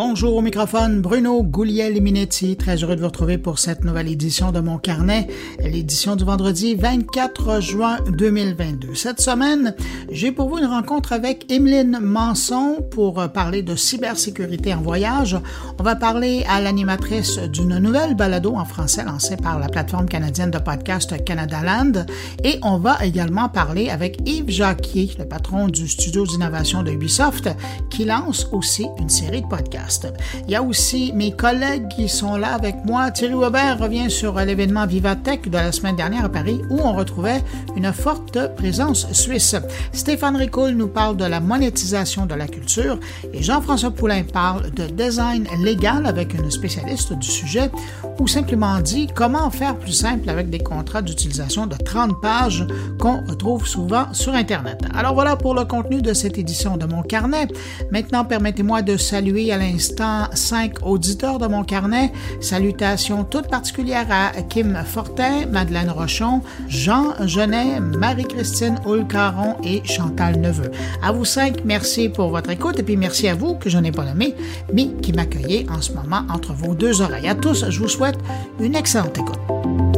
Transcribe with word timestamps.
Bonjour 0.00 0.36
au 0.36 0.42
microphone, 0.42 1.02
Bruno 1.02 1.42
Gouliel-Minetti. 1.42 2.56
Très 2.56 2.76
heureux 2.76 2.94
de 2.94 3.00
vous 3.00 3.08
retrouver 3.08 3.36
pour 3.36 3.58
cette 3.58 3.82
nouvelle 3.82 4.06
édition 4.06 4.52
de 4.52 4.60
mon 4.60 4.78
carnet, 4.78 5.26
l'édition 5.58 6.14
du 6.14 6.22
vendredi 6.22 6.76
24 6.76 7.60
juin 7.60 7.98
2022. 8.16 8.94
Cette 8.94 9.20
semaine, 9.20 9.74
j'ai 10.08 10.30
pour 10.30 10.50
vous 10.50 10.58
une 10.58 10.66
rencontre 10.66 11.12
avec 11.12 11.50
Emeline 11.50 11.98
Manson 12.00 12.76
pour 12.92 13.28
parler 13.32 13.62
de 13.64 13.74
cybersécurité 13.74 14.72
en 14.72 14.82
voyage. 14.82 15.36
On 15.80 15.82
va 15.82 15.96
parler 15.96 16.44
à 16.48 16.60
l'animatrice 16.60 17.38
d'une 17.38 17.78
nouvelle 17.78 18.14
balado 18.14 18.54
en 18.54 18.64
français 18.64 19.02
lancée 19.02 19.36
par 19.36 19.58
la 19.58 19.66
plateforme 19.66 20.08
canadienne 20.08 20.52
de 20.52 20.58
podcast 20.58 21.24
Canada 21.24 21.60
Land 21.64 22.06
et 22.44 22.60
on 22.62 22.78
va 22.78 23.04
également 23.04 23.48
parler 23.48 23.90
avec 23.90 24.18
Yves 24.26 24.50
Jacquier, 24.50 25.10
le 25.18 25.24
patron 25.26 25.66
du 25.66 25.88
studio 25.88 26.24
d'innovation 26.24 26.84
de 26.84 26.92
Ubisoft, 26.92 27.48
qui 27.90 28.04
lance 28.04 28.46
aussi 28.52 28.86
une 29.00 29.08
série 29.08 29.42
de 29.42 29.48
podcasts. 29.48 29.87
Il 30.46 30.50
y 30.50 30.56
a 30.56 30.62
aussi 30.62 31.12
mes 31.14 31.32
collègues 31.32 31.88
qui 31.88 32.08
sont 32.08 32.36
là 32.36 32.54
avec 32.54 32.76
moi. 32.84 33.10
Thierry 33.10 33.34
Weber 33.34 33.78
revient 33.78 34.10
sur 34.10 34.34
l'événement 34.38 34.86
Vivatech 34.86 35.48
de 35.48 35.56
la 35.56 35.72
semaine 35.72 35.96
dernière 35.96 36.24
à 36.24 36.28
Paris 36.28 36.60
où 36.70 36.78
on 36.80 36.92
retrouvait 36.92 37.42
une 37.76 37.92
forte 37.92 38.54
présence 38.56 39.10
suisse. 39.12 39.56
Stéphane 39.92 40.36
Ricoul 40.36 40.70
nous 40.72 40.88
parle 40.88 41.16
de 41.16 41.24
la 41.24 41.40
monétisation 41.40 42.26
de 42.26 42.34
la 42.34 42.46
culture 42.46 42.98
et 43.32 43.42
Jean-François 43.42 43.90
Poulain 43.90 44.22
parle 44.22 44.70
de 44.70 44.84
design 44.86 45.46
légal 45.62 46.06
avec 46.06 46.34
une 46.34 46.50
spécialiste 46.50 47.12
du 47.14 47.26
sujet 47.26 47.70
ou 48.18 48.26
simplement 48.26 48.80
dit 48.80 49.08
comment 49.14 49.50
faire 49.50 49.76
plus 49.76 49.92
simple 49.92 50.28
avec 50.28 50.50
des 50.50 50.58
contrats 50.58 51.02
d'utilisation 51.02 51.66
de 51.66 51.76
30 51.76 52.20
pages 52.20 52.66
qu'on 52.98 53.24
retrouve 53.24 53.66
souvent 53.66 54.12
sur 54.12 54.34
Internet. 54.34 54.82
Alors 54.94 55.14
voilà 55.14 55.36
pour 55.36 55.54
le 55.54 55.64
contenu 55.64 56.02
de 56.02 56.12
cette 56.12 56.38
édition 56.38 56.76
de 56.76 56.86
mon 56.86 57.02
carnet. 57.02 57.48
Maintenant, 57.90 58.24
permettez-moi 58.24 58.82
de 58.82 58.96
saluer 58.96 59.52
à 59.52 59.58
cinq 59.78 60.86
auditeurs 60.86 61.38
de 61.38 61.46
mon 61.46 61.64
carnet. 61.64 62.12
Salutations 62.40 63.24
toutes 63.24 63.48
particulières 63.48 64.08
à 64.10 64.42
Kim 64.42 64.76
Fortin, 64.84 65.46
Madeleine 65.50 65.90
Rochon, 65.90 66.42
Jean 66.68 67.14
Genet, 67.26 67.80
Marie-Christine 67.80 68.78
Houlcaron 68.86 69.56
et 69.64 69.82
Chantal 69.84 70.40
Neveu. 70.40 70.70
À 71.02 71.12
vous 71.12 71.24
cinq, 71.24 71.64
merci 71.64 72.08
pour 72.08 72.30
votre 72.30 72.50
écoute 72.50 72.78
et 72.78 72.82
puis 72.82 72.96
merci 72.96 73.28
à 73.28 73.34
vous 73.34 73.54
que 73.54 73.70
je 73.70 73.78
n'ai 73.78 73.92
pas 73.92 74.04
nommé, 74.04 74.34
mais 74.72 74.88
qui 75.02 75.12
m'accueillez 75.12 75.66
en 75.70 75.80
ce 75.80 75.92
moment 75.92 76.22
entre 76.32 76.52
vos 76.52 76.74
deux 76.74 77.00
oreilles. 77.00 77.28
À 77.28 77.34
tous, 77.34 77.68
je 77.68 77.78
vous 77.78 77.88
souhaite 77.88 78.18
une 78.60 78.74
excellente 78.74 79.18
écoute. 79.18 79.97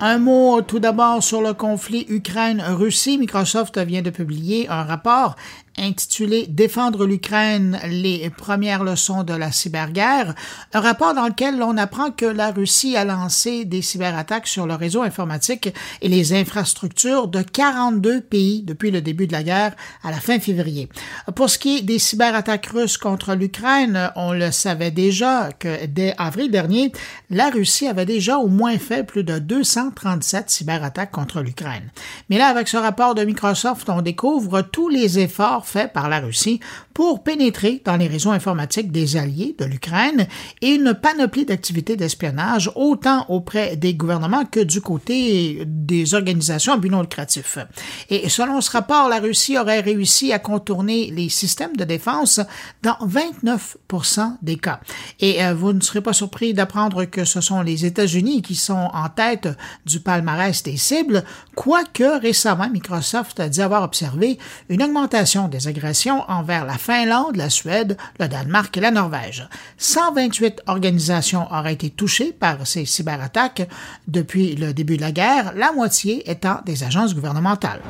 Un 0.00 0.18
mot 0.18 0.62
tout 0.62 0.78
d'abord 0.78 1.24
sur 1.24 1.42
le 1.42 1.54
conflit 1.54 2.06
Ukraine-Russie. 2.08 3.18
Microsoft 3.18 3.78
vient 3.78 4.00
de 4.00 4.10
publier 4.10 4.68
un 4.68 4.84
rapport 4.84 5.34
intitulé 5.78 6.46
Défendre 6.48 7.06
l'Ukraine, 7.06 7.78
les 7.88 8.30
premières 8.30 8.84
leçons 8.84 9.22
de 9.22 9.32
la 9.32 9.52
cyberguerre, 9.52 10.34
un 10.74 10.80
rapport 10.80 11.14
dans 11.14 11.26
lequel 11.26 11.58
l'on 11.58 11.76
apprend 11.76 12.10
que 12.10 12.26
la 12.26 12.50
Russie 12.50 12.96
a 12.96 13.04
lancé 13.04 13.64
des 13.64 13.82
cyberattaques 13.82 14.46
sur 14.46 14.66
le 14.66 14.74
réseau 14.74 15.02
informatique 15.02 15.72
et 16.02 16.08
les 16.08 16.32
infrastructures 16.32 17.28
de 17.28 17.42
42 17.42 18.20
pays 18.20 18.62
depuis 18.62 18.90
le 18.90 19.00
début 19.00 19.26
de 19.26 19.32
la 19.32 19.42
guerre 19.42 19.74
à 20.02 20.10
la 20.10 20.18
fin 20.18 20.38
février. 20.38 20.88
Pour 21.34 21.50
ce 21.50 21.58
qui 21.58 21.78
est 21.78 21.82
des 21.82 21.98
cyberattaques 21.98 22.66
russes 22.66 22.98
contre 22.98 23.34
l'Ukraine, 23.34 24.10
on 24.16 24.32
le 24.32 24.50
savait 24.50 24.90
déjà 24.90 25.50
que 25.58 25.86
dès 25.86 26.14
avril 26.18 26.50
dernier, 26.50 26.92
la 27.30 27.50
Russie 27.50 27.86
avait 27.86 28.06
déjà 28.06 28.38
au 28.38 28.48
moins 28.48 28.78
fait 28.78 29.04
plus 29.04 29.24
de 29.24 29.38
237 29.38 30.50
cyberattaques 30.50 31.10
contre 31.10 31.40
l'Ukraine. 31.40 31.90
Mais 32.28 32.38
là, 32.38 32.48
avec 32.48 32.68
ce 32.68 32.76
rapport 32.76 33.14
de 33.14 33.24
Microsoft, 33.24 33.88
on 33.88 34.02
découvre 34.02 34.62
tous 34.62 34.88
les 34.88 35.18
efforts 35.18 35.66
fait 35.68 35.92
par 35.92 36.08
la 36.08 36.20
Russie 36.20 36.60
pour 36.94 37.22
pénétrer 37.22 37.82
dans 37.84 37.96
les 37.96 38.08
réseaux 38.08 38.30
informatiques 38.30 38.90
des 38.90 39.16
alliés 39.16 39.54
de 39.58 39.64
l'Ukraine 39.64 40.26
et 40.62 40.70
une 40.70 40.94
panoplie 40.94 41.44
d'activités 41.44 41.96
d'espionnage 41.96 42.70
autant 42.74 43.26
auprès 43.28 43.76
des 43.76 43.94
gouvernements 43.94 44.44
que 44.44 44.60
du 44.60 44.80
côté 44.80 45.62
des 45.66 46.14
organisations 46.14 46.72
à 46.72 46.76
but 46.76 46.90
non 46.90 47.02
lucratif. 47.02 47.58
Et 48.10 48.28
selon 48.28 48.60
ce 48.60 48.70
rapport, 48.70 49.08
la 49.08 49.20
Russie 49.20 49.58
aurait 49.58 49.80
réussi 49.80 50.32
à 50.32 50.38
contourner 50.38 51.10
les 51.10 51.28
systèmes 51.28 51.76
de 51.76 51.84
défense 51.84 52.40
dans 52.82 52.96
29 53.00 53.76
des 54.42 54.56
cas. 54.56 54.80
Et 55.20 55.42
euh, 55.44 55.54
vous 55.54 55.72
ne 55.72 55.80
serez 55.80 56.00
pas 56.00 56.12
surpris 56.12 56.54
d'apprendre 56.54 57.04
que 57.04 57.24
ce 57.24 57.40
sont 57.40 57.62
les 57.62 57.84
États-Unis 57.84 58.42
qui 58.42 58.54
sont 58.54 58.90
en 58.92 59.08
tête 59.08 59.48
du 59.86 60.00
palmarès 60.00 60.62
des 60.62 60.76
cibles, 60.76 61.24
quoique 61.54 62.20
récemment 62.20 62.68
Microsoft 62.70 63.40
a 63.40 63.48
dit 63.48 63.62
avoir 63.62 63.82
observé 63.82 64.38
une 64.68 64.82
augmentation 64.82 65.48
des 65.48 65.57
agressions 65.66 66.24
envers 66.28 66.64
la 66.64 66.78
Finlande, 66.78 67.36
la 67.36 67.50
Suède, 67.50 67.96
le 68.20 68.28
Danemark 68.28 68.76
et 68.76 68.80
la 68.80 68.90
Norvège. 68.90 69.48
128 69.78 70.62
organisations 70.66 71.50
auraient 71.52 71.72
été 71.72 71.90
touchées 71.90 72.32
par 72.32 72.66
ces 72.66 72.84
cyberattaques 72.84 73.68
depuis 74.06 74.54
le 74.54 74.72
début 74.72 74.96
de 74.96 75.02
la 75.02 75.12
guerre, 75.12 75.52
la 75.56 75.72
moitié 75.72 76.30
étant 76.30 76.60
des 76.64 76.84
agences 76.84 77.14
gouvernementales. 77.14 77.80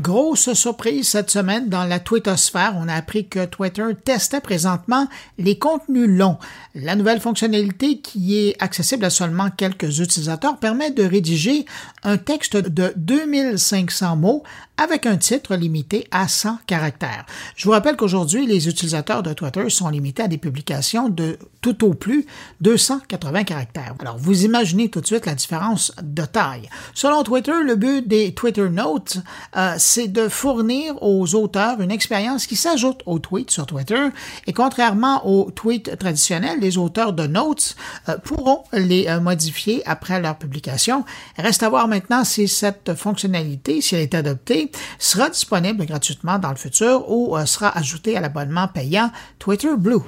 Grosse 0.00 0.52
surprise 0.52 1.08
cette 1.08 1.28
semaine 1.28 1.68
dans 1.68 1.82
la 1.82 1.98
Twittosphère. 1.98 2.74
On 2.76 2.86
a 2.86 2.94
appris 2.94 3.26
que 3.26 3.46
Twitter 3.46 3.82
testait 4.04 4.40
présentement 4.40 5.08
les 5.38 5.58
contenus 5.58 6.08
longs. 6.08 6.38
La 6.76 6.94
nouvelle 6.94 7.20
fonctionnalité 7.20 7.98
qui 7.98 8.38
est 8.38 8.62
accessible 8.62 9.04
à 9.04 9.10
seulement 9.10 9.50
quelques 9.50 9.98
utilisateurs 9.98 10.58
permet 10.58 10.92
de 10.92 11.02
rédiger 11.02 11.66
un 12.04 12.16
texte 12.16 12.56
de 12.56 12.92
2500 12.96 14.16
mots 14.16 14.44
avec 14.76 15.06
un 15.06 15.16
titre 15.16 15.56
limité 15.56 16.06
à 16.12 16.28
100 16.28 16.58
caractères. 16.66 17.26
Je 17.56 17.64
vous 17.64 17.72
rappelle 17.72 17.96
qu'aujourd'hui, 17.96 18.46
les 18.46 18.68
utilisateurs 18.68 19.24
de 19.24 19.32
Twitter 19.32 19.68
sont 19.68 19.88
limités 19.88 20.22
à 20.22 20.28
des 20.28 20.38
publications 20.38 21.08
de 21.08 21.36
tout 21.60 21.84
au 21.84 21.94
plus 21.94 22.26
280 22.60 23.42
caractères. 23.42 23.94
Alors, 23.98 24.16
vous 24.16 24.44
imaginez 24.44 24.88
tout 24.88 25.00
de 25.00 25.06
suite 25.06 25.26
la 25.26 25.34
différence 25.34 25.92
de 26.00 26.24
taille. 26.24 26.68
Selon 26.94 27.24
Twitter, 27.24 27.52
le 27.64 27.74
but 27.74 28.06
des 28.06 28.32
Twitter 28.32 28.70
Notes, 28.70 29.18
euh, 29.56 29.74
c'est 29.88 30.08
de 30.08 30.28
fournir 30.28 31.02
aux 31.02 31.34
auteurs 31.34 31.80
une 31.80 31.90
expérience 31.90 32.46
qui 32.46 32.56
s'ajoute 32.56 33.00
aux 33.06 33.18
tweets 33.18 33.50
sur 33.50 33.64
Twitter 33.64 34.08
et 34.46 34.52
contrairement 34.52 35.26
aux 35.26 35.50
tweets 35.50 35.98
traditionnels, 35.98 36.60
les 36.60 36.76
auteurs 36.76 37.14
de 37.14 37.26
Notes 37.26 37.74
euh, 38.08 38.18
pourront 38.18 38.64
les 38.74 39.06
euh, 39.08 39.18
modifier 39.20 39.82
après 39.86 40.20
leur 40.20 40.36
publication. 40.36 41.04
Reste 41.38 41.62
à 41.62 41.70
voir 41.70 41.88
maintenant 41.88 42.24
si 42.24 42.48
cette 42.48 42.94
fonctionnalité, 42.94 43.80
si 43.80 43.94
elle 43.94 44.02
est 44.02 44.14
adoptée, 44.14 44.70
sera 44.98 45.30
disponible 45.30 45.86
gratuitement 45.86 46.38
dans 46.38 46.50
le 46.50 46.56
futur 46.56 47.10
ou 47.10 47.36
euh, 47.36 47.46
sera 47.46 47.76
ajouté 47.76 48.14
à 48.16 48.20
l'abonnement 48.20 48.68
payant 48.68 49.10
Twitter 49.38 49.74
Blue. 49.78 50.02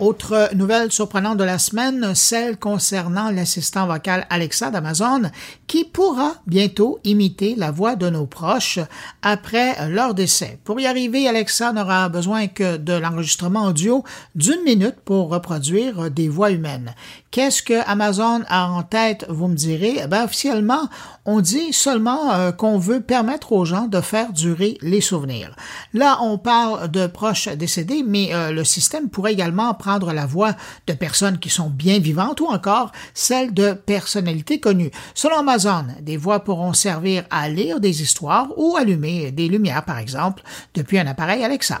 Autre 0.00 0.48
nouvelle 0.54 0.90
surprenante 0.90 1.36
de 1.36 1.44
la 1.44 1.58
semaine, 1.58 2.14
celle 2.14 2.56
concernant 2.56 3.30
l'assistant 3.30 3.86
vocal 3.86 4.26
Alexa 4.30 4.70
d'Amazon 4.70 5.30
qui 5.66 5.84
pourra 5.84 6.36
bientôt 6.46 7.00
imiter 7.04 7.54
la 7.54 7.70
voix 7.70 7.96
de 7.96 8.08
nos 8.08 8.24
proches 8.24 8.78
après 9.20 9.90
leur 9.90 10.14
décès. 10.14 10.58
Pour 10.64 10.80
y 10.80 10.86
arriver, 10.86 11.28
Alexa 11.28 11.74
n'aura 11.74 12.08
besoin 12.08 12.46
que 12.46 12.78
de 12.78 12.94
l'enregistrement 12.94 13.66
audio 13.66 14.02
d'une 14.34 14.62
minute 14.64 14.96
pour 15.04 15.28
reproduire 15.28 16.10
des 16.10 16.30
voix 16.30 16.50
humaines. 16.50 16.94
Qu'est-ce 17.30 17.62
que 17.62 17.88
Amazon 17.88 18.42
a 18.48 18.68
en 18.68 18.82
tête, 18.82 19.24
vous 19.28 19.46
me 19.46 19.54
direz? 19.54 20.04
Ben, 20.08 20.24
officiellement, 20.24 20.88
on 21.24 21.40
dit 21.40 21.72
seulement 21.72 22.32
euh, 22.32 22.50
qu'on 22.50 22.76
veut 22.76 23.00
permettre 23.00 23.52
aux 23.52 23.64
gens 23.64 23.86
de 23.86 24.00
faire 24.00 24.32
durer 24.32 24.78
les 24.82 25.00
souvenirs. 25.00 25.54
Là, 25.94 26.18
on 26.22 26.38
parle 26.38 26.90
de 26.90 27.06
proches 27.06 27.46
décédés, 27.46 28.02
mais 28.04 28.34
euh, 28.34 28.50
le 28.50 28.64
système 28.64 29.08
pourrait 29.08 29.32
également 29.32 29.72
prendre 29.74 30.12
la 30.12 30.26
voix 30.26 30.56
de 30.88 30.92
personnes 30.92 31.38
qui 31.38 31.50
sont 31.50 31.70
bien 31.70 32.00
vivantes 32.00 32.40
ou 32.40 32.46
encore 32.46 32.90
celle 33.14 33.54
de 33.54 33.74
personnalités 33.74 34.58
connues. 34.58 34.90
Selon 35.14 35.38
Amazon, 35.38 35.84
des 36.00 36.16
voix 36.16 36.40
pourront 36.40 36.72
servir 36.72 37.22
à 37.30 37.48
lire 37.48 37.78
des 37.78 38.02
histoires 38.02 38.48
ou 38.56 38.76
allumer 38.76 39.30
des 39.30 39.46
lumières, 39.46 39.84
par 39.84 39.98
exemple, 39.98 40.42
depuis 40.74 40.98
un 40.98 41.06
appareil 41.06 41.44
Alexa. 41.44 41.80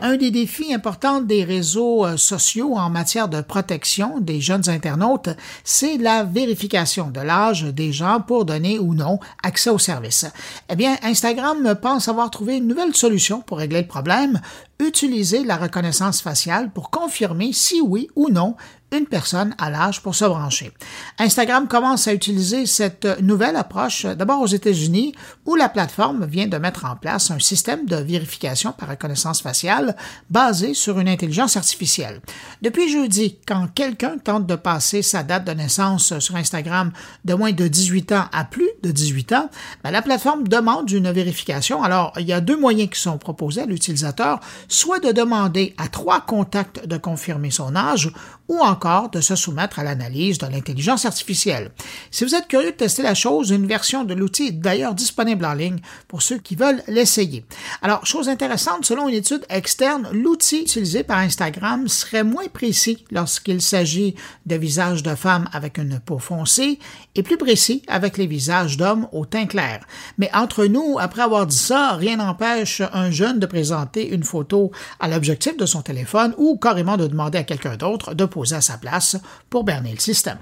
Un 0.00 0.16
des 0.16 0.30
défis 0.30 0.72
importants 0.72 1.20
des 1.20 1.42
réseaux 1.42 2.06
euh, 2.06 2.16
sociaux 2.16 2.76
en 2.76 2.88
matière 2.88 3.28
de 3.28 3.40
protection 3.40 4.20
des 4.20 4.40
jeunes 4.40 4.68
internautes, 4.68 5.30
c'est 5.64 5.96
la 5.96 6.22
vérification 6.22 7.10
de 7.10 7.20
l'âge 7.20 7.64
des 7.64 7.92
gens 7.92 8.20
pour 8.20 8.44
donner 8.44 8.78
ou 8.78 8.94
non 8.94 9.18
accès 9.42 9.70
au 9.70 9.78
service. 9.78 10.24
Eh 10.68 10.76
bien, 10.76 10.96
Instagram 11.02 11.74
pense 11.82 12.06
avoir 12.06 12.30
trouvé 12.30 12.58
une 12.58 12.68
nouvelle 12.68 12.94
solution 12.94 13.40
pour 13.40 13.58
régler 13.58 13.80
le 13.80 13.88
problème, 13.88 14.40
utiliser 14.78 15.42
la 15.42 15.56
reconnaissance 15.56 16.22
faciale 16.22 16.70
pour 16.70 16.90
confirmer 16.90 17.52
si 17.52 17.80
oui 17.80 18.08
ou 18.14 18.28
non 18.28 18.54
une 18.92 19.06
personne 19.06 19.54
à 19.58 19.70
l'âge 19.70 20.02
pour 20.02 20.14
se 20.14 20.24
brancher. 20.24 20.72
Instagram 21.18 21.68
commence 21.68 22.08
à 22.08 22.14
utiliser 22.14 22.66
cette 22.66 23.20
nouvelle 23.20 23.56
approche 23.56 24.06
d'abord 24.06 24.40
aux 24.40 24.46
États-Unis 24.46 25.14
où 25.46 25.54
la 25.56 25.68
plateforme 25.68 26.24
vient 26.26 26.46
de 26.46 26.56
mettre 26.56 26.84
en 26.84 26.96
place 26.96 27.30
un 27.30 27.38
système 27.38 27.86
de 27.86 27.96
vérification 27.96 28.72
par 28.72 28.88
reconnaissance 28.88 29.42
faciale 29.42 29.96
basé 30.30 30.74
sur 30.74 30.98
une 30.98 31.08
intelligence 31.08 31.56
artificielle. 31.56 32.20
Depuis 32.62 32.90
jeudi, 32.90 33.38
quand 33.46 33.68
quelqu'un 33.74 34.18
tente 34.18 34.46
de 34.46 34.56
passer 34.56 35.02
sa 35.02 35.22
date 35.22 35.44
de 35.44 35.52
naissance 35.52 36.18
sur 36.18 36.36
Instagram 36.36 36.92
de 37.24 37.34
moins 37.34 37.52
de 37.52 37.68
18 37.68 38.12
ans 38.12 38.24
à 38.32 38.44
plus, 38.44 38.68
de 38.82 38.90
18 38.90 39.32
ans, 39.32 39.50
ben, 39.84 39.90
la 39.90 40.02
plateforme 40.02 40.48
demande 40.48 40.90
une 40.90 41.10
vérification. 41.10 41.82
Alors, 41.82 42.12
il 42.18 42.26
y 42.26 42.32
a 42.32 42.40
deux 42.40 42.58
moyens 42.58 42.90
qui 42.90 43.00
sont 43.00 43.18
proposés 43.18 43.62
à 43.62 43.66
l'utilisateur, 43.66 44.40
soit 44.68 45.00
de 45.00 45.12
demander 45.12 45.74
à 45.78 45.88
trois 45.88 46.20
contacts 46.20 46.86
de 46.86 46.96
confirmer 46.96 47.50
son 47.50 47.76
âge 47.76 48.10
ou 48.48 48.58
encore 48.60 49.10
de 49.10 49.20
se 49.20 49.36
soumettre 49.36 49.78
à 49.78 49.84
l'analyse 49.84 50.38
de 50.38 50.46
l'intelligence 50.46 51.04
artificielle. 51.04 51.70
Si 52.10 52.24
vous 52.24 52.34
êtes 52.34 52.48
curieux 52.48 52.72
de 52.72 52.76
tester 52.76 53.02
la 53.02 53.14
chose, 53.14 53.50
une 53.50 53.66
version 53.66 54.04
de 54.04 54.14
l'outil 54.14 54.48
est 54.48 54.52
d'ailleurs 54.52 54.94
disponible 54.94 55.44
en 55.44 55.54
ligne 55.54 55.78
pour 56.08 56.22
ceux 56.22 56.38
qui 56.38 56.56
veulent 56.56 56.82
l'essayer. 56.88 57.44
Alors, 57.82 58.06
chose 58.06 58.28
intéressante, 58.28 58.86
selon 58.86 59.08
une 59.08 59.14
étude 59.14 59.44
externe, 59.50 60.08
l'outil 60.12 60.62
utilisé 60.62 61.02
par 61.02 61.18
Instagram 61.18 61.88
serait 61.88 62.24
moins 62.24 62.48
précis 62.48 63.04
lorsqu'il 63.10 63.60
s'agit 63.60 64.14
de 64.46 64.56
visages 64.56 65.02
de 65.02 65.14
femmes 65.14 65.48
avec 65.52 65.78
une 65.78 66.00
peau 66.00 66.18
foncée 66.18 66.78
et 67.14 67.22
plus 67.22 67.36
précis 67.36 67.82
avec 67.88 68.16
les 68.16 68.26
visages 68.26 68.76
d'hommes 68.76 69.08
au 69.12 69.26
teint 69.26 69.46
clair. 69.46 69.84
Mais 70.16 70.30
entre 70.34 70.64
nous, 70.66 70.96
après 70.98 71.22
avoir 71.22 71.46
dit 71.46 71.56
ça, 71.56 71.92
rien 71.92 72.16
n'empêche 72.16 72.82
un 72.92 73.10
jeune 73.10 73.38
de 73.38 73.46
présenter 73.46 74.08
une 74.08 74.24
photo 74.24 74.70
à 75.00 75.08
l'objectif 75.08 75.56
de 75.56 75.66
son 75.66 75.82
téléphone 75.82 76.34
ou 76.38 76.56
carrément 76.56 76.96
de 76.96 77.06
demander 77.06 77.38
à 77.38 77.44
quelqu'un 77.44 77.76
d'autre 77.76 78.14
de 78.14 78.24
à 78.52 78.60
sa 78.60 78.78
place 78.78 79.16
pour 79.50 79.64
berner 79.64 79.92
le 79.92 79.98
système. 79.98 80.38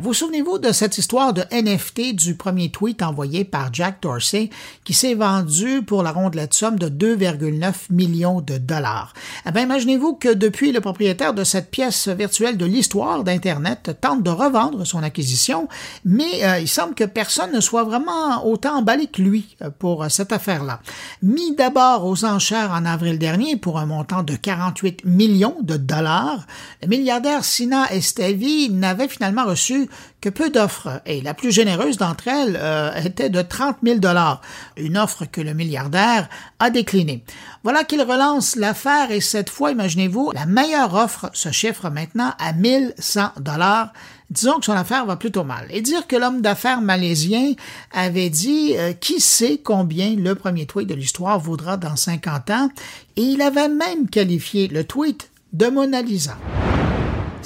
Vous 0.00 0.14
souvenez-vous 0.14 0.58
de 0.58 0.70
cette 0.70 0.96
histoire 0.96 1.32
de 1.32 1.42
NFT 1.50 2.14
du 2.14 2.36
premier 2.36 2.70
tweet 2.70 3.02
envoyé 3.02 3.44
par 3.44 3.74
Jack 3.74 4.00
Dorsey 4.00 4.48
qui 4.84 4.94
s'est 4.94 5.14
vendu 5.14 5.82
pour 5.82 6.04
la 6.04 6.12
rondelette 6.12 6.54
somme 6.54 6.78
de 6.78 6.88
2,9 6.88 7.72
millions 7.90 8.40
de 8.40 8.58
dollars? 8.58 9.12
Eh 9.44 9.50
bien, 9.50 9.62
imaginez-vous 9.62 10.14
que 10.14 10.32
depuis 10.32 10.70
le 10.70 10.80
propriétaire 10.80 11.34
de 11.34 11.42
cette 11.42 11.72
pièce 11.72 12.06
virtuelle 12.06 12.56
de 12.56 12.64
l'histoire 12.64 13.24
d'Internet 13.24 13.98
tente 14.00 14.22
de 14.22 14.30
revendre 14.30 14.86
son 14.86 15.02
acquisition, 15.02 15.66
mais 16.04 16.44
euh, 16.44 16.60
il 16.60 16.68
semble 16.68 16.94
que 16.94 17.04
personne 17.04 17.52
ne 17.52 17.60
soit 17.60 17.82
vraiment 17.82 18.46
autant 18.46 18.76
emballé 18.76 19.08
que 19.08 19.20
lui 19.20 19.56
euh, 19.62 19.70
pour 19.76 20.04
euh, 20.04 20.08
cette 20.08 20.32
affaire-là. 20.32 20.80
Mis 21.22 21.56
d'abord 21.56 22.06
aux 22.06 22.24
enchères 22.24 22.70
en 22.70 22.84
avril 22.84 23.18
dernier 23.18 23.56
pour 23.56 23.80
un 23.80 23.86
montant 23.86 24.22
de 24.22 24.36
48 24.36 25.04
millions 25.04 25.56
de 25.60 25.76
dollars, 25.76 26.46
le 26.82 26.88
milliardaire 26.88 27.44
Sina 27.44 27.92
Estevi 27.92 28.70
n'avait 28.70 29.08
finalement 29.08 29.44
reçu 29.44 29.87
que 30.20 30.28
peu 30.28 30.50
d'offres, 30.50 31.00
et 31.06 31.20
la 31.20 31.34
plus 31.34 31.52
généreuse 31.52 31.96
d'entre 31.96 32.28
elles 32.28 32.58
euh, 32.60 32.92
était 33.04 33.30
de 33.30 33.42
30 33.42 33.76
000 33.82 33.98
dollars, 33.98 34.40
une 34.76 34.98
offre 34.98 35.24
que 35.24 35.40
le 35.40 35.54
milliardaire 35.54 36.28
a 36.58 36.70
déclinée. 36.70 37.24
Voilà 37.62 37.84
qu'il 37.84 38.02
relance 38.02 38.56
l'affaire 38.56 39.10
et 39.10 39.20
cette 39.20 39.50
fois, 39.50 39.70
imaginez-vous, 39.70 40.32
la 40.32 40.46
meilleure 40.46 40.94
offre 40.94 41.30
se 41.32 41.50
chiffre 41.50 41.90
maintenant 41.90 42.32
à 42.38 42.52
1100 42.52 43.32
dollars. 43.40 43.92
Disons 44.30 44.58
que 44.58 44.66
son 44.66 44.72
affaire 44.72 45.06
va 45.06 45.16
plutôt 45.16 45.44
mal. 45.44 45.66
Et 45.70 45.80
dire 45.80 46.06
que 46.06 46.16
l'homme 46.16 46.42
d'affaires 46.42 46.82
malaisien 46.82 47.54
avait 47.92 48.28
dit 48.28 48.74
euh, 48.76 48.92
qui 48.92 49.20
sait 49.20 49.58
combien 49.62 50.14
le 50.16 50.34
premier 50.34 50.66
tweet 50.66 50.88
de 50.88 50.94
l'histoire 50.94 51.38
vaudra 51.38 51.76
dans 51.76 51.96
50 51.96 52.50
ans, 52.50 52.70
et 53.16 53.22
il 53.22 53.40
avait 53.40 53.68
même 53.68 54.08
qualifié 54.08 54.68
le 54.68 54.84
tweet 54.84 55.30
de 55.52 55.68
Mona 55.68 56.02
Lisa. 56.02 56.36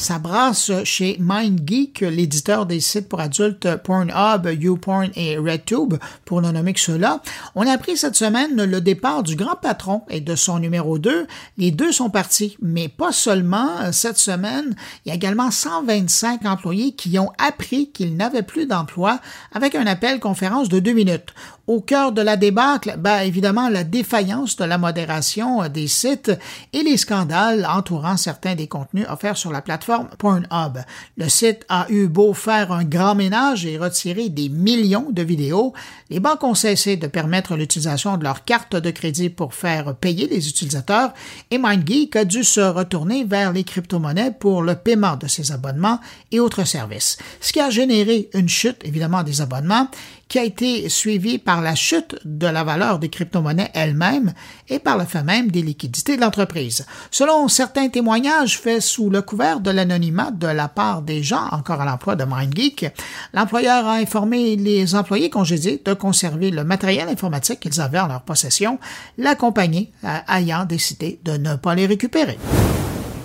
Ça 0.02 0.18
brasse 0.18 0.72
chez 0.82 1.16
MindGeek, 1.20 2.00
l'éditeur 2.00 2.66
des 2.66 2.80
sites 2.80 3.08
pour 3.08 3.20
adultes 3.20 3.76
Pornhub, 3.84 4.48
YouPorn 4.50 5.10
et 5.14 5.38
RedTube, 5.38 5.94
pour 6.24 6.42
ne 6.42 6.50
nommer 6.50 6.72
que 6.72 6.80
ceux-là. 6.80 7.22
On 7.54 7.64
a 7.68 7.70
appris 7.70 7.96
cette 7.96 8.16
semaine 8.16 8.64
le 8.64 8.80
départ 8.80 9.22
du 9.22 9.36
grand 9.36 9.54
patron 9.54 10.02
et 10.10 10.20
de 10.20 10.34
son 10.34 10.58
numéro 10.58 10.98
2. 10.98 11.28
Les 11.56 11.70
deux 11.70 11.92
sont 11.92 12.10
partis, 12.10 12.56
mais 12.60 12.88
pas 12.88 13.12
seulement. 13.12 13.92
Cette 13.92 14.18
semaine, 14.18 14.74
il 15.06 15.10
y 15.10 15.12
a 15.12 15.14
également 15.14 15.52
125 15.52 16.46
employés 16.46 16.96
qui 16.96 17.16
ont 17.20 17.30
appris 17.38 17.92
qu'ils 17.92 18.16
n'avaient 18.16 18.42
plus 18.42 18.66
d'emploi 18.66 19.20
avec 19.52 19.76
un 19.76 19.86
appel 19.86 20.18
conférence 20.18 20.68
de 20.68 20.80
deux 20.80 20.94
minutes. 20.94 21.32
Au 21.68 21.80
cœur 21.80 22.10
de 22.10 22.22
la 22.22 22.36
débâcle, 22.36 22.96
ben, 22.98 23.20
évidemment, 23.20 23.68
la 23.68 23.84
défaillance 23.84 24.56
de 24.56 24.64
la 24.64 24.78
modération 24.78 25.68
des 25.68 25.86
sites 25.86 26.32
et 26.72 26.82
les 26.82 26.96
scandales 26.96 27.64
entourant 27.70 28.16
certains 28.16 28.56
des 28.56 28.66
contenus 28.66 29.06
offerts 29.08 29.36
sur 29.36 29.52
la 29.52 29.62
plateforme 29.62 30.08
Pornhub. 30.18 30.78
Le 31.16 31.28
site 31.28 31.64
a 31.68 31.86
eu 31.88 32.08
beau 32.08 32.34
faire 32.34 32.72
un 32.72 32.82
grand 32.82 33.14
ménage 33.14 33.64
et 33.64 33.78
retirer 33.78 34.28
des 34.28 34.48
millions 34.48 35.06
de 35.10 35.22
vidéos, 35.22 35.72
les 36.10 36.20
banques 36.20 36.44
ont 36.44 36.54
cessé 36.54 36.96
de 36.96 37.06
permettre 37.06 37.56
l'utilisation 37.56 38.16
de 38.16 38.24
leurs 38.24 38.44
cartes 38.44 38.76
de 38.76 38.90
crédit 38.90 39.30
pour 39.30 39.54
faire 39.54 39.94
payer 39.94 40.26
les 40.28 40.48
utilisateurs 40.48 41.14
et 41.50 41.58
MindGeek 41.58 42.16
a 42.16 42.24
dû 42.24 42.44
se 42.44 42.60
retourner 42.60 43.24
vers 43.24 43.52
les 43.52 43.64
crypto-monnaies 43.64 44.34
pour 44.38 44.62
le 44.62 44.74
paiement 44.74 45.16
de 45.16 45.26
ses 45.26 45.52
abonnements 45.52 46.00
et 46.30 46.40
autres 46.40 46.64
services, 46.64 47.16
ce 47.40 47.52
qui 47.52 47.60
a 47.60 47.70
généré 47.70 48.28
une 48.34 48.48
chute 48.48 48.84
évidemment 48.84 49.22
des 49.22 49.40
abonnements 49.40 49.88
qui 50.32 50.38
a 50.38 50.44
été 50.44 50.88
suivi 50.88 51.36
par 51.36 51.60
la 51.60 51.74
chute 51.74 52.16
de 52.24 52.46
la 52.46 52.64
valeur 52.64 52.98
des 52.98 53.10
crypto-monnaies 53.10 53.70
elles-mêmes 53.74 54.32
et 54.66 54.78
par 54.78 54.96
le 54.96 55.04
fait 55.04 55.22
même 55.22 55.50
des 55.50 55.60
liquidités 55.60 56.16
de 56.16 56.22
l'entreprise. 56.22 56.86
Selon 57.10 57.48
certains 57.48 57.90
témoignages 57.90 58.58
faits 58.58 58.80
sous 58.80 59.10
le 59.10 59.20
couvert 59.20 59.60
de 59.60 59.70
l'anonymat 59.70 60.30
de 60.30 60.46
la 60.46 60.68
part 60.68 61.02
des 61.02 61.22
gens 61.22 61.48
encore 61.52 61.82
à 61.82 61.84
l'emploi 61.84 62.16
de 62.16 62.24
MindGeek, 62.24 62.86
l'employeur 63.34 63.86
a 63.86 63.96
informé 63.96 64.56
les 64.56 64.94
employés 64.94 65.28
congédiés 65.28 65.82
de 65.84 65.92
conserver 65.92 66.50
le 66.50 66.64
matériel 66.64 67.10
informatique 67.10 67.60
qu'ils 67.60 67.82
avaient 67.82 68.00
en 68.00 68.08
leur 68.08 68.22
possession, 68.22 68.78
la 69.18 69.34
compagnie 69.34 69.92
ayant 70.30 70.64
décidé 70.64 71.20
de 71.24 71.32
ne 71.32 71.56
pas 71.56 71.74
les 71.74 71.84
récupérer. 71.84 72.38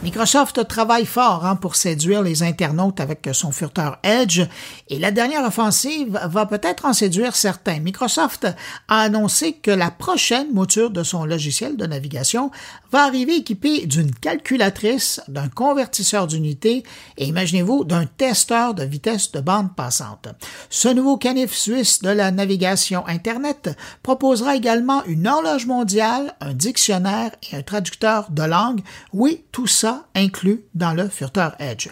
Microsoft 0.04 0.68
travaille 0.68 1.08
fort 1.08 1.44
hein, 1.44 1.56
pour 1.56 1.76
séduire 1.76 2.22
les 2.22 2.44
internautes 2.44 3.00
avec 3.00 3.28
son 3.34 3.52
furteur 3.52 3.98
Edge 4.04 4.42
et 4.90 5.00
la 5.00 5.10
dernière 5.10 5.44
offensive 5.44 6.20
va 6.24 6.46
peut-être 6.46 6.86
en 6.86 6.94
séduire 6.94 7.36
certains. 7.36 7.80
Microsoft 7.80 8.48
a 8.88 9.00
annoncé 9.02 9.54
que 9.54 9.72
la 9.72 9.90
prochaine 9.90 10.54
mouture 10.54 10.92
de 10.92 11.02
son 11.02 11.26
logiciel 11.26 11.78
de 11.78 11.88
navigation 11.88 12.52
va 12.92 13.06
arriver 13.06 13.38
équipée 13.38 13.88
d'une 13.88 14.14
calculatrice, 14.14 15.20
d'un 15.28 15.50
convertisseur 15.50 16.28
d'unité 16.28 16.84
et 17.18 17.26
imaginez-vous 17.26 17.84
d'un 17.84 18.06
testeur 18.06 18.76
de 18.76 18.84
vitesse 18.84 19.32
de 19.32 19.40
bande 19.40 19.76
passante. 19.76 20.28
Ce 20.70 20.90
nouveau 20.90 21.18
canif 21.18 21.54
suisse 21.54 22.04
de 22.04 22.10
la 22.10 22.30
navigation 22.30 23.06
Internet 23.08 23.76
proposera 24.04 24.56
également 24.56 25.04
une 25.06 25.28
horloge 25.28 25.66
mondiale, 25.66 26.36
un 26.40 26.54
dictionnaire 26.54 27.32
et 27.52 27.56
un 27.58 27.64
traducteur 27.64 28.28
de 28.30 28.44
langue. 28.44 28.82
Oui, 29.12 29.44
tout 29.52 29.68
ça 29.68 29.87
inclus 30.16 30.66
dans 30.74 30.94
le 30.94 31.08
Furteur 31.08 31.56
Edge. 31.60 31.90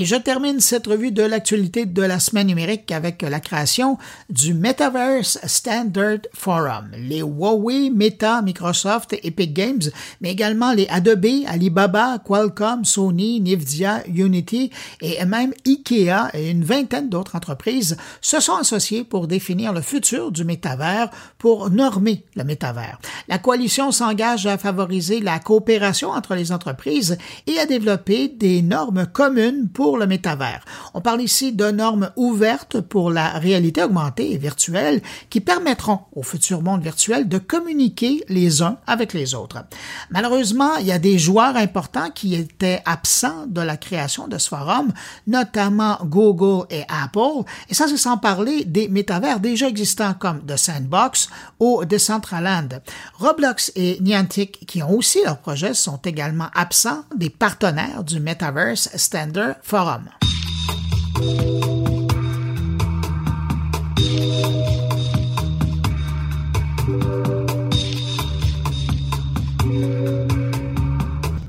Et 0.00 0.04
je 0.04 0.14
termine 0.14 0.60
cette 0.60 0.86
revue 0.86 1.10
de 1.10 1.24
l'actualité 1.24 1.84
de 1.84 2.02
la 2.02 2.20
semaine 2.20 2.46
numérique 2.46 2.92
avec 2.92 3.20
la 3.20 3.40
création 3.40 3.98
du 4.30 4.54
Metaverse 4.54 5.40
Standard 5.44 6.20
Forum. 6.32 6.90
Les 6.96 7.18
Huawei, 7.18 7.90
Meta, 7.90 8.40
Microsoft, 8.40 9.16
Epic 9.24 9.52
Games, 9.52 9.82
mais 10.20 10.30
également 10.30 10.72
les 10.72 10.86
Adobe, 10.86 11.26
Alibaba, 11.48 12.20
Qualcomm, 12.24 12.84
Sony, 12.84 13.40
Nvidia, 13.40 14.04
Unity 14.06 14.70
et 15.00 15.24
même 15.24 15.52
IKEA 15.66 16.30
et 16.32 16.48
une 16.48 16.62
vingtaine 16.62 17.08
d'autres 17.08 17.34
entreprises 17.34 17.96
se 18.20 18.38
sont 18.38 18.54
associés 18.54 19.02
pour 19.02 19.26
définir 19.26 19.72
le 19.72 19.80
futur 19.80 20.30
du 20.30 20.44
métavers 20.44 21.10
pour 21.38 21.70
normer 21.70 22.24
le 22.36 22.44
métavers. 22.44 23.00
La 23.26 23.38
coalition 23.38 23.90
s'engage 23.90 24.46
à 24.46 24.58
favoriser 24.58 25.18
la 25.18 25.40
coopération 25.40 26.10
entre 26.10 26.36
les 26.36 26.52
entreprises 26.52 27.18
et 27.48 27.58
à 27.58 27.66
développer 27.66 28.28
des 28.28 28.62
normes 28.62 29.04
communes 29.04 29.68
pour 29.68 29.87
le 29.96 30.06
métavers. 30.06 30.64
On 30.94 31.00
parle 31.00 31.22
ici 31.22 31.52
de 31.52 31.70
normes 31.70 32.10
ouvertes 32.16 32.80
pour 32.80 33.10
la 33.10 33.30
réalité 33.30 33.82
augmentée 33.82 34.32
et 34.32 34.38
virtuelle 34.38 35.00
qui 35.30 35.40
permettront 35.40 36.00
au 36.12 36.22
futur 36.22 36.62
monde 36.62 36.82
virtuel 36.82 37.28
de 37.28 37.38
communiquer 37.38 38.24
les 38.28 38.62
uns 38.62 38.78
avec 38.86 39.12
les 39.14 39.34
autres. 39.34 39.64
Malheureusement, 40.10 40.76
il 40.80 40.86
y 40.86 40.92
a 40.92 40.98
des 40.98 41.18
joueurs 41.18 41.56
importants 41.56 42.10
qui 42.14 42.34
étaient 42.34 42.82
absents 42.84 43.46
de 43.46 43.60
la 43.60 43.76
création 43.76 44.28
de 44.28 44.38
ce 44.38 44.48
forum, 44.48 44.92
notamment 45.26 45.98
Google 46.04 46.66
et 46.70 46.84
Apple, 46.88 47.44
et 47.68 47.74
ça 47.74 47.86
c'est 47.88 47.96
sans 47.96 48.18
parler 48.18 48.64
des 48.64 48.88
métavers 48.88 49.40
déjà 49.40 49.68
existants 49.68 50.14
comme 50.18 50.44
The 50.44 50.56
Sandbox 50.56 51.28
ou 51.60 51.84
Decentraland. 51.84 52.80
Roblox 53.18 53.72
et 53.76 53.98
Niantic, 54.00 54.66
qui 54.66 54.82
ont 54.82 54.90
aussi 54.90 55.18
leurs 55.24 55.38
projets, 55.38 55.74
sont 55.74 56.00
également 56.04 56.48
absents 56.54 57.04
des 57.14 57.30
partenaires 57.30 58.04
du 58.04 58.20
Metaverse 58.20 58.90
Standard 58.96 59.56
Forum. 59.68 60.08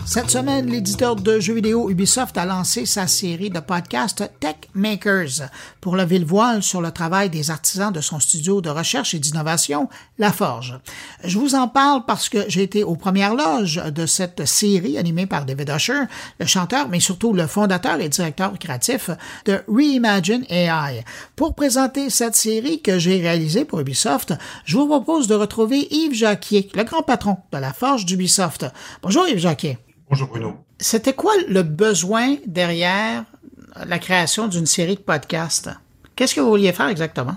Cette 0.09 0.31
semaine, 0.31 0.65
l'éditeur 0.65 1.15
de 1.15 1.39
jeux 1.39 1.53
vidéo 1.53 1.91
Ubisoft 1.91 2.35
a 2.39 2.43
lancé 2.43 2.87
sa 2.87 3.05
série 3.05 3.51
de 3.51 3.59
podcasts 3.59 4.27
Tech 4.39 4.55
Makers 4.73 5.51
pour 5.81 5.95
lever 5.95 6.17
le 6.17 6.25
voile 6.25 6.63
sur 6.63 6.81
le 6.81 6.89
travail 6.89 7.29
des 7.29 7.51
artisans 7.51 7.93
de 7.93 8.01
son 8.01 8.19
studio 8.19 8.59
de 8.59 8.71
recherche 8.71 9.13
et 9.13 9.19
d'innovation, 9.19 9.87
La 10.17 10.31
Forge. 10.31 10.79
Je 11.23 11.37
vous 11.37 11.53
en 11.53 11.67
parle 11.67 12.05
parce 12.07 12.27
que 12.27 12.39
j'ai 12.47 12.63
été 12.63 12.83
aux 12.83 12.95
premières 12.95 13.35
loges 13.35 13.83
de 13.93 14.07
cette 14.07 14.47
série 14.47 14.97
animée 14.97 15.27
par 15.27 15.45
David 15.45 15.69
Usher, 15.69 16.05
le 16.39 16.47
chanteur, 16.47 16.89
mais 16.89 16.99
surtout 16.99 17.31
le 17.31 17.45
fondateur 17.45 17.99
et 17.99 18.09
directeur 18.09 18.57
créatif 18.57 19.11
de 19.45 19.61
Reimagine 19.67 20.43
AI. 20.49 21.05
Pour 21.35 21.53
présenter 21.53 22.09
cette 22.09 22.35
série 22.35 22.81
que 22.81 22.97
j'ai 22.97 23.21
réalisée 23.21 23.63
pour 23.63 23.79
Ubisoft, 23.79 24.33
je 24.65 24.75
vous 24.75 24.87
propose 24.87 25.27
de 25.27 25.35
retrouver 25.35 25.87
Yves 25.91 26.15
Jacquier, 26.15 26.67
le 26.73 26.83
grand 26.83 27.03
patron 27.03 27.37
de 27.53 27.59
La 27.59 27.73
Forge 27.73 28.07
d'Ubisoft. 28.07 28.65
Bonjour 29.03 29.27
Yves 29.27 29.37
Jacquier. 29.37 29.77
Bonjour 30.09 30.27
Bruno. 30.27 30.55
C'était 30.79 31.13
quoi 31.13 31.33
le 31.47 31.61
besoin 31.61 32.37
derrière 32.47 33.25
la 33.85 33.99
création 33.99 34.47
d'une 34.47 34.65
série 34.65 34.95
de 34.95 35.01
podcasts? 35.01 35.69
Qu'est-ce 36.15 36.33
que 36.33 36.41
vous 36.41 36.49
vouliez 36.49 36.73
faire 36.73 36.87
exactement? 36.87 37.35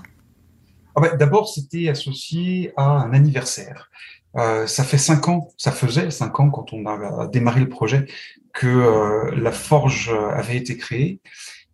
Ah 0.95 1.03
ben, 1.03 1.15
d'abord, 1.19 1.51
c'était 1.51 1.91
associé 1.91 2.73
à 2.79 2.85
un 2.85 3.13
anniversaire. 3.13 3.91
Euh, 4.39 4.67
ça 4.67 4.85
fait 4.85 4.97
cinq 4.97 5.29
ans, 5.29 5.51
ça 5.59 5.71
faisait 5.71 6.11
cinq 6.11 6.41
ans 6.41 6.49
quand 6.49 6.73
on 6.73 6.87
a 6.87 7.27
démarré 7.27 7.61
le 7.61 7.69
projet 7.69 8.07
que 8.55 8.67
euh, 8.67 9.31
la 9.37 9.53
forge 9.53 10.11
avait 10.35 10.57
été 10.57 10.79
créée. 10.79 11.21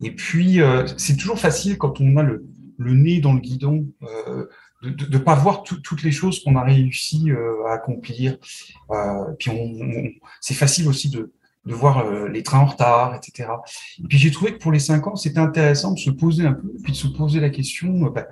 Et 0.02 0.11
puis, 0.11 0.61
euh, 0.61 0.85
c'est 0.97 1.17
toujours 1.17 1.38
facile 1.38 1.78
quand 1.78 2.00
on 2.00 2.17
a 2.17 2.25
le, 2.25 2.45
le 2.76 2.95
nez 2.95 3.21
dans 3.21 3.35
le 3.35 3.40
guidon 3.40 3.87
de 4.83 5.07
ne 5.07 5.19
pas 5.19 5.35
voir 5.35 5.63
toutes 5.63 6.03
les 6.03 6.13
choses 6.13 6.43
qu'on 6.43 6.57
a 6.57 6.63
réussi 6.63 7.31
euh, 7.31 7.67
à 7.67 7.75
accomplir. 7.75 8.37
Euh, 8.91 9.25
puis 9.39 9.51
on, 9.51 9.77
c'est 10.41 10.55
facile 10.55 10.89
aussi 10.89 11.11
de, 11.11 11.33
de 11.65 11.75
voir 11.75 11.99
euh, 11.99 12.29
les 12.29 12.43
trains 12.43 12.61
en 12.61 12.67
retard, 12.67 13.15
etc. 13.15 13.51
Et 13.99 14.07
puis 14.09 14.19
j'ai 14.19 14.31
trouvé 14.31 14.53
que 14.53 14.59
pour 14.59 14.71
les 14.71 14.79
cinq 14.79 15.07
ans, 15.07 15.17
c'était 15.17 15.41
intéressant 15.41 15.93
de 15.93 15.99
se 15.99 16.11
poser 16.11 16.47
un 16.47 16.53
peu, 16.53 16.73
puis 16.83 16.93
de 16.93 16.97
se 16.97 17.09
poser 17.09 17.41
la 17.41 17.51
question 17.51 17.89
bah, 18.07 18.27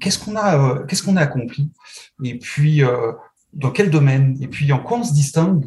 qu'est-ce 0.00 0.18
qu'on 0.18 0.36
a, 0.36 0.84
qu'est-ce 0.86 1.02
qu'on 1.02 1.16
a 1.16 1.22
accompli, 1.22 1.70
et 2.24 2.38
puis 2.38 2.82
dans 3.52 3.70
quel 3.70 3.90
domaine, 3.90 4.38
et 4.40 4.46
puis 4.46 4.70
en 4.72 4.78
quoi 4.78 4.98
on 4.98 5.04
se 5.04 5.12
distingue 5.12 5.64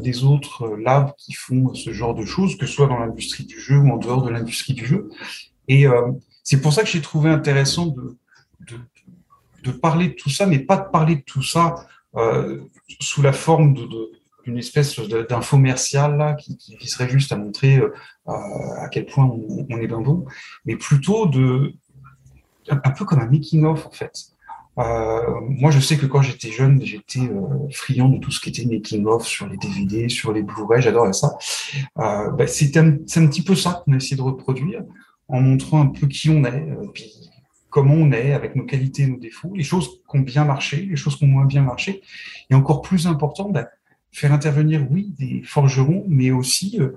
des 0.00 0.24
autres 0.24 0.76
labs 0.76 1.12
qui 1.18 1.34
font 1.34 1.74
ce 1.74 1.92
genre 1.92 2.14
de 2.14 2.24
choses, 2.24 2.56
que 2.56 2.66
ce 2.66 2.72
soit 2.72 2.86
dans 2.86 2.98
l'industrie 2.98 3.44
du 3.44 3.60
jeu 3.60 3.76
ou 3.78 3.90
en 3.90 3.96
dehors 3.96 4.22
de 4.22 4.30
l'industrie 4.30 4.74
du 4.74 4.86
jeu? 4.86 5.10
Et 5.66 5.86
c'est 6.44 6.60
pour 6.60 6.72
ça 6.72 6.82
que 6.82 6.88
j'ai 6.88 7.02
trouvé 7.02 7.30
intéressant 7.30 7.86
de, 7.86 8.16
de, 8.60 8.76
de 9.68 9.78
parler 9.78 10.08
de 10.08 10.14
tout 10.14 10.30
ça, 10.30 10.46
mais 10.46 10.58
pas 10.58 10.76
de 10.76 10.90
parler 10.90 11.16
de 11.16 11.22
tout 11.22 11.42
ça 11.42 11.74
euh, 12.16 12.64
sous 13.00 13.22
la 13.22 13.32
forme 13.32 13.74
de, 13.74 13.86
d'une 14.44 14.58
espèce 14.58 14.98
d'infomercial 14.98 16.16
là 16.16 16.34
qui, 16.34 16.56
qui 16.56 16.76
viserait 16.76 17.08
juste 17.08 17.32
à 17.32 17.36
montrer 17.36 17.76
euh, 17.76 17.90
à 18.26 18.88
quel 18.88 19.06
point 19.06 19.26
on, 19.26 19.78
est 19.78 19.86
bien 19.86 20.00
bon, 20.00 20.24
mais 20.64 20.76
plutôt 20.76 21.26
de 21.26 21.74
un, 22.70 22.90
peu 22.90 23.04
comme 23.04 23.20
un 23.20 23.30
making 23.30 23.64
of 23.64 23.86
en 23.86 23.90
fait. 23.90 24.12
Euh, 24.78 25.40
moi, 25.40 25.72
je 25.72 25.80
sais 25.80 25.96
que 25.98 26.06
quand 26.06 26.22
j'étais 26.22 26.52
jeune, 26.52 26.80
j'étais 26.84 27.28
friand 27.72 28.10
de 28.10 28.18
tout 28.18 28.30
ce 28.30 28.38
qui 28.38 28.50
était 28.50 28.64
making 28.64 29.06
of 29.06 29.26
sur 29.26 29.48
les 29.48 29.56
DVD, 29.56 30.08
sur 30.08 30.32
les 30.32 30.42
Blu-ray, 30.42 30.80
j'adorais 30.80 31.12
ça. 31.12 31.36
Bah, 31.96 32.46
c'est 32.46 32.76
un, 32.76 32.90
un, 32.90 33.26
petit 33.26 33.42
peu 33.42 33.56
ça 33.56 33.82
qu'on 33.84 33.92
a 33.92 33.96
essayé 33.96 34.16
de 34.16 34.22
reproduire 34.22 34.82
en 35.26 35.40
montrant 35.40 35.82
un 35.82 35.88
peu 35.88 36.06
qui 36.06 36.30
on 36.30 36.44
est, 36.44 36.64
comment 37.70 37.94
on 37.94 38.12
est, 38.12 38.32
avec 38.32 38.56
nos 38.56 38.64
qualités 38.64 39.06
nos 39.06 39.18
défauts, 39.18 39.52
les 39.54 39.62
choses 39.62 40.00
qui 40.08 40.16
ont 40.16 40.20
bien 40.20 40.44
marché, 40.44 40.86
les 40.88 40.96
choses 40.96 41.16
qui 41.16 41.24
ont 41.24 41.28
moins 41.28 41.44
bien 41.44 41.62
marché, 41.62 42.02
et 42.50 42.54
encore 42.54 42.82
plus 42.82 43.06
important, 43.06 43.50
bah, 43.50 43.68
faire 44.10 44.32
intervenir, 44.32 44.86
oui, 44.90 45.14
des 45.18 45.42
forgerons, 45.42 46.04
mais 46.08 46.30
aussi 46.30 46.78
euh, 46.80 46.92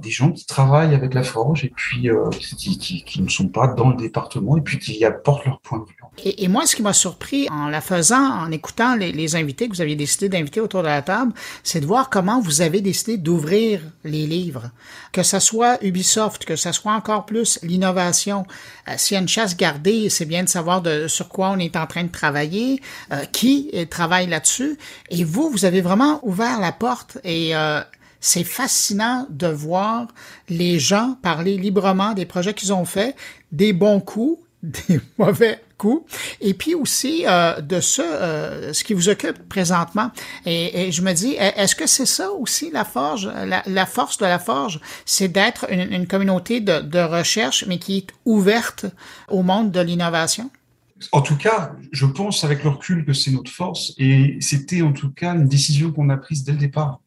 des 0.00 0.10
gens 0.10 0.32
qui 0.32 0.46
travaillent 0.46 0.94
avec 0.94 1.14
la 1.14 1.22
forge 1.22 1.64
et 1.64 1.72
puis 1.74 2.10
euh, 2.10 2.28
qui, 2.30 3.20
ne 3.20 3.28
sont 3.28 3.48
pas 3.48 3.68
dans 3.68 3.90
le 3.90 3.96
département 3.96 4.56
et 4.56 4.60
puis 4.60 4.78
qui 4.78 5.04
apportent 5.04 5.46
leur 5.46 5.60
point 5.60 5.78
de 5.78 5.84
vue. 5.84 5.96
Et, 6.24 6.48
moi, 6.48 6.66
ce 6.66 6.74
qui 6.74 6.82
m'a 6.82 6.92
surpris 6.92 7.48
en 7.50 7.68
la 7.68 7.80
faisant, 7.80 8.16
en 8.16 8.50
écoutant 8.50 8.96
les, 8.96 9.36
invités 9.36 9.68
que 9.68 9.74
vous 9.74 9.80
aviez 9.80 9.96
décidé 9.96 10.28
d'inviter 10.28 10.60
autour 10.60 10.82
de 10.82 10.88
la 10.88 11.02
table, 11.02 11.32
c'est 11.62 11.80
de 11.80 11.86
voir 11.86 12.10
comment 12.10 12.40
vous 12.40 12.62
avez 12.62 12.80
décidé 12.80 13.16
d'ouvrir 13.16 13.80
les 14.04 14.26
livres. 14.26 14.70
Que 15.12 15.22
ça 15.22 15.40
soit 15.40 15.82
Ubisoft, 15.84 16.44
que 16.44 16.56
ça 16.56 16.72
soit 16.72 16.92
encore 16.92 17.26
plus 17.26 17.58
l'innovation. 17.62 18.46
Euh, 18.88 18.94
S'il 18.96 19.14
y 19.14 19.18
a 19.18 19.20
une 19.20 19.28
chasse 19.28 19.56
gardée, 19.56 20.08
c'est 20.08 20.26
bien 20.26 20.42
de 20.42 20.48
savoir 20.48 20.82
sur 21.08 21.28
quoi 21.28 21.50
on 21.50 21.58
est 21.58 21.76
en 21.76 21.86
train 21.86 22.04
de 22.04 22.10
travailler, 22.10 22.80
euh, 23.12 23.24
qui 23.26 23.70
travaille 23.90 24.26
là-dessus. 24.26 24.78
Et 25.10 25.24
vous, 25.24 25.50
vous 25.50 25.64
avez 25.64 25.80
vraiment 25.80 26.20
ouvert 26.22 26.60
la 26.60 26.72
porte 26.72 27.18
et 27.24 27.54
euh, 27.54 27.80
c'est 28.26 28.42
fascinant 28.42 29.24
de 29.30 29.46
voir 29.46 30.08
les 30.48 30.80
gens 30.80 31.16
parler 31.22 31.56
librement 31.56 32.12
des 32.12 32.26
projets 32.26 32.54
qu'ils 32.54 32.72
ont 32.72 32.84
faits, 32.84 33.14
des 33.52 33.72
bons 33.72 34.00
coups, 34.00 34.42
des 34.64 35.00
mauvais 35.16 35.60
coups, 35.78 36.10
et 36.40 36.52
puis 36.52 36.74
aussi 36.74 37.24
euh, 37.24 37.60
de 37.60 37.78
ce, 37.78 38.02
euh, 38.02 38.72
ce 38.72 38.82
qui 38.82 38.94
vous 38.94 39.08
occupe 39.08 39.48
présentement. 39.48 40.10
Et, 40.44 40.90
je 40.90 41.02
me 41.02 41.12
dis, 41.12 41.36
est-ce 41.38 41.76
que 41.76 41.86
c'est 41.86 42.06
ça 42.06 42.32
aussi 42.32 42.72
la 42.72 42.84
forge, 42.84 43.30
la, 43.66 43.86
force 43.86 44.18
de 44.18 44.24
la 44.24 44.40
forge, 44.40 44.80
c'est 45.04 45.28
d'être 45.28 45.70
une, 45.70 46.08
communauté 46.08 46.60
de 46.60 46.98
recherche, 46.98 47.64
mais 47.68 47.78
qui 47.78 47.98
est 47.98 48.08
ouverte 48.24 48.86
au 49.28 49.44
monde 49.44 49.70
de 49.70 49.80
l'innovation? 49.80 50.50
En 51.12 51.20
tout 51.20 51.36
cas, 51.36 51.72
je 51.92 52.06
pense 52.06 52.42
avec 52.44 52.64
le 52.64 52.70
recul 52.70 53.04
que 53.04 53.12
c'est 53.12 53.30
notre 53.30 53.50
force 53.50 53.92
et 53.98 54.38
c'était 54.40 54.80
en 54.80 54.92
tout 54.92 55.10
cas 55.10 55.34
une 55.34 55.46
décision 55.46 55.92
qu'on 55.92 56.08
a 56.08 56.16
prise 56.16 56.42
dès 56.42 56.52
le 56.52 56.58
départ. 56.58 57.00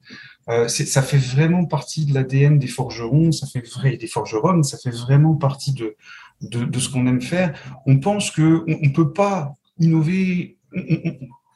Euh, 0.50 0.68
ça 0.68 1.04
fait 1.04 1.18
vraiment 1.18 1.66
partie 1.66 2.06
de 2.06 2.14
l'ADN 2.14 2.58
des 2.58 2.68
forgerons, 2.68 3.32
ça 3.32 3.46
fait 3.46 3.68
vrai 3.68 3.98
des 3.98 4.08
forgerons, 4.08 4.64
ça 4.64 4.78
fait 4.78 4.90
vraiment 4.90 5.36
partie 5.36 5.74
de, 5.74 5.96
de, 6.42 6.80
ce 6.80 6.90
qu'on 6.90 7.06
aime 7.06 7.22
faire. 7.22 7.54
On 7.86 8.00
pense 8.00 8.32
que 8.32 8.64
on, 8.68 8.90
peut 8.90 9.14
pas 9.14 9.54
innover, 9.78 10.58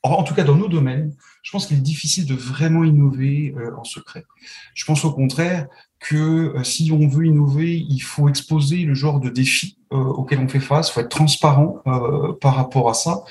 en 0.03 0.23
tout 0.23 0.35
cas 0.35 0.43
dans 0.43 0.55
nos 0.55 0.67
domaines. 0.67 1.15
Je 1.41 1.51
pense 1.51 1.65
qu'il 1.65 1.77
est 1.77 1.81
difficile 1.81 2.27
de 2.27 2.35
vraiment 2.35 2.83
innover 2.83 3.55
euh, 3.57 3.75
en 3.77 3.83
secret. 3.83 4.25
Je 4.75 4.85
pense 4.85 5.03
au 5.05 5.11
contraire 5.11 5.67
que 5.99 6.55
euh, 6.55 6.63
si 6.63 6.91
on 6.91 7.07
veut 7.07 7.25
innover, 7.25 7.75
il 7.75 7.99
faut 7.99 8.29
exposer 8.29 8.83
le 8.83 8.93
genre 8.93 9.19
de 9.19 9.29
défis 9.29 9.77
auxquels 9.89 10.39
on 10.39 10.47
fait 10.47 10.59
face, 10.59 10.89
il 10.89 10.93
faut 10.93 11.01
être 11.01 11.09
transparent 11.09 11.83
par 12.41 12.55
rapport 12.55 12.89
à 12.89 12.95
ça. 12.95 13.23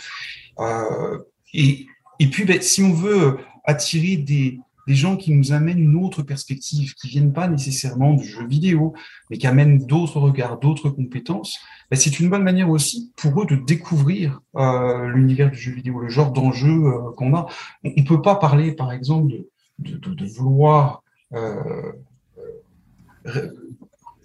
et, 1.53 1.87
et 2.21 2.27
puis, 2.29 2.45
ben, 2.45 2.63
si 2.63 2.83
on 2.83 2.93
veut 2.93 3.39
attirer 3.65 4.17
des, 4.17 4.61
des 4.87 4.95
gens 4.95 5.17
qui 5.17 5.33
nous 5.33 5.53
amènent 5.53 5.79
une 5.79 5.97
autre 5.97 6.23
perspective, 6.23 6.95
qui 6.95 7.09
viennent 7.09 7.33
pas 7.33 7.49
nécessairement 7.49 8.15
du 8.15 8.25
jeu 8.25 8.47
vidéo, 8.47 8.95
mais 9.31 9.39
qui 9.39 9.47
amènent 9.47 9.79
d'autres 9.79 10.21
regards, 10.21 10.59
d'autres 10.59 10.91
compétences, 10.91 11.59
ben 11.91 11.97
c'est 11.97 12.19
une 12.19 12.29
bonne 12.29 12.43
manière 12.43 12.71
aussi 12.71 13.13
pour 13.17 13.43
eux 13.43 13.47
de 13.47 13.57
découvrir 13.57 14.41
euh, 14.57 15.09
l'univers 15.09 15.51
du 15.51 15.59
jeu 15.59 15.73
vidéo, 15.73 16.01
le 16.01 16.09
genre 16.09 16.33
d'enjeu 16.33 16.87
euh, 16.87 17.13
qu'on 17.17 17.35
a. 17.35 17.47
On 17.85 17.93
ne 17.97 18.03
peut 18.03 18.23
pas 18.23 18.37
parler, 18.37 18.73
par 18.73 18.93
exemple, 18.93 19.33
de, 19.79 20.27
vouloir 20.27 21.03
euh, 21.33 21.93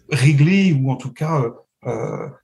régler 0.09 0.73
ou 0.73 0.91
en 0.91 0.95
tout 0.95 1.11
cas 1.11 1.43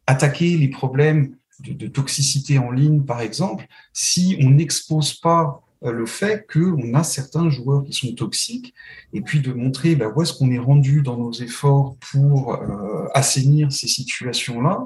attaquer 0.08 0.58
les 0.58 0.70
problèmes 0.70 1.36
de, 1.60 1.74
de, 1.74 1.88
toxicité 1.88 2.60
en 2.60 2.72
ligne, 2.72 3.04
par 3.04 3.20
exemple, 3.20 3.68
si 3.92 4.38
on 4.42 4.52
n'expose 4.52 5.16
pas 5.16 5.63
le 5.92 6.06
fait 6.06 6.48
qu'on 6.52 6.94
a 6.94 7.04
certains 7.04 7.50
joueurs 7.50 7.84
qui 7.84 7.94
sont 7.94 8.14
toxiques, 8.14 8.74
et 9.12 9.22
puis 9.22 9.42
de 9.42 9.52
montrer 9.52 9.96
bah, 9.96 10.12
où 10.16 10.22
est-ce 10.22 10.34
qu'on 10.34 10.52
est 10.52 10.60
rendu 10.60 11.02
dans 11.02 11.18
nos 11.18 11.32
efforts 11.32 11.96
pour 12.12 12.54
euh, 12.54 13.08
assainir 13.14 13.72
ces 13.72 13.88
situations-là, 13.88 14.86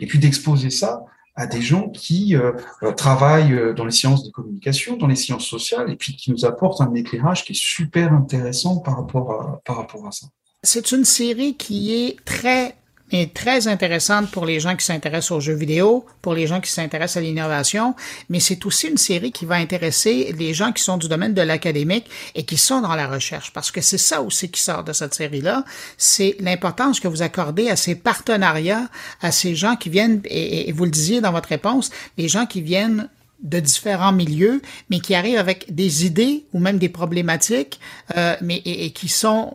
et 0.00 0.06
puis 0.06 0.18
d'exposer 0.18 0.70
ça 0.70 1.04
à 1.36 1.46
des 1.46 1.62
gens 1.62 1.88
qui 1.88 2.36
euh, 2.36 2.52
euh 2.82 2.92
travaillent 2.92 3.54
euh, 3.54 3.72
dans 3.72 3.84
les 3.84 3.90
sciences 3.90 4.24
de 4.24 4.30
communication, 4.30 4.96
dans 4.96 5.08
les 5.08 5.16
sciences 5.16 5.46
sociales, 5.46 5.90
et 5.90 5.96
puis 5.96 6.14
qui 6.16 6.30
nous 6.30 6.44
apportent 6.44 6.80
un 6.80 6.94
éclairage 6.94 7.44
qui 7.44 7.52
est 7.52 7.60
super 7.60 8.12
intéressant 8.12 8.78
par 8.78 8.96
rapport 8.96 9.60
par 9.64 9.76
rapport 9.76 10.06
à 10.06 10.12
ça. 10.12 10.26
C'est 10.62 10.92
une 10.92 11.04
série 11.04 11.56
qui 11.56 11.94
est 11.94 12.24
très 12.24 12.76
est 13.14 13.34
très 13.34 13.68
intéressante 13.68 14.30
pour 14.30 14.46
les 14.46 14.60
gens 14.60 14.76
qui 14.76 14.84
s'intéressent 14.84 15.32
aux 15.32 15.40
jeux 15.40 15.54
vidéo, 15.54 16.04
pour 16.22 16.34
les 16.34 16.46
gens 16.46 16.60
qui 16.60 16.70
s'intéressent 16.70 17.18
à 17.18 17.20
l'innovation, 17.20 17.94
mais 18.28 18.40
c'est 18.40 18.64
aussi 18.66 18.88
une 18.88 18.96
série 18.96 19.32
qui 19.32 19.44
va 19.44 19.56
intéresser 19.56 20.34
les 20.36 20.54
gens 20.54 20.72
qui 20.72 20.82
sont 20.82 20.96
du 20.96 21.08
domaine 21.08 21.34
de 21.34 21.42
l'académique 21.42 22.06
et 22.34 22.44
qui 22.44 22.56
sont 22.56 22.80
dans 22.80 22.94
la 22.94 23.06
recherche, 23.06 23.52
parce 23.52 23.70
que 23.70 23.80
c'est 23.80 23.98
ça 23.98 24.22
aussi 24.22 24.50
qui 24.50 24.60
sort 24.60 24.84
de 24.84 24.92
cette 24.92 25.14
série-là, 25.14 25.64
c'est 25.96 26.36
l'importance 26.40 27.00
que 27.00 27.08
vous 27.08 27.22
accordez 27.22 27.68
à 27.68 27.76
ces 27.76 27.94
partenariats, 27.94 28.88
à 29.20 29.32
ces 29.32 29.54
gens 29.54 29.76
qui 29.76 29.90
viennent, 29.90 30.20
et, 30.24 30.72
vous 30.72 30.84
le 30.84 30.90
disiez 30.90 31.20
dans 31.20 31.32
votre 31.32 31.48
réponse, 31.48 31.90
les 32.18 32.28
gens 32.28 32.46
qui 32.46 32.62
viennent 32.62 33.08
de 33.42 33.60
différents 33.60 34.12
milieux, 34.12 34.62
mais 34.90 35.00
qui 35.00 35.14
arrivent 35.14 35.38
avec 35.38 35.74
des 35.74 36.06
idées 36.06 36.46
ou 36.52 36.58
même 36.58 36.78
des 36.78 36.88
problématiques, 36.88 37.78
euh, 38.16 38.36
mais 38.40 38.62
et 38.64 38.90
qui 38.90 39.08
sont 39.08 39.54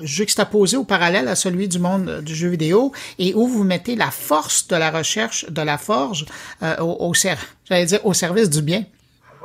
juxtaposé 0.00 0.76
au 0.76 0.84
parallèle 0.84 1.28
à 1.28 1.36
celui 1.36 1.68
du 1.68 1.78
monde 1.78 2.20
du 2.22 2.34
jeu 2.34 2.48
vidéo 2.48 2.92
et 3.18 3.34
où 3.34 3.46
vous 3.46 3.64
mettez 3.64 3.96
la 3.96 4.10
force 4.10 4.66
de 4.68 4.76
la 4.76 4.90
recherche 4.90 5.50
de 5.50 5.62
la 5.62 5.78
forge 5.78 6.26
euh, 6.62 6.76
au, 6.78 7.12
dire, 7.12 8.00
au 8.04 8.14
service 8.14 8.50
du 8.50 8.62
bien. 8.62 8.84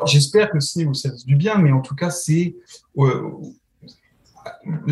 J'espère 0.05 0.49
que 0.49 0.59
c'est 0.59 0.85
au 0.85 0.93
service 0.93 1.25
du 1.25 1.35
bien, 1.35 1.57
mais 1.57 1.71
en 1.71 1.81
tout 1.81 1.95
cas, 1.95 2.09
c'est 2.09 2.55
euh, 2.97 3.31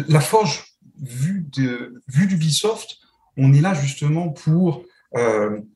la 0.08 0.20
forge, 0.20 0.78
vue, 1.02 1.46
de, 1.56 2.02
vue 2.08 2.28
d'Ubisoft, 2.28 2.98
on 3.38 3.54
est 3.54 3.62
là 3.62 3.74
justement 3.74 4.30
pour 4.30 4.78
euh, 4.80 4.88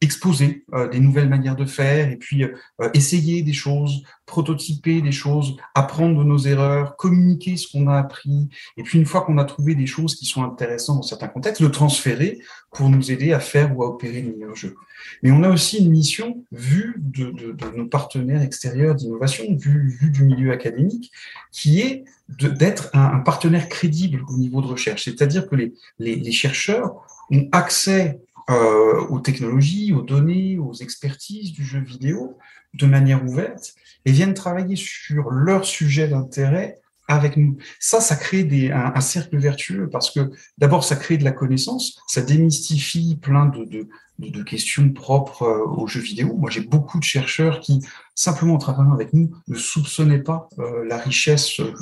exposer 0.01 0.65
euh, 0.73 0.87
des 0.87 0.99
nouvelles 0.99 1.29
manières 1.29 1.55
de 1.55 1.65
faire 1.65 2.11
et 2.11 2.17
puis 2.17 2.43
euh, 2.43 2.53
essayer 2.93 3.41
des 3.41 3.53
choses, 3.53 4.03
prototyper 4.25 5.01
des 5.01 5.11
choses, 5.11 5.57
apprendre 5.73 6.19
de 6.19 6.23
nos 6.23 6.37
erreurs, 6.37 6.95
communiquer 6.95 7.57
ce 7.57 7.67
qu'on 7.71 7.87
a 7.87 7.97
appris 7.97 8.49
et 8.77 8.83
puis 8.83 8.99
une 8.99 9.05
fois 9.05 9.21
qu'on 9.21 9.37
a 9.37 9.45
trouvé 9.45 9.73
des 9.75 9.87
choses 9.87 10.15
qui 10.15 10.25
sont 10.25 10.43
intéressantes 10.43 10.97
dans 10.97 11.01
certains 11.01 11.27
contextes, 11.27 11.61
le 11.61 11.71
transférer 11.71 12.39
pour 12.71 12.89
nous 12.89 13.11
aider 13.11 13.33
à 13.33 13.39
faire 13.39 13.75
ou 13.75 13.83
à 13.83 13.87
opérer 13.87 14.21
le 14.21 14.33
meilleur 14.33 14.55
jeu. 14.55 14.75
Mais 15.23 15.31
on 15.31 15.43
a 15.43 15.49
aussi 15.49 15.79
une 15.79 15.89
mission 15.89 16.45
vue 16.51 16.95
de, 16.97 17.31
de, 17.31 17.51
de 17.51 17.77
nos 17.77 17.87
partenaires 17.87 18.41
extérieurs 18.41 18.95
d'innovation, 18.95 19.43
vue, 19.57 19.97
du 20.11 20.23
milieu 20.23 20.51
académique, 20.51 21.11
qui 21.51 21.81
est 21.81 22.05
d'être 22.29 22.89
un, 22.93 23.19
partenaire 23.19 23.67
crédible 23.67 24.23
au 24.29 24.37
niveau 24.37 24.61
de 24.61 24.67
recherche. 24.67 25.03
C'est-à-dire 25.03 25.49
que 25.49 25.55
les 25.99 26.31
chercheurs 26.31 27.01
ont 27.31 27.47
accès 27.51 28.19
euh, 28.49 29.01
aux 29.09 29.19
technologies, 29.19 29.93
aux 29.93 30.01
données, 30.01 30.57
aux 30.57 30.73
expertises 30.73 31.53
du 31.53 31.63
jeu 31.63 31.79
vidéo 31.79 32.37
de 32.73 32.85
manière 32.85 33.23
ouverte 33.23 33.75
et 34.05 34.11
viennent 34.11 34.33
travailler 34.33 34.75
sur 34.75 35.29
leur 35.29 35.65
sujet 35.65 36.07
d'intérêt 36.07 36.79
avec 37.07 37.35
nous. 37.37 37.57
Ça, 37.79 37.99
ça 37.99 38.15
crée 38.15 38.43
des, 38.43 38.71
un, 38.71 39.01
cercle 39.01 39.37
vertueux 39.37 39.89
parce 39.89 40.11
que 40.11 40.31
d'abord, 40.57 40.83
ça 40.83 40.95
crée 40.95 41.17
de 41.17 41.23
la 41.23 41.31
connaissance, 41.31 41.99
ça 42.07 42.21
démystifie 42.21 43.17
plein 43.21 43.47
de, 43.47 43.65
de, 43.65 43.87
de 44.19 44.43
questions 44.43 44.89
propres 44.93 45.43
euh, 45.43 45.65
aux 45.65 45.87
jeux 45.87 46.01
vidéo. 46.01 46.35
Moi, 46.37 46.49
j'ai 46.49 46.61
beaucoup 46.61 46.99
de 46.99 47.03
chercheurs 47.03 47.59
qui, 47.59 47.81
simplement 48.15 48.53
en 48.55 48.57
travaillant 48.57 48.93
avec 48.93 49.13
nous, 49.13 49.31
ne 49.47 49.55
soupçonnaient 49.55 50.23
pas 50.23 50.47
euh, 50.59 50.85
la 50.85 50.97
richesse 50.97 51.59
euh, 51.59 51.73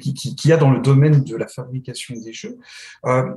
qu'il 0.00 0.14
qui 0.14 0.48
y 0.48 0.52
a 0.52 0.56
dans 0.56 0.70
le 0.70 0.80
domaine 0.80 1.22
de 1.22 1.36
la 1.36 1.46
fabrication 1.46 2.14
des 2.16 2.32
jeux. 2.32 2.58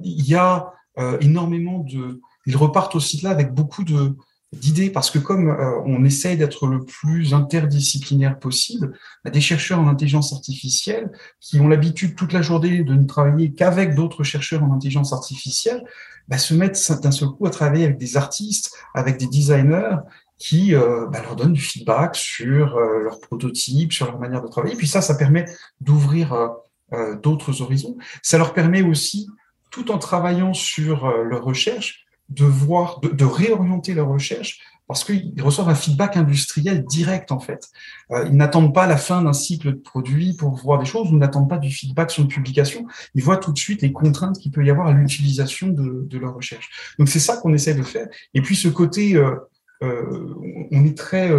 Il 0.03 0.27
y 0.27 0.35
a 0.35 0.73
énormément 1.21 1.79
de, 1.79 2.21
ils 2.45 2.57
repartent 2.57 2.95
aussi 2.95 3.19
de 3.19 3.23
là 3.23 3.31
avec 3.31 3.53
beaucoup 3.53 3.83
de 3.83 4.15
d'idées 4.53 4.91
parce 4.91 5.09
que 5.09 5.17
comme 5.17 5.49
euh, 5.49 5.81
on 5.85 6.05
essaye 6.05 6.37
d'être 6.37 6.67
le 6.67 6.85
plus 6.85 7.33
interdisciplinaire 7.33 8.37
possible, 8.37 8.93
a 9.25 9.31
des 9.31 9.41
chercheurs 9.41 9.79
en 9.79 9.87
intelligence 9.87 10.31
artificielle 10.31 11.11
qui 11.39 11.59
ont 11.59 11.67
l'habitude 11.67 12.15
toute 12.15 12.33
la 12.33 12.43
journée 12.43 12.83
de 12.83 12.93
ne 12.93 13.05
travailler 13.05 13.51
qu'avec 13.53 13.95
d'autres 13.95 14.23
chercheurs 14.23 14.63
en 14.63 14.71
intelligence 14.71 15.11
artificielle, 15.11 15.83
bah, 16.27 16.37
se 16.37 16.53
mettent 16.53 16.91
d'un 17.01 17.11
seul 17.11 17.29
coup 17.29 17.45
à 17.45 17.49
travailler 17.49 17.85
avec 17.85 17.97
des 17.97 18.15
artistes, 18.15 18.75
avec 18.93 19.17
des 19.17 19.27
designers 19.27 19.97
qui 20.37 20.75
euh, 20.75 21.07
bah, 21.07 21.21
leur 21.21 21.35
donnent 21.35 21.53
du 21.53 21.61
feedback 21.61 22.15
sur 22.15 22.77
euh, 22.77 23.03
leurs 23.03 23.19
prototypes, 23.19 23.93
sur 23.93 24.07
leur 24.07 24.19
manière 24.19 24.41
de 24.41 24.47
travailler. 24.47 24.75
Puis 24.75 24.87
ça, 24.87 25.01
ça 25.01 25.15
permet 25.15 25.45
d'ouvrir 25.81 26.33
euh, 26.33 26.47
euh 26.93 27.15
d'autres 27.15 27.61
horizons. 27.61 27.97
Ça 28.21 28.37
leur 28.37 28.53
permet 28.53 28.81
aussi, 28.81 29.27
tout 29.71 29.91
en 29.91 29.97
travaillant 29.97 30.53
sur 30.53 31.05
euh, 31.05 31.23
leur 31.23 31.43
recherche, 31.43 32.02
de 32.33 32.45
voir, 32.45 32.99
de, 32.99 33.25
réorienter 33.25 33.93
leur 33.93 34.07
recherche 34.07 34.59
parce 34.87 35.03
qu'ils 35.05 35.41
reçoivent 35.41 35.69
un 35.69 35.75
feedback 35.75 36.17
industriel 36.17 36.83
direct 36.85 37.31
en 37.31 37.39
fait. 37.39 37.69
Euh, 38.11 38.27
ils 38.27 38.35
n'attendent 38.35 38.73
pas 38.73 38.85
la 38.85 38.97
fin 38.97 39.21
d'un 39.21 39.33
cycle 39.33 39.71
de 39.71 39.77
produit 39.77 40.35
pour 40.35 40.55
voir 40.55 40.79
des 40.79 40.85
choses, 40.85 41.11
ou 41.11 41.17
n'attendent 41.17 41.49
pas 41.49 41.57
du 41.57 41.71
feedback 41.71 42.11
sur 42.11 42.23
une 42.23 42.29
publication. 42.29 42.85
Ils 43.15 43.23
voient 43.23 43.37
tout 43.37 43.53
de 43.53 43.57
suite 43.57 43.81
les 43.81 43.93
contraintes 43.93 44.37
qu'il 44.37 44.51
peut 44.51 44.65
y 44.65 44.69
avoir 44.69 44.87
à 44.87 44.91
l'utilisation 44.91 45.69
de, 45.69 46.17
leur 46.17 46.35
recherche. 46.35 46.95
Donc 46.99 47.07
c'est 47.07 47.19
ça 47.19 47.37
qu'on 47.37 47.53
essaie 47.53 47.73
de 47.73 47.83
faire. 47.83 48.07
Et 48.33 48.41
puis 48.41 48.55
ce 48.55 48.67
côté, 48.67 49.15
euh, 49.15 49.35
euh, 49.83 50.67
on 50.71 50.85
est 50.85 50.97
très, 50.97 51.31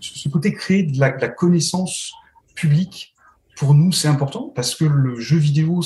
ce 0.00 0.28
côté 0.28 0.56
la, 0.94 1.10
de 1.10 1.20
la 1.20 1.28
connaissance 1.28 2.12
publique 2.54 3.11
pour 3.56 3.74
nous, 3.74 3.92
c'est 3.92 4.08
important 4.08 4.50
parce 4.54 4.74
que 4.74 4.84
le 4.84 5.20
jeu 5.20 5.36
vidéo 5.36 5.82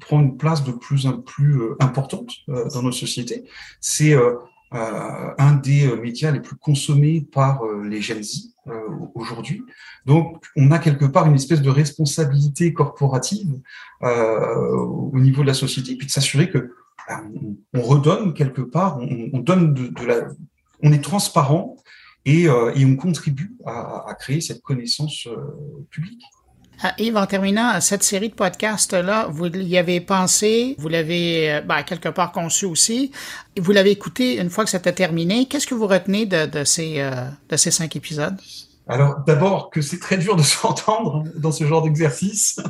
prend 0.00 0.20
une 0.20 0.36
place 0.36 0.64
de 0.64 0.72
plus 0.72 1.06
en 1.06 1.18
plus 1.18 1.60
euh, 1.60 1.76
importante 1.80 2.30
euh, 2.48 2.68
dans 2.70 2.82
notre 2.82 2.96
société. 2.96 3.44
C'est 3.80 4.14
euh, 4.14 4.34
un 4.72 5.54
des 5.56 5.94
médias 5.96 6.30
les 6.30 6.40
plus 6.40 6.56
consommés 6.56 7.20
par 7.20 7.62
les 7.84 8.00
Gen 8.00 8.22
Z 8.22 8.54
aujourd'hui. 9.14 9.62
Donc, 10.06 10.42
on 10.56 10.70
a 10.70 10.78
quelque 10.78 11.04
part 11.04 11.26
une 11.26 11.34
espèce 11.34 11.60
de 11.60 11.68
responsabilité 11.68 12.72
corporative 12.72 13.60
au 14.00 15.18
niveau 15.20 15.42
de 15.42 15.48
la 15.48 15.52
société, 15.52 15.94
puis 15.96 16.06
de 16.06 16.10
s'assurer 16.10 16.48
que 16.48 16.72
ben, 17.06 17.30
on 17.74 17.82
redonne 17.82 18.32
quelque 18.32 18.62
part, 18.62 18.96
on, 18.98 19.28
on 19.34 19.40
donne 19.40 19.74
de, 19.74 20.06
la, 20.06 20.28
on 20.82 20.90
est 20.90 21.04
transparent 21.04 21.76
et, 22.24 22.48
on 22.48 22.96
contribue 22.96 23.54
à, 23.66 24.16
créer 24.18 24.40
cette 24.40 24.62
connaissance 24.62 25.28
publique. 25.90 26.22
Ah, 26.80 26.94
Yves, 26.98 27.16
en 27.16 27.26
terminant 27.26 27.80
cette 27.80 28.02
série 28.02 28.28
de 28.28 28.34
podcasts-là, 28.34 29.28
vous 29.30 29.46
y 29.46 29.78
avez 29.78 30.00
pensé, 30.00 30.74
vous 30.78 30.88
l'avez 30.88 31.60
ben, 31.64 31.82
quelque 31.82 32.08
part 32.08 32.32
conçu 32.32 32.64
aussi, 32.64 33.12
vous 33.58 33.72
l'avez 33.72 33.90
écouté 33.90 34.38
une 34.40 34.50
fois 34.50 34.64
que 34.64 34.70
c'était 34.70 34.92
terminé. 34.92 35.46
Qu'est-ce 35.46 35.66
que 35.66 35.74
vous 35.74 35.86
retenez 35.86 36.26
de, 36.26 36.46
de, 36.46 36.64
ces, 36.64 37.00
euh, 37.00 37.26
de 37.48 37.56
ces 37.56 37.70
cinq 37.70 37.94
épisodes? 37.94 38.36
Alors, 38.88 39.20
d'abord, 39.26 39.70
que 39.70 39.80
c'est 39.80 40.00
très 40.00 40.18
dur 40.18 40.34
de 40.34 40.42
s'entendre 40.42 41.24
dans 41.36 41.52
ce 41.52 41.64
genre 41.64 41.82
d'exercice. 41.82 42.60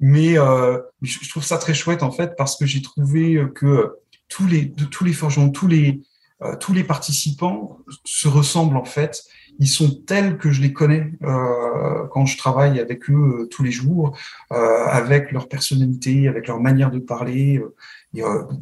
Mais 0.00 0.38
euh, 0.38 0.78
je 1.02 1.28
trouve 1.28 1.44
ça 1.44 1.58
très 1.58 1.74
chouette, 1.74 2.02
en 2.02 2.10
fait, 2.10 2.34
parce 2.36 2.56
que 2.56 2.64
j'ai 2.64 2.80
trouvé 2.80 3.42
que 3.54 3.96
tous 4.28 4.46
les, 4.46 4.66
de, 4.66 4.84
tous 4.84 5.04
les 5.04 5.12
forgerons, 5.12 5.50
tous 5.50 5.68
les, 5.68 6.00
euh, 6.42 6.56
tous 6.56 6.72
les 6.72 6.84
participants 6.84 7.78
se 8.04 8.28
ressemblent, 8.28 8.76
en 8.76 8.84
fait 8.84 9.22
ils 9.58 9.68
sont 9.68 9.90
tels 9.90 10.38
que 10.38 10.50
je 10.50 10.60
les 10.60 10.72
connais 10.72 11.12
euh, 11.22 12.06
quand 12.10 12.26
je 12.26 12.36
travaille 12.36 12.80
avec 12.80 13.10
eux 13.10 13.40
euh, 13.40 13.46
tous 13.46 13.62
les 13.62 13.70
jours, 13.70 14.16
euh, 14.52 14.86
avec 14.86 15.32
leur 15.32 15.48
personnalité, 15.48 16.28
avec 16.28 16.46
leur 16.46 16.60
manière 16.60 16.90
de 16.90 16.98
parler. 16.98 17.62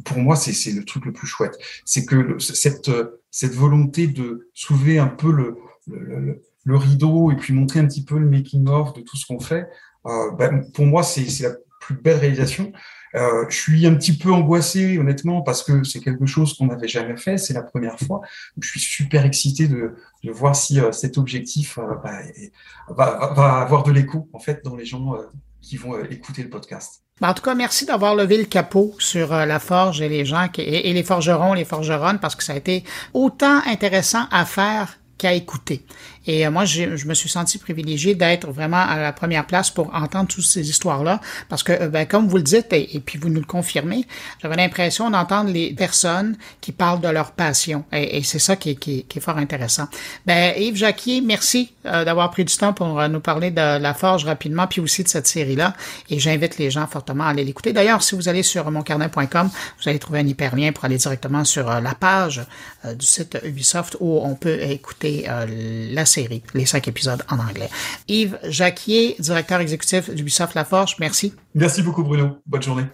Pour 0.03 0.17
moi, 0.17 0.35
c'est 0.35 0.71
le 0.71 0.83
truc 0.83 1.05
le 1.05 1.13
plus 1.13 1.27
chouette. 1.27 1.57
C'est 1.85 2.05
que 2.05 2.37
cette, 2.39 2.89
volonté 3.53 4.07
de 4.07 4.49
soulever 4.53 4.99
un 4.99 5.07
peu 5.07 5.31
le, 5.31 5.57
rideau 6.65 7.31
et 7.31 7.35
puis 7.35 7.53
montrer 7.53 7.79
un 7.79 7.85
petit 7.85 8.03
peu 8.03 8.17
le 8.17 8.27
making-of 8.27 8.93
de 8.93 9.01
tout 9.01 9.17
ce 9.17 9.25
qu'on 9.25 9.39
fait, 9.39 9.67
ben, 10.03 10.65
pour 10.73 10.85
moi, 10.85 11.03
c'est 11.03 11.43
la 11.43 11.51
plus 11.79 11.95
belle 11.95 12.17
réalisation. 12.17 12.73
Euh, 13.15 13.45
je 13.49 13.55
suis 13.55 13.87
un 13.87 13.95
petit 13.95 14.17
peu 14.17 14.31
angoissé, 14.31 14.97
honnêtement, 14.97 15.41
parce 15.41 15.63
que 15.63 15.83
c'est 15.83 16.01
quelque 16.01 16.25
chose 16.25 16.53
qu'on 16.53 16.67
n'avait 16.67 16.87
jamais 16.87 17.15
fait, 17.15 17.37
c'est 17.37 17.53
la 17.53 17.63
première 17.63 17.97
fois. 17.97 18.21
Je 18.59 18.67
suis 18.67 18.79
super 18.79 19.25
excité 19.25 19.67
de, 19.67 19.95
voir 20.31 20.55
si 20.55 20.79
euh, 20.79 20.91
cet 20.91 21.17
objectif 21.17 21.77
euh, 21.77 21.95
bah, 22.03 22.19
va, 22.89 23.53
avoir 23.61 23.83
de 23.83 23.91
l'écho, 23.91 24.27
en 24.33 24.39
fait, 24.39 24.63
dans 24.65 24.75
les 24.75 24.85
gens 24.85 25.13
qui 25.61 25.77
vont 25.77 25.97
écouter 26.05 26.43
le 26.43 26.49
podcast. 26.49 27.03
En 27.21 27.33
tout 27.33 27.41
cas, 27.41 27.55
merci 27.55 27.85
d'avoir 27.85 28.15
levé 28.15 28.37
le 28.37 28.43
capot 28.43 28.93
sur 28.99 29.31
la 29.31 29.59
forge 29.59 30.01
et 30.01 30.09
les 30.09 30.25
gens 30.25 30.49
et, 30.57 30.89
et 30.89 30.93
les 30.93 31.03
forgerons, 31.03 31.53
les 31.53 31.63
forgeronnes, 31.63 32.19
parce 32.19 32.35
que 32.35 32.43
ça 32.43 32.53
a 32.53 32.57
été 32.57 32.83
autant 33.13 33.61
intéressant 33.65 34.25
à 34.31 34.43
faire 34.43 34.99
qu'à 35.17 35.33
écouter. 35.33 35.85
Et 36.27 36.45
euh, 36.45 36.51
moi, 36.51 36.65
je 36.65 37.05
me 37.05 37.13
suis 37.13 37.29
senti 37.29 37.57
privilégié 37.57 38.15
d'être 38.15 38.49
vraiment 38.51 38.81
à 38.81 38.97
la 38.97 39.13
première 39.13 39.45
place 39.45 39.69
pour 39.69 39.93
entendre 39.93 40.27
toutes 40.27 40.45
ces 40.45 40.69
histoires-là, 40.69 41.21
parce 41.49 41.63
que, 41.63 41.71
euh, 41.71 41.89
ben, 41.89 42.05
comme 42.05 42.27
vous 42.27 42.37
le 42.37 42.43
dites, 42.43 42.67
et, 42.71 43.01
puis 43.05 43.17
vous 43.19 43.29
nous 43.29 43.39
le 43.39 43.45
confirmez, 43.45 44.05
j'avais 44.41 44.55
l'impression 44.55 45.09
d'entendre 45.09 45.51
les 45.51 45.73
personnes 45.73 46.37
qui 46.61 46.71
parlent 46.71 47.01
de 47.01 47.07
leur 47.07 47.31
passion, 47.31 47.85
et, 47.91 48.17
et 48.17 48.23
c'est 48.23 48.39
ça 48.39 48.55
qui 48.55 48.75
qui, 48.75 49.03
qui 49.03 49.17
est, 49.17 49.21
fort 49.21 49.37
intéressant. 49.37 49.87
Ben, 50.25 50.53
Yves 50.57 50.75
Jacquier, 50.75 51.21
merci 51.21 51.73
euh, 51.85 52.03
d'avoir 52.05 52.31
pris 52.31 52.45
du 52.45 52.55
temps 52.55 52.73
pour 52.73 53.07
nous 53.07 53.19
parler 53.19 53.51
de 53.51 53.79
la 53.79 53.93
forge 53.93 54.25
rapidement, 54.25 54.67
puis 54.67 54.81
aussi 54.81 55.03
de 55.03 55.07
cette 55.07 55.27
série-là, 55.27 55.73
et 56.09 56.19
j'invite 56.19 56.57
les 56.57 56.71
gens 56.71 56.87
fortement 56.87 57.25
à 57.25 57.29
aller 57.29 57.43
l'écouter. 57.43 57.73
D'ailleurs, 57.73 58.01
si 58.01 58.15
vous 58.15 58.29
allez 58.29 58.43
sur 58.43 58.69
moncarnet.com, 58.71 59.49
vous 59.81 59.89
allez 59.89 59.99
trouver 59.99 60.19
un 60.19 60.27
hyperlien 60.27 60.71
pour 60.71 60.85
aller 60.85 60.97
directement 60.97 61.43
sur 61.43 61.69
la 61.81 61.93
page 61.95 62.41
du 62.83 63.05
site 63.05 63.37
Ubisoft 63.43 63.97
où 63.99 64.19
on 64.23 64.35
peut 64.35 64.61
écouter 64.61 65.27
la 65.91 66.05
série, 66.05 66.14
les 66.53 66.65
cinq 66.65 66.87
épisodes 66.87 67.23
en 67.29 67.39
anglais. 67.39 67.69
Yves 68.07 68.37
Jacquier, 68.43 69.15
directeur 69.19 69.59
exécutif 69.59 70.09
d'Ubisoft 70.09 70.55
La 70.55 70.65
Forge, 70.65 70.95
merci. 70.99 71.33
Merci 71.53 71.81
beaucoup 71.81 72.03
Bruno. 72.03 72.37
Bonne 72.45 72.63
journée. 72.63 72.85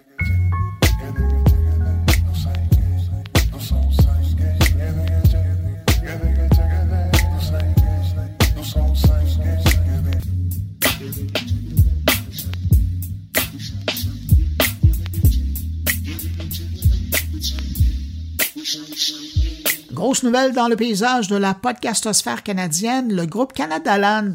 Grosse 20.02 20.24
nouvelle 20.24 20.54
dans 20.54 20.68
le 20.68 20.76
paysage 20.76 21.28
de 21.28 21.36
la 21.36 21.54
podcastosphère 21.54 22.42
canadienne, 22.42 23.14
le 23.14 23.28
groupe 23.28 23.54
Canadaland, 23.54 24.34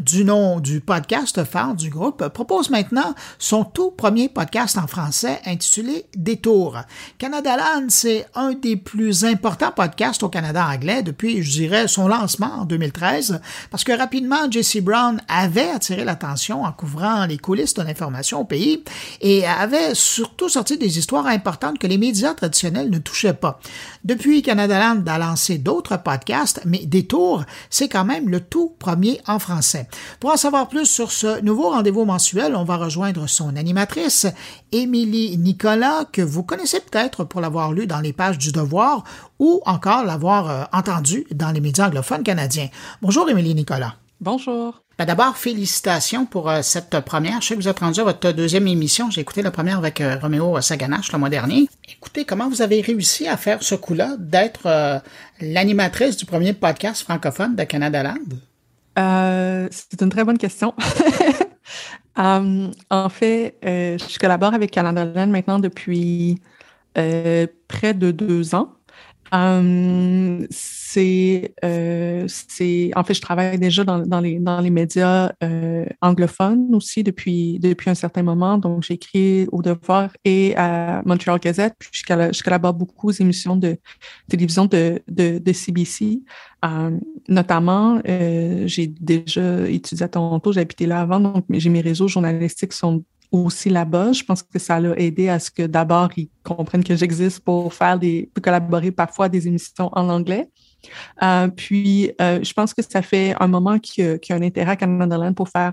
du 0.00 0.24
nom 0.24 0.60
du 0.60 0.80
podcast 0.80 1.42
phare 1.42 1.74
du 1.74 1.90
groupe, 1.90 2.28
propose 2.28 2.70
maintenant 2.70 3.16
son 3.36 3.64
tout 3.64 3.90
premier 3.90 4.28
podcast 4.28 4.78
en 4.78 4.86
français 4.86 5.40
intitulé 5.44 6.06
Détour. 6.14 6.78
Canadaland, 7.18 7.86
c'est 7.88 8.26
un 8.36 8.52
des 8.52 8.76
plus 8.76 9.24
importants 9.24 9.72
podcasts 9.72 10.22
au 10.22 10.28
Canada 10.28 10.64
anglais 10.64 11.02
depuis, 11.02 11.42
je 11.42 11.50
dirais, 11.50 11.88
son 11.88 12.06
lancement 12.06 12.60
en 12.60 12.64
2013, 12.64 13.40
parce 13.72 13.82
que 13.82 13.98
rapidement, 13.98 14.48
Jesse 14.48 14.76
Brown 14.76 15.20
avait 15.26 15.70
attiré 15.70 16.04
l'attention 16.04 16.62
en 16.62 16.70
couvrant 16.70 17.26
les 17.26 17.38
coulisses 17.38 17.74
de 17.74 17.82
l'information 17.82 18.42
au 18.42 18.44
pays 18.44 18.84
et 19.20 19.44
avait 19.44 19.96
surtout 19.96 20.48
sorti 20.48 20.78
des 20.78 20.96
histoires 20.96 21.26
importantes 21.26 21.80
que 21.80 21.88
les 21.88 21.98
médias 21.98 22.34
traditionnels 22.34 22.88
ne 22.88 22.98
touchaient 22.98 23.34
pas. 23.34 23.58
Depuis, 24.04 24.42
Canadaland 24.42 25.07
a 25.08 25.18
lancé 25.18 25.58
d'autres 25.58 25.96
podcasts, 25.96 26.60
mais 26.64 26.86
Détour, 26.86 27.44
c'est 27.70 27.88
quand 27.88 28.04
même 28.04 28.28
le 28.28 28.40
tout 28.40 28.74
premier 28.78 29.20
en 29.26 29.38
français. 29.38 29.88
Pour 30.20 30.30
en 30.30 30.36
savoir 30.36 30.68
plus 30.68 30.86
sur 30.86 31.12
ce 31.12 31.40
nouveau 31.40 31.70
rendez-vous 31.70 32.04
mensuel, 32.04 32.54
on 32.54 32.64
va 32.64 32.76
rejoindre 32.76 33.26
son 33.26 33.56
animatrice, 33.56 34.26
Émilie 34.72 35.36
Nicolas, 35.38 36.04
que 36.10 36.22
vous 36.22 36.42
connaissez 36.42 36.80
peut-être 36.80 37.24
pour 37.24 37.40
l'avoir 37.40 37.72
lu 37.72 37.86
dans 37.86 38.00
les 38.00 38.12
pages 38.12 38.38
du 38.38 38.52
Devoir 38.52 39.04
ou 39.38 39.60
encore 39.66 40.04
l'avoir 40.04 40.50
euh, 40.50 40.64
entendu 40.72 41.26
dans 41.30 41.50
les 41.50 41.60
médias 41.60 41.86
anglophones 41.86 42.22
canadiens. 42.22 42.68
Bonjour, 43.02 43.28
Émilie 43.28 43.54
Nicolas. 43.54 43.94
Bonjour. 44.20 44.82
Ben, 44.98 45.04
d'abord, 45.04 45.36
félicitations 45.36 46.26
pour 46.26 46.50
euh, 46.50 46.62
cette 46.62 46.98
première. 47.00 47.40
Je 47.40 47.46
sais 47.46 47.54
que 47.54 47.60
vous 47.60 47.68
êtes 47.68 47.78
rendu 47.78 48.00
à 48.00 48.04
votre 48.04 48.32
deuxième 48.32 48.66
émission. 48.66 49.12
J'ai 49.12 49.20
écouté 49.20 49.42
la 49.42 49.52
première 49.52 49.78
avec 49.78 50.00
euh, 50.00 50.18
Roméo 50.20 50.60
Saganache 50.60 51.12
le 51.12 51.18
mois 51.18 51.28
dernier. 51.28 51.68
Écoutez, 51.88 52.24
comment 52.24 52.48
vous 52.48 52.60
avez 52.60 52.80
réussi 52.80 53.28
à 53.28 53.36
faire 53.36 53.62
ce 53.62 53.76
coup-là 53.76 54.16
d'être 54.18 54.66
euh, 54.66 54.98
l'animatrice 55.40 56.16
du 56.16 56.26
premier 56.26 56.52
podcast 56.52 57.02
francophone 57.02 57.54
de 57.54 57.62
Canada 57.62 58.02
Land? 58.02 59.68
C'est 59.70 60.02
une 60.02 60.08
très 60.08 60.24
bonne 60.24 60.38
question. 60.38 60.74
en 62.16 63.08
fait, 63.10 63.54
je 63.62 64.18
collabore 64.18 64.52
avec 64.52 64.72
Canada 64.72 65.04
Land 65.04 65.28
maintenant 65.28 65.60
depuis 65.60 66.42
près 66.94 67.94
de 67.94 68.10
deux 68.10 68.56
ans. 68.56 68.77
Um, 69.32 70.46
c'est, 70.50 71.54
euh, 71.64 72.24
c'est, 72.28 72.90
en 72.96 73.04
fait, 73.04 73.14
je 73.14 73.20
travaille 73.20 73.58
déjà 73.58 73.84
dans, 73.84 73.98
dans 73.98 74.20
les, 74.20 74.38
dans 74.38 74.60
les 74.60 74.70
médias 74.70 75.32
euh, 75.42 75.84
anglophones 76.00 76.74
aussi 76.74 77.02
depuis, 77.02 77.58
depuis 77.58 77.90
un 77.90 77.94
certain 77.94 78.22
moment. 78.22 78.58
Donc, 78.58 78.82
j'écris 78.82 79.46
au 79.52 79.62
Devoir 79.62 80.10
et 80.24 80.56
à 80.56 81.02
Montreal 81.04 81.38
Gazette. 81.38 81.74
Puis, 81.78 81.90
je, 81.92 82.42
collabore 82.42 82.74
beaucoup 82.74 83.08
aux 83.08 83.12
émissions 83.12 83.56
de 83.56 83.76
télévision 84.28 84.66
de, 84.66 85.00
de, 85.08 85.38
de 85.38 85.52
CBC. 85.52 86.20
Um, 86.62 87.00
notamment, 87.28 88.00
euh, 88.08 88.66
j'ai 88.66 88.86
déjà 88.86 89.68
étudié 89.68 90.04
à 90.04 90.08
Toronto, 90.08 90.52
j'ai 90.52 90.60
habité 90.60 90.86
là 90.86 91.00
avant, 91.00 91.20
donc 91.20 91.44
j'ai 91.50 91.70
mes 91.70 91.80
réseaux 91.80 92.08
journalistiques 92.08 92.72
sont 92.72 93.04
aussi 93.30 93.70
là-bas. 93.70 94.12
Je 94.12 94.24
pense 94.24 94.42
que 94.42 94.58
ça 94.58 94.80
l'a 94.80 94.98
aidé 94.98 95.28
à 95.28 95.38
ce 95.38 95.50
que 95.50 95.62
d'abord 95.62 96.10
ils 96.16 96.30
comprennent 96.42 96.84
que 96.84 96.96
j'existe 96.96 97.40
pour 97.40 97.72
faire 97.74 97.98
des, 97.98 98.30
pour 98.34 98.42
collaborer 98.42 98.90
parfois 98.90 99.28
des 99.28 99.46
émissions 99.46 99.90
en 99.92 100.08
anglais. 100.08 100.48
Euh, 101.22 101.48
puis, 101.48 102.12
euh, 102.20 102.42
je 102.42 102.52
pense 102.52 102.72
que 102.72 102.82
ça 102.82 103.02
fait 103.02 103.34
un 103.40 103.48
moment 103.48 103.78
qu'il 103.78 104.04
y, 104.04 104.32
a 104.32 104.34
un 104.34 104.42
intérêt 104.42 104.72
à 104.72 104.76
Canada 104.76 105.32
pour 105.34 105.48
faire 105.48 105.72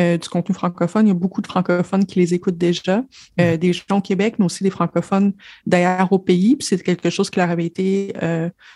euh, 0.00 0.16
du 0.16 0.28
contenu 0.28 0.54
francophone. 0.54 1.06
Il 1.06 1.08
y 1.08 1.12
a 1.12 1.14
beaucoup 1.14 1.40
de 1.40 1.46
francophones 1.46 2.04
qui 2.04 2.18
les 2.18 2.34
écoutent 2.34 2.58
déjà, 2.58 3.04
mm. 3.38 3.56
des 3.56 3.72
gens 3.72 3.98
au 3.98 4.00
Québec, 4.00 4.36
mais 4.38 4.46
aussi 4.46 4.64
des 4.64 4.70
francophones 4.70 5.32
d'ailleurs 5.66 6.12
au 6.12 6.18
pays. 6.18 6.56
Puis, 6.56 6.66
c'est 6.66 6.82
quelque 6.82 7.10
chose 7.10 7.30
qui 7.30 7.38
leur 7.38 7.50
avait 7.50 7.66
été 7.66 8.12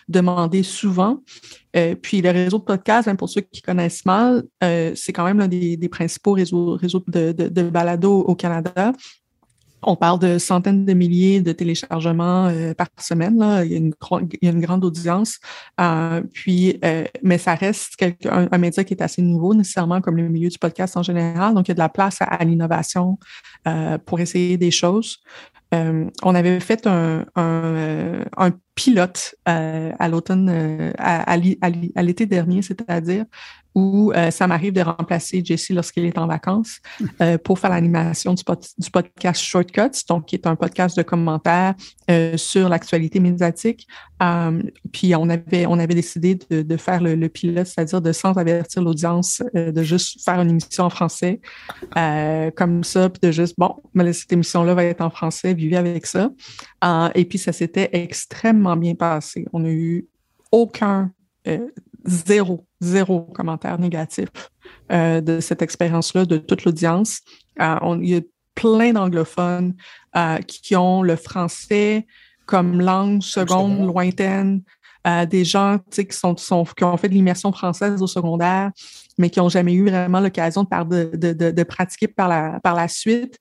demandé 0.08 0.62
souvent. 0.62 1.22
puis, 2.02 2.20
le 2.20 2.30
réseau 2.30 2.58
de 2.58 2.64
podcasts, 2.64 3.12
pour 3.14 3.28
ceux 3.28 3.40
qui 3.40 3.62
connaissent 3.62 4.04
mal, 4.04 4.44
c'est 4.60 5.12
quand 5.12 5.24
même 5.24 5.38
l'un 5.38 5.48
des, 5.48 5.88
principaux 5.88 6.32
réseaux, 6.32 6.76
réseaux 6.76 7.02
de, 7.08 7.32
de, 7.32 7.48
de 7.48 7.62
balado 7.62 8.20
au 8.20 8.34
Canada. 8.34 8.92
On 9.82 9.96
parle 9.96 10.18
de 10.18 10.38
centaines 10.38 10.84
de 10.84 10.92
milliers 10.92 11.40
de 11.40 11.52
téléchargements 11.52 12.46
euh, 12.46 12.74
par 12.74 12.88
semaine. 12.98 13.38
Là. 13.38 13.64
Il, 13.64 13.72
y 13.72 13.76
a 13.76 14.50
une, 14.50 14.60
grande 14.60 14.84
audience. 14.84 15.38
Euh, 15.80 16.22
puis, 16.32 16.78
euh, 16.84 17.04
mais 17.22 17.38
ça 17.38 17.54
reste 17.54 17.94
un, 18.24 18.58
média 18.58 18.82
qui 18.82 18.94
est 18.94 19.02
assez 19.02 19.22
nouveau, 19.22 19.54
nécessairement 19.54 20.00
comme 20.00 20.16
le 20.16 20.28
milieu 20.28 20.48
du 20.48 20.58
podcast 20.58 20.96
en 20.96 21.02
général. 21.02 21.54
Donc, 21.54 21.68
il 21.68 21.70
y 21.70 21.72
a 21.72 21.74
de 21.74 21.80
la 21.80 21.88
place 21.88 22.18
à, 22.20 22.44
l'innovation 22.44 23.18
pour 24.06 24.20
essayer 24.20 24.56
des 24.56 24.70
choses. 24.70 25.18
on 25.72 26.34
avait 26.34 26.60
fait 26.60 26.86
un, 26.86 27.24
pilote 28.74 29.34
à 29.44 30.08
l'automne, 30.08 30.92
à 30.98 31.36
l'été 31.36 32.26
dernier, 32.26 32.62
c'est-à-dire 32.62 33.24
où 33.74 34.12
euh, 34.12 34.30
ça 34.30 34.46
m'arrive 34.46 34.72
de 34.72 34.80
remplacer 34.80 35.42
Jesse 35.44 35.70
lorsqu'il 35.70 36.04
est 36.04 36.18
en 36.18 36.26
vacances 36.26 36.80
euh, 37.20 37.38
pour 37.38 37.58
faire 37.58 37.70
l'animation 37.70 38.34
du, 38.34 38.42
du, 38.78 38.90
podcast 38.90 39.42
Shortcuts, 39.42 40.04
donc 40.08 40.26
qui 40.26 40.36
est 40.36 40.46
un 40.46 40.56
podcast 40.56 40.96
de 40.96 41.02
commentaires 41.02 41.74
euh, 42.10 42.36
sur 42.36 42.68
l'actualité 42.68 43.20
médiatique. 43.20 43.86
puis 44.92 45.14
on 45.14 45.28
avait 45.28 45.66
on 45.66 45.78
avait 45.78 45.94
décidé 45.94 46.38
de, 46.50 46.62
de 46.62 46.76
faire 46.76 47.02
le, 47.02 47.14
le 47.14 47.28
pilote, 47.28 47.66
c'est-à-dire 47.66 48.00
de 48.00 48.12
sans 48.12 48.36
avertir 48.36 48.82
l'audience, 48.82 49.42
de 49.54 49.82
juste 49.82 50.24
faire 50.24 50.40
une 50.40 50.50
émission 50.50 50.84
en 50.84 50.90
français 50.90 51.40
comme 52.56 52.82
ça, 52.84 53.08
puis 53.10 53.20
de 53.22 53.30
juste 53.30 53.54
bon, 53.58 53.76
mais 53.94 54.12
cette 54.12 54.32
émission-là 54.32 54.74
va 54.74 54.84
être 54.84 55.02
en 55.02 55.10
français, 55.10 55.54
vivez 55.54 55.76
avec 55.76 56.06
ça. 56.06 56.30
et 57.14 57.24
puis 57.24 57.38
ça 57.38 57.52
s'était 57.52 57.90
extrêmement 57.92 58.76
bien 58.76 58.94
passé. 58.94 59.44
On 59.52 59.60
n'a 59.60 59.70
eu 59.70 60.06
aucun 60.50 61.12
zéro, 62.04 62.66
zéro 62.80 63.22
commentaire 63.22 63.78
négatif 63.78 64.28
euh, 64.92 65.20
de 65.20 65.40
cette 65.40 65.62
expérience-là, 65.62 66.24
de 66.24 66.38
toute 66.38 66.64
l'audience. 66.64 67.20
Euh, 67.60 67.98
il 68.02 68.08
y 68.08 68.16
a 68.16 68.20
plein 68.54 68.92
d'anglophones 68.92 69.74
euh, 70.16 70.38
qui 70.38 70.76
ont 70.76 71.02
le 71.02 71.16
français 71.16 72.06
comme 72.46 72.80
langue 72.80 73.22
seconde 73.22 73.86
lointaine, 73.86 74.62
des 75.30 75.44
gens 75.44 75.78
qui, 75.90 76.06
sont, 76.10 76.36
sont, 76.36 76.64
qui 76.64 76.84
ont 76.84 76.96
fait 76.98 77.08
de 77.08 77.14
l'immersion 77.14 77.50
française 77.50 78.02
au 78.02 78.06
secondaire, 78.06 78.70
mais 79.16 79.30
qui 79.30 79.38
n'ont 79.38 79.48
jamais 79.48 79.72
eu 79.72 79.88
vraiment 79.88 80.20
l'occasion 80.20 80.64
de, 80.64 81.16
de, 81.16 81.32
de, 81.32 81.50
de, 81.50 81.62
pratiquer 81.62 82.08
par 82.08 82.28
la, 82.28 82.60
par 82.60 82.74
la 82.74 82.88
suite, 82.88 83.38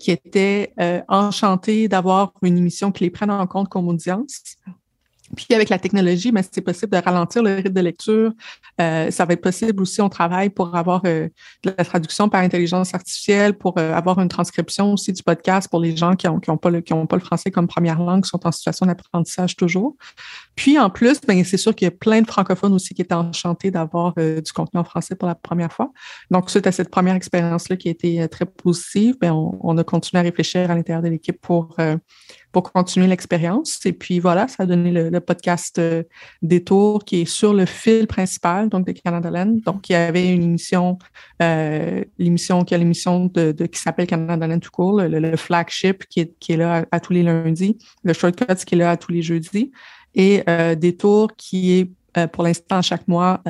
qui 0.00 0.10
étaient 0.10 0.72
enchantés 1.08 1.86
d'avoir 1.86 2.32
une 2.42 2.58
émission 2.58 2.90
qui 2.90 3.04
les 3.04 3.10
prenne 3.10 3.30
en 3.30 3.46
compte 3.46 3.68
comme 3.68 3.86
audience. 3.86 4.56
Puis 5.34 5.46
avec 5.54 5.68
la 5.68 5.78
technologie, 5.78 6.30
mais 6.30 6.42
c'est 6.48 6.60
possible 6.60 6.92
de 6.92 7.02
ralentir 7.02 7.42
le 7.42 7.56
rythme 7.56 7.72
de 7.72 7.80
lecture. 7.80 8.32
Euh, 8.80 9.10
ça 9.10 9.24
va 9.24 9.32
être 9.32 9.40
possible 9.40 9.82
aussi, 9.82 10.00
on 10.00 10.08
travaille 10.08 10.50
pour 10.50 10.76
avoir 10.76 11.02
euh, 11.04 11.28
de 11.64 11.74
la 11.76 11.84
traduction 11.84 12.28
par 12.28 12.42
intelligence 12.42 12.94
artificielle, 12.94 13.54
pour 13.54 13.76
euh, 13.78 13.92
avoir 13.92 14.20
une 14.20 14.28
transcription 14.28 14.92
aussi 14.92 15.12
du 15.12 15.22
podcast 15.22 15.68
pour 15.68 15.80
les 15.80 15.96
gens 15.96 16.14
qui 16.14 16.26
n'ont 16.26 16.38
qui 16.38 16.50
ont 16.50 16.56
pas, 16.56 16.70
le, 16.70 16.80
qui 16.80 16.94
pas 16.94 17.16
le 17.16 17.22
français 17.22 17.50
comme 17.50 17.66
première 17.66 17.98
langue, 17.98 18.22
qui 18.22 18.28
sont 18.28 18.46
en 18.46 18.52
situation 18.52 18.86
d'apprentissage 18.86 19.56
toujours. 19.56 19.96
Puis 20.56 20.78
en 20.78 20.90
plus, 20.90 21.20
ben, 21.20 21.44
c'est 21.44 21.56
sûr 21.56 21.74
qu'il 21.74 21.86
y 21.86 21.88
a 21.88 21.92
plein 21.92 22.22
de 22.22 22.26
francophones 22.26 22.72
aussi 22.72 22.94
qui 22.94 23.02
étaient 23.02 23.14
enchantés 23.14 23.70
d'avoir 23.70 24.14
du 24.14 24.52
contenu 24.52 24.80
en 24.80 24.84
français 24.84 25.14
pour 25.14 25.28
la 25.28 25.34
première 25.34 25.72
fois. 25.72 25.92
Donc, 26.30 26.50
suite 26.50 26.66
à 26.66 26.72
cette 26.72 26.90
première 26.90 27.14
expérience-là 27.14 27.76
qui 27.76 27.88
a 27.88 27.90
été 27.90 28.26
très 28.28 28.46
positive, 28.46 29.16
ben, 29.20 29.32
on, 29.32 29.76
a 29.78 29.84
continué 29.84 30.20
à 30.20 30.22
réfléchir 30.22 30.70
à 30.70 30.74
l'intérieur 30.74 31.02
de 31.02 31.08
l'équipe 31.08 31.40
pour 31.40 31.76
pour 32.56 32.72
continuer 32.72 33.06
l'expérience. 33.06 33.84
Et 33.84 33.92
puis 33.92 34.18
voilà, 34.18 34.48
ça 34.48 34.62
a 34.62 34.66
donné 34.66 34.90
le, 34.90 35.20
podcast 35.20 35.78
euh, 35.78 36.04
Détour 36.40 37.04
qui 37.04 37.20
est 37.20 37.24
sur 37.26 37.52
le 37.52 37.66
fil 37.66 38.06
principal 38.06 38.70
donc 38.70 38.86
de 38.86 38.92
Canada 38.92 39.30
Land. 39.30 39.58
Donc 39.66 39.90
il 39.90 39.92
y 39.92 39.96
avait 39.96 40.32
une 40.32 40.42
émission, 40.42 40.98
euh, 41.42 42.02
l'émission 42.16 42.64
qui 42.64 42.74
a 42.74 42.78
l'émission 42.78 43.26
de, 43.26 43.52
qui 43.52 43.78
s'appelle 43.78 44.06
Canada 44.06 44.46
Land 44.46 44.60
tout 44.60 44.70
court, 44.70 45.02
le, 45.02 45.36
flagship 45.36 46.06
qui 46.06 46.20
est, 46.20 46.34
qui 46.38 46.52
est 46.52 46.56
là 46.56 46.86
à, 46.90 46.98
tous 46.98 47.12
les 47.12 47.22
lundis, 47.22 47.76
le 48.04 48.14
shortcut 48.14 48.54
qui 48.64 48.74
est 48.74 48.78
là 48.78 48.92
à 48.92 48.96
tous 48.96 49.12
les 49.12 49.20
jeudis, 49.20 49.70
et 50.16 50.42
euh, 50.48 50.74
Détour 50.74 51.36
qui 51.36 51.72
est 51.72 51.90
euh, 52.18 52.26
pour 52.26 52.42
l'instant 52.42 52.82
chaque 52.82 53.06
mois 53.06 53.42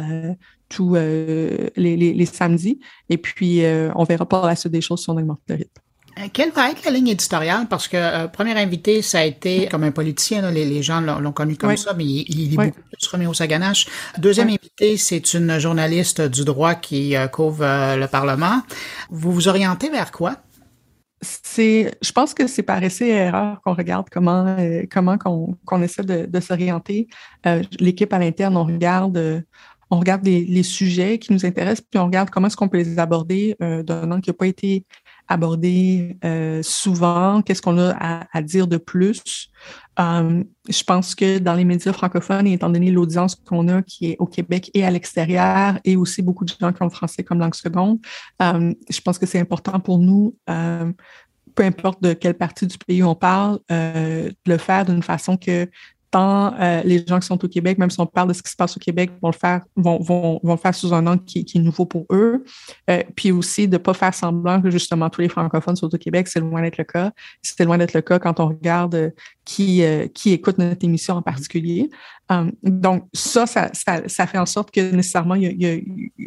tous 0.68 0.96
les, 0.96 1.70
les, 1.76 2.26
samedis. 2.26 2.81
Et 3.09 3.18
puis 3.18 3.62
on 3.94 4.05
verra 4.05 4.29
par 4.29 4.46
la 4.46 4.57
suite 4.57 4.72
des 4.72 4.81
choses 4.81 5.02
si 5.02 5.11
on 5.11 5.16
augmente 5.16 5.40
le 5.48 5.55
rythme. 5.55 5.81
Euh, 6.18 6.29
quelle 6.33 6.50
va 6.50 6.70
être 6.70 6.85
la 6.85 6.90
ligne 6.90 7.09
éditoriale? 7.09 7.66
Parce 7.68 7.88
que 7.88 7.96
euh, 7.96 8.26
premier 8.26 8.59
invité, 8.59 9.02
ça 9.02 9.18
a 9.18 9.24
été 9.24 9.66
comme 9.66 9.85
un 9.85 9.90
politicien, 9.90 10.50
les, 10.50 10.64
les, 10.64 10.83
gens 10.83 11.00
l'ont 11.00 11.33
connu 11.33 11.57
comme 11.57 11.76
ça, 11.76 11.92
mais 11.92 12.05
il, 12.05 12.24
il 12.29 12.55
est 12.55 12.57
beaucoup 12.57 12.81
plus 12.90 13.07
Roméo 13.09 13.35
Saganache. 13.35 13.87
Deuxième 14.16 14.48
invité, 14.48 14.96
c'est 14.96 15.35
une 15.35 15.59
journaliste 15.59 16.22
du 16.22 16.44
droit 16.44 16.74
qui 16.74 17.16
euh, 17.16 17.29
couvre 17.29 17.64
le 17.96 18.07
Parlement. 18.07 18.62
Vous 19.11 19.33
vous 19.33 19.48
orientez 19.48 19.90
vers 19.90 20.11
quoi? 20.11 20.37
Je 21.22 22.12
pense 22.12 22.35
que 22.35 22.46
c'est 22.46 22.62
par 22.62 22.83
essai 22.83 23.07
et 23.07 23.12
erreur 23.12 23.61
qu'on 23.62 23.74
regarde 23.74 24.09
comment 24.11 24.57
comment 24.90 25.16
qu'on 25.18 25.83
essaie 25.83 26.02
de, 26.02 26.40
s'orienter. 26.40 27.09
L'équipe 27.81 28.12
à 28.12 28.18
l'interne, 28.18 28.57
on 28.57 28.64
regarde 28.64 29.44
regarde 29.90 30.24
les, 30.26 30.62
sujets 30.62 31.18
qui 31.18 31.33
nous 31.33 31.46
intéressent, 31.46 31.87
puis 31.88 31.98
on 31.98 32.07
regarde 32.07 32.31
comment 32.31 32.48
est-ce 32.48 32.57
qu'on 32.57 32.68
peut 32.68 32.79
les 32.79 32.98
aborder 32.98 33.57
d'un 33.61 34.11
angle 34.11 34.20
qui 34.20 34.31
n'a 34.31 34.35
pas 34.35 34.46
été 34.46 34.85
aborder 35.29 36.17
souvent, 36.62 37.43
qu'est-ce 37.43 37.62
qu'on 37.62 37.79
a 37.79 38.27
à, 38.33 38.43
dire 38.43 38.67
de 38.67 38.77
plus? 38.77 39.51
je 39.99 40.83
pense 40.85 41.15
que 41.15 41.39
dans 41.39 41.55
les 41.55 41.65
médias 41.65 41.93
francophones, 41.93 42.47
étant 42.47 42.69
donné 42.69 42.91
l'audience 42.91 43.35
qu'on 43.35 43.69
a 43.69 43.83
qui 43.83 44.11
est 44.11 44.17
au 44.19 44.27
Québec 44.27 44.71
et 44.75 44.85
à 44.85 44.91
l'extérieur, 44.91 45.79
et 45.85 45.97
aussi 45.97 46.23
beaucoup 46.23 46.45
de 46.45 46.53
gens 46.61 46.73
qui 46.73 46.83
ont 46.83 46.87
le 46.87 46.91
français 46.91 47.25
comme 47.25 47.39
langue 47.39 47.55
seconde, 47.55 47.99
je 48.41 49.01
pense 49.03 49.19
que 49.19 49.27
c'est 49.27 49.41
important 49.41 49.81
pour 49.81 49.99
nous 49.99 50.37
peu 51.57 51.65
importe 51.65 52.01
de 52.03 52.12
quelle 52.12 52.35
partie 52.35 52.67
du 52.67 52.79
pays 52.79 53.03
on 53.03 53.17
parle, 53.17 53.59
euh, 53.73 54.29
de 54.29 54.53
le 54.53 54.59
faire 54.59 54.85
d'une 54.85 55.03
façon 55.03 55.37
que 55.37 55.69
tant 56.11 56.55
euh, 56.55 56.83
les 56.85 57.05
gens 57.07 57.19
qui 57.19 57.27
sont 57.27 57.42
au 57.45 57.49
Québec, 57.49 57.79
même 57.79 57.90
si 57.90 58.01
on 58.01 58.07
parle 58.07 58.29
de 58.29 58.33
ce 58.33 58.42
qui 58.42 58.51
se 58.51 58.57
passe 58.57 58.77
au 58.77 58.81
Québec, 58.81 59.11
vont 59.23 59.31
le 59.31 59.37
faire, 59.37 59.62
vont, 59.77 59.99
vont, 60.01 60.40
vont 60.42 60.57
faire 60.57 60.75
sous 60.75 60.92
un 60.95 61.07
angle 61.07 61.25
qui, 61.25 61.40
est 61.40 61.59
nouveau 61.59 61.87
pour 61.87 62.07
eux. 62.11 62.45
Euh, 62.90 63.03
puis 63.14 63.33
aussi 63.33 63.69
de 63.69 63.75
ne 63.75 63.79
pas 63.79 63.95
faire 63.95 64.14
semblant 64.14 64.61
que 64.61 64.71
justement 64.71 65.11
tous 65.11 65.21
les 65.21 65.29
francophones 65.29 65.77
sont 65.77 65.92
au 65.92 65.99
Québec, 65.99 66.29
c'est 66.29 66.40
loin 66.40 66.62
d'être 66.62 66.79
le 66.79 66.85
cas. 66.85 67.12
C'est 67.42 67.64
loin 67.64 67.79
d'être 67.79 67.95
le 67.95 68.03
cas 68.03 68.19
quand 68.19 68.40
on 68.40 68.49
regarde 68.49 69.12
qui, 69.45 69.83
qui 70.12 70.33
écoute 70.33 70.59
notre 70.59 70.85
émission 70.85 71.14
en 71.14 71.23
particulier. 71.23 71.88
donc, 72.62 73.05
ça 73.12 73.47
ça, 73.47 73.71
ça, 73.73 74.27
fait 74.27 74.38
en 74.38 74.47
sorte 74.47 74.73
que 74.73 74.81
nécessairement, 74.90 75.37
il 75.37 75.62
y 75.62 75.66
a 75.66 75.79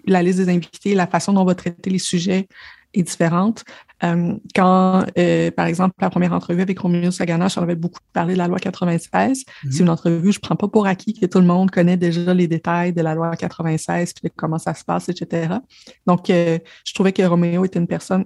la 0.08 0.24
liste 0.24 0.40
des 0.40 0.50
invités, 0.50 0.96
la 0.96 1.08
façon 1.08 1.34
dont 1.34 1.42
on 1.42 1.46
va 1.46 1.56
traiter 1.56 1.90
les 1.90 2.00
sujets 2.00 2.48
est 2.94 3.04
différente. 3.04 3.64
Euh, 4.04 4.34
quand, 4.56 5.06
euh, 5.18 5.52
par 5.52 5.66
exemple, 5.66 5.96
la 6.00 6.10
première 6.10 6.34
entrevue 6.34 6.62
avec 6.62 6.80
Romeo 6.80 7.12
Saganache, 7.12 7.58
on 7.58 7.64
avait 7.64 7.76
beaucoup 7.76 8.00
parlé 8.14 8.34
de 8.34 8.38
la 8.38 8.48
loi 8.48 8.60
96. 8.60 9.46
Mhm. 9.64 9.72
C'est 9.72 9.84
une 9.84 9.90
entrevue, 9.90 10.32
je 10.32 10.40
prends 10.40 10.56
pas 10.56 10.68
pour 10.68 10.88
acquis 10.88 11.14
que 11.14 11.26
tout 11.26 11.40
le 11.40 11.46
monde 11.46 11.72
connaît 11.72 11.98
déjà 11.98 12.34
les 12.34 12.48
détails 12.48 12.94
de 12.94 13.02
la 13.02 13.16
loi 13.16 13.36
96, 13.36 14.14
puis 14.14 14.32
comment 14.36 14.58
ça 14.58 14.74
se 14.74 14.84
passe, 14.84 15.10
etc. 15.10 15.56
Donc, 16.08 16.30
euh, 16.30 16.60
je 16.86 16.94
trouvais 16.94 17.14
que 17.14 17.24
Roméo 17.24 17.66
était 17.66 17.80
une 17.80 17.88
personne 17.88 18.26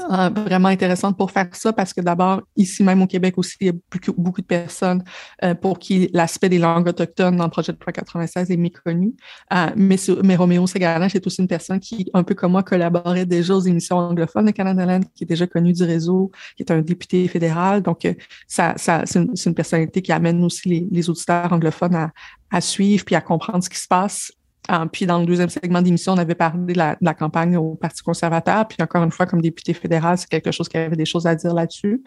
euh, 0.00 0.28
vraiment 0.28 0.68
intéressante 0.68 1.16
pour 1.16 1.30
faire 1.30 1.48
ça 1.52 1.72
parce 1.72 1.92
que 1.92 2.00
d'abord, 2.00 2.42
ici 2.56 2.82
même 2.82 3.02
au 3.02 3.06
Québec 3.06 3.34
aussi, 3.36 3.56
il 3.60 3.66
y 3.66 3.70
a 3.70 3.72
beaucoup, 4.16 4.40
de 4.40 4.46
personnes 4.46 5.04
euh, 5.44 5.54
pour 5.54 5.78
qui 5.78 6.10
l'aspect 6.12 6.48
des 6.48 6.58
langues 6.58 6.88
autochtones 6.88 7.36
dans 7.36 7.44
le 7.44 7.50
projet 7.50 7.72
de 7.72 7.78
loi 7.80 7.92
96 7.92 8.50
est 8.50 8.56
méconnu. 8.56 9.14
Euh, 9.52 9.70
mais, 9.76 9.96
mais 10.22 10.36
Roméo 10.36 10.66
Ségarache 10.66 11.14
est 11.14 11.26
aussi 11.26 11.40
une 11.40 11.48
personne 11.48 11.80
qui, 11.80 12.10
un 12.12 12.22
peu 12.22 12.34
comme 12.34 12.52
moi, 12.52 12.62
collaborait 12.62 13.26
déjà 13.26 13.54
aux 13.54 13.60
émissions 13.60 13.98
anglophones 13.98 14.46
de 14.46 14.50
Canada 14.50 14.84
Land, 14.84 15.00
qui 15.14 15.24
est 15.24 15.28
déjà 15.28 15.46
connu 15.46 15.72
du 15.72 15.84
réseau, 15.84 16.30
qui 16.56 16.62
est 16.64 16.72
un 16.72 16.80
député 16.80 17.28
fédéral. 17.28 17.82
Donc, 17.82 18.06
ça, 18.48 18.74
ça, 18.76 19.02
c'est 19.06 19.20
une, 19.20 19.32
une, 19.46 19.54
personnalité 19.54 20.02
qui 20.02 20.12
amène 20.12 20.42
aussi 20.42 20.68
les, 20.68 20.88
les 20.90 21.08
auditeurs 21.08 21.52
anglophones 21.52 21.94
à, 21.94 22.12
à 22.50 22.60
suivre 22.60 23.04
puis 23.04 23.14
à 23.14 23.20
comprendre 23.20 23.62
ce 23.62 23.70
qui 23.70 23.78
se 23.78 23.88
passe 23.88 24.32
ah, 24.68 24.86
puis 24.90 25.04
dans 25.04 25.18
le 25.18 25.26
deuxième 25.26 25.50
segment 25.50 25.82
d'émission, 25.82 26.12
on 26.12 26.18
avait 26.18 26.34
parlé 26.34 26.72
de 26.72 26.78
la, 26.78 27.14
campagne 27.14 27.56
au 27.56 27.74
Parti 27.74 28.02
conservateur. 28.02 28.66
Puis 28.66 28.78
encore 28.80 29.02
une 29.02 29.10
fois, 29.10 29.26
comme 29.26 29.42
député 29.42 29.74
fédéral, 29.74 30.16
c'est 30.16 30.28
quelque 30.28 30.50
chose 30.52 30.68
qui 30.68 30.78
avait 30.78 30.96
des 30.96 31.04
choses 31.04 31.26
à 31.26 31.34
dire 31.34 31.52
là-dessus. 31.52 32.02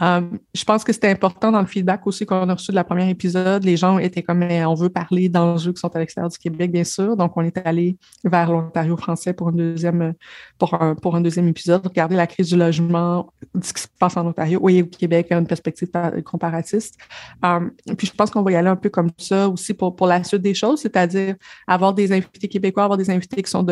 Euh, 0.00 0.20
je 0.54 0.64
pense 0.64 0.84
que 0.84 0.92
c'était 0.92 1.10
important 1.10 1.50
dans 1.50 1.60
le 1.60 1.66
feedback 1.66 2.06
aussi 2.06 2.24
qu'on 2.24 2.48
a 2.48 2.54
reçu 2.54 2.70
de 2.70 2.76
la 2.76 2.84
première 2.84 3.08
épisode. 3.08 3.64
Les 3.64 3.76
gens 3.76 3.98
étaient 3.98 4.22
comme 4.22 4.42
on 4.42 4.74
veut 4.74 4.90
parler 4.90 5.28
d'enjeux 5.28 5.72
qui 5.72 5.80
sont 5.80 5.94
à 5.94 5.98
l'extérieur 5.98 6.30
du 6.30 6.38
Québec, 6.38 6.70
bien 6.70 6.84
sûr. 6.84 7.16
Donc, 7.16 7.36
on 7.36 7.42
est 7.42 7.58
allé 7.66 7.96
vers 8.22 8.52
l'Ontario 8.52 8.96
français 8.96 9.32
pour 9.32 9.50
une 9.50 9.56
deuxième 9.56 10.14
pour 10.58 11.16
un 11.16 11.20
deuxième 11.20 11.48
épisode, 11.48 11.86
regarder 11.86 12.16
la 12.16 12.26
crise 12.26 12.48
du 12.48 12.56
logement, 12.56 13.32
ce 13.60 13.72
qui 13.72 13.82
se 13.82 13.88
passe 13.98 14.16
en 14.16 14.26
Ontario 14.26 14.68
et 14.68 14.82
au 14.82 14.86
Québec, 14.86 15.28
une 15.30 15.46
perspective 15.46 15.88
comparatiste. 16.24 16.96
Euh, 17.44 17.70
puis 17.96 18.06
je 18.06 18.12
pense 18.12 18.30
qu'on 18.30 18.42
va 18.42 18.52
y 18.52 18.56
aller 18.56 18.68
un 18.68 18.76
peu 18.76 18.88
comme 18.88 19.10
ça 19.18 19.48
aussi 19.48 19.74
pour, 19.74 19.96
pour 19.96 20.06
la 20.06 20.22
suite 20.24 20.42
des 20.42 20.54
choses, 20.54 20.80
c'est-à-dire 20.80 21.36
avoir 21.66 21.87
des 21.94 22.12
invités 22.12 22.48
québécois, 22.48 22.84
avoir 22.84 22.98
des 22.98 23.10
invités 23.10 23.42
qui 23.42 23.50
sont 23.50 23.62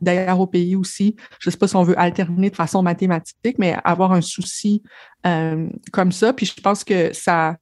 d'ailleurs 0.00 0.40
au 0.40 0.46
pays 0.46 0.76
aussi. 0.76 1.16
Je 1.38 1.48
ne 1.48 1.52
sais 1.52 1.58
pas 1.58 1.68
si 1.68 1.76
on 1.76 1.82
veut 1.82 1.98
alterner 1.98 2.50
de 2.50 2.56
façon 2.56 2.82
mathématique, 2.82 3.58
mais 3.58 3.76
avoir 3.84 4.12
un 4.12 4.20
souci 4.20 4.82
euh, 5.26 5.68
comme 5.92 6.12
ça. 6.12 6.32
Puis 6.32 6.46
je 6.46 6.60
pense 6.60 6.84
que 6.84 7.12
ça, 7.12 7.56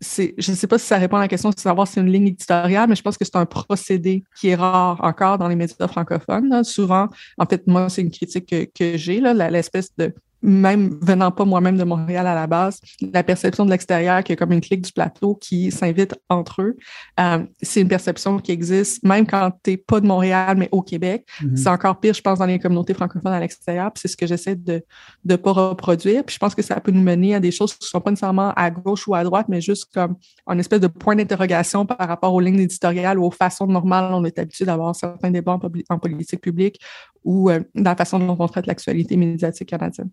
je 0.00 0.50
ne 0.50 0.56
sais 0.56 0.66
pas 0.66 0.78
si 0.78 0.86
ça 0.86 0.96
répond 0.96 1.16
à 1.16 1.20
la 1.20 1.28
question 1.28 1.50
de 1.50 1.58
savoir 1.58 1.86
si 1.86 1.94
c'est 1.94 2.00
une 2.00 2.12
ligne 2.12 2.28
éditoriale, 2.28 2.88
mais 2.88 2.96
je 2.96 3.02
pense 3.02 3.18
que 3.18 3.24
c'est 3.24 3.36
un 3.36 3.46
procédé 3.46 4.24
qui 4.38 4.48
est 4.48 4.54
rare 4.54 4.98
encore 5.02 5.38
dans 5.38 5.48
les 5.48 5.56
médias 5.56 5.88
francophones. 5.88 6.64
Souvent, 6.64 7.08
en 7.38 7.46
fait, 7.46 7.66
moi, 7.66 7.88
c'est 7.88 8.02
une 8.02 8.10
critique 8.10 8.46
que, 8.46 8.64
que 8.64 8.96
j'ai, 8.96 9.20
l'espèce 9.20 9.90
de 9.96 10.14
même 10.42 10.98
venant 11.02 11.30
pas 11.30 11.44
moi-même 11.44 11.76
de 11.76 11.84
Montréal 11.84 12.26
à 12.26 12.34
la 12.34 12.46
base, 12.46 12.80
la 13.00 13.22
perception 13.22 13.64
de 13.64 13.70
l'extérieur 13.70 14.22
qui 14.24 14.32
est 14.32 14.36
comme 14.36 14.52
une 14.52 14.60
clique 14.60 14.82
du 14.82 14.92
plateau 14.92 15.34
qui 15.34 15.70
s'invite 15.70 16.14
entre 16.28 16.62
eux, 16.62 16.76
euh, 17.18 17.44
c'est 17.62 17.80
une 17.80 17.88
perception 17.88 18.38
qui 18.38 18.52
existe 18.52 19.02
même 19.04 19.26
quand 19.26 19.50
tu 19.62 19.72
n'es 19.72 19.76
pas 19.76 20.00
de 20.00 20.06
Montréal, 20.06 20.56
mais 20.56 20.68
au 20.72 20.82
Québec. 20.82 21.26
Mm-hmm. 21.42 21.56
C'est 21.56 21.68
encore 21.68 22.00
pire, 22.00 22.14
je 22.14 22.22
pense, 22.22 22.38
dans 22.38 22.46
les 22.46 22.58
communautés 22.58 22.94
francophones 22.94 23.32
à 23.32 23.40
l'extérieur. 23.40 23.90
c'est 23.94 24.08
ce 24.08 24.16
que 24.16 24.26
j'essaie 24.26 24.56
de 24.56 24.82
ne 25.24 25.36
pas 25.36 25.52
reproduire. 25.52 26.24
Puis 26.24 26.34
je 26.34 26.38
pense 26.38 26.54
que 26.54 26.62
ça 26.62 26.80
peut 26.80 26.92
nous 26.92 27.02
mener 27.02 27.34
à 27.34 27.40
des 27.40 27.50
choses 27.50 27.74
qui 27.74 27.84
ne 27.84 27.88
sont 27.88 28.00
pas 28.00 28.10
nécessairement 28.10 28.52
à 28.56 28.70
gauche 28.70 29.06
ou 29.06 29.14
à 29.14 29.24
droite, 29.24 29.46
mais 29.48 29.60
juste 29.60 29.92
comme 29.92 30.16
une 30.46 30.60
espèce 30.60 30.80
de 30.80 30.86
point 30.86 31.16
d'interrogation 31.16 31.86
par 31.86 32.08
rapport 32.08 32.32
aux 32.32 32.40
lignes 32.40 32.60
éditoriales 32.60 33.18
ou 33.18 33.24
aux 33.24 33.30
façons 33.30 33.66
normales 33.66 34.12
on 34.12 34.24
est 34.24 34.38
habitué 34.38 34.64
d'avoir 34.64 34.94
certains 34.94 35.30
débats 35.30 35.52
en, 35.52 35.94
en, 35.94 35.98
politique 35.98 36.40
publique 36.40 36.80
ou 37.24 37.50
euh, 37.50 37.60
dans 37.74 37.90
la 37.90 37.96
façon 37.96 38.18
dont 38.18 38.36
on 38.38 38.48
traite 38.48 38.66
l'actualité 38.66 39.16
médiatique 39.16 39.68
canadienne. 39.68 40.10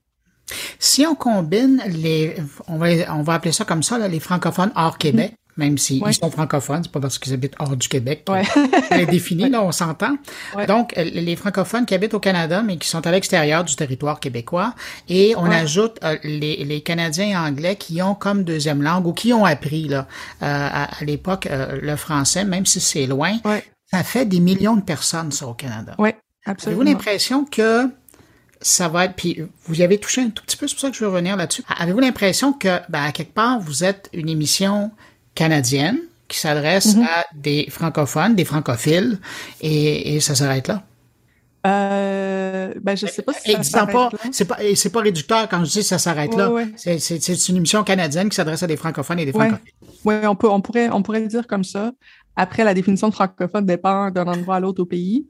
Si 0.79 1.05
on 1.05 1.15
combine 1.15 1.81
les, 1.87 2.35
on 2.67 2.77
va, 2.77 2.87
on 3.13 3.21
va 3.21 3.33
appeler 3.33 3.51
ça 3.51 3.65
comme 3.65 3.83
ça, 3.83 3.97
là, 3.97 4.07
les 4.07 4.19
francophones 4.19 4.71
hors 4.75 4.97
Québec, 4.97 5.33
même 5.57 5.77
s'ils 5.77 6.01
sont 6.13 6.29
francophones, 6.29 6.83
c'est 6.83 6.91
pas 6.91 6.99
parce 6.99 7.17
qu'ils 7.17 7.33
habitent 7.33 7.55
hors 7.59 7.75
du 7.75 7.87
Québec. 7.87 8.23
Ouais. 8.29 8.43
c'est 8.89 9.05
défini, 9.07 9.49
là, 9.49 9.63
on 9.63 9.71
s'entend. 9.71 10.17
Donc, 10.67 10.93
les 10.95 11.35
francophones 11.35 11.85
qui 11.85 11.95
habitent 11.95 12.13
au 12.13 12.19
Canada, 12.19 12.61
mais 12.61 12.77
qui 12.77 12.87
sont 12.87 13.05
à 13.05 13.11
l'extérieur 13.11 13.63
du 13.63 13.75
territoire 13.75 14.19
québécois, 14.19 14.73
et 15.09 15.35
on 15.35 15.45
ajoute 15.45 15.97
euh, 16.03 16.17
les, 16.23 16.63
les 16.63 16.81
Canadiens 16.81 17.43
anglais 17.43 17.75
qui 17.75 18.01
ont 18.01 18.15
comme 18.15 18.43
deuxième 18.43 18.81
langue 18.81 19.07
ou 19.07 19.13
qui 19.13 19.33
ont 19.33 19.45
appris 19.45 19.87
là, 19.87 20.07
euh, 20.43 20.69
à, 20.71 20.89
l'époque 21.03 21.47
euh, 21.47 21.79
le 21.81 21.95
français, 21.95 22.45
même 22.45 22.65
si 22.65 22.79
c'est 22.79 23.07
loin. 23.07 23.37
Ça 23.89 24.03
fait 24.03 24.25
des 24.25 24.41
millions 24.41 24.75
de 24.75 24.81
personnes, 24.81 25.31
ça, 25.31 25.47
au 25.47 25.53
Canada. 25.53 25.95
Oui, 25.97 26.09
absolument. 26.45 26.81
Avez-vous 26.81 26.97
l'impression 26.97 27.45
que 27.45 27.89
ça 28.61 28.87
va 28.87 29.05
être, 29.05 29.15
puis 29.15 29.43
vous 29.65 29.79
y 29.79 29.83
avez 29.83 29.97
touché 29.97 30.21
un 30.21 30.29
tout 30.29 30.43
petit 30.43 30.57
peu, 30.57 30.67
c'est 30.67 30.75
pour 30.75 30.81
ça 30.81 30.89
que 30.89 30.95
je 30.95 31.01
veux 31.01 31.09
revenir 31.09 31.35
là-dessus. 31.35 31.63
Avez-vous 31.77 31.99
l'impression 31.99 32.53
que, 32.53 32.79
ben, 32.89 33.03
à 33.03 33.11
quelque 33.11 33.33
part, 33.33 33.59
vous 33.59 33.83
êtes 33.83 34.09
une 34.13 34.29
émission 34.29 34.91
canadienne 35.35 35.99
qui 36.27 36.39
s'adresse 36.39 36.95
mm-hmm. 36.95 37.03
à 37.03 37.25
des 37.35 37.67
francophones, 37.69 38.35
des 38.35 38.45
francophiles, 38.45 39.19
et, 39.61 40.15
et 40.15 40.19
ça 40.19 40.35
s'arrête 40.35 40.67
là? 40.67 40.83
Euh, 41.65 42.73
ben, 42.81 42.95
je 42.95 43.07
sais 43.07 43.21
pas 43.21 43.33
si 43.33 43.51
ça 43.51 43.63
s'arrête 43.63 43.93
pas, 43.93 44.09
C'est 44.31 44.45
pas, 44.45 44.57
c'est 44.75 44.89
pas 44.89 45.01
réducteur 45.01 45.49
quand 45.49 45.63
je 45.65 45.71
dis 45.71 45.83
ça 45.83 45.97
s'arrête 45.97 46.35
là. 46.35 46.51
C'est 46.75 47.49
une 47.49 47.57
émission 47.57 47.83
canadienne 47.83 48.29
qui 48.29 48.35
s'adresse 48.35 48.63
à 48.63 48.67
des 48.67 48.77
francophones 48.77 49.19
et 49.19 49.25
des 49.25 49.33
francophiles. 49.33 49.73
Oui, 50.05 50.15
on, 50.23 50.35
peut, 50.35 50.49
on, 50.49 50.61
pourrait, 50.61 50.89
on 50.89 51.01
pourrait 51.01 51.19
le 51.19 51.27
dire 51.27 51.45
comme 51.47 51.63
ça. 51.63 51.91
Après, 52.35 52.63
la 52.63 52.73
définition 52.73 53.09
de 53.09 53.13
francophone 53.13 53.65
dépend 53.65 54.11
d'un 54.11 54.27
endroit 54.27 54.57
à 54.57 54.59
l'autre 54.59 54.81
au 54.83 54.85
pays. 54.85 55.27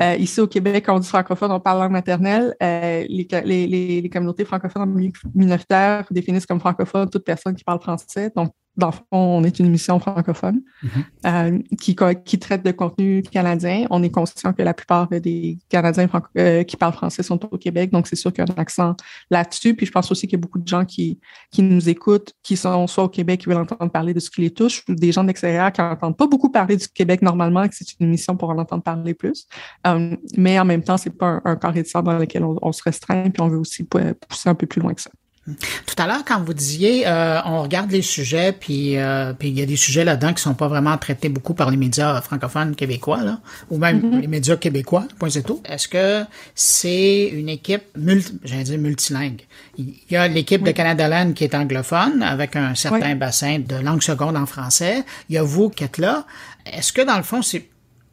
Euh, 0.00 0.16
ici 0.16 0.40
au 0.40 0.46
Québec, 0.46 0.86
on 0.88 0.98
dit 0.98 1.08
francophone, 1.08 1.52
on 1.52 1.60
parle 1.60 1.80
langue 1.80 1.92
maternelle. 1.92 2.54
Euh, 2.62 3.04
les, 3.08 3.26
les, 3.66 4.00
les, 4.00 4.08
communautés 4.08 4.44
francophones 4.44 5.12
minoritaires 5.34 6.06
définissent 6.10 6.46
comme 6.46 6.60
francophone 6.60 7.08
toute 7.10 7.24
personne 7.24 7.54
qui 7.54 7.64
parle 7.64 7.80
français. 7.80 8.30
Donc, 8.34 8.52
dans 8.76 8.88
le 8.88 8.92
fond, 8.92 9.04
on 9.12 9.44
est 9.44 9.58
une 9.58 9.66
émission 9.66 9.98
francophone 9.98 10.60
mm-hmm. 10.82 10.88
euh, 11.26 11.58
qui, 11.80 11.96
qui 12.24 12.38
traite 12.38 12.64
de 12.64 12.70
contenu 12.70 13.22
canadien. 13.22 13.86
On 13.90 14.02
est 14.02 14.10
conscient 14.10 14.52
que 14.52 14.62
la 14.62 14.74
plupart 14.74 15.08
des 15.08 15.58
Canadiens 15.68 16.08
euh, 16.38 16.62
qui 16.62 16.76
parlent 16.76 16.92
français 16.92 17.22
sont 17.22 17.44
au 17.52 17.58
Québec, 17.58 17.90
donc 17.90 18.06
c'est 18.06 18.16
sûr 18.16 18.32
qu'il 18.32 18.44
y 18.44 18.48
a 18.48 18.52
un 18.52 18.60
accent 18.60 18.96
là-dessus. 19.30 19.74
Puis 19.74 19.86
je 19.86 19.92
pense 19.92 20.10
aussi 20.10 20.26
qu'il 20.26 20.38
y 20.38 20.40
a 20.40 20.42
beaucoup 20.42 20.58
de 20.58 20.68
gens 20.68 20.84
qui, 20.84 21.18
qui 21.50 21.62
nous 21.62 21.88
écoutent, 21.88 22.32
qui 22.42 22.56
sont 22.56 22.86
soit 22.86 23.04
au 23.04 23.08
Québec, 23.08 23.40
qui 23.40 23.48
veulent 23.48 23.58
entendre 23.58 23.90
parler 23.90 24.14
de 24.14 24.20
ce 24.20 24.30
qui 24.30 24.40
les 24.42 24.50
touche, 24.50 24.84
ou 24.88 24.94
des 24.94 25.12
gens 25.12 25.22
de 25.22 25.28
l'extérieur 25.28 25.72
qui 25.72 25.80
n'entendent 25.80 26.16
pas 26.16 26.26
beaucoup 26.26 26.50
parler 26.50 26.76
du 26.76 26.88
Québec 26.88 27.22
normalement, 27.22 27.66
que 27.68 27.74
c'est 27.74 27.98
une 27.98 28.06
émission 28.06 28.36
pour 28.36 28.50
en 28.50 28.58
entendre 28.58 28.82
parler 28.82 29.14
plus. 29.14 29.46
Euh, 29.86 30.16
mais 30.36 30.58
en 30.58 30.64
même 30.64 30.82
temps, 30.82 30.96
c'est 30.96 31.10
pas 31.10 31.26
un, 31.26 31.42
un 31.44 31.56
corps 31.56 31.74
dans 32.02 32.18
lequel 32.18 32.44
on, 32.44 32.56
on 32.62 32.72
se 32.72 32.82
restreint, 32.82 33.30
puis 33.30 33.42
on 33.42 33.48
veut 33.48 33.58
aussi 33.58 33.84
pousser 33.84 34.48
un 34.48 34.54
peu 34.54 34.66
plus 34.66 34.80
loin 34.80 34.94
que 34.94 35.02
ça. 35.02 35.10
Tout 35.46 35.94
à 35.96 36.06
l'heure, 36.06 36.22
quand 36.26 36.42
vous 36.42 36.52
disiez, 36.52 37.06
euh, 37.06 37.40
on 37.46 37.62
regarde 37.62 37.90
les 37.90 38.02
sujets, 38.02 38.52
puis 38.52 38.98
euh, 38.98 39.32
puis 39.32 39.48
il 39.48 39.58
y 39.58 39.62
a 39.62 39.66
des 39.66 39.76
sujets 39.76 40.04
là-dedans 40.04 40.34
qui 40.34 40.42
sont 40.42 40.54
pas 40.54 40.68
vraiment 40.68 40.96
traités 40.98 41.30
beaucoup 41.30 41.54
par 41.54 41.70
les 41.70 41.78
médias 41.78 42.20
francophones 42.20 42.76
québécois, 42.76 43.22
là, 43.22 43.40
ou 43.70 43.78
même 43.78 44.00
mm-hmm. 44.00 44.20
les 44.20 44.26
médias 44.26 44.56
québécois, 44.56 45.06
point 45.18 45.30
c'est 45.30 45.42
tout. 45.42 45.62
Est-ce 45.64 45.88
que 45.88 46.24
c'est 46.54 47.28
une 47.28 47.48
équipe 47.48 47.84
multi, 47.96 48.38
j'allais 48.44 48.64
dire 48.64 48.78
multilingue? 48.78 49.40
Il 49.78 49.94
y 50.10 50.16
a 50.16 50.28
l'équipe 50.28 50.62
de 50.62 50.72
Canada 50.72 51.08
Land 51.08 51.32
qui 51.32 51.44
est 51.44 51.54
anglophone, 51.54 52.22
avec 52.22 52.54
un 52.54 52.74
certain 52.74 53.14
bassin 53.14 53.60
de 53.60 53.76
langue 53.76 54.02
seconde 54.02 54.36
en 54.36 54.46
français. 54.46 55.04
Il 55.30 55.36
y 55.36 55.38
a 55.38 55.42
vous 55.42 55.70
qui 55.70 55.84
êtes 55.84 55.98
là. 55.98 56.26
Est-ce 56.66 56.92
que 56.92 57.00
dans 57.00 57.16
le 57.16 57.22
fond, 57.22 57.40
c'est 57.40 57.66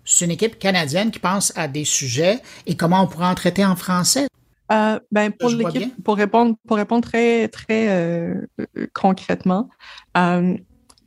c'est 0.10 0.24
une 0.24 0.32
équipe 0.32 0.58
canadienne 0.58 1.12
qui 1.12 1.20
pense 1.20 1.52
à 1.58 1.68
des 1.68 1.84
sujets 1.84 2.40
et 2.66 2.78
comment 2.78 3.04
on 3.04 3.08
pourrait 3.08 3.28
en 3.28 3.36
traiter 3.36 3.66
en 3.66 3.76
français? 3.76 4.28
Euh, 4.72 5.00
ben 5.12 5.32
pour 5.32 5.50
l'équipe, 5.50 6.04
pour 6.04 6.18
répondre, 6.18 6.56
pour 6.68 6.78
répondre 6.78 7.02
très 7.08 7.48
très 7.48 7.90
euh, 7.90 8.46
concrètement, 8.94 9.70
euh, 10.18 10.58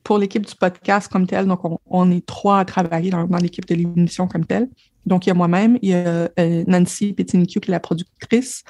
pour 0.03 0.19
l'équipe 0.19 0.47
du 0.47 0.55
podcast 0.55 1.13
comme 1.13 1.27
tel, 1.27 1.47
donc 1.47 1.61
on, 1.87 2.11
est 2.11 2.25
trois 2.25 2.61
à 2.61 2.65
travailler 2.65 3.11
dans, 3.11 3.27
l'équipe 3.37 3.67
de 3.67 3.75
l'émission 3.75 4.27
comme 4.27 4.47
telle. 4.47 4.69
Donc, 5.07 5.27
il 5.27 5.31
y 5.31 5.33
a 5.33 5.35
moi-même, 5.35 5.79
il 5.83 5.91
y 5.91 5.95
a 5.95 6.31
Nancy 6.67 7.13
Petinicchio 7.13 7.61
qui 7.61 7.71
est 7.71 7.73
la 7.73 7.81
productrice, 7.81 8.65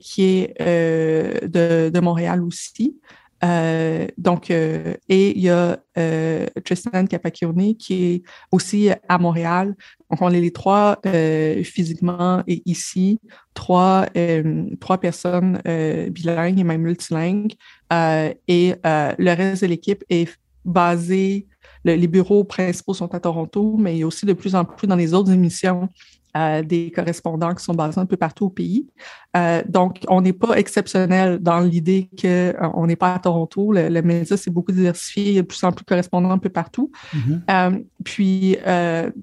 qui 0.00 0.22
est 0.22 0.54
de, 0.60 1.90
de, 1.90 2.00
Montréal 2.00 2.42
aussi. 2.42 2.96
Euh, 3.42 4.06
donc, 4.18 4.50
euh, 4.50 4.94
et 5.08 5.36
il 5.36 5.42
y 5.42 5.48
a 5.48 5.78
euh, 5.98 6.46
Tristan 6.64 7.06
Capacchione 7.06 7.74
qui 7.74 8.04
est 8.04 8.22
aussi 8.52 8.90
à 9.08 9.18
Montréal. 9.18 9.74
Donc, 10.10 10.20
on 10.22 10.30
est 10.30 10.40
les 10.40 10.50
trois 10.50 11.00
physiquement 11.62 12.42
et 12.46 12.62
ici, 12.66 13.20
trois, 13.54 14.06
trois 14.80 14.98
personnes 14.98 15.60
bilingues 16.10 16.58
et 16.58 16.64
même 16.64 16.82
multilingues. 16.82 17.54
et 17.92 18.74
le 18.84 19.34
reste 19.34 19.62
de 19.62 19.68
l'équipe 19.68 20.04
est 20.10 20.28
basé, 20.64 21.46
les 21.84 22.08
bureaux 22.08 22.44
principaux 22.44 22.94
sont 22.94 23.14
à 23.14 23.20
Toronto, 23.20 23.76
mais 23.78 23.96
il 23.96 23.98
y 24.00 24.02
a 24.02 24.06
aussi 24.06 24.26
de 24.26 24.32
plus 24.32 24.54
en 24.54 24.64
plus 24.64 24.86
dans 24.86 24.96
les 24.96 25.14
autres 25.14 25.30
émissions 25.30 25.88
euh, 26.36 26.62
des 26.62 26.90
correspondants 26.90 27.54
qui 27.54 27.64
sont 27.64 27.74
basés 27.74 27.98
un 27.98 28.06
peu 28.06 28.16
partout 28.16 28.46
au 28.46 28.50
pays. 28.50 28.86
Euh, 29.36 29.62
donc, 29.68 30.00
on 30.08 30.20
n'est 30.20 30.32
pas 30.32 30.56
exceptionnel 30.56 31.38
dans 31.38 31.60
l'idée 31.60 32.08
qu'on 32.20 32.26
euh, 32.84 32.86
n'est 32.86 32.96
pas 32.96 33.14
à 33.14 33.18
Toronto. 33.18 33.72
Le, 33.72 33.88
le 33.88 34.02
média 34.02 34.36
s'est 34.36 34.50
beaucoup 34.50 34.72
diversifié, 34.72 35.28
il 35.28 35.34
y 35.34 35.38
a 35.38 35.42
de 35.42 35.46
plus 35.46 35.62
en 35.64 35.72
plus 35.72 35.84
de 35.84 35.88
correspondants 35.88 36.30
un 36.30 36.38
peu 36.38 36.48
partout. 36.48 36.92
Mm-hmm. 37.14 37.84
puis, 38.04 38.56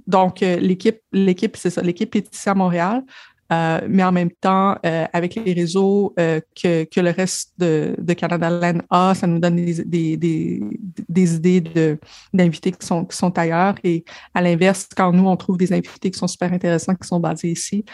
donc, 0.06 0.40
l'équipe, 0.42 1.00
l'équipe, 1.12 1.56
c'est 1.56 1.70
ça, 1.70 1.82
l'équipe 1.82 2.16
est 2.16 2.34
ici 2.34 2.50
à 2.50 2.56
Montréal. 2.56 3.04
Euh, 3.52 3.80
mais 3.88 4.04
en 4.04 4.12
même 4.12 4.32
temps, 4.32 4.78
euh, 4.86 5.06
avec 5.14 5.36
les 5.36 5.54
réseaux 5.54 6.14
euh, 6.20 6.42
que, 6.62 6.84
que, 6.84 7.00
le 7.00 7.12
reste 7.12 7.54
de, 7.58 7.96
de 7.98 8.14
Canada 8.14 8.50
Land 8.50 8.80
a, 8.90 9.16
ça 9.16 9.26
nous 9.26 9.40
donne 9.40 9.56
des, 9.56 9.86
des, 9.86 10.18
des, 10.18 10.62
des 11.08 11.36
idées 11.36 12.00
d'invités 12.34 12.72
qui 12.74 12.86
sont, 12.86 13.06
qui 13.06 13.16
sont 13.16 13.38
ailleurs. 13.38 13.76
Et 13.84 14.04
à 14.34 14.42
l'inverse, 14.42 14.88
quand 14.96 15.14
nous, 15.14 15.28
on 15.28 15.38
trouve 15.38 15.58
des 15.58 15.72
invités 15.72 16.12
qui 16.12 16.20
sont 16.20 16.28
super 16.28 16.52
intéressants, 16.52 16.96
qui 16.96 17.08
sont 17.08 17.20
basés 17.20 17.52
ici, 17.52 17.86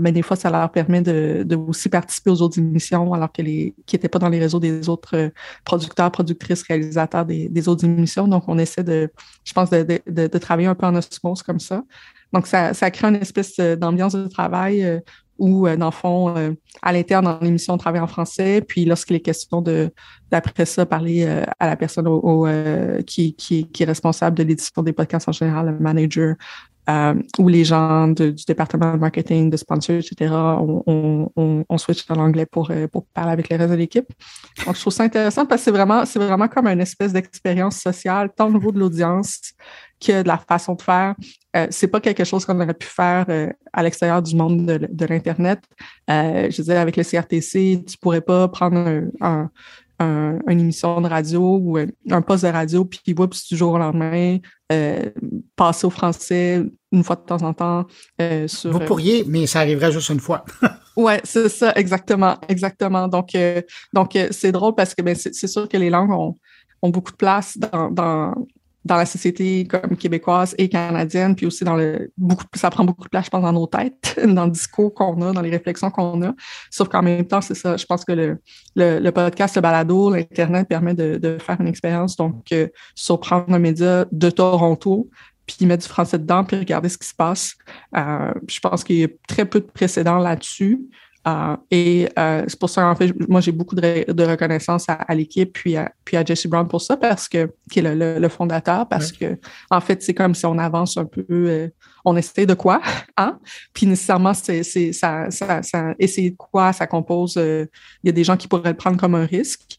mais 0.00 0.12
des 0.12 0.22
fois, 0.22 0.36
ça 0.36 0.50
leur 0.50 0.70
permet 0.70 1.00
de, 1.00 1.44
de 1.46 1.56
aussi 1.56 1.88
participer 1.88 2.30
aux 2.30 2.42
autres 2.42 2.58
émissions, 2.58 3.12
alors 3.14 3.32
que 3.32 3.42
les, 3.42 3.74
qui 3.86 3.96
n'étaient 3.96 4.08
pas 4.08 4.18
dans 4.18 4.28
les 4.28 4.38
réseaux 4.38 4.60
des 4.60 4.88
autres 4.88 5.32
producteurs, 5.64 6.10
productrices, 6.10 6.62
réalisateurs 6.62 7.24
des, 7.24 7.68
autres 7.68 7.84
émissions. 7.84 8.28
Donc, 8.28 8.44
on 8.48 8.58
essaie 8.58 8.84
de, 8.84 9.10
je 9.44 9.52
pense, 9.52 9.70
de, 9.70 9.82
de, 10.06 10.26
de 10.26 10.38
travailler 10.38 10.68
un 10.68 10.74
peu 10.74 10.86
en 10.86 10.94
osmose 10.94 11.42
comme 11.42 11.60
ça. 11.60 11.82
Donc, 12.32 12.46
ça, 12.46 12.74
ça 12.74 12.90
crée 12.90 13.08
une 13.08 13.16
espèce 13.16 13.58
euh, 13.58 13.76
d'ambiance 13.76 14.14
de 14.14 14.26
travail 14.28 14.84
euh, 14.84 15.00
où, 15.38 15.66
euh, 15.66 15.76
dans 15.76 15.86
le 15.86 15.92
fond, 15.92 16.56
à 16.82 16.92
l'interne, 16.92 17.24
dans 17.24 17.38
l'émission, 17.40 17.74
on 17.74 17.78
travaille 17.78 18.00
en 18.00 18.06
français. 18.06 18.60
Puis, 18.60 18.84
lorsqu'il 18.84 19.16
est 19.16 19.20
question 19.20 19.62
de, 19.62 19.90
d'après 20.30 20.66
ça, 20.66 20.84
parler 20.84 21.26
à 21.58 21.66
la 21.66 21.76
personne 21.76 22.06
au, 22.06 22.46
qui, 23.06 23.34
qui, 23.34 23.66
qui, 23.66 23.82
est 23.82 23.86
responsable 23.86 24.36
de 24.36 24.42
l'édition 24.42 24.82
des 24.82 24.92
podcasts 24.92 25.28
en 25.30 25.32
général, 25.32 25.66
le 25.66 25.78
manager, 25.78 26.34
ou 27.38 27.48
les 27.48 27.64
gens 27.64 28.08
du 28.08 28.44
département 28.46 28.92
de 28.94 28.98
marketing, 28.98 29.48
de 29.48 29.56
sponsors, 29.56 29.96
etc., 29.96 30.32
on, 30.32 31.30
on, 31.36 31.64
on, 31.68 31.78
switch 31.78 32.04
à 32.10 32.14
l'anglais 32.14 32.46
pour, 32.46 32.72
pour 32.90 33.06
parler 33.06 33.32
avec 33.32 33.48
les 33.48 33.56
restes 33.56 33.70
de 33.70 33.76
l'équipe. 33.76 34.08
Donc, 34.66 34.74
je 34.74 34.80
trouve 34.80 34.92
ça 34.92 35.04
intéressant 35.04 35.46
parce 35.46 35.60
que 35.60 35.66
c'est 35.66 35.70
vraiment, 35.70 36.04
c'est 36.04 36.18
vraiment 36.18 36.48
comme 36.48 36.66
une 36.66 36.80
espèce 36.80 37.12
d'expérience 37.12 37.76
sociale, 37.76 38.30
tant 38.36 38.48
au 38.48 38.52
niveau 38.52 38.72
de 38.72 38.80
l'audience 38.80 39.52
que 40.00 40.22
de 40.22 40.28
la 40.28 40.38
façon 40.38 40.74
de 40.74 40.82
faire. 40.82 41.14
Euh, 41.56 41.66
c'est 41.70 41.88
pas 41.88 42.00
quelque 42.00 42.24
chose 42.24 42.44
qu'on 42.44 42.58
aurait 42.60 42.74
pu 42.74 42.86
faire 42.86 43.26
euh, 43.28 43.50
à 43.72 43.82
l'extérieur 43.82 44.22
du 44.22 44.34
monde 44.34 44.66
de, 44.66 45.06
l'Internet. 45.06 45.60
Euh, 46.08 46.48
je 46.50 46.62
dire, 46.62 46.78
avec 46.78 46.96
le 46.96 47.04
CRTC, 47.04 47.84
tu 47.86 47.98
pourrais 47.98 48.20
pas 48.20 48.48
prendre 48.48 49.08
un, 49.20 49.50
une 50.00 50.60
émission 50.60 51.00
de 51.00 51.08
radio 51.08 51.58
ou 51.62 51.78
un 52.10 52.22
poste 52.22 52.44
de 52.44 52.50
radio, 52.50 52.84
puis 52.84 53.14
oups, 53.18 53.46
du 53.48 53.56
jour 53.56 53.74
au 53.74 53.78
lendemain, 53.78 54.38
passer 55.56 55.86
au 55.86 55.90
français 55.90 56.64
une 56.92 57.04
fois 57.04 57.16
de 57.16 57.22
temps 57.22 57.42
en 57.42 57.52
temps. 57.52 57.86
sur, 58.46 58.72
Vous 58.72 58.80
pourriez, 58.80 59.24
mais 59.26 59.46
ça 59.46 59.60
arriverait 59.60 59.92
juste 59.92 60.08
une 60.08 60.20
fois. 60.20 60.44
oui, 60.96 61.14
c'est 61.24 61.48
ça, 61.48 61.72
exactement, 61.74 62.36
exactement. 62.48 63.08
Donc, 63.08 63.36
donc 63.92 64.18
c'est 64.30 64.52
drôle 64.52 64.74
parce 64.74 64.94
que 64.94 65.02
ben, 65.02 65.14
c'est 65.14 65.46
sûr 65.46 65.68
que 65.68 65.76
les 65.76 65.90
langues 65.90 66.12
ont, 66.12 66.34
ont 66.82 66.90
beaucoup 66.90 67.12
de 67.12 67.16
place 67.16 67.58
dans, 67.58 67.90
dans, 67.90 68.34
dans 68.84 68.96
la 68.96 69.06
société 69.06 69.66
comme 69.66 69.96
québécoise 69.96 70.54
et 70.56 70.68
canadienne, 70.68 71.36
puis 71.36 71.46
aussi 71.46 71.64
dans 71.64 71.76
le 71.76 72.10
beaucoup, 72.16 72.44
ça 72.54 72.70
prend 72.70 72.84
beaucoup 72.84 73.04
de 73.04 73.08
place, 73.08 73.26
je 73.26 73.30
pense, 73.30 73.42
dans 73.42 73.52
nos 73.52 73.66
têtes, 73.66 74.18
dans 74.26 74.46
le 74.46 74.50
discours 74.50 74.94
qu'on 74.94 75.20
a, 75.22 75.32
dans 75.32 75.42
les 75.42 75.50
réflexions 75.50 75.90
qu'on 75.90 76.22
a. 76.22 76.32
Sauf 76.70 76.88
qu'en 76.88 77.02
même 77.02 77.26
temps, 77.26 77.40
c'est 77.40 77.54
ça. 77.54 77.76
Je 77.76 77.84
pense 77.84 78.04
que 78.04 78.12
le, 78.12 78.38
le, 78.74 79.10
podcast, 79.10 79.56
le 79.56 79.62
balado, 79.62 80.10
l'Internet 80.10 80.66
permet 80.68 80.94
de, 80.94 81.18
de 81.18 81.38
faire 81.38 81.60
une 81.60 81.68
expérience, 81.68 82.16
donc 82.16 82.52
euh, 82.52 82.68
surprendre 82.94 83.52
un 83.52 83.58
média 83.58 84.06
de 84.10 84.30
Toronto, 84.30 85.10
puis 85.46 85.66
mettre 85.66 85.82
du 85.82 85.88
français 85.88 86.18
dedans, 86.18 86.44
puis 86.44 86.56
regarder 86.56 86.88
ce 86.88 86.96
qui 86.96 87.08
se 87.08 87.14
passe. 87.14 87.56
Euh, 87.96 88.32
je 88.48 88.60
pense 88.60 88.84
qu'il 88.84 88.96
y 88.96 89.04
a 89.04 89.08
très 89.28 89.44
peu 89.44 89.60
de 89.60 89.66
précédents 89.66 90.18
là-dessus. 90.18 90.80
Euh, 91.28 91.56
et 91.70 92.08
euh, 92.18 92.44
c'est 92.48 92.58
pour 92.58 92.70
ça, 92.70 92.86
en 92.86 92.94
fait, 92.94 93.12
moi, 93.28 93.40
j'ai 93.40 93.52
beaucoup 93.52 93.74
de, 93.74 94.24
reconnaissance 94.24 94.86
à, 94.88 95.14
l'équipe, 95.14 95.52
puis 95.52 95.76
à, 95.76 95.92
puis 96.04 96.16
à 96.16 96.24
Jesse 96.24 96.46
Brown 96.46 96.66
pour 96.66 96.80
ça, 96.80 96.96
parce 96.96 97.28
que, 97.28 97.52
qui 97.70 97.80
est 97.80 97.94
le, 97.94 98.28
fondateur, 98.28 98.88
parce 98.88 99.12
que, 99.12 99.38
en 99.70 99.80
fait, 99.80 100.02
c'est 100.02 100.14
comme 100.14 100.34
si 100.34 100.46
on 100.46 100.56
avance 100.58 100.96
un 100.96 101.04
peu, 101.04 101.24
euh, 101.30 101.68
on 102.04 102.16
essaie 102.16 102.46
de 102.46 102.54
quoi, 102.54 102.80
hein? 103.16 103.38
Puis 103.74 103.86
nécessairement, 103.86 104.32
c'est, 104.32 104.62
ça, 104.92 105.30
ça, 105.30 105.62
ça, 105.62 105.94
essayer 105.98 106.30
de 106.30 106.36
quoi, 106.36 106.72
ça 106.72 106.86
compose, 106.86 107.34
il 107.36 107.68
y 108.04 108.08
a 108.08 108.12
des 108.12 108.24
gens 108.24 108.36
qui 108.36 108.48
pourraient 108.48 108.70
le 108.70 108.76
prendre 108.76 108.96
comme 108.96 109.14
un 109.14 109.26
risque. 109.26 109.78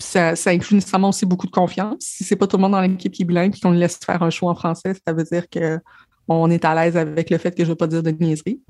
Ça, 0.00 0.36
ça, 0.36 0.50
inclut 0.50 0.76
nécessairement 0.76 1.08
aussi 1.08 1.26
beaucoup 1.26 1.46
de 1.46 1.52
confiance. 1.52 1.96
Si 2.00 2.24
c'est 2.24 2.36
pas 2.36 2.46
tout 2.46 2.56
le 2.56 2.62
monde 2.62 2.72
dans 2.72 2.80
l'équipe 2.80 3.12
qui 3.12 3.22
est 3.22 3.24
bilingue 3.24 3.54
et 3.56 3.60
qu'on 3.60 3.72
le 3.72 3.78
laisse 3.78 3.98
faire 3.98 4.22
un 4.22 4.30
choix 4.30 4.50
en 4.50 4.54
français, 4.54 4.94
ça 5.06 5.12
veut 5.12 5.24
dire 5.24 5.48
que 5.50 5.80
on 6.28 6.50
est 6.50 6.64
à 6.64 6.74
l'aise 6.74 6.96
avec 6.96 7.30
le 7.30 7.38
fait 7.38 7.50
que 7.50 7.64
je 7.64 7.68
ne 7.68 7.70
veux 7.70 7.76
pas 7.76 7.86
dire 7.86 8.02
de 8.02 8.10
niaiserie. 8.10 8.60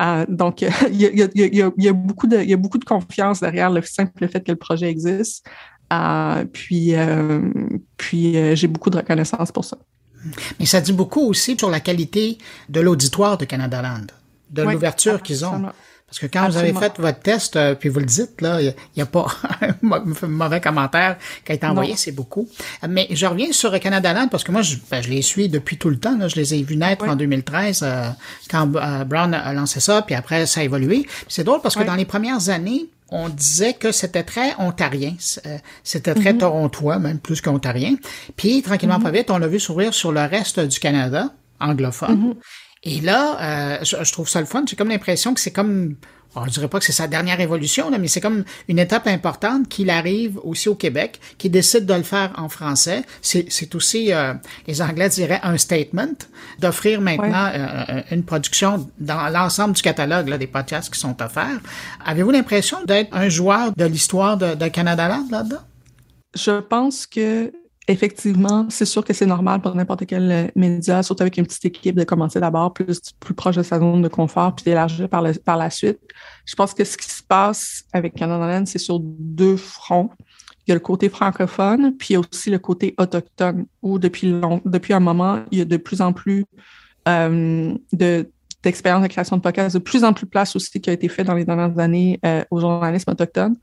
Euh, 0.00 0.24
donc, 0.28 0.62
il 0.62 1.00
y, 1.00 1.88
a, 1.88 1.92
beaucoup 1.92 2.26
de, 2.26 2.38
il 2.38 2.48
y 2.48 2.54
a 2.54 2.56
beaucoup 2.56 2.78
de 2.78 2.84
confiance 2.84 3.40
derrière 3.40 3.70
le 3.70 3.82
simple 3.82 4.28
fait 4.28 4.40
que 4.40 4.52
le 4.52 4.56
projet 4.56 4.88
existe. 4.88 5.46
Euh, 5.92 6.44
puis, 6.52 6.94
euh, 6.94 7.50
puis 7.96 8.56
j'ai 8.56 8.66
beaucoup 8.66 8.90
de 8.90 8.98
reconnaissance 8.98 9.50
pour 9.50 9.64
ça. 9.64 9.78
Mais 10.58 10.66
ça 10.66 10.80
dit 10.80 10.92
beaucoup 10.92 11.22
aussi 11.22 11.56
sur 11.56 11.70
la 11.70 11.80
qualité 11.80 12.38
de 12.68 12.80
l'auditoire 12.80 13.38
de 13.38 13.44
Canada 13.44 13.82
Land, 13.82 14.06
de 14.50 14.62
l'ouverture 14.62 15.22
qu'ils 15.22 15.44
ont. 15.44 15.70
Parce 16.08 16.20
que 16.20 16.26
quand 16.26 16.48
vous 16.48 16.56
avez 16.56 16.72
fait 16.72 16.98
votre 16.98 17.20
test, 17.20 17.56
euh, 17.56 17.74
puis 17.74 17.90
vous 17.90 18.00
le 18.00 18.06
dites, 18.06 18.40
là, 18.40 18.62
il 18.62 18.74
n'y 18.96 19.02
a, 19.02 19.06
pas 19.06 19.26
un 19.60 20.26
mauvais 20.26 20.60
commentaire 20.60 21.18
qui 21.44 21.52
a 21.52 21.54
été 21.54 21.66
envoyé, 21.66 21.96
c'est 21.96 22.12
beaucoup. 22.12 22.48
Mais 22.88 23.06
je 23.10 23.26
reviens 23.26 23.52
sur 23.52 23.78
Canada 23.78 24.14
Land 24.14 24.28
parce 24.28 24.42
que 24.42 24.50
moi, 24.50 24.62
je, 24.62 24.76
ben, 24.90 25.02
je 25.02 25.10
les 25.10 25.20
suis 25.20 25.50
depuis 25.50 25.76
tout 25.76 25.90
le 25.90 25.98
temps. 25.98 26.16
Là. 26.16 26.28
Je 26.28 26.36
les 26.36 26.54
ai 26.54 26.62
vus 26.62 26.76
naître 26.76 27.06
en 27.06 27.14
2013 27.14 27.82
euh, 27.82 28.08
quand 28.50 28.74
euh, 28.74 29.04
Brown 29.04 29.34
a 29.34 29.52
lancé 29.52 29.80
ça, 29.80 30.00
puis 30.00 30.14
après, 30.14 30.46
ça 30.46 30.60
a 30.60 30.64
évolué. 30.64 31.06
C'est 31.28 31.44
drôle 31.44 31.60
parce 31.60 31.76
que 31.76 31.84
dans 31.84 31.94
les 31.94 32.06
premières 32.06 32.48
années, 32.48 32.86
on 33.10 33.28
disait 33.28 33.74
que 33.74 33.92
c'était 33.92 34.22
très 34.22 34.54
ontarien, 34.58 35.14
c'était 35.82 36.14
très 36.14 36.32
mm-hmm. 36.32 36.38
torontois, 36.38 36.98
même 36.98 37.18
plus 37.18 37.40
qu'ontarien. 37.40 37.96
Puis, 38.36 38.62
tranquillement, 38.62 38.98
mm-hmm. 38.98 39.02
pas 39.02 39.10
vite, 39.10 39.30
on 39.30 39.38
l'a 39.38 39.46
vu 39.46 39.60
s'ouvrir 39.60 39.92
sur 39.92 40.12
le 40.12 40.20
reste 40.20 40.60
du 40.60 40.78
Canada, 40.78 41.32
anglophone. 41.60 42.32
Mm-hmm. 42.32 42.36
Et 42.84 43.00
là, 43.00 43.78
euh, 43.80 43.84
je, 43.84 44.12
trouve 44.12 44.28
ça 44.28 44.40
le 44.40 44.46
fun. 44.46 44.64
J'ai 44.68 44.76
comme 44.76 44.88
l'impression 44.88 45.34
que 45.34 45.40
c'est 45.40 45.50
comme, 45.50 45.96
on 46.36 46.44
je 46.44 46.50
dirais 46.50 46.68
pas 46.68 46.78
que 46.78 46.84
c'est 46.84 46.92
sa 46.92 47.08
dernière 47.08 47.40
évolution, 47.40 47.90
là, 47.90 47.98
mais 47.98 48.06
c'est 48.08 48.20
comme 48.20 48.44
une 48.68 48.78
étape 48.78 49.06
importante 49.06 49.68
qu'il 49.68 49.90
arrive 49.90 50.38
aussi 50.44 50.68
au 50.68 50.74
Québec, 50.74 51.18
qu'il 51.38 51.50
décide 51.50 51.86
de 51.86 51.94
le 51.94 52.02
faire 52.02 52.32
en 52.36 52.48
français. 52.48 53.02
C'est 53.20 53.74
aussi, 53.74 54.12
euh, 54.12 54.34
les 54.66 54.80
Anglais 54.80 55.08
diraient, 55.08 55.40
un 55.42 55.58
statement 55.58 56.14
d'offrir 56.60 57.00
maintenant 57.00 57.50
euh, 57.52 58.02
une 58.10 58.24
production 58.24 58.88
dans 58.98 59.28
l'ensemble 59.28 59.74
du 59.74 59.82
catalogue 59.82 60.28
là, 60.28 60.38
des 60.38 60.46
podcasts 60.46 60.92
qui 60.92 61.00
sont 61.00 61.20
offerts. 61.20 61.60
Avez-vous 62.04 62.30
l'impression 62.30 62.78
d'être 62.84 63.14
un 63.14 63.28
joueur 63.28 63.72
de 63.76 63.84
l'histoire 63.84 64.36
de, 64.36 64.54
de 64.54 64.68
Canada 64.68 65.08
Land 65.08 65.26
là-dedans? 65.30 65.62
Je 66.34 66.60
pense 66.60 67.06
que 67.06 67.52
effectivement, 67.88 68.66
c'est 68.68 68.84
sûr 68.84 69.04
que 69.04 69.12
c'est 69.12 69.26
normal 69.26 69.60
pour 69.60 69.74
n'importe 69.74 70.06
quel 70.06 70.30
euh, 70.30 70.46
média, 70.54 71.02
surtout 71.02 71.22
avec 71.22 71.36
une 71.38 71.46
petite 71.46 71.64
équipe, 71.64 71.96
de 71.96 72.04
commencer 72.04 72.38
d'abord 72.38 72.72
plus, 72.72 73.00
plus 73.18 73.34
proche 73.34 73.56
de 73.56 73.62
sa 73.62 73.78
zone 73.78 74.02
de 74.02 74.08
confort, 74.08 74.54
puis 74.54 74.64
d'élargir 74.64 75.08
par, 75.08 75.24
par 75.44 75.56
la 75.56 75.70
suite. 75.70 75.98
Je 76.44 76.54
pense 76.54 76.74
que 76.74 76.84
ce 76.84 76.96
qui 76.96 77.08
se 77.08 77.22
passe 77.22 77.84
avec 77.92 78.14
Canada 78.14 78.64
c'est 78.66 78.78
sur 78.78 79.00
deux 79.00 79.56
fronts. 79.56 80.10
Il 80.66 80.70
y 80.70 80.72
a 80.72 80.74
le 80.74 80.80
côté 80.80 81.08
francophone, 81.08 81.96
puis 81.96 82.08
il 82.10 82.12
y 82.12 82.16
a 82.16 82.20
aussi 82.20 82.50
le 82.50 82.58
côté 82.58 82.94
autochtone, 82.98 83.66
où 83.80 83.98
depuis, 83.98 84.34
depuis 84.66 84.92
un 84.92 85.00
moment, 85.00 85.40
il 85.50 85.58
y 85.58 85.62
a 85.62 85.64
de 85.64 85.76
plus 85.78 86.02
en 86.02 86.12
plus 86.12 86.44
euh, 87.08 87.74
de 87.92 88.30
de 88.62 89.06
création 89.06 89.36
de 89.36 89.42
podcasts, 89.42 89.76
de 89.76 89.82
plus 89.82 90.04
en 90.04 90.12
plus 90.12 90.24
de 90.24 90.30
place 90.30 90.56
aussi 90.56 90.80
qui 90.80 90.90
a 90.90 90.92
été 90.92 91.08
fait 91.08 91.24
dans 91.24 91.34
les 91.34 91.44
dernières 91.44 91.78
années 91.78 92.18
euh, 92.24 92.44
au 92.50 92.60
journalisme 92.60 93.10
autochtone. 93.10 93.56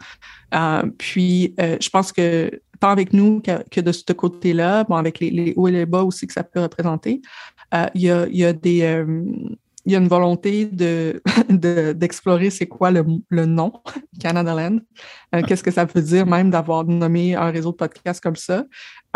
Euh, 0.53 0.83
puis, 0.97 1.53
euh, 1.59 1.77
je 1.81 1.89
pense 1.89 2.11
que 2.11 2.49
tant 2.79 2.89
avec 2.89 3.13
nous 3.13 3.41
que, 3.41 3.81
de 3.81 3.91
ce 3.91 4.13
côté-là, 4.13 4.83
bon, 4.83 4.95
avec 4.95 5.19
les, 5.19 5.53
hauts 5.55 5.67
et 5.67 5.71
les 5.71 5.85
bas 5.85 6.03
aussi 6.03 6.27
que 6.27 6.33
ça 6.33 6.43
peut 6.43 6.61
représenter, 6.61 7.21
il 7.93 8.01
y, 8.01 8.09
a, 8.09 8.27
y, 8.27 8.45
a, 8.45 8.53
des 8.53 9.03
il 9.85 9.91
y 9.91 9.95
a 9.95 9.99
une 9.99 10.07
volonté 10.07 10.65
de, 10.71 11.21
d'explorer 11.93 12.49
c'est 12.49 12.67
quoi 12.67 12.91
le, 12.91 13.05
le 13.29 13.45
nom 13.45 13.73
Canada 14.19 14.53
Land. 14.53 14.79
Euh, 15.33 15.41
qu'est-ce 15.43 15.63
que 15.63 15.71
ça 15.71 15.85
veut 15.85 16.01
dire 16.01 16.25
même 16.25 16.49
d'avoir 16.49 16.85
nommé 16.85 17.35
un 17.35 17.51
réseau 17.51 17.71
de 17.71 17.77
podcasts 17.77 18.21
comme 18.21 18.35
ça. 18.35 18.65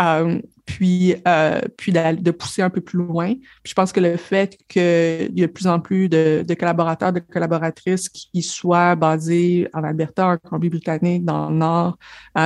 Euh, 0.00 0.40
puis 0.64 1.14
euh, 1.26 1.60
puis 1.76 1.92
de, 1.92 2.30
pousser 2.30 2.62
un 2.62 2.70
peu 2.70 2.80
plus 2.80 2.98
loin. 2.98 3.34
Puis 3.34 3.70
je 3.70 3.74
pense 3.74 3.92
que 3.92 4.00
le 4.00 4.16
fait 4.16 4.56
qu'il 4.68 5.38
y 5.38 5.42
a 5.42 5.46
de 5.46 5.52
plus 5.52 5.66
en 5.66 5.80
plus 5.80 6.08
de, 6.08 6.44
de, 6.46 6.54
collaborateurs, 6.54 7.12
de 7.12 7.20
collaboratrices 7.20 8.08
qui 8.08 8.42
soient 8.42 8.94
basés 8.94 9.68
en 9.74 9.84
Alberta, 9.84 10.28
en 10.28 10.36
Colombie-Britannique, 10.38 11.24
dans 11.24 11.50
le 11.50 11.56
Nord, 11.56 11.98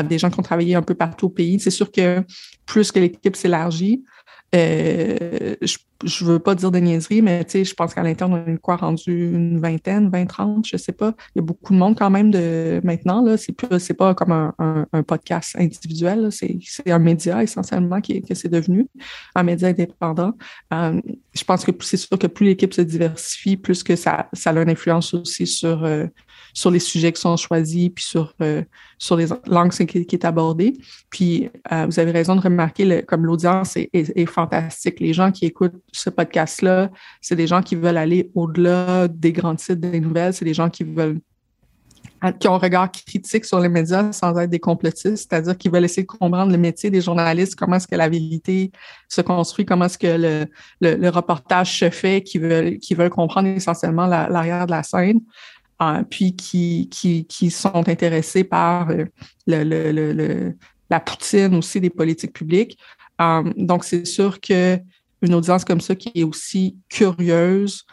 des 0.05 0.18
gens 0.18 0.31
qui 0.31 0.41
ont 0.41 0.43
travaillé 0.43 0.75
un 0.75 0.83
peu 0.83 0.95
partout 0.95 1.27
au 1.27 1.31
pays, 1.31 1.61
c'est 1.61 1.70
sûr 1.70 1.93
que 1.93 2.25
plus 2.66 2.91
que 2.91 2.99
l'équipe 2.99 3.37
s'élargit, 3.37 4.05
euh, 4.55 5.57
je 6.05 6.24
ne 6.24 6.30
veux 6.30 6.38
pas 6.38 6.55
dire 6.55 6.70
de 6.70 6.78
niaiserie, 6.78 7.22
mais 7.22 7.46
je 7.52 7.74
pense 7.74 7.94
qu'à 7.94 8.02
l'interne, 8.02 8.34
on 8.34 8.52
est 8.52 8.59
quoi 8.59 8.76
rendu 8.76 9.32
une 9.32 9.59
vingtaine, 9.59 10.11
20, 10.11 10.26
30, 10.26 10.66
je 10.66 10.76
ne 10.76 10.78
sais 10.78 10.92
pas. 10.92 11.14
Il 11.34 11.38
y 11.38 11.40
a 11.40 11.42
beaucoup 11.42 11.72
de 11.72 11.78
monde 11.78 11.96
quand 11.98 12.11
même 12.11 12.30
de 12.30 12.80
maintenant. 12.84 13.24
Ce 13.36 13.50
n'est 13.50 13.96
pas 13.96 14.14
comme 14.14 14.32
un, 14.32 14.86
podcast 15.07 15.57
individuel, 15.59 16.28
c'est 16.30 16.59
un 16.86 16.98
média 16.98 17.42
essentiellement 17.42 18.00
qui, 18.00 18.22
que 18.22 18.34
c'est 18.34 18.48
devenu, 18.48 18.86
un 19.34 19.42
média 19.42 19.68
indépendant. 19.68 20.32
Euh, 20.72 21.00
je 21.34 21.44
pense 21.44 21.64
que 21.64 21.72
c'est 21.80 21.96
sûr 21.96 22.18
que 22.18 22.26
plus 22.26 22.46
l'équipe 22.46 22.72
se 22.72 22.82
diversifie, 22.82 23.57
plus 23.57 23.82
que 23.82 23.96
ça, 23.96 24.28
ça 24.32 24.50
a 24.50 24.62
une 24.62 24.70
influence 24.70 25.14
aussi 25.14 25.46
sur, 25.46 25.84
euh, 25.84 26.07
sur 26.55 26.70
les 26.70 26.78
sujets 26.78 27.12
qui 27.12 27.20
sont 27.20 27.36
choisis, 27.36 27.90
puis 27.94 28.05
sur, 28.05 28.32
euh, 28.40 28.62
sur 28.96 29.16
les 29.16 29.26
langues 29.46 29.72
qui, 29.72 30.07
qui 30.07 30.16
est 30.16 30.24
abordée. 30.24 30.72
Puis, 31.11 31.50
euh, 31.72 31.86
vous 31.86 31.98
avez 31.98 32.12
raison 32.12 32.36
de 32.36 32.40
remarquer, 32.40 32.84
le, 32.84 33.02
comme 33.02 33.26
l'audience 33.26 33.76
est, 33.76 33.90
est, 33.92 34.26
fantastique. 34.26 35.00
Les 35.00 35.12
gens 35.12 35.32
qui 35.32 35.46
écoutent 35.46 35.74
ce 35.92 36.11
podcast-là, 36.11 36.90
c'est 37.20 37.36
des 37.36 37.48
gens 37.48 37.61
qui 37.61 37.74
veulent 37.74 37.98
aller 37.98 38.30
au-delà 38.34 39.09
des 39.09 39.32
grands 39.32 39.57
titres 39.57 39.74
des 39.74 40.00
nouvelles. 40.00 40.32
C'est 40.32 40.44
des 40.44 40.55
gens 40.55 40.70
qui 40.70 40.84
veulent 40.84 41.20
qui 42.32 42.48
ont 42.48 42.55
un 42.55 42.59
regard 42.59 42.90
critique 42.90 43.44
sur 43.44 43.61
les 43.61 43.68
médias 43.68 44.12
sans 44.12 44.38
être 44.38 44.50
des 44.50 44.59
complotistes, 44.59 45.28
c'est-à-dire 45.28 45.57
qu'ils 45.57 45.70
veulent 45.70 45.84
essayer 45.84 46.02
de 46.02 46.09
comprendre 46.09 46.50
le 46.50 46.59
métier 46.59 46.90
des 46.90 47.00
journalistes, 47.00 47.55
comment 47.55 47.76
est-ce 47.76 47.86
que 47.86 47.96
la 47.96 48.09
vérité 48.09 48.70
se 49.09 49.20
construit, 49.20 49.64
comment 49.64 49.84
est-ce 49.86 49.98
que 49.98 50.07
le, 50.80 50.96
le, 50.96 51.09
reportage 51.11 51.78
se 51.78 51.90
fait, 51.90 52.22
qui 52.22 52.38
veulent, 52.38 52.78
qui 52.78 52.94
veulent 52.94 53.11
comprendre 53.11 53.48
essentiellement 53.48 54.07
l'arrière 54.07 54.66
de 54.66 54.70
la 54.70 54.82
scène. 54.82 55.20
Euh, 55.83 56.05
puis 56.09 56.37
qui, 56.37 56.89
qui, 56.89 57.25
qui, 57.27 57.51
sont 57.51 57.89
intéressés 57.89 58.45
par 58.45 58.91
euh, 58.91 59.07
le, 59.49 59.64
le, 59.64 60.12
le, 60.12 60.57
la 60.89 61.01
poutine 61.01 61.57
aussi 61.57 61.81
des 61.81 61.91
politiques 61.91 62.33
publiques. 62.33 62.79
Euh, 63.20 63.43
donc, 63.57 63.83
c'est 63.83 64.05
sûr 64.05 64.41
que 64.41 64.79
une 65.20 65.35
audience 65.35 65.64
comme 65.64 65.81
ça 65.81 65.97
qui 65.97 66.12
est 66.14 66.22
aussi 66.22 66.77
curieuse 66.89 67.85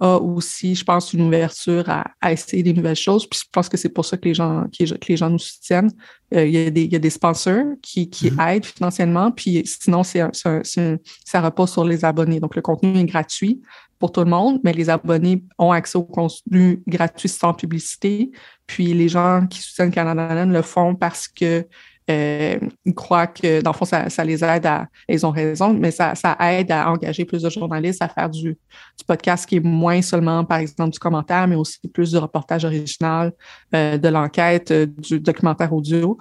a 0.00 0.18
aussi, 0.18 0.76
je 0.76 0.84
pense, 0.84 1.12
une 1.12 1.22
ouverture 1.22 1.88
à, 1.88 2.04
à, 2.20 2.30
essayer 2.30 2.62
des 2.62 2.72
nouvelles 2.72 2.94
choses. 2.94 3.28
Puis 3.28 3.40
je 3.42 3.48
pense 3.50 3.68
que 3.68 3.76
c'est 3.76 3.88
pour 3.88 4.04
ça 4.04 4.16
que 4.16 4.28
les 4.28 4.34
gens, 4.34 4.66
que, 4.66 4.84
les 5.08 5.16
gens 5.16 5.30
nous 5.30 5.40
soutiennent. 5.40 5.90
il, 6.30 6.48
y 6.48 6.58
a 6.64 6.70
des, 6.70 6.84
il 6.84 6.92
y 6.92 6.94
a 6.94 7.00
des 7.00 7.10
sponsors 7.10 7.64
qui, 7.82 8.08
qui 8.08 8.30
mm-hmm. 8.30 8.54
aident 8.54 8.64
financièrement. 8.64 9.32
Puis 9.32 9.64
sinon, 9.66 10.04
c'est, 10.04 10.22
ça 10.32 11.40
repose 11.40 11.72
sur 11.72 11.84
les 11.84 12.04
abonnés. 12.04 12.38
Donc, 12.38 12.54
le 12.54 12.62
contenu 12.62 12.96
est 12.96 13.04
gratuit 13.04 13.60
pour 14.02 14.10
tout 14.10 14.24
le 14.24 14.30
monde, 14.30 14.58
mais 14.64 14.72
les 14.72 14.90
abonnés 14.90 15.44
ont 15.60 15.70
accès 15.70 15.96
au 15.96 16.02
contenu 16.02 16.82
gratuit 16.88 17.28
sans 17.28 17.54
publicité. 17.54 18.32
Puis 18.66 18.92
les 18.94 19.08
gens 19.08 19.46
qui 19.48 19.60
soutiennent 19.60 19.92
Canada 19.92 20.44
le 20.44 20.62
font 20.62 20.96
parce 20.96 21.28
que 21.28 21.64
euh, 22.10 22.58
ils 22.84 22.94
croient 22.94 23.28
que, 23.28 23.60
dans 23.60 23.70
le 23.70 23.76
fond, 23.76 23.84
ça, 23.84 24.24
les 24.24 24.42
aide 24.42 24.66
à, 24.66 24.88
ils 25.08 25.24
ont 25.24 25.30
raison, 25.30 25.72
mais 25.72 25.92
ça, 25.92 26.14
aide 26.40 26.72
à 26.72 26.90
engager 26.90 27.24
plus 27.24 27.42
de 27.42 27.48
journalistes 27.48 28.02
à 28.02 28.08
faire 28.08 28.28
du, 28.28 28.58
podcast 29.06 29.48
qui 29.48 29.58
est 29.58 29.64
moins 29.64 30.02
seulement, 30.02 30.44
par 30.44 30.58
exemple, 30.58 30.90
du 30.90 30.98
commentaire, 30.98 31.46
mais 31.46 31.54
aussi 31.54 31.78
plus 31.94 32.10
du 32.10 32.18
reportage 32.18 32.64
original, 32.64 33.32
euh, 33.72 33.98
de 33.98 34.08
l'enquête, 34.08 34.72
euh, 34.72 34.86
du 34.86 35.20
documentaire 35.20 35.72
audio. 35.72 36.18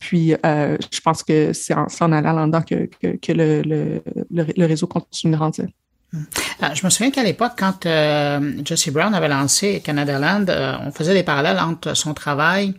puis, 0.00 0.30
je 0.32 1.00
pense 1.00 1.22
que 1.22 1.52
c'est 1.52 1.74
en, 1.74 2.12
allant 2.12 2.32
là-dedans 2.32 2.62
que, 2.62 2.86
que, 3.14 3.32
le, 3.32 3.62
le, 3.62 4.02
le, 4.32 4.66
réseau 4.66 4.88
continue 4.88 5.32
de 5.32 5.38
grandir. 5.38 5.68
Euh, 6.14 6.68
je 6.74 6.84
me 6.84 6.90
souviens 6.90 7.10
qu'à 7.10 7.22
l'époque, 7.22 7.52
quand 7.58 7.86
euh, 7.86 8.52
Jesse 8.64 8.90
Brown 8.90 9.14
avait 9.14 9.28
lancé 9.28 9.80
Canada 9.80 10.18
Land, 10.18 10.46
euh, 10.48 10.76
on 10.84 10.92
faisait 10.92 11.14
des 11.14 11.22
parallèles 11.22 11.58
entre 11.58 11.94
son 11.94 12.12
travail 12.12 12.74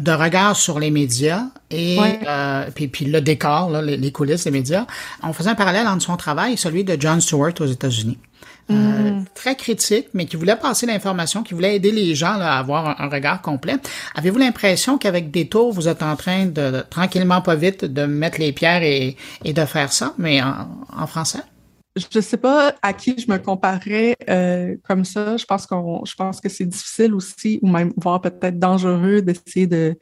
de 0.00 0.12
regard 0.12 0.56
sur 0.56 0.80
les 0.80 0.90
médias 0.90 1.44
et 1.70 1.98
puis, 2.74 2.88
puis, 2.88 3.04
le 3.04 3.20
décor, 3.20 3.70
les, 3.80 4.12
coulisses 4.12 4.44
des 4.44 4.50
médias. 4.50 4.86
On 5.22 5.32
faisait 5.32 5.50
un 5.50 5.54
parallèle 5.54 5.86
entre 5.86 6.02
son 6.02 6.16
travail 6.16 6.54
et 6.54 6.56
celui 6.56 6.84
de 6.84 6.96
John 6.98 7.20
Stewart 7.20 7.52
aux 7.60 7.66
États-Unis. 7.66 8.18
Mm-hmm. 8.70 9.24
très 9.34 9.56
critique, 9.56 10.08
mais 10.14 10.24
qui 10.24 10.36
voulait 10.36 10.56
passer 10.56 10.86
l'information, 10.86 11.42
qui 11.42 11.52
voulait 11.52 11.76
aider 11.76 11.92
les 11.92 12.14
gens 12.14 12.40
à 12.40 12.52
avoir 12.52 12.98
un, 12.98 13.08
regard 13.10 13.42
complet. 13.42 13.74
Avez-vous 14.14 14.38
l'impression 14.38 14.96
qu'avec 14.96 15.30
des 15.30 15.48
tours, 15.48 15.70
vous 15.70 15.86
êtes 15.86 16.02
en 16.02 16.16
train 16.16 16.46
de, 16.46 16.82
tranquillement, 16.88 17.42
pas 17.42 17.56
vite, 17.56 17.84
de 17.84 18.06
mettre 18.06 18.40
les 18.40 18.52
pierres 18.52 18.82
et, 18.82 19.18
et 19.44 19.52
de 19.52 19.64
faire 19.66 19.92
ça, 19.92 20.14
mais 20.16 20.40
en 20.42 21.06
français? 21.06 21.40
Je 21.96 22.20
sais 22.20 22.36
pas 22.36 22.74
à 22.82 22.92
qui 22.92 23.16
je 23.18 23.30
me 23.30 23.38
comparerais 23.38 24.16
euh, 24.28 24.76
comme 24.82 25.04
ça. 25.04 25.36
Je 25.36 25.44
pense 25.44 25.66
qu'on, 25.66 26.04
je 26.04 26.14
pense 26.14 26.40
que 26.40 26.48
c'est 26.48 26.64
difficile 26.64 27.14
aussi, 27.14 27.60
ou 27.62 27.68
même 27.68 27.92
voire 27.96 28.20
peut-être 28.20 28.58
dangereux 28.58 29.22
d'essayer 29.22 29.66
de 29.66 29.96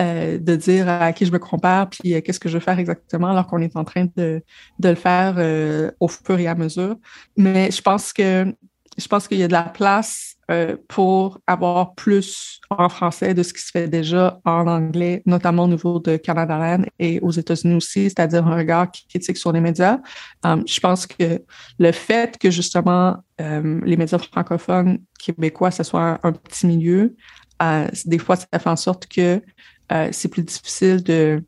euh, 0.00 0.38
de 0.38 0.54
dire 0.54 0.88
à 0.88 1.12
qui 1.12 1.26
je 1.26 1.32
me 1.32 1.40
compare, 1.40 1.90
puis 1.90 2.14
euh, 2.14 2.20
qu'est-ce 2.20 2.38
que 2.38 2.48
je 2.48 2.54
veux 2.54 2.60
faire 2.60 2.78
exactement, 2.78 3.28
alors 3.28 3.48
qu'on 3.48 3.60
est 3.60 3.76
en 3.76 3.82
train 3.82 4.06
de, 4.16 4.42
de 4.78 4.88
le 4.88 4.94
faire 4.94 5.92
au 5.98 6.06
fur 6.06 6.38
et 6.38 6.46
à 6.46 6.54
mesure. 6.54 6.96
Mais 7.36 7.70
je 7.72 7.82
pense 7.82 8.12
que 8.12 8.54
je 8.98 9.06
pense 9.06 9.28
qu'il 9.28 9.38
y 9.38 9.42
a 9.42 9.48
de 9.48 9.52
la 9.52 9.62
place 9.62 10.34
euh, 10.50 10.76
pour 10.88 11.40
avoir 11.46 11.94
plus 11.94 12.60
en 12.70 12.88
français 12.88 13.34
de 13.34 13.42
ce 13.42 13.52
qui 13.52 13.62
se 13.62 13.70
fait 13.70 13.86
déjà 13.86 14.40
en 14.44 14.66
anglais, 14.66 15.22
notamment 15.26 15.64
au 15.64 15.68
niveau 15.68 16.00
de 16.00 16.16
Canada 16.16 16.56
Land 16.58 16.84
et 16.98 17.20
aux 17.20 17.30
États-Unis 17.30 17.74
aussi, 17.74 18.04
c'est-à-dire 18.04 18.46
un 18.46 18.56
regard 18.56 18.90
critique 18.90 19.36
sur 19.36 19.52
les 19.52 19.60
médias. 19.60 19.98
Um, 20.44 20.64
je 20.66 20.80
pense 20.80 21.06
que 21.06 21.42
le 21.78 21.92
fait 21.92 22.38
que 22.38 22.50
justement 22.50 23.18
um, 23.38 23.84
les 23.84 23.96
médias 23.96 24.18
francophones 24.18 24.98
québécois, 25.18 25.70
ce 25.70 25.82
soit 25.82 26.18
un, 26.22 26.32
petit 26.32 26.66
milieu, 26.66 27.14
euh, 27.62 27.86
des 28.06 28.18
fois, 28.18 28.36
ça 28.36 28.46
fait 28.58 28.70
en 28.70 28.76
sorte 28.76 29.06
que 29.06 29.42
euh, 29.92 30.08
c'est 30.12 30.28
plus 30.28 30.42
difficile 30.42 31.02
de 31.02 31.42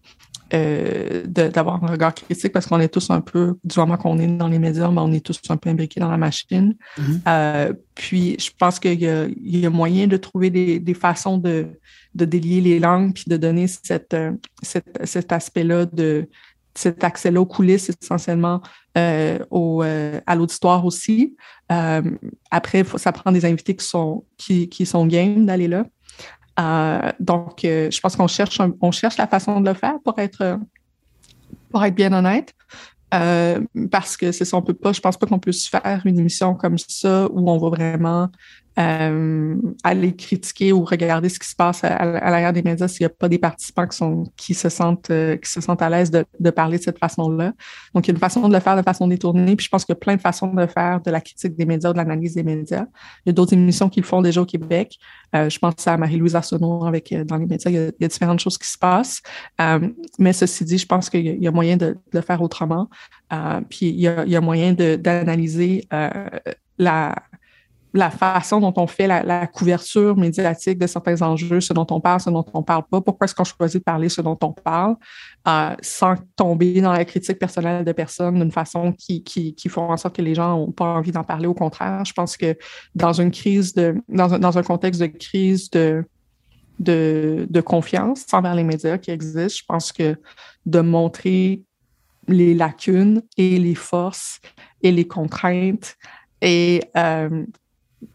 euh, 0.53 1.24
d'avoir 1.26 1.82
un 1.84 1.86
regard 1.86 2.14
critique 2.14 2.53
parce 2.53 2.66
qu'on 2.66 2.80
est 2.80 2.88
tous 2.88 3.11
un 3.11 3.20
peu, 3.20 3.55
du 3.64 3.78
moment 3.78 3.96
qu'on 3.96 4.18
est 4.18 4.26
dans 4.26 4.48
les 4.48 4.59
médias, 4.59 4.90
mais 4.90 5.01
on 5.01 5.12
est 5.12 5.24
tous 5.24 5.40
un 5.48 5.57
peu 5.57 5.70
imbriqués 5.70 6.01
dans 6.01 6.11
la 6.11 6.16
machine. 6.16 6.74
Mm-hmm. 6.98 7.20
euh, 7.28 7.72
puis, 7.94 8.36
je 8.38 8.51
pense 8.59 8.78
qu'il 8.78 9.01
y, 9.01 9.59
y, 9.59 9.66
a 9.66 9.70
moyen 9.70 10.07
de 10.07 10.16
trouver 10.16 10.51
des, 10.51 10.78
des 10.78 10.94
façons 10.94 11.38
de, 11.38 11.68
de, 12.14 12.24
délier 12.24 12.61
les 12.61 12.78
langues 12.78 13.14
puis 13.14 13.24
de 13.28 13.36
donner 13.36 13.66
cette, 13.66 14.14
euh, 14.14 14.32
cette 14.62 15.01
cet 15.05 15.32
aspect-là 15.32 15.86
de 15.86 16.28
cet 16.74 17.05
accès-là 17.05 17.40
aux 17.40 17.46
coulisses 17.46 17.90
essentiellement 18.01 18.61
euh, 18.96 19.38
au, 19.51 19.82
euh, 19.82 20.20
à 20.26 20.34
l'auditoire 20.34 20.84
aussi. 20.84 21.36
Euh, 21.70 22.03
après, 22.51 22.84
ça 22.96 23.12
prend 23.12 23.32
des 23.32 23.44
invités 23.44 23.76
qui 23.76 23.84
sont, 23.84 24.24
qui, 24.36 24.68
qui 24.68 24.86
sont 24.86 25.07
game 25.07 25.46
d'aller 25.46 25.68
là. 25.68 25.84
Euh, 26.61 27.13
donc, 27.19 27.65
euh, 27.65 27.91
je 27.91 28.01
pense 28.01 28.17
qu'on 28.17 28.27
cherche, 28.27 28.61
on 28.81 28.91
cherche 28.91 29.17
la 29.17 29.27
façon 29.27 29.61
de 29.61 29.69
le 29.69 29.75
faire 29.75 29.95
pour 30.05 30.19
être, 30.19 30.59
pour 31.71 31.85
être 31.85 31.95
bien 31.95 32.13
honnête. 32.13 32.55
Euh, 33.13 33.61
parce 33.91 34.17
que 34.17 34.31
c'est 34.31 34.45
ça, 34.45 34.57
on 34.57 34.63
peut 34.63 34.75
pas, 34.75 34.93
je 34.93 35.01
pense 35.01 35.17
pas 35.17 35.27
qu'on 35.27 35.41
puisse 35.41 35.69
faire 35.69 36.03
une 36.05 36.19
émission 36.19 36.55
comme 36.55 36.79
ça 36.79 37.27
où 37.33 37.51
on 37.51 37.59
va 37.59 37.71
vraiment 37.71 38.29
euh, 38.79 39.57
aller 39.83 40.14
critiquer 40.14 40.73
ou 40.73 40.85
regarder 40.85 41.29
ce 41.29 41.41
qui 41.41 41.49
se 41.49 41.57
passe 41.57 41.83
à, 41.83 42.05
l'arrière 42.05 42.53
des 42.53 42.62
médias 42.62 42.87
s'il 42.87 43.05
n'y 43.05 43.11
a 43.11 43.14
pas 43.14 43.29
des 43.29 43.39
participants 43.39 43.87
qui 43.87 43.97
sont 43.97 44.25
qui 44.37 44.55
se 44.55 44.68
sentent 44.68 45.11
euh, 45.11 45.37
qui 45.37 45.51
se 45.51 45.61
sentent 45.61 45.83
à 45.83 45.91
l'aise 45.91 46.11
de, 46.12 46.25
de, 46.39 46.51
parler 46.51 46.79
de 46.79 46.85
cette 46.85 46.99
façon-là. 46.99 47.53
Donc, 47.95 48.07
il 48.07 48.11
y 48.11 48.12
a 48.12 48.14
une 48.14 48.21
façon 48.21 48.49
de 48.49 48.55
le 48.55 48.61
faire 48.61 48.77
de 48.77 48.83
façon 48.83 49.09
détournée, 49.09 49.57
puis 49.57 49.64
je 49.64 49.71
pense 49.71 49.85
qu'il 49.85 49.93
y 49.93 49.99
a 49.99 50.01
plein 50.01 50.14
de 50.14 50.21
façons 50.21 50.55
de 50.55 50.66
faire 50.66 51.01
de 51.01 51.11
la 51.11 51.21
critique 51.21 51.57
des 51.57 51.66
médias, 51.66 51.93
de 51.93 51.97
l'analyse 51.97 52.35
des 52.35 52.45
médias. 52.45 52.87
Il 53.27 53.29
y 53.29 53.31
a 53.31 53.33
d'autres 53.33 53.55
émissions 53.55 53.89
qui 53.89 54.01
le 54.01 54.07
font 54.07 54.23
déjà 54.23 54.41
au 54.41 54.47
Québec. 54.47 54.99
Euh, 55.35 55.51
je 55.51 55.59
pense 55.59 55.87
à 55.89 55.97
Marie-Louise 55.97 56.37
Arsenault 56.37 56.85
avec 56.85 57.12
dans 57.27 57.37
les 57.37 57.47
médias, 57.47 57.71
il 57.71 57.93
y, 57.99 58.05
a, 58.05 58.09
différentes 58.09 58.41
choses 58.41 58.57
qui 58.57 58.68
se 58.68 58.79
passent. 58.79 59.21
mais 60.18 60.33
ceci 60.33 60.64
dit, 60.64 60.79
je 60.79 60.87
pense 60.87 61.11
qu'il 61.11 61.27
y, 61.27 61.49
a 61.49 61.51
moyen 61.51 61.77
de, 61.77 61.87
de, 61.87 61.97
le 62.12 62.21
faire 62.21 62.41
autrement. 62.41 62.89
puis 63.68 63.89
il 63.89 64.01
y 64.01 64.07
a, 64.07 64.25
il 64.25 64.31
y 64.31 64.37
a 64.37 64.41
moyen 64.41 64.75
d'analyser 64.75 65.89
la 66.79 67.14
la 67.93 68.11
façon 68.11 68.61
dont 68.61 68.72
on 68.76 68.86
fait 68.86 69.07
la, 69.07 69.47
couverture 69.47 70.16
médiatique 70.16 70.78
de 70.78 70.86
certains 70.86 71.22
enjeux, 71.22 71.61
ce 71.61 71.72
dont 71.72 71.86
on 71.91 72.01
parle, 72.01 72.20
ce 72.20 72.30
dont 72.30 72.45
on 72.55 72.62
parle 72.62 72.84
pas, 72.91 73.01
pourquoi 73.01 73.24
est-ce 73.24 73.34
qu'on 73.34 73.45
choisit 73.45 73.80
de 73.80 73.84
parler 73.84 74.09
ce 74.09 74.20
dont 74.20 74.38
on 74.43 74.53
parle, 74.53 74.97
euh, 75.49 75.74
sans 75.82 76.14
tomber 76.36 76.80
dans 76.80 76.93
la 76.93 77.05
critique 77.05 77.38
personnelle 77.38 77.84
de 77.84 77.93
personnes 77.93 78.38
d'une 78.38 78.53
façon 78.53 78.93
qui, 78.93 79.22
qui, 79.22 79.55
qui 79.55 79.68
font 79.68 79.91
en 79.91 79.97
sorte 79.97 80.16
que 80.16 80.22
les 80.22 80.34
gens 80.34 80.57
n'ont 80.57 80.72
pas 80.72 80.86
envie 80.86 81.12
d'en 81.12 81.24
parler? 81.24 81.47
Au 81.47 81.55
contraire, 81.55 82.05
je 82.05 82.12
pense 82.12 82.36
que 82.36 82.57
dans 82.95 83.12
une 83.12 83.30
crise 83.30 83.74
de, 83.74 83.97
dans 84.09 84.34
un, 84.34 84.38
dans 84.38 84.57
un 84.57 84.62
contexte 84.62 85.01
de 85.01 85.07
crise 85.07 85.70
de, 85.70 86.05
de, 86.78 87.47
de 87.51 87.61
confiance 87.61 88.24
envers 88.32 88.55
les 88.55 88.64
médias 88.64 88.99
qui 88.99 89.11
existent, 89.11 89.59
je 89.59 89.64
pense 89.66 89.93
que 89.93 90.16
de 90.66 90.80
montrer 90.80 91.62
les 92.28 92.55
lacunes 92.55 93.22
et 93.36 93.59
les 93.59 93.74
forces 93.74 94.41
et 94.82 94.93
les 94.93 95.07
contraintes 95.07 95.97
Et 96.41 96.82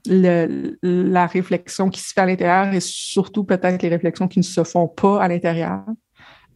le, 0.05 0.77
la 0.81 1.27
réflexion 1.27 1.89
qui 1.89 1.99
se 1.99 2.13
fait 2.13 2.21
à 2.21 2.25
l'intérieur 2.25 2.73
et 2.73 2.79
surtout 2.79 3.43
peut-être 3.43 3.81
les 3.81 3.89
réflexions 3.89 4.27
qui 4.27 4.39
ne 4.39 4.43
se 4.43 4.63
font 4.63 4.87
pas 4.87 5.21
à 5.21 5.27
l'intérieur. 5.27 5.83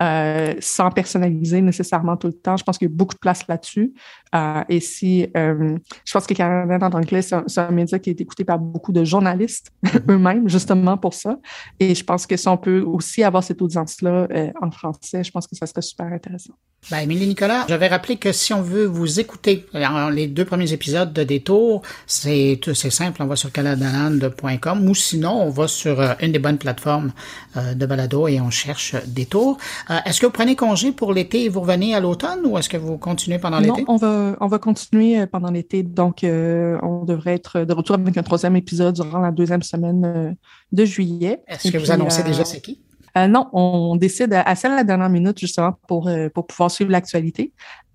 Euh, 0.02 0.56
sans 0.62 0.92
personnaliser 0.92 1.60
nécessairement 1.60 2.16
tout 2.16 2.28
le 2.28 2.34
temps. 2.34 2.56
Je 2.56 2.64
pense 2.64 2.78
qu'il 2.78 2.88
y 2.88 2.92
a 2.92 2.96
beaucoup 2.96 3.16
de 3.16 3.20
place 3.20 3.46
là-dessus. 3.50 3.94
Euh, 4.34 4.64
et 4.70 4.80
si, 4.80 5.28
euh, 5.36 5.78
je 6.06 6.14
pense 6.14 6.26
que 6.26 6.34
Canada 6.34 6.88
en 6.88 6.98
anglais, 6.98 7.22
c'est 7.22 7.36
un, 7.60 7.72
média 7.72 8.00
qui 8.00 8.10
est 8.10 8.22
écouté 8.22 8.46
par 8.46 8.60
beaucoup 8.60 8.94
de 8.94 9.04
journalistes 9.04 9.72
mm-hmm. 9.84 10.02
eux-mêmes, 10.12 10.48
justement 10.48 10.96
pour 10.96 11.14
ça. 11.14 11.38
Et 11.82 11.96
je 11.96 12.04
pense 12.06 12.26
que 12.28 12.38
si 12.38 12.48
on 12.48 12.56
peut 12.56 12.80
aussi 12.80 13.24
avoir 13.24 13.44
cette 13.44 13.62
audience-là 13.62 14.28
en 14.62 14.72
français, 14.72 15.22
je 15.22 15.32
pense 15.32 15.48
que 15.48 15.56
ça 15.58 15.66
serait 15.66 15.82
super 15.82 16.08
intéressant. 16.08 16.54
Ben, 16.90 17.00
Émilie 17.00 17.28
Nicolas, 17.28 17.66
j'avais 17.68 17.88
rappelé 17.88 18.16
que 18.16 18.32
si 18.32 18.54
on 18.54 18.62
veut 18.62 18.86
vous 18.86 19.20
écouter 19.20 19.66
les 20.14 20.28
deux 20.28 20.46
premiers 20.46 20.72
épisodes 20.72 21.12
de 21.12 21.24
Détour, 21.24 21.82
c'est 22.08 22.62
simple, 22.90 23.22
on 23.22 23.26
va 23.26 23.36
sur 23.36 23.52
canadaland.com 23.52 24.88
ou 24.88 24.96
sinon 24.96 25.42
on 25.42 25.50
va 25.50 25.68
sur 25.68 26.02
une 26.22 26.32
des 26.32 26.40
bonnes 26.40 26.58
plateformes 26.58 27.12
de 27.56 27.86
balado 27.86 28.30
et 28.30 28.40
on 28.40 28.50
cherche 28.50 28.96
Détour. 29.08 29.58
Euh, 29.90 29.98
est-ce 30.06 30.20
que 30.20 30.26
vous 30.26 30.32
prenez 30.32 30.56
congé 30.56 30.92
pour 30.92 31.14
l'été 31.14 31.46
et 31.46 31.50
vous 31.50 31.62
revenez 31.62 31.96
à 31.96 32.00
l'automne 32.00 32.46
ou 32.46 32.58
est-ce 32.58 32.70
que 32.70 32.78
vous 32.78 32.98
continuez 32.98 33.40
pendant 33.40 33.60
l'été? 33.60 33.82
Non, 33.82 33.86
on 33.88 33.96
va, 33.96 34.36
on 34.40 34.48
va 34.48 34.60
continuer 34.60 35.20
euh, 35.20 35.26
pendant 35.26 35.50
l'été. 35.50 35.82
Donc, 35.82 36.24
euh, 36.24 36.78
on 36.84 37.06
devrait 37.06 37.34
être 37.34 37.62
de 37.62 37.74
retour 37.74 37.96
avec 37.96 38.16
un 38.16 38.24
troisième 38.24 38.56
épisode 38.56 38.96
durant 38.96 39.20
la 39.20 39.32
deuxième 39.32 39.64
semaine 39.64 40.38
de 40.72 40.86
juillet. 40.86 41.42
Est-ce 41.48 41.72
que 41.72 41.78
vous 41.78 41.92
annoncez 41.92 42.24
déjà 42.24 42.46
c'est 42.46 42.62
qui? 42.62 42.82
non, 43.28 43.50
on 43.52 43.98
décide 43.98 44.34
à 44.34 44.56
celle 44.56 44.76
la 44.76 44.86
dernière 44.86 45.10
minute 45.10 45.38
justement 45.38 45.74
pour, 45.88 46.10
pour 46.34 46.48
pouvoir 46.48 46.72
suivre 46.72 46.92
l'actualité. 46.92 47.52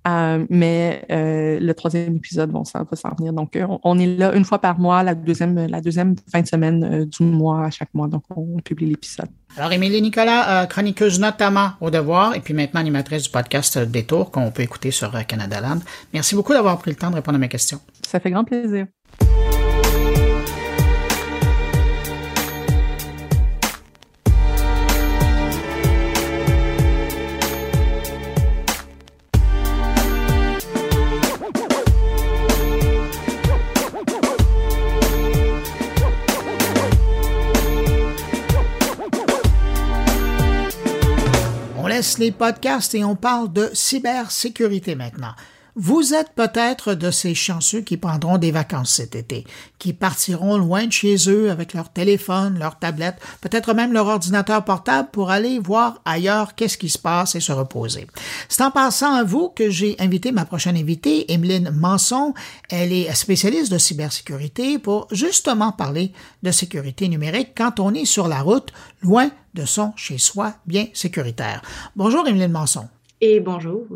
Euh, 0.07 0.45
mais 0.51 1.05
euh, 1.11 1.59
le 1.59 1.75
troisième 1.75 2.17
épisode, 2.17 2.51
bon, 2.51 2.65
ça 2.65 2.85
va 2.89 2.97
s'en 2.97 3.11
venir. 3.17 3.33
Donc, 3.33 3.57
euh, 3.57 3.67
on, 3.83 3.99
est 3.99 4.07
là 4.07 4.35
une 4.35 4.45
fois 4.45 4.59
par 4.59 4.79
mois, 4.79 5.03
la 5.03 5.15
deuxième, 5.15 5.67
la 5.67 5.81
deuxième 5.81 6.15
fin 6.31 6.43
de 6.43 6.47
semaine 6.47 7.05
du 7.07 7.23
mois 7.23 7.67
à 7.67 7.71
chaque 7.71 7.93
mois. 7.95 8.09
Donc, 8.09 8.25
on, 8.37 8.59
publie 8.65 8.87
l'épisode. 8.87 9.29
Alors, 9.57 9.73
Émilie 9.73 10.03
Nicolas, 10.03 10.67
chroniqueuse 10.67 11.21
notamment 11.21 11.71
au 11.81 11.91
devoir 11.91 12.35
et 12.35 12.41
puis 12.41 12.55
maintenant 12.55 12.81
animatrice 12.81 13.25
du 13.25 13.31
podcast 13.31 13.79
Détour 13.79 14.31
qu'on 14.31 14.51
peut 14.51 14.63
écouter 14.63 14.91
sur 14.91 15.13
Canada 15.27 15.61
Land. 15.61 15.81
Merci 16.13 16.35
beaucoup 16.35 16.53
d'avoir 16.53 16.79
pris 16.79 16.91
le 16.91 16.97
temps 16.97 17.11
de 17.11 17.17
répondre 17.17 17.37
à 17.37 17.39
mes 17.39 17.49
questions. 17.49 17.81
Ça 18.03 18.21
fait 18.21 18.31
grand 18.31 18.45
plaisir. 18.45 18.87
Les 42.19 42.33
podcasts 42.33 42.95
et 42.95 43.05
on 43.05 43.17
parle 43.17 43.53
de 43.53 43.71
cybersécurité 43.73 44.95
maintenant. 44.95 45.33
Vous 45.77 46.14
êtes 46.14 46.31
peut-être 46.37 46.95
de 46.95 47.11
ces 47.11 47.35
chanceux 47.35 47.81
qui 47.81 47.97
prendront 47.97 48.39
des 48.39 48.53
vacances 48.53 48.93
cet 48.95 49.16
été, 49.16 49.45
qui 49.81 49.93
partiront 49.93 50.57
loin 50.57 50.87
de 50.87 50.93
chez 50.93 51.16
eux 51.29 51.51
avec 51.51 51.75
leur 51.75 51.93
téléphone, 51.93 52.61
leur 52.61 52.79
tablette, 52.79 53.16
peut-être 53.41 53.75
même 53.75 53.93
leur 53.93 54.07
ordinateur 54.07 54.64
portable 54.64 55.09
pour 55.11 55.33
aller 55.33 55.59
voir 55.59 56.01
ailleurs 56.05 56.55
qu'est-ce 56.55 56.79
qui 56.79 56.89
se 56.89 56.99
passe 56.99 57.35
et 57.35 57.41
se 57.41 57.51
reposer. 57.51 58.07
C'est 58.49 58.62
en 58.62 58.70
passant 58.70 59.14
à 59.14 59.25
vous 59.25 59.49
que 59.49 59.68
j'ai 59.68 59.97
invité 59.99 60.31
ma 60.31 60.45
prochaine 60.45 60.77
invitée, 60.77 61.33
Emeline 61.33 61.70
Manson. 61.70 62.35
Elle 62.70 62.93
est 62.93 63.12
spécialiste 63.12 63.72
de 63.72 63.79
cybersécurité 63.79 64.79
pour 64.79 65.09
justement 65.11 65.72
parler 65.72 66.12
de 66.45 66.53
sécurité 66.53 67.09
numérique 67.09 67.51
quand 67.57 67.81
on 67.81 67.93
est 67.95 68.05
sur 68.05 68.29
la 68.29 68.43
route, 68.43 68.72
loin 69.03 69.29
de 69.55 69.64
son 69.64 69.93
chez-soi 69.97 70.55
bien 70.66 70.87
sécuritaire. 70.95 71.62
Bonjour, 71.97 72.29
Emeline 72.29 72.53
Manson. 72.53 72.89
Et 73.27 73.41
bonjour. 73.41 73.87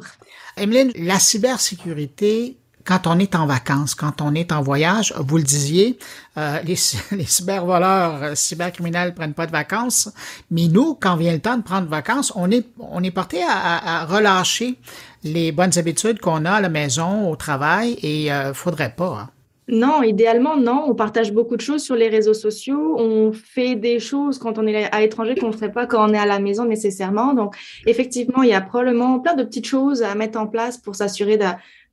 Emeline, 0.56 0.90
la 0.96 1.18
cybersécurité, 1.18 2.56
quand 2.82 3.06
on 3.06 3.18
est 3.18 3.34
en 3.34 3.44
vacances, 3.44 3.94
quand 3.94 4.22
on 4.22 4.34
est 4.34 4.52
en 4.52 4.62
voyage, 4.62 5.12
vous 5.18 5.36
le 5.36 5.42
disiez, 5.42 5.98
euh, 6.38 6.62
les, 6.62 6.76
les, 7.14 7.26
cybervoleurs, 7.26 8.22
euh, 8.22 8.34
cybercriminels 8.34 9.12
prennent 9.12 9.34
pas 9.34 9.44
de 9.44 9.52
vacances, 9.52 10.10
mais 10.50 10.68
nous, 10.68 10.94
quand 10.94 11.16
vient 11.16 11.34
le 11.34 11.40
temps 11.40 11.58
de 11.58 11.62
prendre 11.62 11.88
vacances, 11.88 12.32
on 12.36 12.50
est, 12.50 12.66
on 12.78 13.02
est 13.02 13.10
porté 13.10 13.42
à, 13.46 14.06
relâcher 14.06 14.78
les 15.24 15.52
bonnes 15.52 15.76
habitudes 15.78 16.20
qu'on 16.20 16.46
a 16.46 16.52
à 16.52 16.60
la 16.62 16.70
maison, 16.70 17.30
au 17.30 17.36
travail, 17.36 17.98
et 18.02 18.32
euh, 18.32 18.54
faudrait 18.54 18.94
pas. 18.96 19.24
Hein. 19.24 19.30
Non, 19.68 20.02
idéalement, 20.02 20.56
non. 20.56 20.84
On 20.86 20.94
partage 20.94 21.32
beaucoup 21.32 21.56
de 21.56 21.60
choses 21.60 21.82
sur 21.82 21.94
les 21.94 22.08
réseaux 22.08 22.34
sociaux. 22.34 22.96
On 22.98 23.32
fait 23.32 23.74
des 23.74 24.00
choses 24.00 24.38
quand 24.38 24.58
on 24.58 24.66
est 24.66 24.84
à 24.84 25.00
l'étranger 25.00 25.34
qu'on 25.34 25.48
ne 25.48 25.52
ferait 25.52 25.72
pas 25.72 25.86
quand 25.86 26.08
on 26.08 26.14
est 26.14 26.18
à 26.18 26.26
la 26.26 26.38
maison 26.38 26.64
nécessairement. 26.64 27.34
Donc, 27.34 27.54
effectivement, 27.86 28.42
il 28.42 28.48
y 28.48 28.54
a 28.54 28.60
probablement 28.60 29.20
plein 29.20 29.34
de 29.34 29.44
petites 29.44 29.66
choses 29.66 30.02
à 30.02 30.14
mettre 30.14 30.38
en 30.38 30.46
place 30.46 30.78
pour 30.78 30.96
s'assurer 30.96 31.38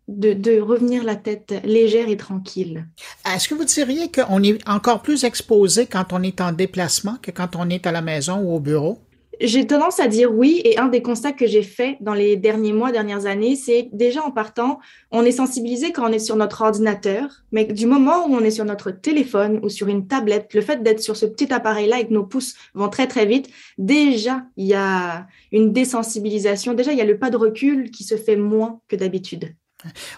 de, 0.07 0.33
de, 0.33 0.59
revenir 0.59 1.03
la 1.03 1.15
tête 1.15 1.53
légère 1.63 2.09
et 2.09 2.17
tranquille. 2.17 2.85
Est-ce 3.33 3.49
que 3.49 3.55
vous 3.55 3.65
diriez 3.65 4.09
qu'on 4.09 4.41
est 4.43 4.67
encore 4.67 5.01
plus 5.01 5.23
exposé 5.23 5.85
quand 5.85 6.13
on 6.13 6.23
est 6.23 6.39
en 6.41 6.51
déplacement 6.51 7.17
que 7.21 7.31
quand 7.31 7.55
on 7.55 7.69
est 7.69 7.85
à 7.87 7.91
la 7.91 8.01
maison 8.01 8.37
ou 8.37 8.55
au 8.55 8.59
bureau? 8.59 8.99
J'ai 9.41 9.67
tendance 9.67 9.99
à 9.99 10.07
dire 10.07 10.31
oui, 10.31 10.61
et 10.63 10.77
un 10.77 10.87
des 10.87 11.01
constats 11.01 11.31
que 11.31 11.47
j'ai 11.47 11.63
fait 11.63 11.97
dans 12.01 12.13
les 12.13 12.35
derniers 12.37 12.73
mois, 12.73 12.91
dernières 12.91 13.25
années, 13.25 13.55
c'est 13.55 13.89
déjà 13.91 14.23
en 14.23 14.31
partant, 14.31 14.79
on 15.11 15.23
est 15.23 15.31
sensibilisé 15.31 15.91
quand 15.91 16.09
on 16.09 16.13
est 16.13 16.19
sur 16.19 16.35
notre 16.35 16.61
ordinateur, 16.61 17.43
mais 17.51 17.65
du 17.65 17.85
moment 17.85 18.27
où 18.27 18.35
on 18.35 18.41
est 18.41 18.51
sur 18.51 18.65
notre 18.65 18.91
téléphone 18.91 19.59
ou 19.63 19.69
sur 19.69 19.87
une 19.87 20.07
tablette, 20.07 20.53
le 20.53 20.61
fait 20.61 20.83
d'être 20.83 21.01
sur 21.01 21.17
ce 21.17 21.25
petit 21.25 21.51
appareil-là 21.51 21.99
et 21.99 22.07
que 22.07 22.13
nos 22.13 22.25
pouces 22.25 22.55
vont 22.73 22.89
très 22.89 23.07
très 23.07 23.25
vite, 23.25 23.49
déjà 23.77 24.43
il 24.57 24.67
y 24.67 24.73
a 24.73 25.27
une 25.51 25.73
désensibilisation, 25.73 26.73
déjà 26.73 26.91
il 26.91 26.97
y 26.97 27.01
a 27.01 27.05
le 27.05 27.19
pas 27.19 27.29
de 27.29 27.37
recul 27.37 27.91
qui 27.91 28.03
se 28.03 28.15
fait 28.15 28.37
moins 28.37 28.79
que 28.87 28.95
d'habitude. 28.95 29.55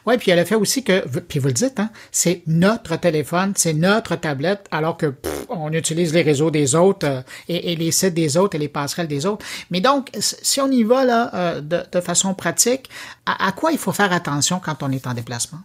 Oui, 0.06 0.18
puis 0.18 0.32
elle 0.32 0.40
a 0.40 0.46
fait 0.46 0.56
aussi 0.56 0.84
que, 0.84 1.06
puis 1.22 1.40
vous 1.40 1.48
le 1.48 1.54
dites, 1.54 1.80
hein, 1.80 1.90
c'est 2.12 2.44
notre 2.48 2.96
téléphone, 2.98 3.54
c'est 3.56 3.74
notre 3.74 4.16
tablette, 4.16 4.68
alors 4.72 4.98
que 4.98 5.14
on 5.50 5.72
utilise 5.74 6.14
les 6.14 6.22
réseaux 6.22 6.52
des 6.52 6.76
autres 6.76 7.08
euh, 7.08 7.22
et, 7.48 7.76
les 7.76 7.92
sites 7.92 8.14
des 8.14 8.38
autres 8.38 8.56
et 8.56 8.60
les 8.60 8.68
passerelles 8.68 9.08
des 9.08 9.26
autres. 9.26 9.46
Mais 9.72 9.82
donc, 9.82 10.10
si 10.20 10.62
on 10.62 10.70
y 10.70 10.84
va 10.84 11.06
là 11.06 11.32
euh, 11.34 11.62
de, 11.62 12.02
façon 12.02 12.34
pratique, 12.34 12.90
à 13.26 13.52
quoi 13.52 13.72
il 13.72 13.78
faut 13.78 13.92
faire 13.92 14.14
attention 14.14 14.60
quand 14.64 14.84
on 14.84 14.92
est 14.92 15.08
en 15.08 15.14
déplacement? 15.14 15.60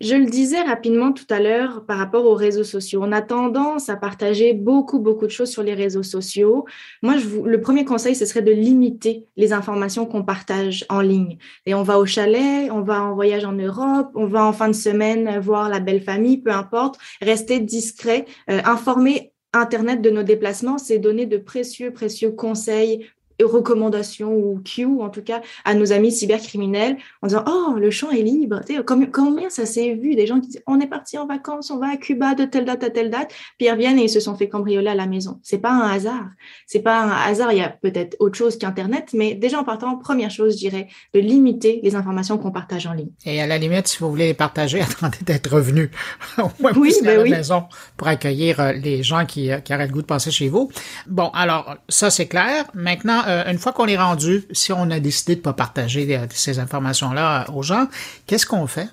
Je 0.00 0.14
le 0.14 0.24
disais 0.24 0.62
rapidement 0.62 1.12
tout 1.12 1.26
à 1.28 1.40
l'heure 1.40 1.84
par 1.84 1.98
rapport 1.98 2.24
aux 2.24 2.34
réseaux 2.34 2.64
sociaux. 2.64 3.02
On 3.04 3.12
a 3.12 3.20
tendance 3.20 3.90
à 3.90 3.96
partager 3.96 4.54
beaucoup, 4.54 4.98
beaucoup 4.98 5.26
de 5.26 5.30
choses 5.30 5.50
sur 5.50 5.62
les 5.62 5.74
réseaux 5.74 6.02
sociaux. 6.02 6.64
Moi, 7.02 7.18
je 7.18 7.26
vous, 7.26 7.44
le 7.44 7.60
premier 7.60 7.84
conseil, 7.84 8.14
ce 8.14 8.24
serait 8.24 8.40
de 8.40 8.50
limiter 8.50 9.26
les 9.36 9.52
informations 9.52 10.06
qu'on 10.06 10.22
partage 10.22 10.86
en 10.88 11.02
ligne. 11.02 11.36
Et 11.66 11.74
on 11.74 11.82
va 11.82 11.98
au 11.98 12.06
chalet, 12.06 12.70
on 12.72 12.80
va 12.80 13.02
en 13.02 13.14
voyage 13.14 13.44
en 13.44 13.52
Europe, 13.52 14.10
on 14.14 14.26
va 14.26 14.46
en 14.46 14.54
fin 14.54 14.68
de 14.68 14.74
semaine 14.74 15.38
voir 15.38 15.68
la 15.68 15.80
belle 15.80 16.02
famille, 16.02 16.38
peu 16.38 16.50
importe. 16.50 16.98
Rester 17.20 17.60
discret, 17.60 18.24
euh, 18.48 18.62
informer 18.64 19.32
Internet 19.52 20.00
de 20.00 20.10
nos 20.10 20.22
déplacements, 20.22 20.78
c'est 20.78 20.98
donner 20.98 21.26
de 21.26 21.36
précieux, 21.36 21.92
précieux 21.92 22.30
conseils 22.30 23.08
recommandations 23.44 24.32
ou 24.32 24.60
Q, 24.64 24.86
en 24.86 25.10
tout 25.10 25.22
cas, 25.22 25.40
à 25.64 25.74
nos 25.74 25.92
amis 25.92 26.12
cybercriminels 26.12 26.96
en 27.22 27.26
disant 27.28 27.44
Oh, 27.46 27.74
le 27.78 27.90
champ 27.90 28.10
est 28.10 28.22
libre. 28.22 28.60
Tu 28.66 28.76
sais, 28.76 28.82
combien 29.12 29.50
ça 29.50 29.66
s'est 29.66 29.94
vu 29.94 30.14
Des 30.14 30.26
gens 30.26 30.40
qui 30.40 30.48
disent 30.48 30.62
On 30.66 30.80
est 30.80 30.86
parti 30.86 31.18
en 31.18 31.26
vacances, 31.26 31.70
on 31.70 31.78
va 31.78 31.88
à 31.92 31.96
Cuba 31.96 32.34
de 32.34 32.44
telle 32.44 32.64
date 32.64 32.84
à 32.84 32.90
telle 32.90 33.10
date, 33.10 33.32
puis 33.58 33.66
ils 33.66 33.70
reviennent 33.70 33.98
et 33.98 34.04
ils 34.04 34.10
se 34.10 34.20
sont 34.20 34.34
fait 34.36 34.48
cambrioler 34.48 34.88
à 34.88 34.94
la 34.94 35.06
maison. 35.06 35.38
C'est 35.42 35.58
pas 35.58 35.72
un 35.72 35.90
hasard. 35.90 36.28
C'est 36.66 36.80
pas 36.80 37.02
un 37.02 37.30
hasard. 37.30 37.52
Il 37.52 37.58
y 37.58 37.62
a 37.62 37.68
peut-être 37.68 38.16
autre 38.20 38.36
chose 38.36 38.58
qu'Internet, 38.58 39.10
mais 39.14 39.34
déjà 39.34 39.60
en 39.60 39.64
partant, 39.64 39.96
première 39.96 40.30
chose, 40.30 40.54
je 40.54 40.58
dirais, 40.58 40.88
de 41.14 41.20
limiter 41.20 41.80
les 41.82 41.94
informations 41.94 42.38
qu'on 42.38 42.50
partage 42.50 42.86
en 42.86 42.92
ligne. 42.92 43.10
Et 43.24 43.40
à 43.40 43.46
la 43.46 43.58
limite, 43.58 43.88
si 43.88 43.98
vous 43.98 44.10
voulez 44.10 44.26
les 44.26 44.34
partager, 44.34 44.80
attendez 45.00 45.18
d'être 45.22 45.52
revenu 45.52 45.90
au 46.38 46.50
moins 46.60 46.72
oui, 46.76 46.94
à 47.00 47.04
ben 47.04 47.18
la 47.18 47.36
maison 47.36 47.64
pour 47.96 48.08
accueillir 48.08 48.60
euh, 48.60 48.72
les 48.72 49.02
gens 49.02 49.26
qui, 49.26 49.50
euh, 49.50 49.58
qui 49.58 49.74
auraient 49.74 49.86
le 49.86 49.92
goût 49.92 50.02
de 50.02 50.06
passer 50.06 50.30
chez 50.30 50.48
vous. 50.48 50.70
Bon, 51.06 51.30
alors, 51.34 51.76
ça 51.88 52.10
c'est 52.10 52.26
clair. 52.26 52.64
Maintenant, 52.74 53.22
euh, 53.30 53.50
une 53.50 53.58
fois 53.58 53.72
qu'on 53.72 53.86
est 53.86 53.96
rendu, 53.96 54.44
si 54.52 54.72
on 54.72 54.90
a 54.90 55.00
décidé 55.00 55.36
de 55.36 55.40
pas 55.40 55.52
partager 55.52 56.16
euh, 56.16 56.26
ces 56.30 56.58
informations-là 56.58 57.46
aux 57.54 57.62
gens, 57.62 57.86
qu'est-ce 58.26 58.46
qu'on 58.46 58.66
fait? 58.66 58.88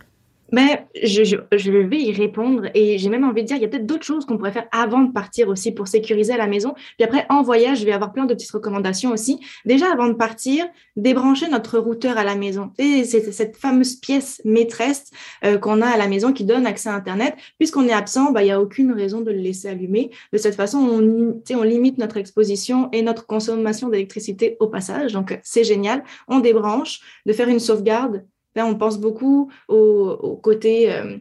Mais 0.52 0.88
je, 1.04 1.24
je, 1.24 1.72
vais 1.72 2.00
y 2.00 2.12
répondre 2.12 2.68
et 2.74 2.98
j'ai 2.98 3.10
même 3.10 3.24
envie 3.24 3.42
de 3.42 3.48
dire, 3.48 3.58
il 3.58 3.62
y 3.62 3.66
a 3.66 3.68
peut-être 3.68 3.86
d'autres 3.86 4.06
choses 4.06 4.26
qu'on 4.26 4.38
pourrait 4.38 4.52
faire 4.52 4.68
avant 4.72 5.02
de 5.02 5.12
partir 5.12 5.50
aussi 5.50 5.72
pour 5.72 5.88
sécuriser 5.88 6.38
la 6.38 6.48
maison. 6.48 6.74
Puis 6.98 7.04
après, 7.04 7.26
en 7.30 7.42
voyage, 7.42 7.80
je 7.80 7.86
vais 7.86 7.92
avoir 7.92 8.14
plein 8.14 8.26
de 8.26 8.34
petites 8.34 8.52
recommandations 8.52 9.12
aussi. 9.12 9.40
Déjà, 9.66 9.92
avant 9.92 10.08
de 10.08 10.14
partir, 10.14 10.66
débrancher 10.96 11.50
notre 11.50 11.80
routeur 11.80 12.18
à 12.18 12.24
la 12.24 12.36
maison. 12.36 12.72
C'est 12.78 13.32
cette 13.32 13.58
fameuse 13.58 13.96
pièce 13.96 14.42
maîtresse 14.46 15.12
euh, 15.44 15.58
qu'on 15.58 15.82
a 15.82 15.88
à 15.88 15.98
la 15.98 16.08
maison 16.08 16.32
qui 16.32 16.46
donne 16.46 16.66
accès 16.66 16.90
à 16.90 16.96
Internet. 16.96 17.36
Puisqu'on 17.58 17.88
est 17.88 17.94
absent, 17.94 18.32
bah, 18.32 18.42
il 18.42 18.46
n'y 18.46 18.52
a 18.52 18.62
aucune 18.62 18.92
raison 18.92 19.22
de 19.22 19.32
le 19.32 19.40
laisser 19.40 19.68
allumer. 19.68 20.12
De 20.32 20.38
cette 20.38 20.56
façon, 20.56 20.78
on, 20.78 21.42
on 21.56 21.64
limite 21.64 21.98
notre 21.98 22.18
exposition 22.18 22.90
et 22.94 23.02
notre 23.02 23.26
consommation 23.26 23.90
d'électricité 23.90 24.58
au 24.60 24.68
passage. 24.68 25.14
Donc, 25.14 25.38
c'est 25.44 25.64
génial. 25.64 26.04
On 26.28 26.40
débranche, 26.40 27.02
de 27.26 27.34
faire 27.34 27.50
une 27.50 27.60
sauvegarde 27.60 28.24
on 28.66 28.76
pense 28.76 29.00
beaucoup 29.00 29.52
au, 29.68 30.40
côté 30.42 30.92
euh, 30.92 31.18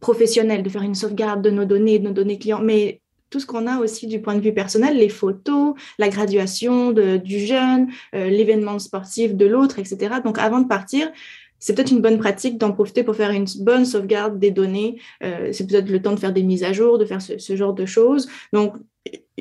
professionnel, 0.00 0.62
de 0.62 0.68
faire 0.68 0.82
une 0.82 0.94
sauvegarde 0.94 1.42
de 1.42 1.50
nos 1.50 1.64
données, 1.64 1.98
de 1.98 2.08
nos 2.08 2.14
données 2.14 2.38
clients, 2.38 2.62
mais 2.62 3.00
tout 3.30 3.40
ce 3.40 3.46
qu'on 3.46 3.66
a 3.66 3.78
aussi 3.78 4.06
du 4.06 4.20
point 4.20 4.34
de 4.34 4.40
vue 4.40 4.54
personnel, 4.54 4.96
les 4.96 5.08
photos, 5.08 5.74
la 5.98 6.08
graduation 6.08 6.92
du 6.92 7.40
jeune, 7.40 7.88
euh, 8.14 8.28
l'événement 8.30 8.78
sportif 8.78 9.34
de 9.34 9.46
l'autre, 9.46 9.78
etc. 9.78 10.16
Donc 10.24 10.38
avant 10.38 10.60
de 10.60 10.66
partir, 10.66 11.10
c'est 11.58 11.74
peut-être 11.74 11.90
une 11.90 12.00
bonne 12.00 12.18
pratique 12.18 12.56
d'en 12.56 12.72
profiter 12.72 13.02
pour 13.02 13.16
faire 13.16 13.30
une 13.30 13.46
bonne 13.60 13.84
sauvegarde 13.84 14.38
des 14.38 14.50
données. 14.50 15.00
Euh, 15.22 15.50
c'est 15.52 15.66
peut-être 15.66 15.90
le 15.90 16.00
temps 16.00 16.14
de 16.14 16.20
faire 16.20 16.32
des 16.32 16.42
mises 16.42 16.62
à 16.62 16.72
jour, 16.72 16.98
de 16.98 17.04
faire 17.04 17.20
ce, 17.20 17.56
genre 17.56 17.74
de 17.74 17.84
choses. 17.84 18.28
Donc, 18.52 18.74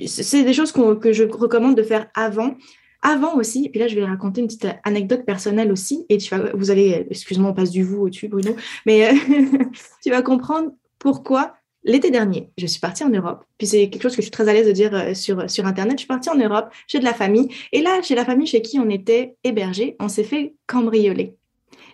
c'est 0.05 0.43
des 0.43 0.53
choses 0.53 0.71
que 0.71 1.11
je 1.11 1.23
recommande 1.23 1.75
de 1.75 1.83
faire 1.83 2.07
avant. 2.15 2.55
Avant 3.01 3.35
aussi, 3.35 3.69
puis 3.69 3.79
là, 3.79 3.87
je 3.87 3.95
vais 3.95 4.05
raconter 4.05 4.41
une 4.41 4.47
petite 4.47 4.67
anecdote 4.83 5.25
personnelle 5.25 5.71
aussi, 5.71 6.05
et 6.09 6.17
tu 6.17 6.35
vas, 6.35 6.51
vous 6.53 6.71
allez, 6.71 7.05
excuse-moi, 7.09 7.51
on 7.51 7.53
passe 7.53 7.71
du 7.71 7.83
vous 7.83 8.03
au-dessus, 8.03 8.27
Bruno, 8.27 8.55
mais 8.85 9.11
tu 10.03 10.09
vas 10.09 10.21
comprendre 10.21 10.71
pourquoi 10.99 11.53
L'été 11.87 12.11
dernier, 12.11 12.49
je 12.57 12.65
suis 12.65 12.81
partie 12.81 13.05
en 13.05 13.09
Europe. 13.09 13.45
Puis 13.57 13.67
c'est 13.67 13.89
quelque 13.89 14.01
chose 14.01 14.11
que 14.11 14.21
je 14.21 14.23
suis 14.23 14.31
très 14.31 14.49
à 14.49 14.53
l'aise 14.53 14.67
de 14.67 14.73
dire 14.73 14.93
euh, 14.93 15.13
sur, 15.13 15.49
sur 15.49 15.65
Internet. 15.65 15.93
Je 15.93 15.99
suis 15.99 16.07
partie 16.07 16.29
en 16.29 16.35
Europe, 16.35 16.69
j'ai 16.85 16.99
de 16.99 17.05
la 17.05 17.13
famille. 17.13 17.47
Et 17.71 17.81
là, 17.81 18.01
chez 18.01 18.13
la 18.13 18.25
famille 18.25 18.45
chez 18.45 18.61
qui 18.61 18.77
on 18.77 18.89
était 18.89 19.37
hébergé, 19.45 19.95
on 20.01 20.09
s'est 20.09 20.25
fait 20.25 20.55
cambrioler. 20.67 21.37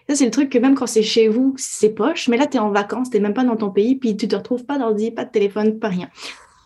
Ça, 0.10 0.16
c'est 0.16 0.26
le 0.26 0.32
truc 0.32 0.50
que 0.50 0.58
même 0.58 0.74
quand 0.74 0.88
c'est 0.88 1.04
chez 1.04 1.28
vous, 1.28 1.54
c'est 1.58 1.90
poche. 1.90 2.28
Mais 2.28 2.38
là, 2.38 2.48
tu 2.48 2.58
es 2.58 2.60
en 2.60 2.72
vacances, 2.72 3.12
tu 3.12 3.20
même 3.20 3.36
pas 3.36 3.44
dans 3.44 3.56
ton 3.56 3.70
pays, 3.70 3.96
puis 3.96 4.18
tu 4.18 4.28
te 4.28 4.36
retrouves 4.36 4.66
pas 4.66 4.80
d'ordi, 4.80 5.12
pas 5.12 5.26
de 5.26 5.32
téléphone, 5.32 5.78
pas 5.80 5.90
rien. 5.90 6.10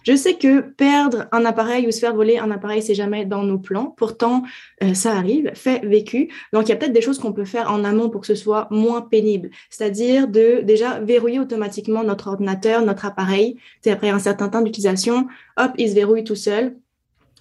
Je 0.08 0.16
sais 0.16 0.36
que 0.36 0.62
perdre 0.62 1.28
un 1.34 1.44
appareil 1.44 1.86
ou 1.86 1.92
se 1.92 2.00
faire 2.00 2.16
voler 2.16 2.38
un 2.38 2.50
appareil, 2.50 2.82
c'est 2.82 2.96
jamais 2.96 3.26
dans 3.26 3.44
nos 3.44 3.60
plans. 3.60 3.94
Pourtant, 3.98 4.44
euh, 4.82 4.94
ça 4.94 5.12
arrive, 5.12 5.52
fait 5.54 5.86
vécu. 5.86 6.30
Donc, 6.54 6.68
il 6.68 6.70
y 6.70 6.72
a 6.72 6.78
peut-être 6.78 6.94
des 6.94 7.02
choses 7.02 7.20
qu'on 7.20 7.34
peut 7.34 7.44
faire 7.44 7.70
en 7.70 7.84
amont 7.84 8.10
pour 8.10 8.22
que 8.22 8.28
ce 8.28 8.36
soit 8.36 8.70
moins 8.72 9.02
pénible. 9.02 9.50
C'est-à-dire 9.70 10.30
de 10.30 10.62
déjà 10.64 11.02
verrouiller 11.02 11.42
automatiquement 11.42 12.06
notre 12.06 12.30
ordinateur, 12.30 12.86
notre 12.86 13.04
appareil. 13.04 13.58
C'est 13.82 13.92
après 13.92 14.10
un 14.10 14.20
certain 14.20 14.48
temps 14.48 14.62
d'utilisation, 14.62 15.28
hop, 15.58 15.72
il 15.78 15.90
se 15.90 15.96
verrouille 15.96 16.24
tout 16.24 16.36
seul 16.36 16.78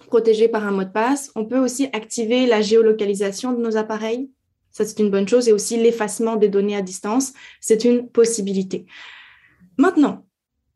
protégé 0.07 0.49
par 0.49 0.67
un 0.67 0.71
mot 0.71 0.83
de 0.83 0.89
passe. 0.89 1.31
On 1.35 1.45
peut 1.45 1.59
aussi 1.59 1.87
activer 1.93 2.47
la 2.47 2.59
géolocalisation 2.59 3.53
de 3.53 3.61
nos 3.61 3.77
appareils. 3.77 4.29
Ça, 4.71 4.83
c'est 4.83 4.99
une 4.99 5.09
bonne 5.09 5.27
chose. 5.27 5.47
Et 5.47 5.53
aussi 5.53 5.77
l'effacement 5.77 6.35
des 6.35 6.49
données 6.49 6.75
à 6.75 6.81
distance. 6.81 7.31
C'est 7.61 7.85
une 7.85 8.09
possibilité. 8.09 8.87
Maintenant, 9.77 10.26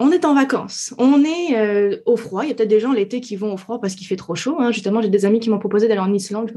on 0.01 0.11
est 0.11 0.25
en 0.25 0.33
vacances, 0.33 0.95
on 0.97 1.23
est 1.23 1.55
euh, 1.55 1.97
au 2.07 2.17
froid. 2.17 2.43
Il 2.43 2.49
y 2.49 2.51
a 2.51 2.55
peut-être 2.55 2.69
des 2.69 2.79
gens 2.79 2.91
l'été 2.91 3.21
qui 3.21 3.35
vont 3.35 3.53
au 3.53 3.57
froid 3.57 3.79
parce 3.79 3.93
qu'il 3.93 4.07
fait 4.07 4.15
trop 4.15 4.33
chaud. 4.33 4.57
Hein. 4.59 4.71
Justement, 4.71 4.99
j'ai 4.99 5.09
des 5.09 5.25
amis 5.25 5.39
qui 5.39 5.51
m'ont 5.51 5.59
proposé 5.59 5.87
d'aller 5.87 5.99
en 5.99 6.11
Islande. 6.11 6.51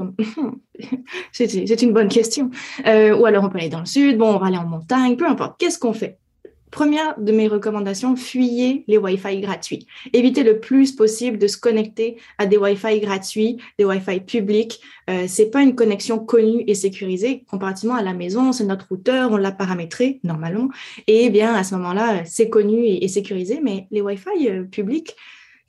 c'est 1.31 1.81
une 1.83 1.93
bonne 1.93 2.07
question. 2.07 2.49
Euh, 2.87 3.15
ou 3.15 3.27
alors 3.27 3.43
on 3.43 3.49
peut 3.49 3.59
aller 3.59 3.69
dans 3.69 3.81
le 3.81 3.85
sud. 3.85 4.17
Bon, 4.17 4.33
on 4.33 4.39
va 4.39 4.47
aller 4.47 4.57
en 4.57 4.65
montagne. 4.65 5.15
Peu 5.15 5.27
importe. 5.27 5.59
Qu'est-ce 5.59 5.77
qu'on 5.77 5.93
fait? 5.93 6.17
Première 6.71 7.19
de 7.19 7.31
mes 7.31 7.47
recommandations, 7.47 8.15
fuyez 8.15 8.83
les 8.87 8.97
Wi-Fi 8.97 9.39
gratuits. 9.39 9.87
Évitez 10.13 10.43
le 10.43 10.59
plus 10.59 10.91
possible 10.91 11.37
de 11.37 11.47
se 11.47 11.57
connecter 11.57 12.17
à 12.37 12.45
des 12.45 12.57
Wi-Fi 12.57 12.99
gratuits, 12.99 13.57
des 13.77 13.85
Wi-Fi 13.85 14.19
publics. 14.21 14.81
Euh, 15.09 15.25
c'est 15.27 15.51
pas 15.51 15.61
une 15.61 15.75
connexion 15.75 16.19
connue 16.19 16.63
et 16.67 16.75
sécurisée 16.75 17.45
comparativement 17.49 17.95
à 17.95 18.01
la 18.01 18.13
maison. 18.13 18.51
C'est 18.51 18.65
notre 18.65 18.87
routeur, 18.89 19.31
on 19.31 19.37
l'a 19.37 19.51
paramétré 19.51 20.19
normalement. 20.23 20.69
Et 21.07 21.29
bien 21.29 21.53
à 21.53 21.63
ce 21.63 21.75
moment-là, 21.75 22.25
c'est 22.25 22.49
connu 22.49 22.85
et, 22.85 23.07
sécurisé. 23.07 23.59
Mais 23.63 23.87
les 23.91 24.01
Wi-Fi 24.01 24.49
euh, 24.49 24.63
publics, 24.63 25.15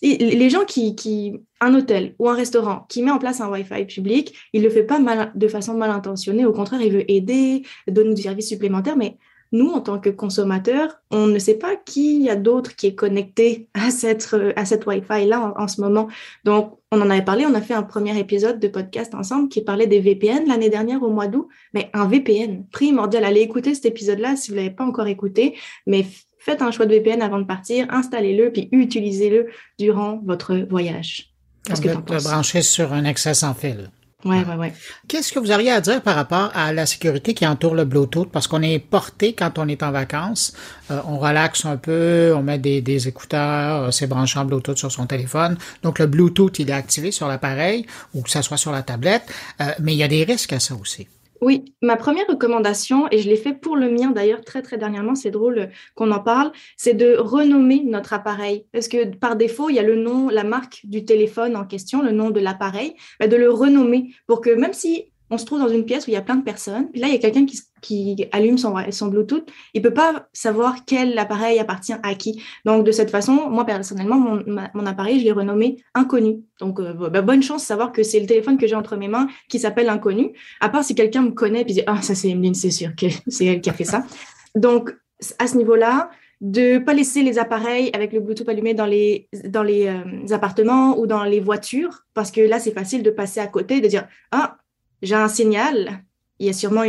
les 0.03 0.51
gens 0.51 0.65
qui, 0.65 1.41
un 1.61 1.75
hôtel 1.75 2.15
ou 2.19 2.29
un 2.29 2.35
restaurant 2.35 2.87
qui 2.89 3.03
met 3.03 3.11
en 3.11 3.19
place 3.19 3.41
un 3.41 3.51
Wi-Fi 3.51 3.85
public, 3.87 4.35
il 4.53 4.63
le 4.63 4.71
fait 4.71 4.83
pas 4.83 4.99
de 5.35 5.49
façon 5.49 5.75
mal 5.75 5.91
intentionnée. 5.91 6.45
Au 6.45 6.53
contraire, 6.53 6.83
il 6.83 6.93
veut 6.93 7.11
aider, 7.11 7.63
donner 7.87 8.15
du 8.15 8.23
service 8.23 8.49
supplémentaire, 8.49 8.97
mais 8.97 9.17
nous, 9.53 9.71
en 9.71 9.81
tant 9.81 9.99
que 9.99 10.11
consommateurs, 10.11 11.01
on 11.11 11.27
ne 11.27 11.39
sait 11.39 11.59
pas 11.59 11.77
qui 11.77 12.23
y 12.23 12.31
a 12.31 12.37
d'autre 12.37 12.75
qui 12.77 12.89
est 12.89 12.95
connecté 12.95 13.69
à 13.75 13.91
cette, 13.91 14.35
à 14.57 14.65
cette 14.65 14.87
Wi-Fi-là 14.87 15.55
en, 15.57 15.69
ce 15.69 15.81
moment. 15.81 16.09
Donc, 16.45 16.79
on 16.91 17.01
en 17.01 17.11
avait 17.11 17.25
parlé, 17.25 17.47
on 17.47 17.55
a 17.55 17.61
fait 17.61 17.75
un 17.75 17.83
premier 17.83 18.19
épisode 18.19 18.59
de 18.61 18.69
podcast 18.69 19.15
ensemble 19.15 19.49
qui 19.49 19.63
parlait 19.63 19.87
des 19.87 20.01
VPN 20.01 20.47
l'année 20.47 20.71
dernière 20.71 21.03
au 21.03 21.11
mois 21.11 21.27
d'août. 21.27 21.49
Mais 21.75 21.91
un 21.93 22.07
VPN, 22.07 22.67
primordial. 22.71 23.25
Allez 23.25 23.41
écouter 23.41 23.75
cet 23.75 23.87
épisode-là 23.87 24.37
si 24.37 24.51
vous 24.51 24.57
ne 24.57 24.63
l'avez 24.63 24.75
pas 24.75 24.85
encore 24.85 25.07
écouté. 25.07 25.57
Mais 25.87 26.07
faites 26.39 26.63
un 26.63 26.71
choix 26.71 26.87
de 26.87 26.95
VPN 26.95 27.23
avant 27.23 27.39
de 27.39 27.45
partir, 27.45 27.87
installez-le, 27.91 28.53
puis 28.53 28.69
utilisez-le 28.73 29.49
durant 29.79 30.21
votre 30.25 30.57
voyage. 30.57 31.33
Qu'est-ce 31.65 31.81
que 31.81 31.89
tu 31.89 32.25
brancher 32.25 32.63
sur 32.63 32.93
un 32.93 33.05
accès 33.05 33.35
sans 33.35 33.55
fil. 33.55 33.91
Ouais, 34.27 34.45
ouais, 34.45 34.57
ouais. 34.57 34.75
Qu'est-ce 35.09 35.33
que 35.33 35.39
vous 35.39 35.51
auriez 35.53 35.71
à 35.71 35.81
dire 35.81 36.03
par 36.03 36.17
rapport 36.17 36.51
à 36.55 36.73
la 36.73 36.87
sécurité 36.87 37.35
qui 37.35 37.47
entoure 37.47 37.75
le 37.75 37.85
Bluetooth? 37.85 38.31
Parce 38.31 38.47
qu'on 38.47 38.63
est 38.63 38.79
porté 38.79 39.33
quand 39.35 39.59
on 39.59 39.69
est 39.69 39.83
en 39.83 39.93
vacances. 39.93 40.53
Euh, 40.91 41.01
on 41.07 41.19
relaxe 41.19 41.65
un 41.65 41.77
peu, 41.77 42.35
on 42.37 42.43
met 42.43 42.59
des, 42.59 42.81
des 42.81 43.09
écouteurs, 43.09 43.85
euh, 43.85 43.91
c'est 43.91 44.07
branché 44.07 44.39
en 44.39 44.45
Bluetooth 44.45 44.79
sur 44.79 44.91
son 44.93 45.07
téléphone. 45.07 45.57
Donc, 45.83 45.99
le 45.99 46.07
Bluetooth, 46.07 46.59
il 46.59 46.71
est 46.71 46.75
activé 46.75 47.11
sur 47.11 47.29
l'appareil 47.29 47.87
ou 48.15 48.23
que 48.23 48.31
ça 48.31 48.43
soit 48.43 48.57
sur 48.57 48.73
la 48.73 48.83
tablette. 48.83 49.25
Euh, 49.61 49.65
mais 49.81 49.95
il 49.95 49.99
y 49.99 50.03
a 50.03 50.09
des 50.09 50.25
risques 50.25 50.53
à 50.53 50.61
ça 50.61 50.75
aussi. 50.75 51.09
Oui, 51.41 51.75
ma 51.83 51.97
première 51.97 52.27
recommandation, 52.27 53.09
et 53.11 53.19
je 53.19 53.29
l'ai 53.29 53.37
fait 53.37 53.53
pour 53.53 53.77
le 53.77 53.91
mien 53.91 54.11
d'ailleurs 54.11 54.43
très 54.43 54.63
très 54.63 54.79
dernièrement, 54.79 55.15
c'est 55.15 55.31
drôle 55.31 55.71
qu'on 55.95 56.11
en 56.11 56.21
parle, 56.21 56.53
c'est 56.77 56.95
de 56.95 57.17
renommer 57.17 57.83
notre 57.85 58.13
appareil. 58.13 58.67
Parce 58.73 58.89
que 58.89 59.15
par 59.17 59.37
défaut, 59.37 59.69
il 59.69 59.77
y 59.77 59.79
a 59.79 59.83
le 59.83 59.97
nom, 59.97 60.29
la 60.29 60.45
marque 60.45 60.81
du 60.85 61.05
téléphone 61.05 61.57
en 61.57 61.65
question, 61.65 62.03
le 62.03 62.13
nom 62.13 62.31
de 62.31 62.41
l'appareil, 62.41 62.95
bah, 63.21 63.29
de 63.29 63.37
le 63.37 63.51
renommer 63.51 64.15
pour 64.27 64.41
que 64.41 64.51
même 64.51 64.73
si 64.73 65.13
on 65.31 65.39
se 65.39 65.45
trouve 65.45 65.59
dans 65.59 65.69
une 65.69 65.85
pièce 65.85 66.07
où 66.07 66.11
il 66.11 66.15
y 66.15 66.17
a 66.17 66.23
plein 66.23 66.37
de 66.37 66.45
personnes. 66.45 66.91
Puis 66.91 67.01
là, 67.01 67.09
il 67.09 67.13
y 67.13 67.17
a 67.17 67.19
quelqu'un 67.19 67.47
qui, 67.47 67.61
qui, 67.83 68.27
allume 68.33 68.59
son, 68.59 68.75
son 68.91 69.09
Bluetooth. 69.09 69.45
Il 69.75 69.83
peut 69.83 69.93
pas 69.93 70.29
savoir 70.33 70.85
quel 70.87 71.19
appareil 71.19 71.59
appartient 71.59 71.95
à 72.03 72.15
qui. 72.15 72.43
Donc, 72.65 72.85
de 72.85 72.93
cette 72.93 73.11
façon, 73.11 73.51
moi, 73.51 73.65
personnellement, 73.65 74.19
mon, 74.19 74.45
mon 74.75 74.87
appareil, 74.87 75.19
je 75.19 75.25
l'ai 75.25 75.33
renommé 75.33 75.83
Inconnu. 75.95 76.43
Donc, 76.61 76.79
euh, 76.81 76.93
bah, 76.93 77.23
bonne 77.23 77.43
chance 77.43 77.63
de 77.63 77.67
savoir 77.67 77.93
que 77.93 78.03
c'est 78.03 78.21
le 78.21 78.27
téléphone 78.27 78.57
que 78.57 78.67
j'ai 78.67 78.77
entre 78.77 78.97
mes 78.97 79.09
mains 79.09 79.29
qui 79.49 79.59
s'appelle 79.59 79.89
Inconnu. 79.89 80.33
À 80.61 80.69
part 80.69 80.85
si 80.85 80.95
quelqu'un 80.95 81.23
me 81.23 81.31
connaît 81.31 81.63
et 81.63 81.65
dit, 81.65 81.83
ah, 81.87 82.03
ça, 82.03 82.15
c'est 82.15 82.29
Emeline, 82.29 82.55
c'est 82.55 82.71
sûr 82.71 82.95
que 82.97 83.07
c'est 83.27 83.47
elle 83.47 83.61
qui 83.61 83.71
a 83.71 83.75
fait 83.75 83.85
ça. 83.85 84.05
Donc, 84.55 84.95
à 85.39 85.47
ce 85.47 85.57
niveau-là, 85.57 86.11
de 86.41 86.79
pas 86.79 86.93
laisser 86.93 87.23
les 87.23 87.39
appareils 87.39 87.91
avec 87.95 88.13
le 88.13 88.21
Bluetooth 88.21 88.49
allumé 88.49 88.75
dans 88.75 88.85
les 88.85 89.29
dans 89.45 89.63
les 89.63 89.87
euh, 89.87 90.35
appartements 90.35 90.99
ou 90.99 91.07
dans 91.07 91.25
les 91.25 91.41
voitures 91.41 92.05
parce 92.13 92.31
que 92.31 92.43
là 92.43 92.59
c'est 92.59 92.73
facile 92.73 93.03
de 93.03 93.11
passer 93.11 93.41
à 93.41 93.47
côté 93.47 93.81
de 93.81 93.89
dire 93.89 94.07
ah 94.33 94.59
j'ai 95.03 95.15
un 95.15 95.29
signal, 95.29 96.05
il 96.39 96.47
y 96.47 96.51
a 96.51 96.53
sûrement 96.53 96.83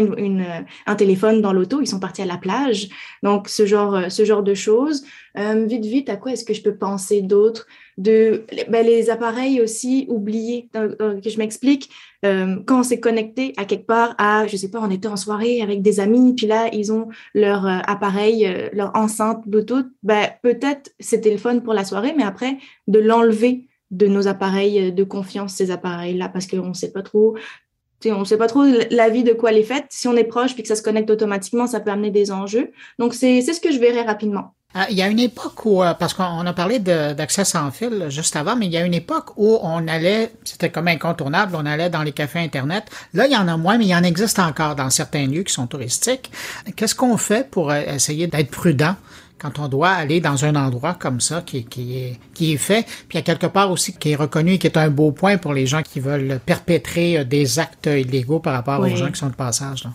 un 0.87 0.95
téléphone 0.95 1.41
dans 1.41 1.53
l'auto, 1.53 1.79
ils 1.81 1.87
sont 1.87 1.99
partis 1.99 2.21
à 2.21 2.25
la 2.25 2.37
plage. 2.37 2.89
Donc, 3.23 3.47
ce 3.47 3.65
genre, 3.65 4.11
ce 4.11 4.25
genre 4.25 4.43
de 4.43 4.53
choses. 4.53 5.05
Euh, 5.37 5.65
vite, 5.65 5.85
vite, 5.85 6.09
à 6.09 6.17
quoi 6.17 6.33
est-ce 6.33 6.43
que 6.43 6.53
je 6.53 6.61
peux 6.61 6.75
penser 6.75 7.21
d'autres 7.21 7.65
de, 7.97 8.43
ben, 8.69 8.85
Les 8.85 9.09
appareils 9.09 9.61
aussi 9.61 10.05
oubliés? 10.09 10.69
que 10.73 11.29
je 11.29 11.37
m'explique. 11.37 11.89
Euh, 12.25 12.57
quand 12.65 12.81
on 12.81 12.83
s'est 12.83 12.99
connecté 12.99 13.53
à 13.55 13.63
quelque 13.63 13.85
part, 13.85 14.15
à, 14.17 14.47
je 14.47 14.57
sais 14.57 14.69
pas, 14.69 14.81
on 14.81 14.91
était 14.91 15.07
en 15.07 15.15
soirée 15.15 15.61
avec 15.61 15.81
des 15.81 16.01
amis, 16.01 16.33
puis 16.35 16.47
là, 16.47 16.69
ils 16.73 16.91
ont 16.91 17.07
leur 17.33 17.65
euh, 17.65 17.79
appareil, 17.85 18.69
leur 18.73 18.93
enceinte 18.95 19.47
Bluetooth, 19.47 19.87
ben, 20.03 20.29
peut-être 20.41 20.91
c'est 20.99 21.21
téléphone 21.21 21.63
pour 21.63 21.73
la 21.73 21.85
soirée, 21.85 22.13
mais 22.17 22.23
après, 22.23 22.57
de 22.87 22.99
l'enlever 22.99 23.67
de 23.91 24.07
nos 24.07 24.27
appareils 24.27 24.91
de 24.91 25.03
confiance, 25.05 25.53
ces 25.53 25.71
appareils-là, 25.71 26.27
parce 26.27 26.45
qu'on 26.45 26.67
ne 26.67 26.73
sait 26.73 26.91
pas 26.91 27.03
trop 27.03 27.37
on 28.05 28.19
ne 28.19 28.25
sait 28.25 28.37
pas 28.37 28.47
trop 28.47 28.63
la 28.91 29.09
vie 29.09 29.23
de 29.23 29.33
quoi 29.33 29.51
elle 29.51 29.57
est 29.57 29.63
faite. 29.63 29.85
Si 29.89 30.07
on 30.07 30.15
est 30.15 30.23
proche 30.23 30.53
puis 30.53 30.63
que 30.63 30.69
ça 30.69 30.75
se 30.75 30.83
connecte 30.83 31.09
automatiquement, 31.09 31.67
ça 31.67 31.79
peut 31.79 31.91
amener 31.91 32.11
des 32.11 32.31
enjeux. 32.31 32.71
Donc, 32.99 33.13
c'est 33.13 33.41
ce 33.41 33.59
que 33.59 33.71
je 33.71 33.79
verrai 33.79 34.01
rapidement. 34.01 34.53
Ah, 34.73 34.85
il 34.89 34.97
y 34.97 35.01
a 35.01 35.07
une 35.07 35.19
époque 35.19 35.65
où, 35.65 35.81
euh, 35.81 35.93
parce 35.93 36.13
qu'on 36.13 36.45
a 36.45 36.53
parlé 36.53 36.77
d'accès 36.79 37.45
sans 37.45 37.71
fil 37.71 38.07
juste 38.09 38.35
avant, 38.35 38.55
mais 38.55 38.65
il 38.65 38.71
y 38.71 38.77
a 38.77 38.85
une 38.85 38.93
époque 38.93 39.29
où 39.37 39.57
on 39.63 39.87
allait, 39.87 40.31
c'était 40.43 40.69
comme 40.69 40.89
incontournable, 40.89 41.55
on 41.55 41.65
allait 41.65 41.89
dans 41.89 42.03
les 42.03 42.11
cafés 42.11 42.39
Internet. 42.39 42.83
Là, 43.13 43.27
il 43.27 43.33
y 43.33 43.37
en 43.37 43.47
a 43.47 43.55
moins, 43.55 43.77
mais 43.77 43.85
il 43.85 43.89
y 43.89 43.95
en 43.95 44.03
existe 44.03 44.39
encore 44.39 44.75
dans 44.75 44.89
certains 44.89 45.25
lieux 45.25 45.43
qui 45.43 45.53
sont 45.53 45.67
touristiques. 45.67 46.31
Qu'est-ce 46.75 46.95
qu'on 46.95 47.17
fait 47.17 47.49
pour 47.49 47.71
euh, 47.71 47.81
essayer 47.87 48.27
d'être 48.27 48.51
prudent 48.51 48.95
quand 49.39 49.59
on 49.59 49.67
doit 49.67 49.89
aller 49.89 50.19
dans 50.19 50.45
un 50.45 50.55
endroit 50.55 50.93
comme 50.93 51.19
ça 51.19 51.41
qui, 51.45 51.65
qui, 51.65 51.97
est, 51.97 52.19
qui 52.33 52.53
est 52.53 52.57
fait, 52.57 52.83
puis 53.07 53.13
il 53.13 53.15
y 53.15 53.19
a 53.19 53.21
quelque 53.21 53.47
part 53.47 53.71
aussi 53.71 53.93
qui 53.93 54.11
est 54.11 54.15
reconnu 54.15 54.53
et 54.53 54.57
qui 54.57 54.67
est 54.67 54.77
un 54.77 54.89
beau 54.89 55.11
point 55.11 55.37
pour 55.37 55.53
les 55.53 55.65
gens 55.65 55.81
qui 55.81 55.99
veulent 55.99 56.39
perpétrer 56.45 57.19
euh, 57.19 57.23
des 57.23 57.59
actes 57.59 57.87
illégaux 57.87 58.39
par 58.39 58.53
rapport 58.53 58.79
aux 58.79 58.95
gens 58.95 59.11
qui 59.11 59.19
sont 59.19 59.29
de 59.29 59.35
passage. 59.35 59.83
Là. 59.83 59.91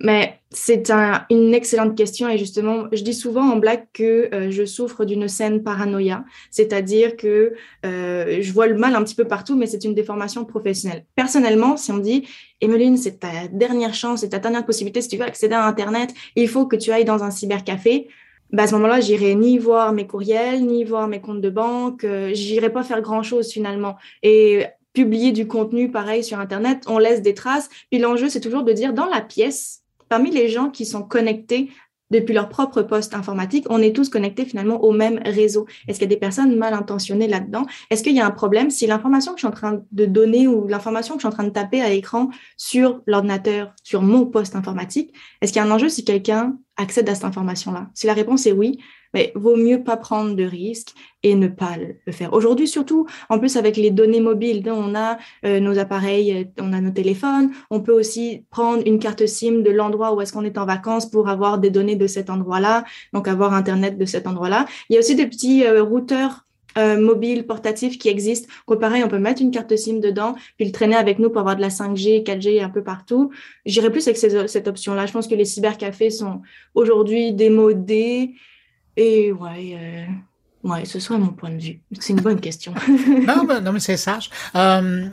Mais 0.00 0.40
c'est 0.50 0.90
une 1.30 1.54
excellente 1.54 1.96
question 1.96 2.28
et 2.28 2.36
justement, 2.36 2.84
je 2.92 3.02
dis 3.02 3.14
souvent 3.14 3.50
en 3.50 3.56
blague 3.56 3.86
que 3.94 4.28
euh, 4.34 4.50
je 4.50 4.64
souffre 4.64 5.04
d'une 5.04 5.26
scène 5.26 5.62
paranoïa, 5.62 6.24
c'est-à-dire 6.50 7.16
que 7.16 7.54
euh, 7.84 8.38
je 8.40 8.52
vois 8.52 8.66
le 8.66 8.76
mal 8.76 8.94
un 8.94 9.02
petit 9.02 9.14
peu 9.14 9.24
partout, 9.24 9.56
mais 9.56 9.66
c'est 9.66 9.84
une 9.84 9.94
déformation 9.94 10.44
professionnelle. 10.44 11.04
Personnellement, 11.14 11.76
si 11.76 11.92
on 11.92 11.98
dit, 11.98 12.26
Emeline, 12.60 12.98
c'est 12.98 13.20
ta 13.20 13.48
dernière 13.50 13.94
chance, 13.94 14.20
c'est 14.20 14.30
ta 14.30 14.38
dernière 14.38 14.66
possibilité, 14.66 15.00
si 15.00 15.08
tu 15.08 15.16
veux 15.16 15.24
accéder 15.24 15.54
à 15.54 15.66
Internet, 15.66 16.12
il 16.36 16.48
faut 16.48 16.66
que 16.66 16.76
tu 16.76 16.90
ailles 16.90 17.04
dans 17.06 17.24
un 17.24 17.30
cybercafé, 17.30 18.08
bah 18.52 18.64
à 18.64 18.66
ce 18.66 18.74
moment-là, 18.74 19.00
j'irai 19.00 19.34
ni 19.34 19.58
voir 19.58 19.92
mes 19.92 20.06
courriels, 20.06 20.64
ni 20.64 20.84
voir 20.84 21.08
mes 21.08 21.20
comptes 21.20 21.40
de 21.40 21.50
banque. 21.50 22.04
Euh, 22.04 22.30
j'irai 22.32 22.70
pas 22.70 22.84
faire 22.84 23.02
grand-chose 23.02 23.52
finalement. 23.52 23.96
Et 24.22 24.66
publier 24.92 25.32
du 25.32 25.46
contenu 25.46 25.90
pareil 25.90 26.24
sur 26.24 26.38
Internet, 26.38 26.84
on 26.86 26.98
laisse 26.98 27.22
des 27.22 27.34
traces. 27.34 27.68
Puis 27.90 28.00
l'enjeu, 28.00 28.28
c'est 28.28 28.40
toujours 28.40 28.62
de 28.62 28.72
dire 28.72 28.94
dans 28.94 29.06
la 29.06 29.20
pièce, 29.20 29.82
parmi 30.08 30.30
les 30.30 30.48
gens 30.48 30.70
qui 30.70 30.86
sont 30.86 31.02
connectés 31.02 31.70
depuis 32.10 32.34
leur 32.34 32.48
propre 32.48 32.82
poste 32.82 33.14
informatique, 33.14 33.66
on 33.68 33.82
est 33.82 33.94
tous 33.94 34.08
connectés 34.08 34.44
finalement 34.44 34.82
au 34.82 34.92
même 34.92 35.20
réseau. 35.24 35.66
Est-ce 35.88 35.98
qu'il 35.98 36.08
y 36.08 36.12
a 36.12 36.14
des 36.14 36.20
personnes 36.20 36.56
mal 36.56 36.72
intentionnées 36.72 37.26
là-dedans? 37.26 37.66
Est-ce 37.90 38.02
qu'il 38.02 38.14
y 38.14 38.20
a 38.20 38.26
un 38.26 38.30
problème 38.30 38.70
si 38.70 38.86
l'information 38.86 39.32
que 39.32 39.38
je 39.38 39.40
suis 39.40 39.48
en 39.48 39.50
train 39.50 39.82
de 39.90 40.06
donner 40.06 40.46
ou 40.46 40.68
l'information 40.68 41.14
que 41.14 41.18
je 41.18 41.26
suis 41.26 41.28
en 41.28 41.36
train 41.36 41.44
de 41.44 41.50
taper 41.50 41.82
à 41.82 41.88
l'écran 41.88 42.30
sur 42.56 43.02
l'ordinateur, 43.06 43.74
sur 43.82 44.02
mon 44.02 44.24
poste 44.24 44.54
informatique, 44.54 45.12
est-ce 45.42 45.52
qu'il 45.52 45.60
y 45.60 45.64
a 45.64 45.68
un 45.68 45.70
enjeu 45.70 45.88
si 45.88 46.04
quelqu'un 46.04 46.56
accède 46.76 47.08
à 47.08 47.14
cette 47.14 47.24
information-là? 47.24 47.90
Si 47.94 48.06
la 48.06 48.14
réponse 48.14 48.46
est 48.46 48.52
oui, 48.52 48.78
mais 49.14 49.32
vaut 49.34 49.56
mieux 49.56 49.82
pas 49.82 49.96
prendre 49.96 50.34
de 50.34 50.44
risques 50.44 50.92
et 51.22 51.34
ne 51.34 51.48
pas 51.48 51.76
le 51.76 52.12
faire. 52.12 52.32
Aujourd'hui, 52.32 52.68
surtout, 52.68 53.06
en 53.28 53.38
plus 53.38 53.56
avec 53.56 53.76
les 53.76 53.90
données 53.90 54.20
mobiles, 54.20 54.62
on 54.70 54.94
a 54.94 55.18
euh, 55.44 55.60
nos 55.60 55.78
appareils, 55.78 56.32
euh, 56.32 56.44
on 56.60 56.72
a 56.72 56.80
nos 56.80 56.90
téléphones, 56.90 57.50
on 57.70 57.80
peut 57.80 57.92
aussi 57.92 58.44
prendre 58.50 58.82
une 58.86 58.98
carte 58.98 59.26
SIM 59.26 59.62
de 59.62 59.70
l'endroit 59.70 60.14
où 60.14 60.20
est-ce 60.20 60.32
qu'on 60.32 60.44
est 60.44 60.58
en 60.58 60.66
vacances 60.66 61.06
pour 61.06 61.28
avoir 61.28 61.58
des 61.58 61.70
données 61.70 61.96
de 61.96 62.06
cet 62.06 62.30
endroit-là, 62.30 62.84
donc 63.12 63.28
avoir 63.28 63.54
Internet 63.54 63.98
de 63.98 64.04
cet 64.04 64.26
endroit-là. 64.26 64.66
Il 64.88 64.94
y 64.94 64.96
a 64.96 65.00
aussi 65.00 65.14
des 65.14 65.26
petits 65.26 65.64
euh, 65.64 65.82
routeurs 65.82 66.45
mobiles, 66.76 67.46
portatifs 67.46 67.98
qui 67.98 68.08
existent. 68.08 68.48
Quoi, 68.66 68.78
pareil, 68.78 69.02
on 69.04 69.08
peut 69.08 69.18
mettre 69.18 69.42
une 69.42 69.50
carte 69.50 69.74
SIM 69.76 69.98
dedans, 69.98 70.34
puis 70.56 70.66
le 70.66 70.72
traîner 70.72 70.96
avec 70.96 71.18
nous 71.18 71.30
pour 71.30 71.40
avoir 71.40 71.56
de 71.56 71.60
la 71.60 71.68
5G, 71.68 72.22
4G 72.22 72.62
un 72.62 72.68
peu 72.68 72.82
partout. 72.82 73.30
J'irai 73.64 73.90
plus 73.90 74.06
avec 74.08 74.18
cette 74.18 74.68
option-là. 74.68 75.06
Je 75.06 75.12
pense 75.12 75.26
que 75.26 75.34
les 75.34 75.44
cybercafés 75.44 76.10
sont 76.10 76.42
aujourd'hui 76.74 77.32
démodés 77.32 78.34
et 78.96 79.32
ouais, 79.32 79.74
euh, 79.74 80.04
Ouais, 80.66 80.84
ce 80.84 80.98
serait 80.98 81.18
mon 81.18 81.28
point 81.28 81.50
de 81.50 81.62
vue. 81.62 81.78
C'est 82.00 82.12
une 82.12 82.20
bonne 82.20 82.40
question. 82.40 82.74
non, 83.26 83.44
mais, 83.46 83.60
non, 83.60 83.72
mais 83.72 83.78
c'est 83.78 83.96
sage. 83.96 84.30
Euh, 84.56 85.06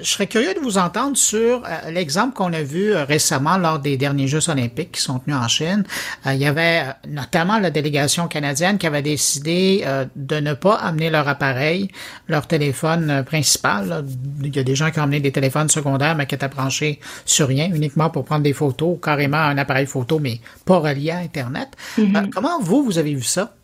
je 0.00 0.08
serais 0.08 0.26
curieux 0.26 0.54
de 0.54 0.60
vous 0.60 0.78
entendre 0.78 1.14
sur 1.14 1.62
euh, 1.62 1.90
l'exemple 1.90 2.32
qu'on 2.32 2.54
a 2.54 2.62
vu 2.62 2.94
euh, 2.94 3.04
récemment 3.04 3.58
lors 3.58 3.78
des 3.80 3.98
derniers 3.98 4.28
Jeux 4.28 4.48
olympiques 4.48 4.92
qui 4.92 5.02
sont 5.02 5.18
tenus 5.18 5.36
en 5.36 5.46
Chine. 5.46 5.84
Euh, 6.26 6.32
il 6.32 6.40
y 6.40 6.46
avait 6.46 6.86
notamment 7.06 7.58
la 7.58 7.70
délégation 7.70 8.28
canadienne 8.28 8.78
qui 8.78 8.86
avait 8.86 9.02
décidé 9.02 9.84
de 10.16 10.40
ne 10.40 10.54
pas 10.54 10.76
amener 10.76 11.10
leur 11.10 11.28
appareil, 11.28 11.90
leur 12.28 12.46
téléphone 12.46 13.24
principal. 13.26 14.06
Il 14.42 14.56
y 14.56 14.58
a 14.58 14.62
des 14.62 14.74
gens 14.74 14.90
qui 14.90 15.00
ont 15.00 15.02
amené 15.02 15.20
des 15.20 15.32
téléphones 15.32 15.68
secondaires, 15.68 16.16
mais 16.16 16.26
qui 16.26 16.34
étaient 16.34 16.48
branchés 16.48 16.98
sur 17.26 17.48
rien, 17.48 17.70
uniquement 17.74 18.08
pour 18.08 18.24
prendre 18.24 18.42
des 18.42 18.54
photos, 18.54 18.98
carrément 19.02 19.36
un 19.36 19.58
appareil 19.58 19.86
photo, 19.86 20.18
mais 20.18 20.40
pas 20.64 20.78
relié 20.78 21.10
à 21.10 21.18
Internet. 21.18 21.68
Mm-hmm. 21.98 22.30
comment 22.30 22.58
vous, 22.62 22.84
vous 22.84 22.98
avez 22.98 23.14
vu 23.14 23.22
ça? 23.22 23.54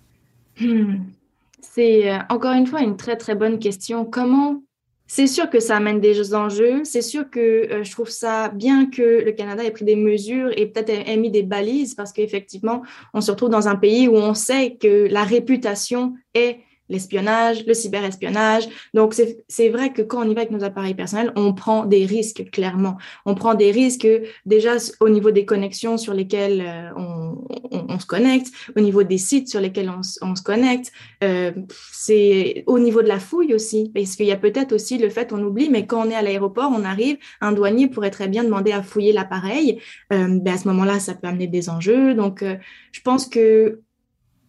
Hmm. 0.61 0.97
C'est 1.73 2.11
euh, 2.11 2.19
encore 2.29 2.53
une 2.53 2.67
fois 2.67 2.83
une 2.83 2.97
très 2.97 3.17
très 3.17 3.35
bonne 3.35 3.59
question. 3.59 4.05
Comment 4.05 4.63
c'est 5.13 5.27
sûr 5.27 5.51
que 5.51 5.59
ça 5.59 5.79
amène 5.79 5.99
des 5.99 6.37
enjeux. 6.37 6.85
C'est 6.85 7.03
sûr 7.03 7.29
que 7.29 7.41
euh, 7.41 7.83
je 7.83 7.91
trouve 7.91 8.11
ça 8.11 8.49
bien 8.49 8.87
que 8.87 9.25
le 9.25 9.33
Canada 9.33 9.65
ait 9.65 9.73
pris 9.73 9.85
des 9.85 9.97
mesures 9.97 10.53
et 10.57 10.67
peut-être 10.67 10.89
ait 10.89 11.17
mis 11.17 11.33
des 11.33 11.43
balises 11.43 11.97
parce 11.97 12.13
qu'effectivement, 12.13 12.83
on 13.13 13.21
se 13.21 13.33
retrouve 13.33 13.49
dans 13.49 13.67
un 13.67 13.75
pays 13.75 14.07
où 14.07 14.15
on 14.15 14.35
sait 14.35 14.77
que 14.81 15.09
la 15.11 15.25
réputation 15.25 16.15
est 16.35 16.61
l'espionnage, 16.91 17.65
le 17.67 17.73
cyberespionnage. 17.73 18.69
Donc, 18.93 19.15
c'est 19.49 19.69
vrai 19.69 19.93
que 19.93 20.03
quand 20.03 20.25
on 20.25 20.29
y 20.29 20.35
va 20.35 20.43
avec 20.43 20.51
nos 20.51 20.65
appareils 20.65 20.95
personnels, 20.95 21.33
on 21.37 21.55
prend 21.55 21.87
des 21.87 22.05
risques, 22.05 22.51
clairement. 22.51 22.99
On 23.25 23.35
prend 23.35 23.55
des 23.55 23.71
risques 23.71 24.09
déjà 24.45 24.73
au 25.01 25.09
niveau 25.09 25.31
des 25.31 25.47
connexions 25.47 25.97
sur 25.97 26.13
lesquelles 26.13 26.63
euh, 26.67 26.91
on, 26.97 27.45
on, 27.71 27.99
se 27.99 28.07
connecte, 28.07 28.49
au 28.77 28.81
niveau 28.81 29.03
des 29.03 29.19
sites 29.19 29.49
sur 29.49 29.61
lesquels 29.61 29.89
on, 29.89 30.01
on 30.23 30.35
se 30.35 30.43
connecte. 30.43 30.93
Euh, 31.25 31.53
c'est 31.93 32.65
au 32.67 32.79
niveau 32.79 33.03
de 33.03 33.09
la 33.09 33.21
fouille 33.21 33.55
aussi, 33.55 33.91
parce 33.95 34.17
qu'il 34.17 34.27
y 34.27 34.33
a 34.33 34.37
peut-être 34.37 34.73
aussi 34.73 34.99
le 34.99 35.09
fait, 35.09 35.33
on 35.33 35.43
oublie, 35.43 35.71
mais 35.71 35.87
quand 35.87 36.07
on 36.07 36.11
est 36.11 36.15
à 36.15 36.23
l'aéroport, 36.23 36.71
on 36.75 36.85
arrive, 36.85 37.17
un 37.41 37.53
douanier 37.53 37.89
pourrait 37.89 38.11
très 38.11 38.29
bien 38.29 38.45
demander 38.45 38.73
à 38.73 38.83
fouiller 38.83 39.13
l'appareil. 39.13 39.81
Euh, 40.13 40.39
ben 40.41 40.55
à 40.55 40.59
ce 40.59 40.69
moment-là, 40.69 40.99
ça 40.99 41.15
peut 41.15 41.29
amener 41.29 41.47
des 41.47 41.69
enjeux. 41.71 42.15
Donc, 42.15 42.43
euh, 42.43 42.57
je 42.93 43.01
pense 43.01 43.27
que 43.27 43.81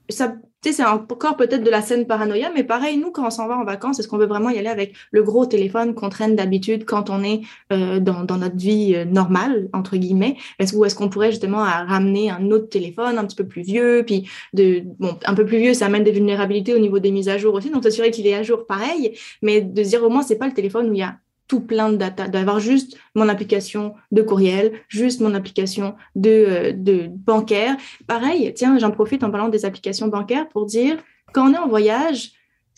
ça 0.09 0.35
c'est 0.64 0.86
encore 0.86 1.38
peut-être 1.38 1.64
de 1.64 1.70
la 1.70 1.82
scène 1.82 2.05
paranoïa, 2.05 2.51
mais 2.53 2.64
pareil, 2.64 2.97
nous, 2.97 3.12
quand 3.12 3.26
on 3.26 3.30
s'en 3.30 3.47
va 3.47 3.57
en 3.57 3.64
vacances, 3.64 3.99
est-ce 3.99 4.07
qu'on 4.07 4.18
veut 4.18 4.28
vraiment 4.28 4.49
y 4.49 4.57
aller 4.59 4.68
avec 4.68 4.93
le 5.12 5.24
gros 5.24 5.45
téléphone 5.45 5.95
qu'on 5.95 6.09
traîne 6.09 6.36
d'habitude 6.36 6.86
quand 6.86 7.09
on 7.09 7.24
est 7.24 7.41
euh, 7.74 7.99
dans, 7.99 8.24
dans, 8.24 8.38
notre 8.38 8.57
vie 8.57 8.93
euh, 8.95 9.05
normale, 9.05 9.70
entre 9.74 9.97
guillemets? 9.97 10.38
Est-ce, 10.59 10.76
ou 10.76 10.86
est-ce 10.86 10.95
qu'on 10.95 11.09
pourrait 11.09 11.32
justement 11.32 11.64
ramener 11.64 12.30
un 12.30 12.51
autre 12.51 12.70
téléphone 12.70 13.18
un 13.18 13.26
petit 13.26 13.36
peu 13.36 13.47
plus 13.47 13.64
vieux, 13.64 14.03
puis 14.05 14.30
de, 14.53 14.84
bon, 14.99 15.18
un 15.26 15.34
peu 15.34 15.45
plus 15.45 15.57
vieux, 15.57 15.74
ça 15.74 15.88
amène 15.88 16.03
des 16.03 16.12
vulnérabilités 16.12 16.76
au 16.76 16.80
niveau 16.80 16.99
des 16.99 17.12
mises 17.12 17.30
à 17.30 17.38
jour 17.38 17.53
aussi, 17.55 17.70
donc 17.72 17.84
s'assurer 17.84 18.12
qu'il 18.12 18.28
est 18.28 18.36
à 18.36 18.43
jour 18.43 18.66
pareil, 18.68 19.18
mais 19.41 19.62
de 19.62 19.82
dire 19.82 20.03
au 20.03 20.09
moins, 20.09 20.22
c'est 20.22 20.38
pas 20.38 20.47
le 20.47 20.53
téléphone 20.53 20.89
où 20.89 20.93
il 20.93 20.99
y 20.99 21.03
a 21.03 21.18
tout 21.51 21.59
plein 21.59 21.91
de 21.91 21.97
data, 21.97 22.29
d'avoir 22.29 22.61
juste 22.61 22.97
mon 23.13 23.27
application 23.27 23.93
de 24.13 24.21
courriel, 24.21 24.71
juste 24.87 25.19
mon 25.19 25.33
application 25.33 25.95
de, 26.15 26.29
euh, 26.29 26.71
de 26.71 27.07
bancaire. 27.09 27.75
Pareil, 28.07 28.53
tiens, 28.55 28.79
j'en 28.79 28.91
profite 28.91 29.21
en 29.21 29.31
parlant 29.31 29.49
des 29.49 29.65
applications 29.65 30.07
bancaires 30.07 30.47
pour 30.47 30.65
dire, 30.65 30.95
quand 31.33 31.49
on 31.49 31.53
est 31.53 31.57
en 31.57 31.67
voyage, 31.67 32.31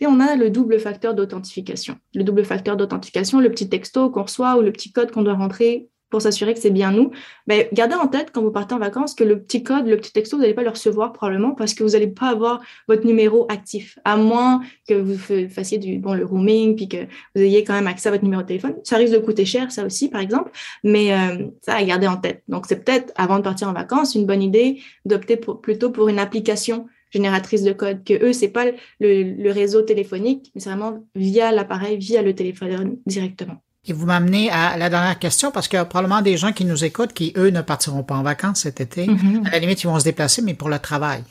on 0.07 0.19
a 0.19 0.36
le 0.36 0.49
double 0.49 0.80
facteur 0.80 1.13
d'authentification. 1.13 1.97
Le 2.15 2.24
double 2.24 2.45
facteur 2.45 2.78
d'authentification, 2.78 3.39
le 3.39 3.51
petit 3.51 3.69
texto 3.69 4.09
qu'on 4.09 4.24
reçoit 4.24 4.57
ou 4.57 4.61
le 4.61 4.71
petit 4.71 4.91
code 4.91 5.11
qu'on 5.11 5.21
doit 5.21 5.36
rentrer 5.36 5.89
pour 6.14 6.22
s'assurer 6.22 6.53
que 6.53 6.59
c'est 6.59 6.70
bien 6.70 6.91
nous, 6.91 7.09
ben, 7.47 7.66
gardez 7.74 7.95
en 7.95 8.05
tête 8.05 8.30
quand 8.32 8.43
vous 8.43 8.51
partez 8.51 8.76
en 8.76 8.78
vacances 8.78 9.16
que 9.16 9.24
le 9.24 9.41
petit 9.41 9.64
code, 9.64 9.88
le 9.88 9.97
petit 9.97 10.14
texto, 10.14 10.38
vous 10.38 10.43
n'allez 10.43 10.53
pas 10.53 10.61
le 10.61 10.70
recevoir 10.70 11.11
probablement 11.11 11.55
parce 11.55 11.74
que 11.74 11.84
vous 11.84 11.89
n'allez 11.89 12.05
pas 12.05 12.28
avoir 12.28 12.61
votre 12.88 13.03
numéro 13.07 13.47
actif, 13.49 13.97
à 14.05 14.16
moins 14.16 14.61
que 14.88 14.93
vous 14.93 15.18
fassiez 15.49 15.80
du, 15.80 15.97
bon, 15.97 16.14
le 16.14 16.24
roaming, 16.24 16.76
puis 16.76 16.88
que 16.88 16.97
vous 17.36 17.41
ayez 17.41 17.64
quand 17.64 17.74
même 17.74 17.88
accès 17.88 18.09
à 18.09 18.11
votre 18.11 18.24
numéro 18.24 18.43
de 18.43 18.47
téléphone. 18.47 18.76
Ça 18.84 18.97
risque 18.97 19.14
de 19.14 19.18
coûter 19.18 19.43
cher, 19.43 19.72
ça 19.72 19.88
aussi, 19.88 20.07
par 20.07 20.22
exemple, 20.22 20.51
mais 20.84 21.14
euh, 21.14 21.47
ça 21.61 21.78
à 21.78 21.84
garder 21.84 22.05
en 22.05 22.18
tête. 22.18 22.43
Donc, 22.47 22.68
c'est 22.68 22.86
peut-être, 22.86 23.11
avant 23.16 23.39
de 23.39 23.43
partir 23.43 23.68
en 23.68 23.74
vacances, 23.74 24.14
une 24.14 24.28
bonne 24.28 24.43
idée 24.43 24.84
d'opter 25.05 25.36
plutôt 25.36 25.89
pour 25.89 26.09
une 26.09 26.20
application 26.20 26.86
génératrice 27.09 27.64
de 27.64 27.74
code, 27.74 28.03
que 28.03 28.24
eux, 28.24 28.34
c'est 28.34 28.49
pas 28.49 28.66
le, 28.66 29.24
le 29.24 29.51
réseau 29.51 29.82
téléphonique, 29.82 30.51
mais 30.53 30.61
c'est 30.61 30.70
vraiment 30.70 31.03
via 31.16 31.51
l'appareil, 31.51 31.97
via 31.97 32.22
le 32.22 32.36
téléphone 32.36 32.99
directement. 33.07 33.64
Et 33.86 33.92
vous 33.92 34.06
m'amenez 34.06 34.50
à 34.50 34.78
la 34.78 34.90
dernière 34.90 35.20
question 35.20 35.52
parce 35.52 35.68
qu'il 35.68 35.76
y 35.76 35.80
a 35.80 35.86
probablement 35.86 36.22
des 36.22 36.38
gens 36.38 36.54
qui 36.54 36.64
nous 36.64 36.86
écoutent 36.86 37.12
qui, 37.12 37.34
eux, 37.36 37.50
ne 37.50 37.62
partiront 37.62 38.04
pas 38.04 38.16
en 38.16 38.24
vacances 38.24 38.62
cet 38.62 38.80
été. 38.80 39.08
Mm-hmm. 39.08 39.48
À 39.48 39.52
la 39.52 39.60
limite, 39.60 39.84
ils 39.84 39.88
vont 39.88 40.00
se 40.00 40.06
déplacer, 40.06 40.42
mais 40.42 40.54
pour 40.54 40.70
le 40.70 40.80
travail. 40.80 41.24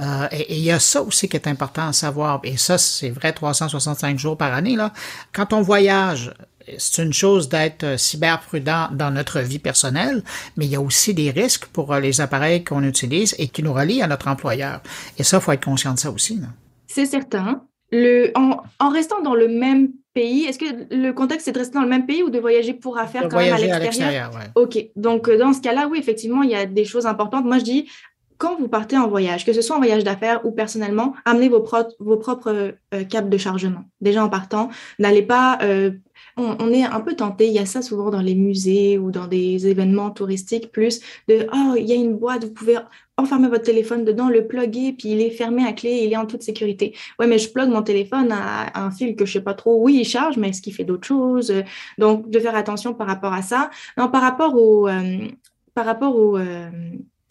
Euh, 0.00 0.28
et, 0.30 0.56
il 0.56 0.62
y 0.62 0.70
a 0.70 0.78
ça 0.78 1.02
aussi 1.02 1.30
qui 1.30 1.36
est 1.36 1.48
important 1.48 1.88
à 1.88 1.92
savoir. 1.94 2.40
Et 2.44 2.58
ça, 2.58 2.76
c'est 2.76 3.08
vrai 3.08 3.32
365 3.32 4.18
jours 4.18 4.36
par 4.36 4.52
année. 4.52 4.76
Là. 4.76 4.92
Quand 5.32 5.54
on 5.54 5.62
voyage, 5.62 6.34
c'est 6.76 7.02
une 7.02 7.14
chose 7.14 7.48
d'être 7.48 7.98
cyber 7.98 8.40
prudent 8.40 8.88
dans 8.92 9.10
notre 9.10 9.40
vie 9.40 9.58
personnelle, 9.58 10.22
mais 10.58 10.66
il 10.66 10.72
y 10.72 10.76
a 10.76 10.82
aussi 10.82 11.14
des 11.14 11.30
risques 11.30 11.66
pour 11.66 11.94
les 11.94 12.20
appareils 12.20 12.64
qu'on 12.64 12.82
utilise 12.82 13.34
et 13.38 13.48
qui 13.48 13.62
nous 13.62 13.72
relient 13.72 14.02
à 14.02 14.08
notre 14.08 14.28
employeur. 14.28 14.82
Et 15.16 15.24
ça, 15.24 15.40
faut 15.40 15.52
être 15.52 15.64
conscient 15.64 15.94
de 15.94 15.98
ça 15.98 16.10
aussi. 16.10 16.38
C'est 16.86 17.06
certain. 17.06 17.62
Le, 17.90 18.30
en, 18.34 18.62
en 18.78 18.88
restant 18.90 19.22
dans 19.22 19.34
le 19.34 19.48
même 19.48 19.88
pays. 20.14 20.44
Est-ce 20.44 20.58
que 20.58 20.94
le 20.94 21.12
contexte, 21.12 21.44
c'est 21.44 21.52
de 21.52 21.58
rester 21.58 21.74
dans 21.74 21.82
le 21.82 21.88
même 21.88 22.06
pays 22.06 22.22
ou 22.22 22.30
de 22.30 22.38
voyager 22.38 22.72
pour 22.72 22.96
affaires 22.98 23.28
quand 23.28 23.38
même 23.38 23.52
à 23.52 23.58
l'extérieur? 23.78 24.30
Ok, 24.54 24.78
donc 24.96 25.28
euh, 25.28 25.36
dans 25.36 25.52
ce 25.52 25.60
cas-là, 25.60 25.88
oui, 25.90 25.98
effectivement, 25.98 26.42
il 26.42 26.50
y 26.50 26.54
a 26.54 26.64
des 26.64 26.84
choses 26.84 27.06
importantes. 27.06 27.44
Moi, 27.44 27.58
je 27.58 27.64
dis, 27.64 27.90
quand 28.38 28.56
vous 28.58 28.68
partez 28.68 28.96
en 28.96 29.08
voyage, 29.08 29.44
que 29.44 29.52
ce 29.52 29.60
soit 29.60 29.76
en 29.76 29.80
voyage 29.80 30.04
d'affaires 30.04 30.44
ou 30.46 30.52
personnellement, 30.52 31.14
amenez 31.24 31.48
vos, 31.48 31.64
vos 31.98 32.16
propres 32.16 32.76
euh, 32.94 33.04
câbles 33.04 33.28
de 33.28 33.38
chargement. 33.38 33.84
Déjà 34.00 34.24
en 34.24 34.28
partant, 34.28 34.70
n'allez 34.98 35.22
pas... 35.22 35.58
Euh, 35.62 35.90
on, 36.36 36.72
est 36.72 36.82
un 36.82 37.00
peu 37.00 37.14
tenté, 37.14 37.46
il 37.46 37.52
y 37.52 37.58
a 37.58 37.66
ça 37.66 37.82
souvent 37.82 38.10
dans 38.10 38.20
les 38.20 38.34
musées 38.34 38.98
ou 38.98 39.10
dans 39.10 39.26
des 39.26 39.66
événements 39.66 40.10
touristiques, 40.10 40.72
plus 40.72 41.00
de, 41.28 41.46
oh, 41.52 41.74
il 41.76 41.86
y 41.86 41.92
a 41.92 41.94
une 41.94 42.16
boîte, 42.16 42.44
vous 42.44 42.52
pouvez 42.52 42.78
enfermer 43.16 43.48
votre 43.48 43.64
téléphone 43.64 44.04
dedans, 44.04 44.28
le 44.28 44.46
plugger, 44.46 44.92
puis 44.92 45.10
il 45.10 45.20
est 45.20 45.30
fermé 45.30 45.64
à 45.64 45.72
clé, 45.72 46.02
il 46.04 46.12
est 46.12 46.16
en 46.16 46.26
toute 46.26 46.42
sécurité. 46.42 46.96
Ouais, 47.18 47.26
mais 47.26 47.38
je 47.38 47.50
plug 47.50 47.68
mon 47.68 47.82
téléphone 47.82 48.32
à, 48.32 48.84
un 48.84 48.90
fil 48.90 49.14
que 49.14 49.24
je 49.24 49.34
sais 49.34 49.40
pas 49.40 49.54
trop. 49.54 49.80
Oui, 49.80 49.98
il 50.00 50.04
charge, 50.04 50.36
mais 50.36 50.48
est-ce 50.48 50.62
qu'il 50.62 50.74
fait 50.74 50.84
d'autres 50.84 51.06
choses? 51.06 51.52
Donc, 51.98 52.28
de 52.28 52.40
faire 52.40 52.56
attention 52.56 52.94
par 52.94 53.06
rapport 53.06 53.32
à 53.32 53.42
ça. 53.42 53.70
Non, 53.96 54.08
par 54.08 54.22
rapport 54.22 54.56
au, 54.56 54.88
euh, 54.88 55.28
par 55.74 55.86
rapport 55.86 56.16
au, 56.16 56.36
euh, 56.36 56.70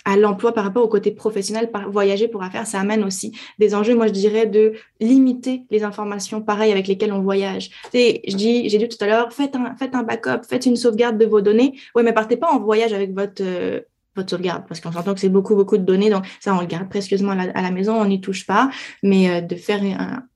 à 0.05 0.17
l'emploi, 0.17 0.53
par 0.53 0.63
rapport 0.63 0.83
au 0.83 0.87
côté 0.87 1.11
professionnel, 1.11 1.71
par 1.71 1.89
voyager 1.89 2.27
pour 2.27 2.43
affaires, 2.43 2.67
ça 2.67 2.79
amène 2.79 3.03
aussi 3.03 3.37
des 3.59 3.73
enjeux. 3.73 3.95
Moi, 3.95 4.07
je 4.07 4.11
dirais 4.11 4.45
de 4.45 4.73
limiter 4.99 5.63
les 5.71 5.83
informations 5.83 6.41
pareilles 6.41 6.71
avec 6.71 6.87
lesquelles 6.87 7.13
on 7.13 7.21
voyage. 7.21 7.69
Et 7.93 8.21
je 8.29 8.35
dis, 8.35 8.69
j'ai 8.69 8.77
dit 8.77 8.89
tout 8.89 9.03
à 9.03 9.07
l'heure, 9.07 9.31
faites 9.31 9.55
un, 9.55 9.75
faites 9.75 9.95
un 9.95 10.03
backup, 10.03 10.45
faites 10.47 10.65
une 10.65 10.75
sauvegarde 10.75 11.17
de 11.17 11.25
vos 11.25 11.41
données. 11.41 11.79
Ouais, 11.95 12.03
mais 12.03 12.13
partez 12.13 12.37
pas 12.37 12.51
en 12.51 12.59
voyage 12.59 12.93
avec 12.93 13.13
votre 13.13 13.41
euh, 13.41 13.81
votre 14.15 14.29
sauvegarde, 14.29 14.65
parce 14.67 14.79
qu'on 14.79 14.91
s'entend 14.91 15.15
que 15.15 15.19
c'est 15.19 15.29
beaucoup, 15.29 15.55
beaucoup 15.55 15.77
de 15.77 15.83
données, 15.83 16.11
donc 16.11 16.25
ça, 16.39 16.55
on 16.55 16.59
le 16.59 16.67
garde 16.67 16.87
précieusement 16.87 17.31
à 17.31 17.61
la, 17.61 17.71
maison, 17.71 17.99
on 17.99 18.05
n'y 18.05 18.21
touche 18.21 18.45
pas, 18.45 18.69
mais 19.01 19.29
euh, 19.29 19.41
de 19.41 19.55
faire 19.55 19.81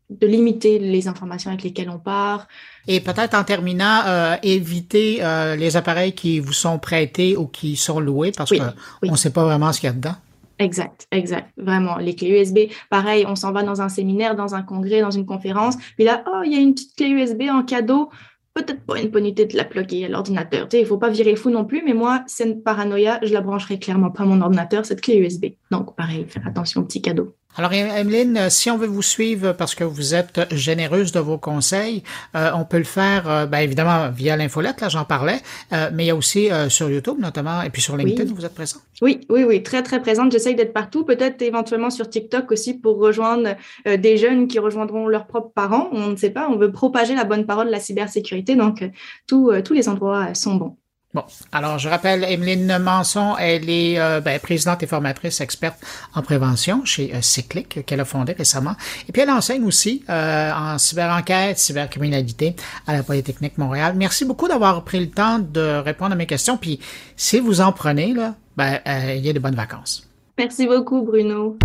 de 0.09 0.27
limiter 0.27 0.79
les 0.79 1.07
informations 1.07 1.51
avec 1.51 1.63
lesquelles 1.63 1.89
on 1.89 1.99
part. 1.99 2.47
Et 2.87 2.99
peut-être 3.01 3.33
en 3.33 3.43
terminant, 3.43 4.03
euh, 4.05 4.35
éviter 4.43 5.19
euh, 5.21 5.55
les 5.55 5.75
appareils 5.75 6.13
qui 6.13 6.39
vous 6.39 6.53
sont 6.53 6.79
prêtés 6.79 7.35
ou 7.35 7.47
qui 7.47 7.75
sont 7.75 7.99
loués, 7.99 8.31
parce 8.31 8.51
qu'on 8.51 9.11
ne 9.11 9.17
sait 9.17 9.31
pas 9.31 9.43
vraiment 9.43 9.73
ce 9.73 9.81
qu'il 9.81 9.87
y 9.87 9.89
a 9.89 9.93
dedans. 9.95 10.15
Exact, 10.59 11.07
exact, 11.11 11.51
vraiment. 11.57 11.97
Les 11.97 12.15
clés 12.15 12.29
USB, 12.29 12.71
pareil, 12.89 13.25
on 13.27 13.35
s'en 13.35 13.51
va 13.51 13.61
dans 13.61 13.81
un 13.81 13.89
séminaire, 13.89 14.35
dans 14.35 14.55
un 14.55 14.63
congrès, 14.63 15.01
dans 15.01 15.11
une 15.11 15.25
conférence, 15.25 15.75
puis 15.95 16.05
là, 16.05 16.23
oh, 16.25 16.41
il 16.45 16.53
y 16.53 16.55
a 16.55 16.59
une 16.59 16.73
petite 16.73 16.95
clé 16.95 17.09
USB 17.09 17.43
en 17.51 17.63
cadeau 17.63 18.09
peut-être 18.57 18.81
pas 18.85 18.99
une 18.99 19.09
bonne 19.09 19.25
idée 19.25 19.45
de 19.45 19.55
la 19.55 19.63
plugger 19.63 20.05
à 20.05 20.09
l'ordinateur. 20.09 20.67
Il 20.73 20.79
ne 20.79 20.85
faut 20.85 20.97
pas 20.97 21.09
virer 21.09 21.35
fou 21.35 21.49
non 21.49 21.65
plus, 21.65 21.83
mais 21.85 21.93
moi, 21.93 22.23
c'est 22.27 22.47
une 22.47 22.61
paranoïa, 22.61 23.19
je 23.23 23.33
la 23.33 23.41
brancherai 23.41 23.79
clairement 23.79 24.09
pas 24.09 24.23
à 24.23 24.25
mon 24.25 24.41
ordinateur, 24.41 24.85
cette 24.85 25.01
clé 25.01 25.17
USB. 25.17 25.45
Donc, 25.71 25.95
pareil, 25.95 26.25
faire 26.27 26.45
attention 26.47 26.81
au 26.81 26.83
petit 26.85 27.01
cadeau. 27.01 27.35
Alors, 27.57 27.73
Emeline, 27.73 28.51
si 28.51 28.69
on 28.69 28.77
veut 28.77 28.85
vous 28.85 29.01
suivre 29.01 29.51
parce 29.51 29.73
que 29.73 29.83
vous 29.83 30.13
êtes 30.13 30.53
généreuse 30.53 31.11
de 31.11 31.19
vos 31.19 31.39
conseils, 31.39 32.03
euh, 32.35 32.51
on 32.53 32.65
peut 32.65 32.77
le 32.77 32.83
faire, 32.83 33.27
euh, 33.27 33.45
ben, 33.47 33.57
évidemment, 33.57 34.11
via 34.11 34.37
l'infolette, 34.37 34.79
là, 34.79 34.89
j'en 34.89 35.05
parlais, 35.05 35.39
euh, 35.73 35.89
mais 35.91 36.03
il 36.03 36.07
y 36.07 36.11
a 36.11 36.15
aussi 36.15 36.49
sur 36.69 36.87
YouTube, 36.87 37.17
notamment, 37.17 37.63
et 37.63 37.71
puis 37.71 37.81
sur 37.81 37.97
LinkedIn, 37.97 38.31
vous 38.31 38.45
êtes 38.45 38.53
présent? 38.53 38.77
Oui, 39.01 39.21
oui, 39.29 39.43
oui, 39.43 39.63
très, 39.63 39.81
très 39.81 39.99
présente. 39.99 40.31
J'essaye 40.31 40.53
d'être 40.53 40.71
partout, 40.71 41.03
peut-être 41.03 41.41
éventuellement 41.41 41.89
sur 41.89 42.07
TikTok 42.07 42.51
aussi 42.51 42.75
pour 42.75 42.99
rejoindre 42.99 43.55
des 43.85 44.17
jeunes 44.17 44.47
qui 44.47 44.59
rejoindront 44.59 45.07
leurs 45.07 45.25
propres 45.25 45.51
parents. 45.53 45.89
On 45.93 46.09
ne 46.09 46.15
sait 46.15 46.29
pas, 46.29 46.47
on 46.51 46.57
veut 46.57 46.71
propager 46.71 47.15
la 47.15 47.23
bonne 47.23 47.47
parole 47.47 47.65
de 47.65 47.71
la 47.71 47.79
cybersécurité, 47.79 48.55
donc 48.55 48.87
tous 49.25 49.51
les 49.71 49.89
endroits 49.89 50.35
sont 50.35 50.55
bons. 50.55 50.77
Bon, 51.13 51.23
alors 51.53 51.79
je 51.79 51.87
rappelle, 51.87 52.25
Emeline 52.25 52.79
Manson, 52.79 53.35
elle 53.39 53.69
est 53.69 53.97
euh, 53.97 54.19
ben, 54.19 54.39
présidente 54.39 54.83
et 54.83 54.87
formatrice 54.87 55.39
experte 55.39 55.79
en 56.13 56.21
prévention 56.21 56.83
chez 56.83 57.15
euh, 57.15 57.21
Cyclic, 57.21 57.85
qu'elle 57.85 58.01
a 58.01 58.05
fondé 58.05 58.33
récemment. 58.33 58.75
Et 59.07 59.13
puis 59.13 59.21
elle 59.21 59.29
enseigne 59.29 59.63
aussi 59.63 60.03
euh, 60.09 60.51
en 60.51 60.77
cyberenquête, 60.77 61.59
cybercriminalité 61.59 62.57
à 62.87 62.93
la 62.93 63.03
Polytechnique 63.03 63.57
Montréal. 63.57 63.93
Merci 63.95 64.25
beaucoup 64.25 64.49
d'avoir 64.49 64.83
pris 64.83 64.99
le 64.99 65.09
temps 65.09 65.39
de 65.39 65.79
répondre 65.79 66.11
à 66.11 66.15
mes 66.15 66.27
questions. 66.27 66.57
Puis 66.57 66.79
si 67.15 67.39
vous 67.39 67.61
en 67.61 67.71
prenez, 67.71 68.13
là, 68.13 68.35
ben, 68.57 68.79
il 68.85 69.25
y 69.25 69.29
a 69.29 69.33
de 69.33 69.39
bonnes 69.39 69.55
vacances. 69.55 70.09
Merci 70.37 70.67
beaucoup, 70.67 71.03
Bruno. 71.03 71.57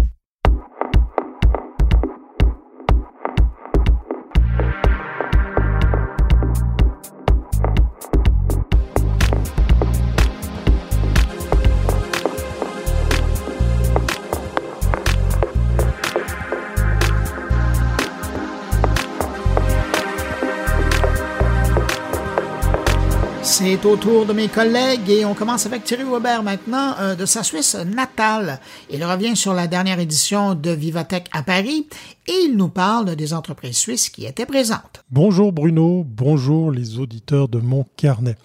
C'est 23.73 23.87
au 23.87 23.97
tour 23.97 24.27
de 24.27 24.35
mes 24.35 24.49
collègues 24.49 25.09
et 25.09 25.25
on 25.25 25.33
commence 25.33 25.65
avec 25.65 25.85
Thierry 25.85 26.05
Weber 26.05 26.43
maintenant 26.43 26.95
euh, 27.01 27.15
de 27.15 27.25
sa 27.25 27.43
Suisse 27.43 27.75
natale. 27.75 28.61
Il 28.91 29.03
revient 29.03 29.35
sur 29.35 29.55
la 29.55 29.67
dernière 29.67 29.99
édition 29.99 30.55
de 30.55 30.73
Vivatech 30.73 31.25
à 31.33 31.43
Paris 31.43 31.87
et 32.27 32.35
il 32.45 32.57
nous 32.59 32.69
parle 32.69 33.17
des 33.17 33.33
entreprises 33.33 33.79
suisses 33.79 34.11
qui 34.11 34.27
étaient 34.27 34.45
présentes. 34.45 35.03
Bonjour 35.11 35.53
Bruno, 35.53 36.05
bonjour 36.07 36.71
les 36.71 36.99
auditeurs 36.99 37.49
de 37.49 37.61
mon 37.61 37.87
carnet. 37.97 38.37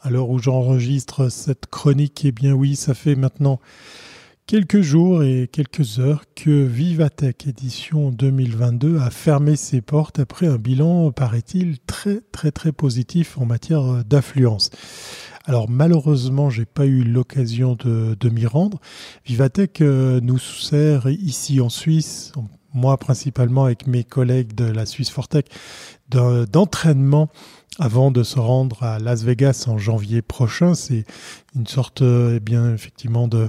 À 0.00 0.08
l'heure 0.08 0.30
où 0.30 0.38
j'enregistre 0.38 1.28
cette 1.28 1.66
chronique, 1.66 2.22
eh 2.24 2.32
bien 2.32 2.52
oui, 2.52 2.74
ça 2.74 2.94
fait 2.94 3.16
maintenant 3.16 3.60
quelques 4.50 4.80
jours 4.80 5.22
et 5.22 5.46
quelques 5.46 6.00
heures 6.00 6.24
que 6.34 6.64
Vivatech 6.64 7.46
édition 7.46 8.10
2022 8.10 8.98
a 8.98 9.08
fermé 9.08 9.54
ses 9.54 9.80
portes 9.80 10.18
après 10.18 10.48
un 10.48 10.56
bilan, 10.56 11.12
paraît-il, 11.12 11.78
très 11.86 12.18
très 12.32 12.50
très 12.50 12.72
positif 12.72 13.38
en 13.38 13.46
matière 13.46 14.04
d'affluence. 14.04 14.70
Alors 15.44 15.70
malheureusement, 15.70 16.50
j'ai 16.50 16.64
pas 16.64 16.84
eu 16.84 17.04
l'occasion 17.04 17.76
de, 17.76 18.28
m'y 18.28 18.44
rendre. 18.44 18.80
Vivatech 19.24 19.82
euh, 19.82 20.18
nous 20.20 20.40
sert 20.40 21.08
ici 21.08 21.60
en 21.60 21.68
Suisse, 21.68 22.32
moi 22.74 22.96
principalement 22.96 23.66
avec 23.66 23.86
mes 23.86 24.02
collègues 24.02 24.56
de 24.56 24.64
la 24.64 24.84
Suisse 24.84 25.10
Fortech, 25.10 25.46
d'entraînement 26.08 27.28
avant 27.78 28.10
de 28.10 28.24
se 28.24 28.38
rendre 28.40 28.82
à 28.82 28.98
Las 28.98 29.22
Vegas 29.22 29.66
en 29.68 29.78
janvier 29.78 30.22
prochain. 30.22 30.74
C'est 30.74 31.04
une 31.54 31.68
sorte, 31.68 32.02
eh 32.02 32.40
bien, 32.40 32.74
effectivement, 32.74 33.28
de 33.28 33.48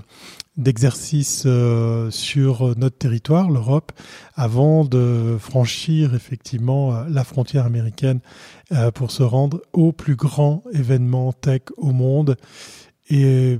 d'exercice 0.61 1.43
euh, 1.45 2.11
sur 2.11 2.77
notre 2.77 2.97
territoire, 2.97 3.49
l'Europe, 3.49 3.91
avant 4.35 4.85
de 4.85 5.37
franchir 5.39 6.13
effectivement 6.13 6.95
euh, 6.95 7.03
la 7.09 7.23
frontière 7.23 7.65
américaine 7.65 8.19
euh, 8.71 8.91
pour 8.91 9.11
se 9.11 9.23
rendre 9.23 9.61
au 9.73 9.91
plus 9.91 10.15
grand 10.15 10.63
événement 10.73 11.33
tech 11.33 11.61
au 11.77 11.91
monde. 11.91 12.37
Et 13.09 13.59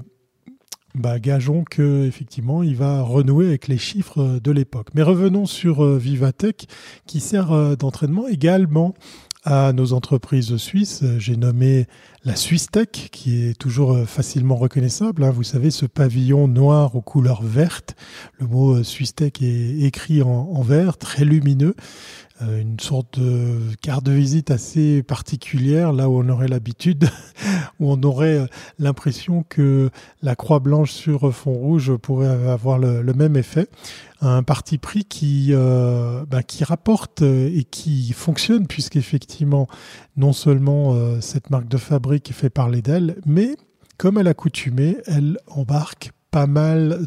bah, 0.93 1.19
gageons 1.19 1.63
que 1.63 2.05
effectivement, 2.05 2.63
il 2.63 2.75
va 2.75 3.01
renouer 3.01 3.47
avec 3.47 3.67
les 3.67 3.77
chiffres 3.77 4.39
de 4.41 4.51
l'époque. 4.51 4.89
Mais 4.93 5.03
revenons 5.03 5.45
sur 5.45 5.85
Vivatech, 5.85 6.67
qui 7.07 7.19
sert 7.19 7.77
d'entraînement 7.77 8.27
également 8.27 8.93
à 9.43 9.73
nos 9.73 9.93
entreprises 9.93 10.55
suisses. 10.57 11.03
J'ai 11.17 11.35
nommé 11.35 11.87
la 12.23 12.35
Swiss 12.35 12.67
Tech, 12.67 13.09
qui 13.11 13.43
est 13.43 13.57
toujours 13.57 14.07
facilement 14.07 14.55
reconnaissable. 14.55 15.23
Hein. 15.23 15.31
Vous 15.31 15.43
savez, 15.43 15.71
ce 15.71 15.85
pavillon 15.85 16.47
noir 16.47 16.95
aux 16.95 17.01
couleurs 17.01 17.41
vertes. 17.41 17.95
Le 18.39 18.47
mot 18.47 18.75
euh, 18.75 18.83
Swiss 18.83 19.15
Tech 19.15 19.33
est 19.41 19.81
écrit 19.81 20.21
en, 20.21 20.61
vert, 20.61 20.97
très 20.97 21.25
lumineux. 21.25 21.75
Euh, 22.41 22.61
une 22.61 22.79
sorte 22.79 23.19
de 23.19 23.59
carte 23.81 24.05
de 24.05 24.11
visite 24.11 24.51
assez 24.51 25.03
particulière, 25.03 25.93
là 25.93 26.09
où 26.09 26.21
on 26.21 26.29
aurait 26.29 26.47
l'habitude, 26.47 27.09
où 27.79 27.91
on 27.91 28.01
aurait 28.03 28.47
l'impression 28.79 29.43
que 29.47 29.89
la 30.21 30.35
croix 30.35 30.59
blanche 30.59 30.91
sur 30.91 31.33
fond 31.33 31.53
rouge 31.53 31.95
pourrait 31.97 32.27
avoir 32.27 32.79
le, 32.79 33.13
même 33.13 33.35
effet. 33.35 33.67
Un 34.21 34.43
parti 34.43 34.77
pris 34.77 35.03
qui, 35.03 35.51
bah, 35.53 36.43
qui 36.43 36.63
rapporte 36.63 37.21
et 37.21 37.65
qui 37.69 38.13
fonctionne, 38.13 38.67
puisqu'effectivement, 38.67 39.67
non 40.15 40.33
seulement 40.33 41.19
cette 41.21 41.49
marque 41.49 41.67
de 41.67 41.77
fabrique 41.77 42.31
fait 42.33 42.49
parler 42.49 42.81
d'elle, 42.81 43.17
mais 43.25 43.55
comme 43.97 44.17
à 44.17 44.23
l'accoutumée, 44.23 44.97
elle 45.05 45.37
embarque 45.47 46.11
pas 46.31 46.47
mal 46.47 47.05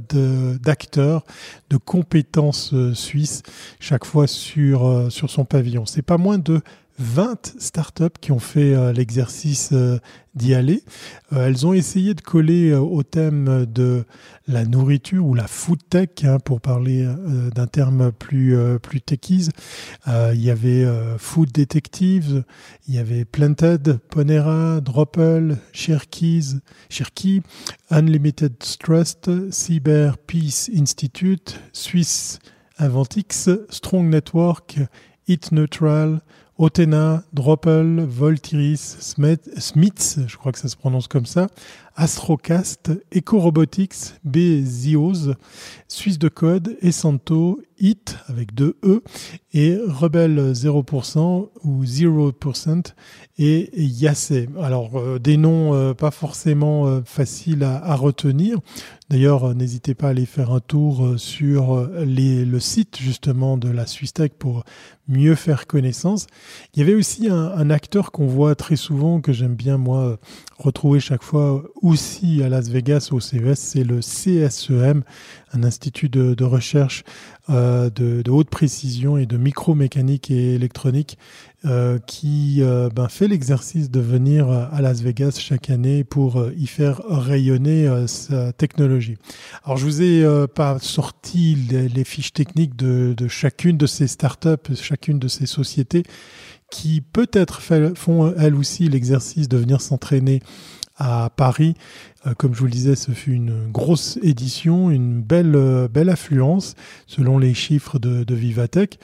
d'acteurs, 0.62 1.24
de, 1.70 1.76
compétences 1.78 2.72
euh, 2.74 2.94
suisses 2.94 3.42
chaque 3.80 4.04
fois 4.04 4.26
sur, 4.26 4.86
euh, 4.86 5.10
sur 5.10 5.30
son 5.30 5.44
pavillon. 5.44 5.86
C'est 5.86 6.02
pas 6.02 6.18
moins 6.18 6.38
de 6.38 6.60
20 6.98 7.54
startups 7.58 8.18
qui 8.20 8.32
ont 8.32 8.38
fait 8.38 8.74
euh, 8.74 8.92
l'exercice 8.92 9.72
d'y 10.34 10.54
aller. 10.54 10.82
Euh, 11.32 11.46
elles 11.46 11.66
ont 11.66 11.72
essayé 11.72 12.14
de 12.14 12.20
coller 12.20 12.70
euh, 12.70 12.80
au 12.80 13.02
thème 13.02 13.66
de 13.66 14.04
la 14.48 14.64
nourriture 14.64 15.24
ou 15.24 15.34
la 15.34 15.46
food 15.46 15.78
tech, 15.88 16.08
hein, 16.24 16.38
pour 16.38 16.60
parler 16.60 17.04
euh, 17.04 17.50
d'un 17.50 17.66
terme 17.66 18.12
plus, 18.12 18.56
plus 18.82 19.00
techies. 19.00 19.50
il 20.06 20.40
y 20.40 20.50
avait 20.50 20.86
Food 21.18 21.52
Detectives, 21.52 22.44
il 22.88 22.94
y 22.94 22.98
avait 22.98 23.24
Planted, 23.24 23.98
Ponera, 24.10 24.80
Dropple, 24.80 25.56
Cherkeys, 25.72 26.60
Cherkey, 26.90 27.42
Unlimited 27.90 28.58
Trust, 28.58 29.30
Cyber 29.50 30.18
Peace 30.18 30.70
Institute, 30.74 31.60
Swiss 31.72 32.38
Inventix, 32.78 33.48
Strong 33.70 34.10
Network, 34.10 34.78
It 35.26 35.52
Neutral, 35.52 36.20
Otena, 36.56 37.24
Dropple, 37.32 38.06
Voltiris, 38.08 38.96
Smiths, 39.00 40.18
je 40.26 40.36
crois 40.36 40.52
que 40.52 40.58
ça 40.58 40.68
se 40.68 40.76
prononce 40.76 41.08
comme 41.08 41.26
ça, 41.26 41.48
Astrocast, 41.96 42.92
EcoRobotics, 43.14 44.14
Bezios, 44.24 45.34
Suisse 45.88 46.18
de 46.18 46.28
Code, 46.28 46.76
Esanto, 46.80 47.60
HIT 47.84 48.16
avec 48.28 48.54
deux 48.54 48.76
E, 48.82 49.02
et 49.52 49.76
Rebel 49.86 50.52
0% 50.52 51.48
ou 51.62 51.84
0% 51.84 52.82
et 53.38 53.70
Yasse. 53.76 54.32
Alors 54.60 54.96
euh, 54.96 55.18
des 55.18 55.36
noms 55.36 55.74
euh, 55.74 55.92
pas 55.92 56.10
forcément 56.10 56.86
euh, 56.86 57.00
faciles 57.04 57.62
à, 57.62 57.94
retenir. 57.94 58.58
D'ailleurs, 59.10 59.54
n'hésitez 59.54 59.94
pas 59.94 60.08
à 60.08 60.10
aller 60.10 60.24
faire 60.24 60.50
un 60.50 60.60
tour 60.60 61.14
sur 61.18 61.88
le 61.94 62.58
site 62.58 62.98
justement 62.98 63.58
de 63.58 63.68
la 63.68 63.86
Swiss 63.86 64.14
Tech 64.14 64.30
pour 64.38 64.64
mieux 65.08 65.34
faire 65.34 65.66
connaissance. 65.66 66.26
Il 66.72 66.80
y 66.80 66.82
avait 66.82 66.94
aussi 66.94 67.28
un 67.28 67.68
acteur 67.68 68.12
qu'on 68.12 68.26
voit 68.26 68.54
très 68.54 68.76
souvent, 68.76 69.20
que 69.20 69.32
j'aime 69.32 69.54
bien 69.54 69.76
moi 69.76 70.18
retrouver 70.58 71.00
chaque 71.00 71.22
fois 71.22 71.62
aussi 71.82 72.42
à 72.42 72.48
Las 72.48 72.68
Vegas 72.70 73.10
au 73.12 73.20
CES, 73.20 73.58
c'est 73.58 73.84
le 73.84 74.00
CSEM, 74.00 75.04
un 75.52 75.64
institut 75.64 76.08
de, 76.08 76.44
recherche 76.44 77.04
euh, 77.50 77.90
de, 77.90 78.30
haute 78.30 78.48
précision 78.48 79.18
et 79.18 79.26
de 79.26 79.36
micromécanique 79.36 80.30
et 80.30 80.54
électronique 80.54 81.18
euh, 81.66 81.98
qui 81.98 82.62
euh, 82.62 82.88
ben, 82.88 83.08
fait 83.08 83.28
l'exercice 83.28 83.90
de 83.90 84.00
venir 84.00 84.48
à 84.48 84.80
Las 84.80 85.02
Vegas 85.02 85.36
chaque 85.38 85.68
année 85.68 86.04
pour 86.04 86.42
y 86.56 86.66
faire 86.66 87.02
rayonner 87.06 88.06
sa 88.06 88.54
technologie. 88.54 89.18
Alors 89.64 89.76
je 89.76 89.84
vous 89.84 90.00
ai 90.00 90.46
pas 90.54 90.78
sorti 90.78 91.54
les, 91.54 92.04
fiches 92.04 92.32
techniques 92.32 92.76
de, 92.76 93.14
de, 93.14 93.28
chacune 93.28 93.76
de 93.76 93.86
ces 93.86 94.06
startups, 94.06 94.74
chacune 94.74 95.18
de 95.18 95.28
ces 95.28 95.44
sociétés 95.44 96.04
qui 96.70 97.02
peut-être 97.02 97.60
font 97.94 98.34
elles 98.38 98.54
aussi 98.54 98.88
l'exercice 98.88 99.48
de 99.48 99.58
venir 99.58 99.80
s'entraîner 99.80 100.40
à 100.96 101.30
Paris. 101.34 101.74
Comme 102.38 102.54
je 102.54 102.60
vous 102.60 102.66
le 102.66 102.70
disais, 102.70 102.94
ce 102.96 103.10
fut 103.10 103.32
une 103.32 103.70
grosse 103.70 104.18
édition, 104.22 104.90
une 104.90 105.20
belle, 105.20 105.88
belle 105.92 106.08
affluence 106.08 106.74
selon 107.06 107.38
les 107.38 107.52
chiffres 107.52 107.98
de, 107.98 108.24
de 108.24 108.34
Vivatech. 108.34 108.98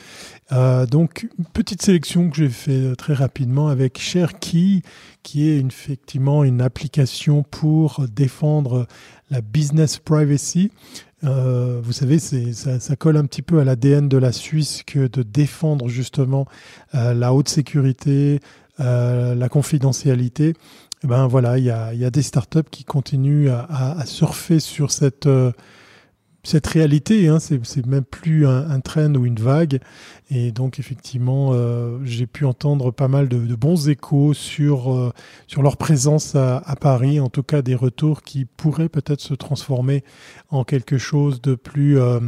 donc, 0.91 1.28
petite 1.53 1.82
sélection 1.82 2.30
que 2.30 2.36
j'ai 2.36 2.49
fait 2.49 2.97
très 2.97 3.12
rapidement 3.12 3.68
avec 3.68 3.99
ShareKey, 3.99 4.82
qui 5.22 5.49
est 5.51 5.59
effectivement 5.59 6.45
une 6.45 6.62
application 6.62 7.43
pour 7.43 8.07
défendre 8.09 8.86
la 9.30 9.41
business 9.41 9.99
privacy. 9.99 10.70
Euh, 11.24 11.80
vous 11.82 11.93
savez, 11.93 12.18
ça, 12.18 12.80
ça, 12.80 12.97
colle 12.97 13.16
un 13.16 13.24
petit 13.24 13.43
peu 13.43 13.61
à 13.61 13.64
l'ADN 13.64 14.09
de 14.09 14.16
la 14.16 14.32
Suisse 14.32 14.82
que 14.86 15.07
de 15.07 15.22
défendre 15.22 15.88
justement 15.88 16.47
euh, 16.95 17.12
la 17.12 17.34
haute 17.34 17.49
sécurité, 17.49 18.41
euh, 18.80 19.34
la 19.34 19.49
confidentialité. 19.49 20.55
Eh 21.03 21.07
ben 21.07 21.26
voilà, 21.26 21.59
il 21.59 21.64
y 21.64 21.70
a, 21.70 21.94
y 21.94 22.05
a, 22.05 22.11
des 22.11 22.22
startups 22.22 22.68
qui 22.70 22.84
continuent 22.84 23.48
à, 23.48 23.61
à, 23.61 24.01
à 24.01 24.07
surfer 24.07 24.61
sur 24.61 24.90
cette 24.90 25.26
euh, 25.26 25.53
cette 26.42 26.66
réalité, 26.66 27.28
hein, 27.28 27.38
c'est 27.38 27.86
même 27.86 28.05
plus 28.05 28.46
un, 28.46 28.70
un, 28.70 28.80
train 28.80 29.14
ou 29.14 29.26
une 29.26 29.38
vague. 29.38 29.80
Et 30.30 30.53
donc 30.53 30.78
effectivement, 30.78 31.51
euh, 31.53 31.98
j'ai 32.05 32.26
pu 32.26 32.44
entendre 32.44 32.90
pas 32.90 33.09
mal 33.09 33.28
de, 33.28 33.38
de 33.38 33.55
bons 33.55 33.88
échos 33.88 34.32
sur, 34.32 34.94
euh, 34.94 35.12
sur 35.46 35.62
leur 35.62 35.76
présence 35.76 36.34
à, 36.34 36.59
à, 36.59 36.76
Paris, 36.76 37.20
en 37.20 37.28
tout 37.28 37.42
cas 37.42 37.62
des 37.62 37.74
retours 37.74 38.22
qui 38.22 38.44
pourraient 38.44 38.88
peut-être 38.88 39.20
se 39.20 39.34
transformer 39.34 40.03
en 40.48 40.64
quelque 40.64 40.98
chose 40.98 41.42
de 41.42 41.55
plus... 41.55 41.98
Euh, 41.98 42.20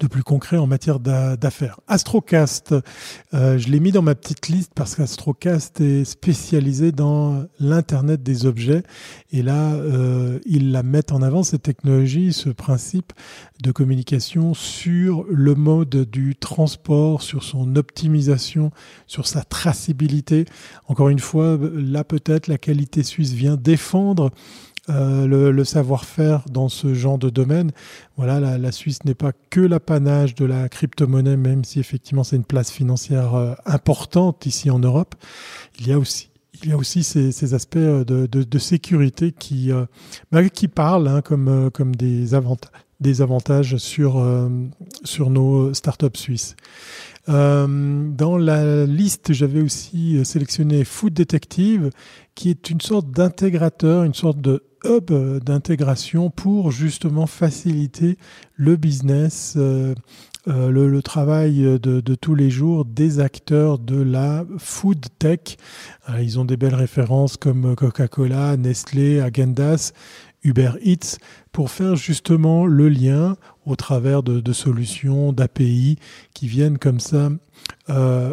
de 0.00 0.08
plus 0.08 0.24
concret 0.24 0.56
en 0.56 0.66
matière 0.66 0.98
d'affaires. 0.98 1.78
Astrocast, 1.86 2.74
euh, 3.34 3.56
je 3.56 3.68
l'ai 3.68 3.78
mis 3.78 3.92
dans 3.92 4.02
ma 4.02 4.16
petite 4.16 4.48
liste 4.48 4.72
parce 4.74 4.96
qu'Astrocast 4.96 5.80
est 5.80 6.04
spécialisé 6.04 6.90
dans 6.90 7.44
l'Internet 7.60 8.20
des 8.20 8.46
objets 8.46 8.82
et 9.30 9.42
là, 9.42 9.74
euh, 9.74 10.40
ils 10.44 10.72
la 10.72 10.82
mettent 10.82 11.12
en 11.12 11.22
avant, 11.22 11.44
cette 11.44 11.62
technologie, 11.62 12.32
ce 12.32 12.48
principe 12.48 13.12
de 13.62 13.70
communication 13.70 14.54
sur 14.54 15.24
le 15.30 15.54
mode 15.54 16.10
du 16.10 16.34
transport, 16.34 17.22
sur 17.22 17.44
son 17.44 17.76
optimisation, 17.76 18.72
sur 19.06 19.28
sa 19.28 19.44
traçabilité. 19.44 20.46
Encore 20.88 21.10
une 21.10 21.20
fois, 21.20 21.56
là 21.72 22.02
peut-être 22.02 22.48
la 22.48 22.58
qualité 22.58 23.04
suisse 23.04 23.34
vient 23.34 23.56
défendre 23.56 24.32
euh, 24.88 25.26
le, 25.26 25.64
savoir-faire 25.64 26.44
dans 26.48 26.68
ce 26.68 26.94
genre 26.94 27.18
de 27.18 27.28
domaine. 27.28 27.72
Voilà, 28.16 28.56
la, 28.56 28.72
Suisse 28.72 29.04
n'est 29.04 29.16
pas 29.16 29.32
que 29.50 29.60
l'apanage 29.60 30.36
de 30.36 30.44
la 30.44 30.68
crypto-monnaie, 30.68 31.36
même 31.36 31.64
si 31.64 31.80
effectivement 31.80 32.22
c'est 32.22 32.36
une 32.36 32.44
place 32.44 32.70
financière 32.70 33.34
euh, 33.34 33.54
importante 33.64 34.46
ici 34.46 34.70
en 34.70 34.78
Europe. 34.78 35.16
Il 35.80 35.88
y 35.88 35.92
a 35.92 35.98
aussi 35.98 36.30
il 36.62 36.70
y 36.70 36.72
a 36.72 36.76
aussi 36.76 37.02
ces, 37.02 37.52
aspects 37.52 37.76
euh, 37.76 38.04
de, 38.04 38.58
sécurité 38.58 39.32
qui, 39.32 39.70
bah, 40.30 40.48
qui 40.48 40.68
parlent 40.68 41.08
hein, 41.08 41.20
comme, 41.20 41.70
comme 41.72 41.94
des, 41.94 42.34
avantages, 42.34 43.76
sur, 43.76 44.24
sur 45.04 45.30
nos 45.30 45.74
startups 45.74 46.16
suisses. 46.16 46.56
Dans 47.26 48.38
la 48.38 48.86
liste, 48.86 49.34
j'avais 49.34 49.60
aussi 49.60 50.24
sélectionné 50.24 50.84
Food 50.84 51.12
Detective, 51.12 51.90
qui 52.34 52.48
est 52.48 52.70
une 52.70 52.80
sorte 52.80 53.10
d'intégrateur, 53.10 54.04
une 54.04 54.14
sorte 54.14 54.40
de 54.40 54.62
hub 54.84 55.12
d'intégration 55.42 56.30
pour 56.30 56.70
justement 56.70 57.26
faciliter 57.26 58.16
le 58.54 58.76
business, 58.76 59.54
euh, 59.56 59.94
euh, 60.48 60.70
le, 60.70 61.02
travail 61.02 61.78
de, 61.80 62.14
tous 62.14 62.34
les 62.34 62.50
jours 62.50 62.84
des 62.84 63.20
acteurs 63.20 63.78
de 63.78 64.00
la 64.00 64.44
food 64.58 65.04
tech. 65.18 65.56
Euh, 66.08 66.22
ils 66.22 66.38
ont 66.38 66.44
des 66.44 66.56
belles 66.56 66.74
références 66.74 67.36
comme 67.36 67.74
Coca-Cola, 67.74 68.56
Nestlé, 68.56 69.20
Agendas, 69.20 69.92
Uber 70.42 70.72
Eats 70.84 71.18
pour 71.52 71.70
faire 71.70 71.96
justement 71.96 72.66
le 72.66 72.88
lien 72.88 73.36
au 73.64 73.74
travers 73.74 74.22
de, 74.22 74.52
solutions, 74.52 75.32
d'API 75.32 75.98
qui 76.34 76.46
viennent 76.46 76.78
comme 76.78 77.00
ça 77.00 77.30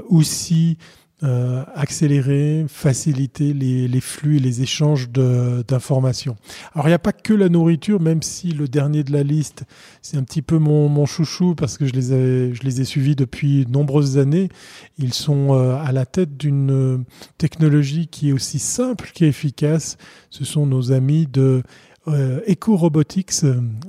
aussi 0.09 0.77
euh, 1.23 1.63
accélérer, 1.73 2.65
faciliter 2.67 3.53
les, 3.53 3.87
les, 3.87 4.01
flux 4.01 4.37
et 4.37 4.39
les 4.39 4.61
échanges 4.61 5.09
d'informations. 5.09 6.35
Alors 6.73 6.87
il 6.87 6.89
n'y 6.89 6.95
a 6.95 6.99
pas 6.99 7.13
que 7.13 7.33
la 7.33 7.47
nourriture, 7.47 8.01
même 8.01 8.21
si 8.21 8.51
le 8.51 8.67
dernier 8.67 9.05
de 9.05 9.13
la 9.13 9.23
liste, 9.23 9.63
c'est 10.01 10.17
un 10.17 10.23
petit 10.23 10.41
peu 10.41 10.57
mon, 10.57 10.89
mon, 10.89 11.05
chouchou 11.05 11.55
parce 11.55 11.77
que 11.77 11.85
je 11.85 11.93
les, 11.93 12.13
ai, 12.13 12.53
je 12.53 12.63
les 12.63 12.81
ai 12.81 12.83
suivis 12.83 13.15
depuis 13.15 13.65
de 13.65 13.71
nombreuses 13.71 14.17
années. 14.17 14.49
Ils 14.97 15.13
sont 15.13 15.53
euh, 15.53 15.75
à 15.75 15.93
la 15.93 16.05
tête 16.05 16.35
d'une 16.35 16.71
euh, 16.71 16.97
technologie 17.37 18.07
qui 18.07 18.29
est 18.29 18.33
aussi 18.33 18.59
simple 18.59 19.11
qu'efficace. 19.13 19.97
Ce 20.29 20.43
sont 20.43 20.65
nos 20.65 20.91
amis 20.91 21.25
de 21.25 21.63
euh, 22.07 22.41
Eco 22.49 22.75
Robotics, 22.75 23.43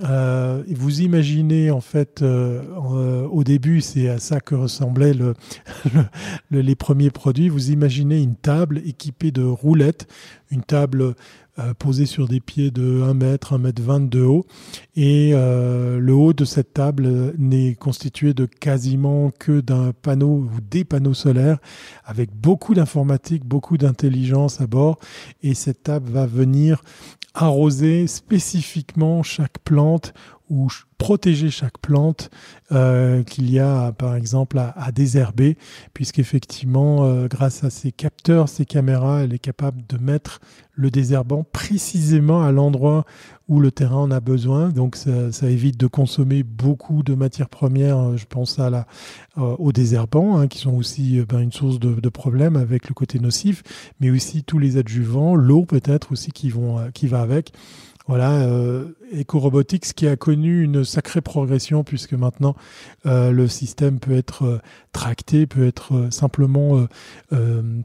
euh, 0.04 0.62
vous 0.68 1.00
imaginez 1.00 1.70
en 1.72 1.80
fait 1.80 2.22
euh, 2.22 2.62
euh 2.92 3.26
au 3.28 3.42
début, 3.42 3.80
c'est 3.80 4.08
à 4.08 4.18
ça 4.18 4.40
que 4.40 4.54
ressemblaient 4.54 5.14
le, 5.14 5.34
le, 6.50 6.60
les 6.60 6.76
premiers 6.76 7.10
produits. 7.10 7.48
Vous 7.48 7.70
imaginez 7.70 8.22
une 8.22 8.36
table 8.36 8.82
équipée 8.86 9.32
de 9.32 9.42
roulettes, 9.42 10.06
une 10.50 10.62
table 10.62 11.02
euh, 11.02 11.14
posée 11.78 12.06
sur 12.06 12.26
des 12.28 12.40
pieds 12.40 12.70
de 12.70 13.02
1 13.02 13.14
mètre, 13.14 13.52
1 13.52 13.58
mètre 13.58 13.82
20 13.82 14.08
de 14.08 14.22
haut. 14.22 14.46
Et 14.96 15.30
euh, 15.34 15.98
le 15.98 16.12
haut 16.12 16.32
de 16.32 16.44
cette 16.44 16.72
table 16.74 17.34
n'est 17.38 17.74
constitué 17.74 18.34
de 18.34 18.46
quasiment 18.46 19.30
que 19.38 19.60
d'un 19.60 19.92
panneau 19.92 20.48
ou 20.48 20.50
des 20.70 20.84
panneaux 20.84 21.14
solaires 21.14 21.58
avec 22.04 22.30
beaucoup 22.34 22.74
d'informatique, 22.74 23.44
beaucoup 23.44 23.78
d'intelligence 23.78 24.60
à 24.60 24.66
bord. 24.66 24.98
Et 25.42 25.54
cette 25.54 25.82
table 25.84 26.10
va 26.10 26.26
venir 26.26 26.82
arroser 27.34 28.06
spécifiquement 28.06 29.22
chaque 29.22 29.58
plante 29.58 30.14
ou 30.50 30.68
protéger 30.98 31.50
chaque 31.50 31.78
plante 31.78 32.30
euh, 32.72 33.22
qu'il 33.22 33.50
y 33.50 33.58
a 33.58 33.92
par 33.92 34.14
exemple 34.14 34.58
à, 34.58 34.92
désherber, 34.92 35.56
puisqu'effectivement, 35.92 37.04
euh, 37.04 37.28
grâce 37.28 37.64
à 37.64 37.70
ces 37.70 37.92
capteurs, 37.92 38.48
ces 38.48 38.64
caméras, 38.64 39.22
elle 39.22 39.32
est 39.32 39.38
capable 39.38 39.82
de 39.88 39.98
mettre 39.98 40.40
le 40.76 40.90
désherbant 40.90 41.44
précisément 41.44 42.42
à 42.42 42.52
l'endroit 42.52 43.04
où 43.48 43.60
le 43.60 43.70
terrain 43.70 43.96
en 43.96 44.10
a 44.10 44.20
besoin. 44.20 44.70
Donc 44.70 44.96
ça, 44.96 45.48
évite 45.48 45.78
de 45.78 45.86
consommer 45.86 46.42
beaucoup 46.42 47.02
de 47.02 47.14
matières 47.14 47.48
premières, 47.48 47.98
euh, 47.98 48.16
je 48.16 48.26
pense 48.26 48.58
à 48.58 48.70
la, 48.70 48.86
euh, 49.38 49.56
aux 49.58 49.72
désherbants, 49.72 50.38
hein, 50.38 50.48
qui 50.48 50.58
sont 50.58 50.74
aussi 50.74 51.20
euh, 51.20 51.26
ben, 51.28 51.40
une 51.40 51.52
source 51.52 51.78
de, 51.78 52.08
problèmes 52.08 52.56
avec 52.56 52.88
le 52.88 52.94
côté 52.94 53.18
nocif, 53.18 53.62
mais 54.00 54.10
aussi 54.10 54.44
tous 54.44 54.58
les 54.58 54.76
adjuvants, 54.76 55.34
l'eau 55.34 55.64
peut-être 55.64 56.12
aussi 56.12 56.30
qui, 56.30 56.48
vont, 56.48 56.90
qui 56.92 57.08
va 57.08 57.20
avec. 57.20 57.52
Voilà, 58.06 58.46
EcoRobotics 59.12 59.94
qui 59.94 60.06
a 60.06 60.16
connu 60.16 60.62
une 60.62 60.84
sacrée 60.84 61.20
progression 61.20 61.84
puisque 61.84 62.14
maintenant 62.14 62.54
euh, 63.06 63.30
le 63.30 63.48
système 63.48 63.98
peut 63.98 64.16
être 64.16 64.44
euh, 64.44 64.58
tracté, 64.92 65.46
peut 65.46 65.66
être 65.66 65.94
euh, 65.94 66.10
simplement 66.10 66.86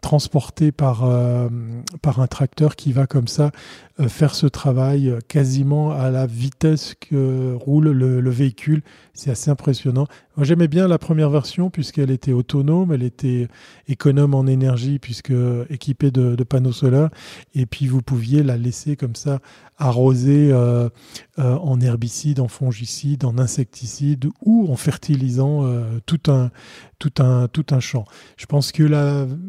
transporté 0.02 0.72
par, 0.72 1.08
par 2.02 2.20
un 2.20 2.28
tracteur 2.28 2.76
qui 2.76 2.92
va 2.94 3.08
comme 3.08 3.28
ça 3.28 3.52
faire 4.08 4.36
ce 4.36 4.48
travail 4.48 5.14
quasiment 5.28 5.92
à 5.92 6.10
la 6.10 6.26
vitesse 6.26 6.96
que 7.00 7.54
roule 7.54 7.90
le, 7.90 8.22
le 8.22 8.30
véhicule. 8.30 8.82
C'est 9.14 9.32
assez 9.32 9.50
impressionnant. 9.50 10.06
Moi 10.38 10.46
j'aimais 10.46 10.68
bien 10.68 10.88
la 10.88 10.98
première 10.98 11.30
version 11.30 11.70
puisqu'elle 11.70 12.12
était 12.12 12.32
autonome, 12.32 12.94
elle 12.94 13.04
était 13.04 13.48
économe 13.88 14.36
en 14.36 14.46
énergie 14.48 15.00
puisque 15.00 15.34
équipée 15.70 16.12
de 16.12 16.44
panneaux 16.44 16.72
solaires 16.72 17.10
et 17.56 17.66
puis 17.66 17.88
vous 17.88 18.02
pouviez 18.02 18.44
la 18.44 18.58
laisser 18.58 18.96
comme 18.96 19.16
ça 19.16 19.40
arroser 19.80 20.52
euh, 21.38 21.56
en 21.56 21.80
herbicide, 21.80 22.42
en 22.42 22.50
fongicide, 22.50 23.24
en 23.24 23.38
insecticide 23.38 24.30
ou 24.44 24.70
en 24.70 24.76
fertilisant 24.76 25.64
euh, 25.64 26.00
tout 26.06 26.20
un 26.30 26.52
tout 26.98 27.14
un 27.20 27.48
tout 27.48 27.66
un 27.72 27.80
champ. 27.80 28.04
Je 28.36 28.46
pense 28.46 28.72
que 28.74 28.84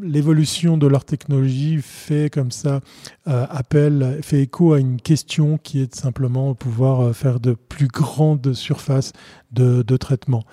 l'évolution 0.02 0.76
de 0.76 0.86
leur 0.86 1.04
technologie 1.04 1.80
fait 1.82 2.30
comme 2.30 2.52
ça 2.52 2.80
euh, 3.26 3.46
appel, 3.50 4.20
fait 4.22 4.42
écho 4.42 4.72
à 4.72 4.78
une 4.78 5.00
question 5.00 5.58
qui 5.58 5.80
est 5.80 5.92
de 5.92 5.96
simplement 5.96 6.54
pouvoir 6.54 7.14
faire 7.14 7.40
de 7.40 7.54
plus 7.54 7.88
grandes 7.88 8.52
surfaces 8.52 9.12
de, 9.50 9.82
traitement. 9.96 10.44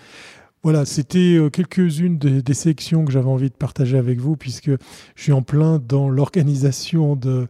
Voilà, 0.64 0.86
c'était 0.86 1.38
quelques-unes 1.53 2.18
des, 2.18 2.41
des, 2.41 2.53
sélections 2.55 3.05
que 3.05 3.12
j'avais 3.12 3.30
envie 3.30 3.49
de 3.49 3.55
partager 3.55 3.97
avec 3.97 4.20
vous, 4.20 4.36
puisque 4.36 4.72
je 5.16 5.24
suis 5.24 5.32
en 5.32 5.43
plein 5.43 5.78
dans 5.78 6.10
l'organisation 6.10 7.16
de 7.16 7.47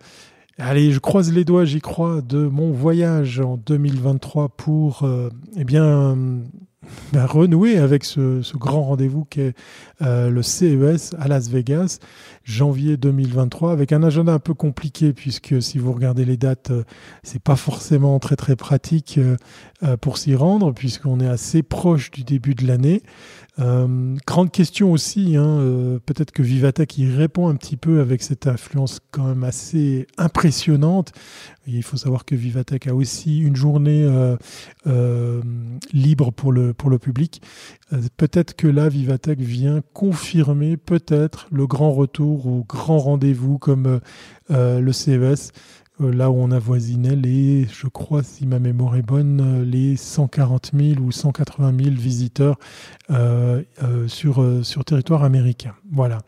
Allez, 0.59 0.91
je 0.91 0.99
croise 0.99 1.31
les 1.31 1.45
doigts, 1.45 1.65
j'y 1.65 1.81
crois, 1.81 2.21
de 2.21 2.47
mon 2.47 2.71
voyage 2.71 3.39
en 3.39 3.57
2023 3.57 4.49
pour 4.49 5.03
euh, 5.03 5.29
eh 5.55 5.63
bien 5.63 6.17
bah, 7.13 7.25
renouer 7.25 7.77
avec 7.77 8.03
ce, 8.03 8.41
grand 8.57 8.83
rendez-vous 8.83 9.25
qu'est 9.25 9.53
euh, 10.01 10.29
le 10.29 10.41
CES 10.41 11.13
à 11.17 11.27
Las 11.27 11.49
Vegas, 11.49 11.99
janvier 12.43 12.97
2023, 12.97 13.71
avec 13.71 13.91
un 13.91 14.03
agenda 14.03 14.33
un 14.33 14.39
peu 14.39 14.53
compliqué 14.53 15.13
puisque 15.13 15.61
si 15.61 15.79
vous 15.79 15.93
regardez 15.93 16.25
les 16.25 16.37
dates, 16.37 16.71
euh, 16.71 16.83
c'est 17.23 17.41
pas 17.41 17.55
forcément 17.55 18.19
très 18.19 18.35
très 18.35 18.55
pratique 18.55 19.19
euh, 19.19 19.97
pour 19.97 20.17
s'y 20.17 20.35
rendre 20.35 20.73
puisqu'on 20.73 21.19
est 21.19 21.27
assez 21.27 21.63
proche 21.63 22.11
du 22.11 22.23
début 22.23 22.55
de 22.55 22.67
l'année. 22.67 23.03
Euh, 23.59 24.15
grande 24.27 24.51
question 24.51 24.91
aussi, 24.91 25.35
hein, 25.35 25.59
euh, 25.59 25.99
peut-être 26.05 26.31
que 26.31 26.43
Vivatech 26.43 26.97
y 26.97 27.09
répond 27.09 27.47
un 27.47 27.55
petit 27.55 27.77
peu 27.77 28.01
avec 28.01 28.21
cette 28.21 28.45
influence 28.45 28.99
quand 29.11 29.25
même 29.25 29.43
assez 29.43 30.05
impressionnante. 30.17 31.11
il 31.65 31.81
faut 31.81 31.97
savoir 31.97 32.23
que 32.23 32.35
Vivatech 32.35 32.87
a 32.87 32.93
aussi 32.93 33.39
une 33.39 33.55
journée 33.55 34.05
euh, 34.85 35.41
libre 35.91 36.31
pour 36.31 36.51
le, 36.51 36.73
public. 36.99 37.41
peut-être 38.17 38.55
que 38.55 38.67
là, 38.67 38.89
Vivatech 38.89 39.39
vient 39.39 39.81
confirmer 39.93 40.77
peut-être 40.77 41.47
le 41.51 41.67
grand 41.67 41.91
retour 41.91 42.45
ou 42.45 42.63
grand 42.67 42.99
rendez-vous 42.99 43.57
comme 43.57 43.99
le 44.49 44.91
CES 44.91 45.51
là 45.99 46.29
où 46.29 46.35
on 46.35 46.51
avoisinait 46.51 47.15
les, 47.15 47.65
je 47.65 47.87
crois, 47.87 48.23
si 48.23 48.45
ma 48.45 48.59
mémoire 48.59 48.95
est 48.95 49.01
bonne, 49.01 49.41
euh, 49.41 49.65
les 49.65 49.95
140 49.95 50.71
000 50.73 51.01
ou 51.01 51.11
180 51.11 51.73
000 51.83 51.95
visiteurs 51.95 52.57
euh, 53.09 53.63
sur, 54.07 54.45
sur 54.63 54.85
territoire 54.85 55.23
américain. 55.23 55.73
Voilà. 55.91 56.19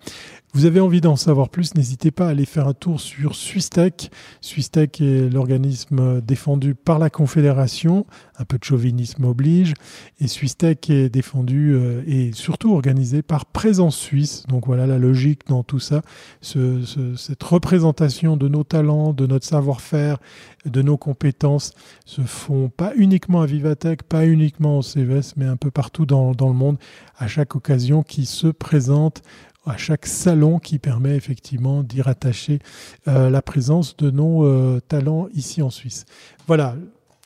Vous 0.54 0.66
avez 0.66 0.80
envie 0.80 1.00
d'en 1.00 1.16
savoir 1.16 1.50
plus, 1.50 1.76
n'hésitez 1.76 2.10
pas 2.10 2.26
à 2.26 2.30
aller 2.32 2.46
faire 2.46 2.68
un 2.68 2.74
tour 2.74 3.00
sur 3.00 3.36
Swistech. 3.36 4.10
Swistech 4.42 5.00
est 5.00 5.30
l'organisme 5.30 6.22
défendu 6.22 6.74
par 6.74 6.98
la 6.98 7.12
Confédération, 7.12 8.08
un 8.40 8.46
peu 8.46 8.58
de 8.58 8.64
chauvinisme 8.64 9.26
oblige, 9.26 9.76
et 10.20 10.28
Swistech 10.28 10.90
est 10.90 11.10
défendu 11.10 11.74
euh, 11.74 12.02
et 12.08 12.32
surtout 12.34 12.74
organisé 12.74 13.22
par 13.22 13.46
Présence 13.46 13.96
Suisse. 13.96 14.44
Donc 14.48 14.66
voilà 14.66 14.88
la 14.88 14.98
logique 14.98 15.42
dans 15.48 15.62
tout 15.62 15.80
ça, 15.80 16.02
cette 16.42 17.44
représentation 17.44 18.36
de 18.36 18.48
nos 18.48 18.64
talents, 18.64 19.14
de 19.14 19.28
notre 19.28 19.46
savoir-faire, 19.46 20.18
de 20.66 20.82
nos 20.82 20.98
compétences 20.98 21.74
se 22.06 22.22
font 22.22 22.70
pas 22.70 22.94
uniquement 22.96 23.42
à 23.42 23.46
Vivatech, 23.46 24.02
pas 24.02 24.26
uniquement 24.26 24.80
au 24.80 24.82
CES, 24.82 25.36
mais 25.38 25.46
un 25.46 25.58
peu 25.58 25.70
partout 25.70 26.08
dans, 26.08 26.32
dans 26.32 26.48
le 26.48 26.56
monde, 26.56 26.78
à 27.18 27.28
chaque 27.28 27.56
occasion 27.56 28.02
qui 28.02 28.26
se 28.26 28.48
présente 28.48 29.22
à 29.70 29.78
chaque 29.78 30.06
salon 30.06 30.60
qui 30.60 30.80
permet 30.80 31.16
effectivement 31.16 31.84
d'y 31.84 32.02
rattacher 32.02 32.60
euh, 33.08 33.30
la 33.30 33.42
présence 33.42 33.96
de 33.98 34.10
nos 34.10 34.46
euh, 34.46 34.80
talents 34.88 35.28
ici 35.34 35.62
en 35.62 35.70
Suisse. 35.70 36.06
Voilà, 36.48 36.76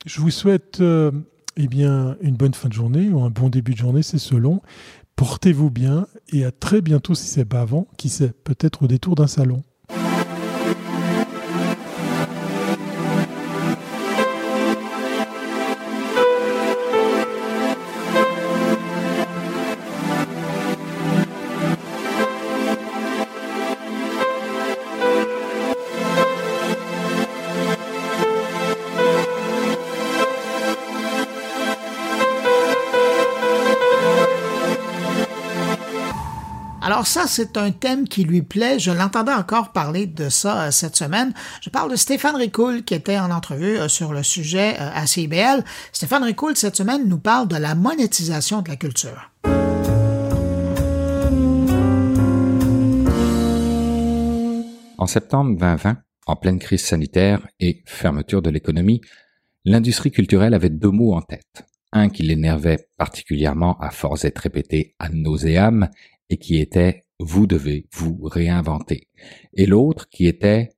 je 0.05 0.19
vous 0.19 0.31
souhaite 0.31 0.81
euh, 0.81 1.11
eh 1.55 1.67
bien, 1.67 2.17
une 2.21 2.35
bonne 2.35 2.53
fin 2.53 2.67
de 2.67 2.73
journée 2.73 3.09
ou 3.09 3.21
un 3.21 3.29
bon 3.29 3.49
début 3.49 3.73
de 3.73 3.77
journée, 3.77 4.03
c'est 4.03 4.17
selon. 4.17 4.61
Portez-vous 5.15 5.69
bien 5.69 6.07
et 6.29 6.43
à 6.43 6.51
très 6.51 6.81
bientôt 6.81 7.15
si 7.15 7.27
c'est 7.27 7.45
pas 7.45 7.61
avant, 7.61 7.87
qui 7.97 8.09
sait, 8.09 8.33
peut-être 8.43 8.83
au 8.83 8.87
détour 8.87 9.15
d'un 9.15 9.27
salon. 9.27 9.63
Alors 36.85 37.07
ça, 37.07 37.27
c'est 37.27 37.55
un 37.55 37.71
thème 37.71 38.09
qui 38.09 38.25
lui 38.25 38.41
plaît. 38.41 38.77
Je 38.77 38.91
l'entendais 38.91 39.31
encore 39.31 39.71
parler 39.71 40.05
de 40.05 40.27
ça 40.27 40.63
euh, 40.63 40.71
cette 40.71 40.97
semaine. 40.97 41.33
Je 41.61 41.69
parle 41.69 41.89
de 41.89 41.95
Stéphane 41.95 42.35
Ricoul 42.35 42.83
qui 42.83 42.93
était 42.93 43.17
en 43.17 43.31
entrevue 43.31 43.77
euh, 43.77 43.87
sur 43.87 44.11
le 44.11 44.21
sujet 44.21 44.75
euh, 44.81 44.89
à 44.93 45.07
CIBL. 45.07 45.63
Stéphane 45.93 46.23
Ricoul, 46.23 46.57
cette 46.57 46.75
semaine, 46.75 47.07
nous 47.07 47.19
parle 47.19 47.47
de 47.47 47.55
la 47.55 47.73
monétisation 47.73 48.61
de 48.61 48.69
la 48.69 48.75
culture. 48.75 49.31
En 54.97 55.07
septembre 55.07 55.57
2020, 55.57 55.97
en 56.25 56.35
pleine 56.35 56.59
crise 56.59 56.83
sanitaire 56.83 57.47
et 57.61 57.81
fermeture 57.85 58.41
de 58.41 58.49
l'économie, 58.49 58.99
l'industrie 59.63 60.11
culturelle 60.11 60.53
avait 60.53 60.69
deux 60.69 60.91
mots 60.91 61.13
en 61.13 61.21
tête. 61.21 61.63
Un 61.93 62.09
qui 62.09 62.23
l'énervait 62.23 62.89
particulièrement 62.97 63.77
à 63.79 63.91
force 63.91 64.23
d'être 64.23 64.39
répété 64.39 64.95
à 64.99 65.09
nauséam 65.09 65.89
et 66.29 66.37
qui 66.37 66.57
était 66.57 67.05
vous 67.19 67.47
devez 67.47 67.87
vous 67.93 68.19
réinventer. 68.23 69.07
Et 69.53 69.65
l'autre 69.65 70.09
qui 70.09 70.27
était 70.27 70.69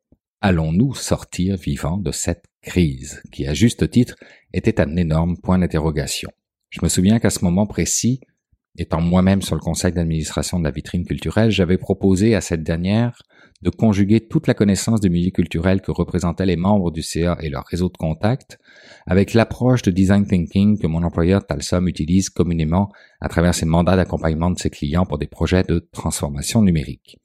allons-nous 0.41 0.93
sortir 0.93 1.58
vivants 1.58 1.98
de 1.98 2.12
cette 2.12 2.46
crise, 2.62 3.22
qui 3.32 3.48
à 3.48 3.54
juste 3.54 3.89
titre 3.89 4.16
était 4.54 4.80
un 4.80 4.96
énorme 4.96 5.38
point 5.38 5.58
d'interrogation. 5.58 6.30
Je 6.70 6.80
me 6.84 6.89
souviens 6.89 7.20
qu'à 7.20 7.30
ce 7.30 7.43
moment 7.43 7.66
précis, 7.66 8.20
étant 8.78 9.02
moi-même 9.02 9.41
sur 9.41 9.56
le 9.56 9.62
conseil 9.62 9.93
d'administration 9.93 10.60
de 10.60 10.66
la 10.66 10.72
vitrine 10.72 11.06
culturelle, 11.06 11.52
j'avais 11.52 11.78
proposé 11.78 12.36
à 12.36 12.41
cette 12.41 12.64
dernière 12.64 13.22
de 13.66 13.72
conjuguer 13.72 14.22
toute 14.22 14.45
la 14.45 14.53
connaissance 14.53 15.01
du 15.01 15.09
milieu 15.09 15.32
culturel 15.32 15.82
que 15.82 15.89
représentaient 15.89 16.45
les 16.45 16.55
membres 16.55 16.91
du 16.91 17.01
CA 17.01 17.36
et 17.41 17.49
leur 17.49 17.66
réseau 17.66 17.89
de 17.89 17.97
contacts 17.97 18.59
avec 19.07 19.34
l'approche 19.34 19.82
de 19.82 19.89
design 19.89 20.28
thinking 20.28 20.78
que 20.78 20.86
mon 20.86 21.01
employeur 21.01 21.43
Talsom 21.43 21.88
utilise 21.88 22.30
communément 22.30 22.91
à 23.22 23.28
travers 23.28 23.55
ses 23.55 23.66
mandats 23.66 23.95
d'accompagnement 23.95 24.51
de 24.51 24.59
ses 24.59 24.70
clients 24.70 25.07
pour 25.07 25.18
des 25.18 25.26
projets 25.26 25.63
de 25.63 25.80
transformation 25.91 26.61
numérique. 26.61 27.18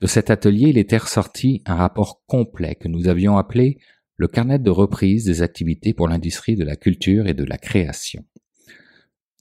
De 0.00 0.06
cet 0.06 0.30
atelier, 0.30 0.68
il 0.68 0.78
était 0.78 0.96
ressorti 0.96 1.62
un 1.66 1.74
rapport 1.74 2.22
complet 2.28 2.76
que 2.76 2.86
nous 2.86 3.08
avions 3.08 3.36
appelé 3.36 3.78
le 4.16 4.28
carnet 4.28 4.60
de 4.60 4.70
reprise 4.70 5.24
des 5.24 5.42
activités 5.42 5.94
pour 5.94 6.06
l'industrie 6.06 6.54
de 6.54 6.64
la 6.64 6.76
culture 6.76 7.26
et 7.26 7.34
de 7.34 7.44
la 7.44 7.58
création. 7.58 8.24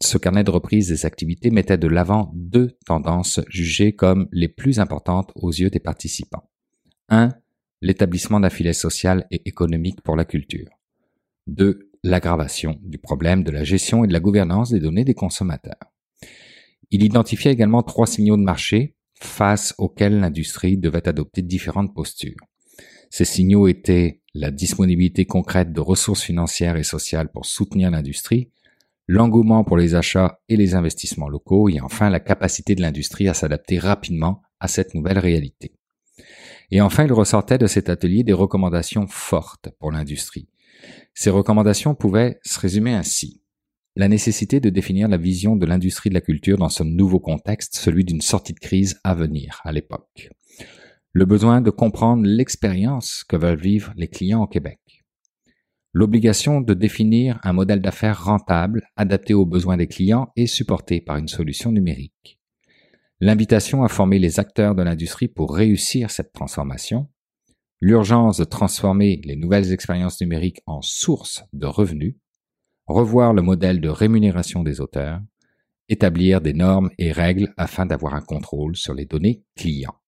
Ce 0.01 0.17
carnet 0.17 0.45
de 0.45 0.51
reprise 0.51 0.87
des 0.87 1.05
activités 1.05 1.51
mettait 1.51 1.77
de 1.77 1.87
l'avant 1.87 2.31
deux 2.33 2.77
tendances 2.85 3.41
jugées 3.49 3.93
comme 3.93 4.29
les 4.31 4.47
plus 4.47 4.79
importantes 4.79 5.31
aux 5.35 5.51
yeux 5.51 5.69
des 5.69 5.79
participants. 5.79 6.49
1. 7.09 7.29
L'établissement 7.81 8.39
d'un 8.39 8.49
filet 8.49 8.73
social 8.73 9.27
et 9.29 9.41
économique 9.45 10.01
pour 10.01 10.15
la 10.15 10.23
culture. 10.23 10.69
2. 11.47 11.91
L'aggravation 12.03 12.79
du 12.81 12.97
problème 12.97 13.43
de 13.43 13.51
la 13.51 13.65
gestion 13.65 14.05
et 14.05 14.07
de 14.07 14.13
la 14.13 14.21
gouvernance 14.21 14.69
des 14.69 14.79
données 14.79 15.03
des 15.03 15.13
consommateurs. 15.13 15.75
Il 16.91 17.03
identifiait 17.03 17.51
également 17.51 17.83
trois 17.83 18.07
signaux 18.07 18.37
de 18.37 18.41
marché 18.41 18.95
face 19.19 19.75
auxquels 19.77 20.17
l'industrie 20.17 20.77
devait 20.77 21.09
adopter 21.09 21.41
différentes 21.41 21.93
postures. 21.93 22.37
Ces 23.09 23.25
signaux 23.25 23.67
étaient 23.67 24.21
la 24.33 24.49
disponibilité 24.49 25.25
concrète 25.25 25.73
de 25.73 25.81
ressources 25.81 26.23
financières 26.23 26.77
et 26.77 26.83
sociales 26.83 27.31
pour 27.31 27.45
soutenir 27.45 27.91
l'industrie, 27.91 28.49
l'engouement 29.11 29.63
pour 29.63 29.75
les 29.75 29.95
achats 29.95 30.39
et 30.49 30.55
les 30.55 30.75
investissements 30.75 31.29
locaux 31.29 31.67
et 31.67 31.81
enfin 31.81 32.11
la 32.11 32.19
capacité 32.19 32.75
de 32.75 32.81
l'industrie 32.81 33.27
à 33.27 33.33
s'adapter 33.33 33.79
rapidement 33.79 34.43
à 34.59 34.67
cette 34.67 34.93
nouvelle 34.93 35.17
réalité. 35.17 35.73
Et 36.69 36.79
enfin, 36.79 37.05
il 37.05 37.11
ressortait 37.11 37.57
de 37.57 37.65
cet 37.65 37.89
atelier 37.89 38.23
des 38.23 38.33
recommandations 38.33 39.07
fortes 39.07 39.69
pour 39.79 39.91
l'industrie. 39.91 40.47
Ces 41.15 41.31
recommandations 41.31 41.95
pouvaient 41.95 42.39
se 42.43 42.59
résumer 42.59 42.93
ainsi. 42.93 43.41
La 43.95 44.07
nécessité 44.07 44.59
de 44.59 44.69
définir 44.69 45.07
la 45.07 45.17
vision 45.17 45.55
de 45.55 45.65
l'industrie 45.65 46.11
de 46.11 46.13
la 46.13 46.21
culture 46.21 46.59
dans 46.59 46.69
ce 46.69 46.83
nouveau 46.83 47.19
contexte, 47.19 47.77
celui 47.77 48.05
d'une 48.05 48.21
sortie 48.21 48.53
de 48.53 48.59
crise 48.59 48.99
à 49.03 49.15
venir 49.15 49.59
à 49.63 49.71
l'époque. 49.71 50.29
Le 51.13 51.25
besoin 51.25 51.61
de 51.61 51.71
comprendre 51.71 52.27
l'expérience 52.27 53.23
que 53.27 53.37
veulent 53.37 53.59
vivre 53.59 53.91
les 53.95 54.07
clients 54.07 54.43
au 54.43 54.47
Québec 54.47 54.98
L'obligation 55.91 56.61
de 56.61 56.75
définir 56.75 57.39
un 57.43 57.53
modèle 57.53 57.81
d'affaires 57.81 58.23
rentable, 58.23 58.83
adapté 58.95 59.33
aux 59.33 59.45
besoins 59.45 59.77
des 59.77 59.87
clients 59.87 60.31
et 60.35 60.45
supporté 60.45 61.01
par 61.01 61.17
une 61.17 61.27
solution 61.27 61.71
numérique. 61.71 62.39
L'invitation 63.21 63.83
à 63.83 63.89
former 63.89 64.19
les 64.19 64.39
acteurs 64.39 64.75
de 64.75 64.83
l'industrie 64.83 65.27
pour 65.27 65.55
réussir 65.55 66.11
cette 66.11 66.31
transformation. 66.31 67.09
L'urgence 67.81 68.37
de 68.37 68.43
transformer 68.43 69.19
les 69.25 69.35
nouvelles 69.35 69.73
expériences 69.73 70.21
numériques 70.21 70.61
en 70.67 70.81
source 70.81 71.43
de 71.51 71.65
revenus. 71.65 72.15
Revoir 72.85 73.33
le 73.33 73.41
modèle 73.41 73.81
de 73.81 73.89
rémunération 73.89 74.63
des 74.63 74.79
auteurs. 74.81 75.21
Établir 75.89 76.39
des 76.39 76.53
normes 76.53 76.91
et 76.97 77.11
règles 77.11 77.51
afin 77.57 77.85
d'avoir 77.85 78.13
un 78.13 78.21
contrôle 78.21 78.77
sur 78.77 78.93
les 78.93 79.05
données 79.05 79.43
clients. 79.55 79.98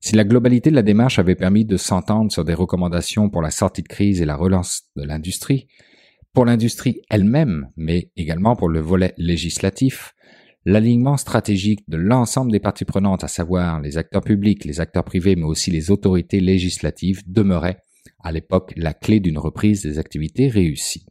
Si 0.00 0.16
la 0.16 0.24
globalité 0.24 0.70
de 0.70 0.74
la 0.74 0.82
démarche 0.82 1.18
avait 1.18 1.34
permis 1.34 1.66
de 1.66 1.76
s'entendre 1.76 2.32
sur 2.32 2.44
des 2.44 2.54
recommandations 2.54 3.28
pour 3.28 3.42
la 3.42 3.50
sortie 3.50 3.82
de 3.82 3.88
crise 3.88 4.22
et 4.22 4.24
la 4.24 4.34
relance 4.34 4.84
de 4.96 5.04
l'industrie, 5.04 5.68
pour 6.32 6.46
l'industrie 6.46 7.02
elle-même, 7.10 7.68
mais 7.76 8.10
également 8.16 8.56
pour 8.56 8.70
le 8.70 8.80
volet 8.80 9.12
législatif, 9.18 10.14
l'alignement 10.64 11.18
stratégique 11.18 11.80
de 11.88 11.98
l'ensemble 11.98 12.50
des 12.50 12.60
parties 12.60 12.86
prenantes, 12.86 13.24
à 13.24 13.28
savoir 13.28 13.80
les 13.80 13.98
acteurs 13.98 14.22
publics, 14.22 14.64
les 14.64 14.80
acteurs 14.80 15.04
privés, 15.04 15.36
mais 15.36 15.44
aussi 15.44 15.70
les 15.70 15.90
autorités 15.90 16.40
législatives, 16.40 17.22
demeurait 17.26 17.78
à 18.22 18.32
l'époque 18.32 18.72
la 18.76 18.94
clé 18.94 19.20
d'une 19.20 19.38
reprise 19.38 19.82
des 19.82 19.98
activités 19.98 20.48
réussies. 20.48 21.06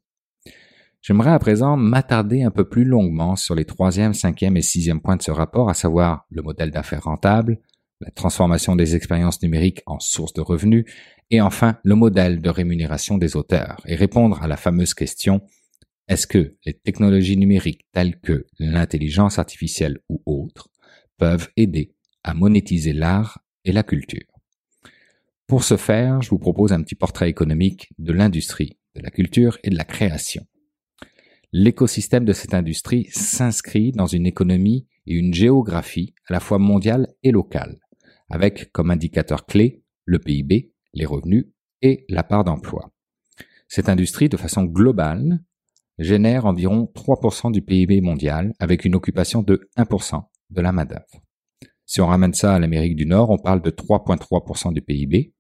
J'aimerais 1.01 1.31
à 1.31 1.39
présent 1.39 1.77
m'attarder 1.77 2.41
un 2.43 2.51
peu 2.51 2.67
plus 2.67 2.85
longuement 2.85 3.35
sur 3.35 3.55
les 3.55 3.65
troisième, 3.65 4.13
cinquième 4.13 4.57
et 4.57 4.61
sixième 4.61 4.99
points 4.99 5.15
de 5.15 5.21
ce 5.21 5.31
rapport, 5.31 5.69
à 5.69 5.73
savoir 5.73 6.25
le 6.29 6.41
modèle 6.41 6.71
d'affaires 6.71 7.03
rentable, 7.03 7.59
la 8.01 8.11
transformation 8.11 8.75
des 8.75 8.95
expériences 8.95 9.41
numériques 9.41 9.81
en 9.85 9.99
source 9.99 10.33
de 10.33 10.41
revenus, 10.41 10.85
et 11.31 11.41
enfin 11.41 11.77
le 11.83 11.95
modèle 11.95 12.41
de 12.41 12.49
rémunération 12.49 13.17
des 13.17 13.35
auteurs, 13.35 13.81
et 13.85 13.95
répondre 13.95 14.41
à 14.41 14.47
la 14.47 14.57
fameuse 14.57 14.93
question 14.93 15.41
Est-ce 16.07 16.27
que 16.27 16.55
les 16.65 16.73
technologies 16.73 17.37
numériques 17.37 17.85
telles 17.91 18.19
que 18.19 18.45
l'intelligence 18.57 19.37
artificielle 19.37 19.99
ou 20.09 20.21
autres 20.25 20.69
peuvent 21.17 21.49
aider 21.57 21.93
à 22.23 22.33
monétiser 22.33 22.93
l'art 22.93 23.43
et 23.65 23.71
la 23.71 23.83
culture? 23.83 24.27
Pour 25.47 25.63
ce 25.63 25.77
faire, 25.77 26.21
je 26.21 26.29
vous 26.29 26.39
propose 26.39 26.73
un 26.73 26.81
petit 26.81 26.95
portrait 26.95 27.29
économique 27.29 27.89
de 27.97 28.13
l'industrie, 28.13 28.77
de 28.95 29.01
la 29.01 29.09
culture 29.09 29.57
et 29.63 29.69
de 29.69 29.75
la 29.75 29.83
création. 29.83 30.45
L'écosystème 31.51 32.25
de 32.25 32.33
cette 32.33 32.53
industrie 32.53 33.07
s'inscrit 33.11 33.91
dans 33.91 34.05
une 34.05 34.27
économie 34.27 34.87
et 35.07 35.15
une 35.15 35.33
géographie 35.33 36.13
à 36.27 36.33
la 36.33 36.39
fois 36.39 36.59
mondiale 36.59 37.07
et 37.23 37.31
locale, 37.31 37.79
avec 38.29 38.71
comme 38.71 38.91
indicateur 38.91 39.45
clé 39.45 39.83
le 40.05 40.19
PIB, 40.19 40.73
les 40.93 41.05
revenus 41.05 41.47
et 41.81 42.05
la 42.09 42.23
part 42.23 42.43
d'emploi. 42.43 42.91
Cette 43.67 43.89
industrie, 43.89 44.29
de 44.29 44.37
façon 44.37 44.63
globale, 44.63 45.39
génère 45.99 46.45
environ 46.45 46.91
3% 46.95 47.51
du 47.51 47.61
PIB 47.61 48.01
mondial 48.01 48.53
avec 48.59 48.85
une 48.85 48.95
occupation 48.95 49.43
de 49.43 49.69
1% 49.77 50.23
de 50.49 50.61
la 50.61 50.71
main-d'œuvre. 50.71 51.21
Si 51.85 52.01
on 52.01 52.07
ramène 52.07 52.33
ça 52.33 52.55
à 52.55 52.59
l'Amérique 52.59 52.95
du 52.95 53.05
Nord, 53.05 53.29
on 53.29 53.37
parle 53.37 53.61
de 53.61 53.69
3,3% 53.69 54.73
du 54.73 54.81
PIB 54.81 55.33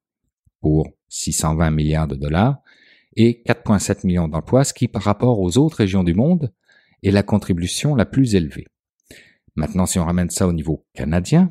pour 0.61 0.89
620 1.07 1.71
milliards 1.71 2.07
de 2.07 2.15
dollars 2.15 2.59
et 3.15 3.43
4,7 3.47 4.05
millions 4.05 4.27
d'emplois, 4.27 4.63
ce 4.63 4.73
qui 4.73 4.87
par 4.87 5.03
rapport 5.03 5.39
aux 5.39 5.57
autres 5.57 5.77
régions 5.77 6.03
du 6.03 6.13
monde 6.13 6.53
est 7.03 7.11
la 7.11 7.23
contribution 7.23 7.95
la 7.95 8.05
plus 8.05 8.35
élevée. 8.35 8.67
Maintenant, 9.55 9.85
si 9.85 9.99
on 9.99 10.05
ramène 10.05 10.29
ça 10.29 10.47
au 10.47 10.53
niveau 10.53 10.85
canadien, 10.93 11.49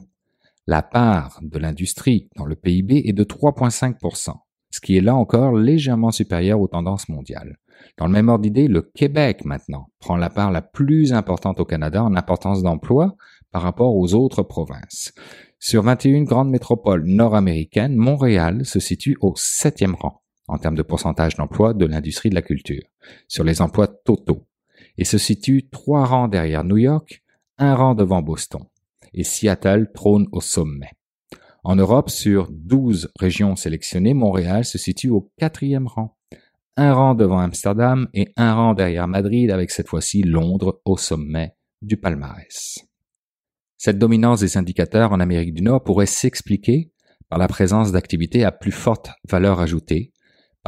la 0.69 0.83
part 0.83 1.41
de 1.41 1.59
l'industrie 1.59 2.29
dans 2.37 2.45
le 2.45 2.55
PIB 2.55 3.09
est 3.09 3.15
de 3.15 3.25
3,5%, 3.25 4.35
ce 4.71 4.81
qui 4.81 4.99
est 4.99 5.01
là 5.01 5.17
encore 5.17 5.57
légèrement 5.57 6.11
supérieur 6.11 6.61
aux 6.61 6.69
tendances 6.69 7.09
mondiales. 7.09 7.57
Dans 7.97 8.07
le 8.07 8.13
même 8.13 8.29
ordre 8.29 8.43
d'idée, 8.43 8.69
le 8.69 8.83
Québec 8.83 9.47
maintenant 9.47 9.89
prend 9.99 10.17
la 10.17 10.29
part 10.29 10.53
la 10.53 10.61
plus 10.61 11.15
importante 11.15 11.59
au 11.59 11.65
Canada 11.65 12.05
en 12.05 12.15
importance 12.15 12.63
d'emploi 12.63 13.17
par 13.51 13.63
rapport 13.63 13.97
aux 13.97 14.13
autres 14.13 14.43
provinces. 14.43 15.15
Sur 15.59 15.85
21 15.85 16.25
grandes 16.25 16.51
métropoles 16.51 17.07
nord-américaines, 17.07 17.97
Montréal 17.97 18.67
se 18.67 18.79
situe 18.79 19.17
au 19.23 19.33
septième 19.37 19.95
rang 19.95 20.21
en 20.49 20.59
termes 20.59 20.77
de 20.77 20.83
pourcentage 20.83 21.37
d'emploi 21.37 21.73
de 21.73 21.87
l'industrie 21.87 22.29
de 22.29 22.35
la 22.35 22.43
culture, 22.43 22.85
sur 23.27 23.43
les 23.43 23.63
emplois 23.63 23.87
totaux, 23.87 24.47
et 24.99 25.05
se 25.07 25.17
situe 25.17 25.67
trois 25.71 26.05
rangs 26.05 26.29
derrière 26.29 26.65
New 26.65 26.77
York, 26.77 27.23
un 27.57 27.75
rang 27.75 27.95
devant 27.95 28.21
Boston, 28.21 28.65
et 29.15 29.25
Seattle 29.25 29.91
trône 29.95 30.27
au 30.33 30.41
sommet. 30.41 30.91
En 31.65 31.77
Europe, 31.77 32.11
sur 32.11 32.49
12 32.51 33.11
régions 33.19 33.57
sélectionnées, 33.57 34.15
Montréal 34.15 34.65
se 34.65 34.79
situe 34.79 35.11
au 35.11 35.31
quatrième 35.37 35.87
rang, 35.87 36.17
un 36.77 36.95
rang 36.95 37.15
devant 37.15 37.41
Amsterdam 37.41 38.09
et 38.15 38.33
un 38.37 38.55
rang 38.55 38.75
derrière 38.75 39.09
Madrid 39.09 39.51
avec 39.51 39.71
cette 39.71 39.89
fois-ci 39.89 40.23
Londres 40.23 40.81
au 40.85 40.97
sommet 40.97 41.57
du 41.83 41.97
palmarès. 41.97 42.79
Cette 43.77 43.99
dominance 43.99 44.41
des 44.41 44.57
indicateurs 44.57 45.13
en 45.13 45.21
Amérique 45.21 45.55
du 45.55 45.63
Nord 45.63 45.83
pourrait 45.83 46.07
s'expliquer 46.07 46.93
par 47.29 47.39
la 47.39 47.49
présence 47.49 47.93
d'activités 47.93 48.45
à 48.45 48.53
plus 48.53 48.73
forte 48.73 49.11
valeur 49.29 49.61
ajoutée, 49.61 50.13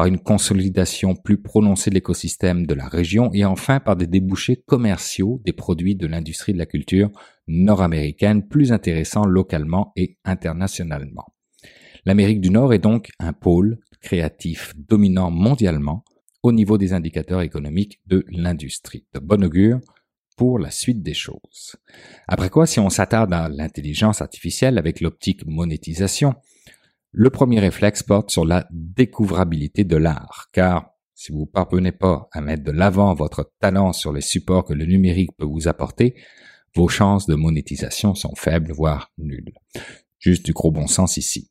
par 0.00 0.06
une 0.06 0.18
consolidation 0.18 1.14
plus 1.14 1.42
prononcée 1.42 1.90
de 1.90 1.94
l'écosystème 1.96 2.64
de 2.64 2.72
la 2.72 2.88
région 2.88 3.28
et 3.34 3.44
enfin 3.44 3.80
par 3.80 3.96
des 3.96 4.06
débouchés 4.06 4.56
commerciaux 4.56 5.42
des 5.44 5.52
produits 5.52 5.94
de 5.94 6.06
l'industrie 6.06 6.54
de 6.54 6.58
la 6.58 6.64
culture 6.64 7.10
nord-américaine 7.48 8.48
plus 8.48 8.72
intéressants 8.72 9.26
localement 9.26 9.92
et 9.96 10.16
internationalement. 10.24 11.26
L'Amérique 12.06 12.40
du 12.40 12.48
Nord 12.48 12.72
est 12.72 12.78
donc 12.78 13.10
un 13.18 13.34
pôle 13.34 13.76
créatif 14.00 14.72
dominant 14.74 15.30
mondialement 15.30 16.02
au 16.42 16.52
niveau 16.52 16.78
des 16.78 16.94
indicateurs 16.94 17.42
économiques 17.42 18.00
de 18.06 18.24
l'industrie. 18.30 19.04
De 19.12 19.20
bon 19.20 19.44
augure 19.44 19.80
pour 20.38 20.58
la 20.58 20.70
suite 20.70 21.02
des 21.02 21.12
choses. 21.12 21.76
Après 22.26 22.48
quoi, 22.48 22.64
si 22.64 22.80
on 22.80 22.88
s'attarde 22.88 23.34
à 23.34 23.50
l'intelligence 23.50 24.22
artificielle 24.22 24.78
avec 24.78 25.02
l'optique 25.02 25.44
monétisation, 25.44 26.36
le 27.12 27.30
premier 27.30 27.60
réflexe 27.60 28.02
porte 28.02 28.30
sur 28.30 28.44
la 28.44 28.66
découvrabilité 28.70 29.84
de 29.84 29.96
l'art, 29.96 30.48
car 30.52 30.90
si 31.14 31.32
vous 31.32 31.44
parvenez 31.44 31.92
pas 31.92 32.28
à 32.32 32.40
mettre 32.40 32.62
de 32.62 32.70
l'avant 32.70 33.12
votre 33.14 33.52
talent 33.60 33.92
sur 33.92 34.12
les 34.12 34.20
supports 34.20 34.64
que 34.64 34.72
le 34.72 34.86
numérique 34.86 35.36
peut 35.36 35.44
vous 35.44 35.68
apporter, 35.68 36.14
vos 36.74 36.88
chances 36.88 37.26
de 37.26 37.34
monétisation 37.34 38.14
sont 38.14 38.34
faibles, 38.36 38.72
voire 38.72 39.12
nulles. 39.18 39.52
Juste 40.18 40.46
du 40.46 40.52
gros 40.52 40.70
bon 40.70 40.86
sens 40.86 41.16
ici. 41.16 41.50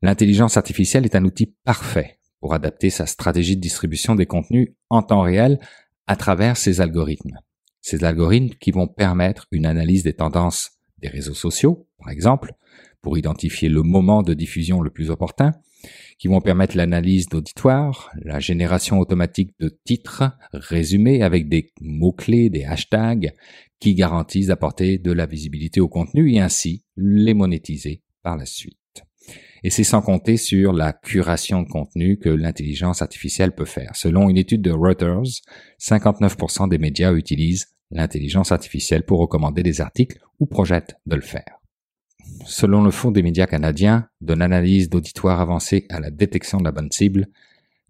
L'intelligence 0.00 0.56
artificielle 0.56 1.04
est 1.04 1.16
un 1.16 1.24
outil 1.24 1.54
parfait 1.64 2.18
pour 2.40 2.54
adapter 2.54 2.88
sa 2.88 3.06
stratégie 3.06 3.56
de 3.56 3.60
distribution 3.60 4.14
des 4.14 4.26
contenus 4.26 4.70
en 4.90 5.02
temps 5.02 5.22
réel 5.22 5.58
à 6.06 6.16
travers 6.16 6.56
ses 6.56 6.80
algorithmes. 6.80 7.38
Ces 7.82 8.04
algorithmes 8.04 8.56
qui 8.60 8.70
vont 8.70 8.88
permettre 8.88 9.46
une 9.50 9.66
analyse 9.66 10.02
des 10.02 10.14
tendances 10.14 10.70
des 10.98 11.08
réseaux 11.08 11.34
sociaux, 11.34 11.88
par 11.98 12.10
exemple, 12.10 12.54
pour 13.02 13.18
identifier 13.18 13.68
le 13.68 13.82
moment 13.82 14.22
de 14.22 14.34
diffusion 14.34 14.80
le 14.80 14.90
plus 14.90 15.10
opportun, 15.10 15.52
qui 16.18 16.28
vont 16.28 16.40
permettre 16.40 16.76
l'analyse 16.76 17.28
d'auditoire, 17.28 18.10
la 18.22 18.40
génération 18.40 18.98
automatique 18.98 19.52
de 19.60 19.78
titres 19.84 20.24
résumés 20.52 21.22
avec 21.22 21.48
des 21.48 21.72
mots-clés, 21.80 22.50
des 22.50 22.64
hashtags, 22.64 23.32
qui 23.80 23.94
garantissent 23.94 24.48
d'apporter 24.48 24.98
de 24.98 25.12
la 25.12 25.26
visibilité 25.26 25.80
au 25.80 25.88
contenu 25.88 26.32
et 26.32 26.40
ainsi 26.40 26.82
les 26.96 27.34
monétiser 27.34 28.02
par 28.22 28.36
la 28.36 28.46
suite. 28.46 28.76
Et 29.62 29.70
c'est 29.70 29.84
sans 29.84 30.02
compter 30.02 30.36
sur 30.36 30.72
la 30.72 30.92
curation 30.92 31.62
de 31.62 31.68
contenu 31.68 32.18
que 32.18 32.28
l'intelligence 32.28 33.02
artificielle 33.02 33.54
peut 33.54 33.64
faire. 33.64 33.94
Selon 33.94 34.28
une 34.28 34.36
étude 34.36 34.62
de 34.62 34.70
Reuters, 34.70 35.42
59% 35.80 36.68
des 36.68 36.78
médias 36.78 37.12
utilisent 37.12 37.68
l'intelligence 37.90 38.52
artificielle 38.52 39.04
pour 39.04 39.20
recommander 39.20 39.62
des 39.62 39.80
articles 39.80 40.18
ou 40.38 40.46
projettent 40.46 40.96
de 41.06 41.16
le 41.16 41.22
faire. 41.22 41.57
Selon 42.44 42.82
le 42.82 42.90
Fonds 42.90 43.10
des 43.10 43.22
médias 43.22 43.46
canadiens, 43.46 44.08
de 44.20 44.34
l'analyse 44.34 44.88
d'auditoire 44.88 45.40
avancée 45.40 45.86
à 45.90 46.00
la 46.00 46.10
détection 46.10 46.58
de 46.58 46.64
la 46.64 46.72
bonne 46.72 46.90
cible, 46.90 47.26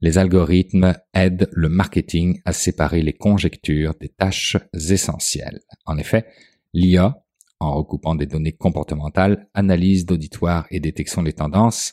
les 0.01 0.19
algorithmes 0.19 0.94
aident 1.15 1.48
le 1.52 1.69
marketing 1.69 2.40
à 2.44 2.52
séparer 2.52 3.02
les 3.02 3.12
conjectures 3.12 3.94
des 4.01 4.09
tâches 4.09 4.56
essentielles. 4.73 5.60
En 5.86 5.98
effet, 5.98 6.27
l'IA 6.73 7.23
en 7.60 7.74
recoupant 7.74 8.15
des 8.15 8.27
données 8.27 8.52
comportementales, 8.52 9.48
analyse 9.55 10.06
d'auditoire 10.06 10.66
et 10.70 10.81
détection 10.81 11.23
des 11.23 11.32
tendances, 11.32 11.93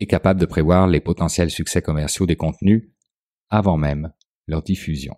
est 0.00 0.06
capable 0.06 0.40
de 0.40 0.46
prévoir 0.46 0.86
les 0.86 1.00
potentiels 1.00 1.50
succès 1.50 1.82
commerciaux 1.82 2.26
des 2.26 2.36
contenus 2.36 2.88
avant 3.50 3.76
même 3.76 4.12
leur 4.46 4.62
diffusion. 4.62 5.14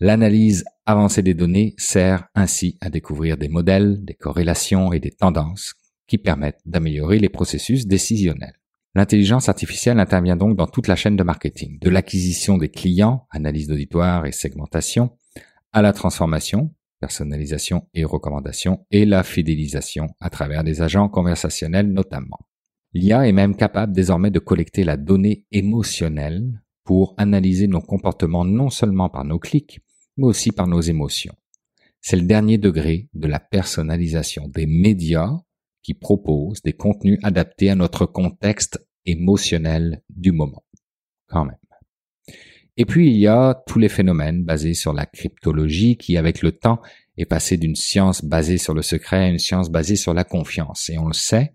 L'analyse 0.00 0.64
avancée 0.86 1.22
des 1.22 1.34
données 1.34 1.74
sert 1.76 2.28
ainsi 2.36 2.78
à 2.80 2.88
découvrir 2.88 3.36
des 3.36 3.48
modèles, 3.48 4.04
des 4.04 4.14
corrélations 4.14 4.92
et 4.92 5.00
des 5.00 5.10
tendances 5.10 5.74
qui 6.06 6.18
permettent 6.18 6.60
d'améliorer 6.64 7.18
les 7.18 7.28
processus 7.28 7.88
décisionnels. 7.88 8.54
L'intelligence 8.94 9.48
artificielle 9.48 9.98
intervient 9.98 10.36
donc 10.36 10.56
dans 10.56 10.68
toute 10.68 10.86
la 10.86 10.94
chaîne 10.94 11.16
de 11.16 11.24
marketing, 11.24 11.80
de 11.80 11.90
l'acquisition 11.90 12.58
des 12.58 12.68
clients, 12.68 13.26
analyse 13.30 13.66
d'auditoire 13.66 14.24
et 14.24 14.32
segmentation, 14.32 15.10
à 15.72 15.82
la 15.82 15.92
transformation, 15.92 16.72
personnalisation 17.00 17.88
et 17.92 18.04
recommandation, 18.04 18.86
et 18.92 19.04
la 19.04 19.24
fidélisation 19.24 20.06
à 20.20 20.30
travers 20.30 20.62
des 20.62 20.80
agents 20.80 21.08
conversationnels 21.08 21.92
notamment. 21.92 22.38
L'IA 22.94 23.26
est 23.26 23.32
même 23.32 23.56
capable 23.56 23.92
désormais 23.92 24.30
de 24.30 24.38
collecter 24.38 24.84
la 24.84 24.96
donnée 24.96 25.44
émotionnelle 25.50 26.62
pour 26.84 27.14
analyser 27.18 27.66
nos 27.66 27.80
comportements 27.80 28.44
non 28.44 28.70
seulement 28.70 29.10
par 29.10 29.24
nos 29.24 29.38
clics, 29.38 29.80
mais 30.18 30.26
aussi 30.26 30.52
par 30.52 30.66
nos 30.66 30.80
émotions. 30.80 31.34
C'est 32.00 32.16
le 32.16 32.26
dernier 32.26 32.58
degré 32.58 33.08
de 33.14 33.26
la 33.26 33.40
personnalisation 33.40 34.48
des 34.48 34.66
médias 34.66 35.32
qui 35.82 35.94
proposent 35.94 36.62
des 36.62 36.74
contenus 36.74 37.18
adaptés 37.22 37.70
à 37.70 37.74
notre 37.74 38.04
contexte 38.04 38.86
émotionnel 39.06 40.02
du 40.10 40.32
moment. 40.32 40.64
Quand 41.28 41.44
même. 41.44 41.56
Et 42.76 42.84
puis 42.84 43.08
il 43.08 43.16
y 43.16 43.26
a 43.26 43.60
tous 43.66 43.78
les 43.78 43.88
phénomènes 43.88 44.44
basés 44.44 44.74
sur 44.74 44.92
la 44.92 45.06
cryptologie 45.06 45.96
qui, 45.96 46.16
avec 46.16 46.42
le 46.42 46.52
temps, 46.52 46.80
est 47.16 47.26
passé 47.26 47.56
d'une 47.56 47.74
science 47.74 48.24
basée 48.24 48.58
sur 48.58 48.74
le 48.74 48.82
secret 48.82 49.24
à 49.24 49.28
une 49.28 49.38
science 49.38 49.70
basée 49.70 49.96
sur 49.96 50.14
la 50.14 50.24
confiance. 50.24 50.88
Et 50.88 50.98
on 50.98 51.08
le 51.08 51.14
sait, 51.14 51.54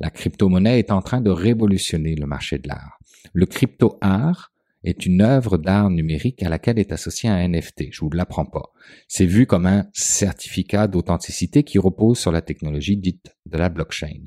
la 0.00 0.10
crypto-monnaie 0.10 0.78
est 0.78 0.90
en 0.90 1.02
train 1.02 1.20
de 1.20 1.30
révolutionner 1.30 2.14
le 2.14 2.26
marché 2.26 2.58
de 2.58 2.68
l'art. 2.68 2.98
Le 3.34 3.44
crypto-art 3.44 4.53
est 4.84 5.06
une 5.06 5.22
œuvre 5.22 5.58
d'art 5.58 5.90
numérique 5.90 6.42
à 6.42 6.48
laquelle 6.48 6.78
est 6.78 6.92
associé 6.92 7.28
un 7.28 7.48
NFT. 7.48 7.86
Je 7.90 8.00
vous 8.00 8.10
l'apprends 8.10 8.44
pas. 8.44 8.72
C'est 9.08 9.26
vu 9.26 9.46
comme 9.46 9.66
un 9.66 9.86
certificat 9.92 10.86
d'authenticité 10.86 11.62
qui 11.64 11.78
repose 11.78 12.18
sur 12.18 12.30
la 12.30 12.42
technologie 12.42 12.96
dite 12.96 13.34
de 13.46 13.58
la 13.58 13.70
blockchain. 13.70 14.24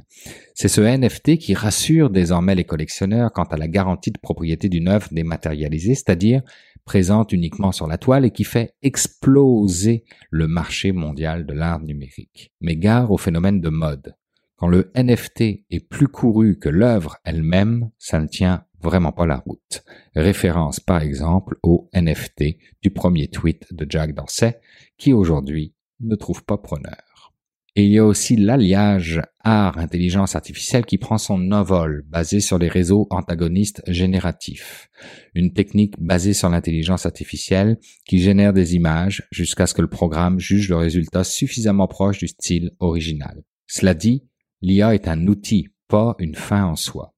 C'est 0.55 0.67
ce 0.67 0.81
NFT 0.81 1.37
qui 1.37 1.53
rassure 1.53 2.09
désormais 2.09 2.55
les 2.55 2.63
collectionneurs 2.63 3.31
quant 3.31 3.43
à 3.43 3.57
la 3.57 3.67
garantie 3.67 4.11
de 4.11 4.19
propriété 4.19 4.67
d'une 4.67 4.87
œuvre 4.87 5.07
dématérialisée, 5.11 5.95
c'est-à-dire 5.95 6.41
présente 6.85 7.33
uniquement 7.33 7.71
sur 7.71 7.85
la 7.85 7.97
toile 7.97 8.25
et 8.25 8.31
qui 8.31 8.45
fait 8.45 8.73
exploser 8.81 10.05
le 10.31 10.47
marché 10.47 10.91
mondial 10.93 11.45
de 11.45 11.53
l'art 11.53 11.81
numérique. 11.81 12.53
Mais 12.61 12.77
gare 12.77 13.11
au 13.11 13.17
phénomène 13.17 13.61
de 13.61 13.69
mode. 13.69 14.15
Quand 14.55 14.67
le 14.67 14.91
NFT 14.95 15.65
est 15.69 15.87
plus 15.87 16.07
couru 16.07 16.57
que 16.57 16.69
l'œuvre 16.69 17.17
elle-même, 17.23 17.91
ça 17.99 18.19
ne 18.19 18.27
tient 18.27 18.65
vraiment 18.81 19.11
pas 19.11 19.25
la 19.25 19.37
route. 19.37 19.83
Référence 20.15 20.79
par 20.79 21.01
exemple 21.01 21.57
au 21.63 21.89
NFT 21.93 22.57
du 22.81 22.91
premier 22.91 23.27
tweet 23.27 23.65
de 23.71 23.85
Jack 23.89 24.13
Dorsey 24.13 24.59
qui 24.97 25.13
aujourd'hui 25.13 25.73
ne 25.99 26.15
trouve 26.15 26.43
pas 26.43 26.57
preneur. 26.57 27.33
Il 27.79 27.89
y 27.89 27.99
a 27.99 28.05
aussi 28.05 28.35
l'alliage 28.35 29.21
art-intelligence 29.43 30.35
artificielle 30.35 30.83
qui 30.83 30.97
prend 30.97 31.19
son 31.19 31.51
envol, 31.51 32.03
basé 32.07 32.39
sur 32.39 32.57
les 32.57 32.69
réseaux 32.69 33.05
antagonistes 33.11 33.83
génératifs. 33.85 34.89
Une 35.35 35.53
technique 35.53 35.93
basée 35.99 36.33
sur 36.33 36.49
l'intelligence 36.49 37.05
artificielle 37.05 37.77
qui 38.07 38.17
génère 38.17 38.51
des 38.51 38.73
images 38.73 39.27
jusqu'à 39.31 39.67
ce 39.67 39.75
que 39.75 39.83
le 39.83 39.89
programme 39.89 40.39
juge 40.39 40.69
le 40.69 40.75
résultat 40.75 41.23
suffisamment 41.23 41.87
proche 41.87 42.17
du 42.17 42.27
style 42.27 42.71
original. 42.79 43.43
Cela 43.67 43.93
dit, 43.93 44.23
l'IA 44.63 44.95
est 44.95 45.07
un 45.07 45.27
outil, 45.27 45.67
pas 45.87 46.15
une 46.17 46.33
fin 46.33 46.65
en 46.65 46.75
soi. 46.75 47.13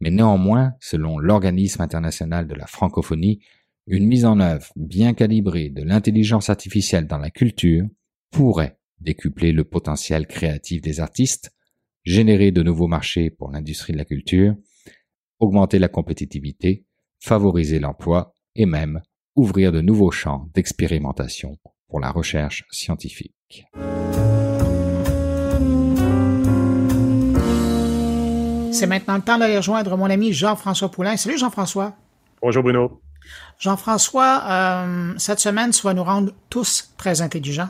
Mais 0.00 0.10
néanmoins, 0.10 0.74
selon 0.80 1.18
l'organisme 1.18 1.82
international 1.82 2.46
de 2.46 2.54
la 2.54 2.66
francophonie, 2.66 3.40
une 3.86 4.06
mise 4.06 4.24
en 4.24 4.40
œuvre 4.40 4.66
bien 4.76 5.14
calibrée 5.14 5.68
de 5.68 5.82
l'intelligence 5.82 6.48
artificielle 6.48 7.06
dans 7.06 7.18
la 7.18 7.30
culture 7.30 7.86
pourrait 8.30 8.78
décupler 9.00 9.52
le 9.52 9.64
potentiel 9.64 10.26
créatif 10.26 10.80
des 10.80 11.00
artistes, 11.00 11.52
générer 12.04 12.50
de 12.50 12.62
nouveaux 12.62 12.86
marchés 12.86 13.30
pour 13.30 13.50
l'industrie 13.50 13.92
de 13.92 13.98
la 13.98 14.04
culture, 14.04 14.54
augmenter 15.38 15.78
la 15.78 15.88
compétitivité, 15.88 16.86
favoriser 17.18 17.78
l'emploi 17.78 18.34
et 18.54 18.66
même 18.66 19.00
ouvrir 19.36 19.72
de 19.72 19.80
nouveaux 19.80 20.10
champs 20.10 20.48
d'expérimentation 20.54 21.58
pour 21.88 22.00
la 22.00 22.10
recherche 22.10 22.64
scientifique. 22.70 23.64
C'est 28.72 28.86
maintenant 28.86 29.16
le 29.16 29.22
temps 29.22 29.38
d'aller 29.38 29.56
rejoindre 29.56 29.96
mon 29.96 30.10
ami 30.10 30.32
Jean-François 30.32 30.90
Poulain. 30.90 31.16
Salut 31.16 31.38
Jean-François. 31.38 31.94
Bonjour 32.42 32.62
Bruno. 32.62 33.00
Jean-François, 33.58 34.42
euh, 34.48 35.14
cette 35.18 35.40
semaine, 35.40 35.70
tu 35.70 35.82
vas 35.82 35.94
nous 35.94 36.04
rendre 36.04 36.32
tous 36.48 36.90
très 36.96 37.20
intelligents 37.20 37.68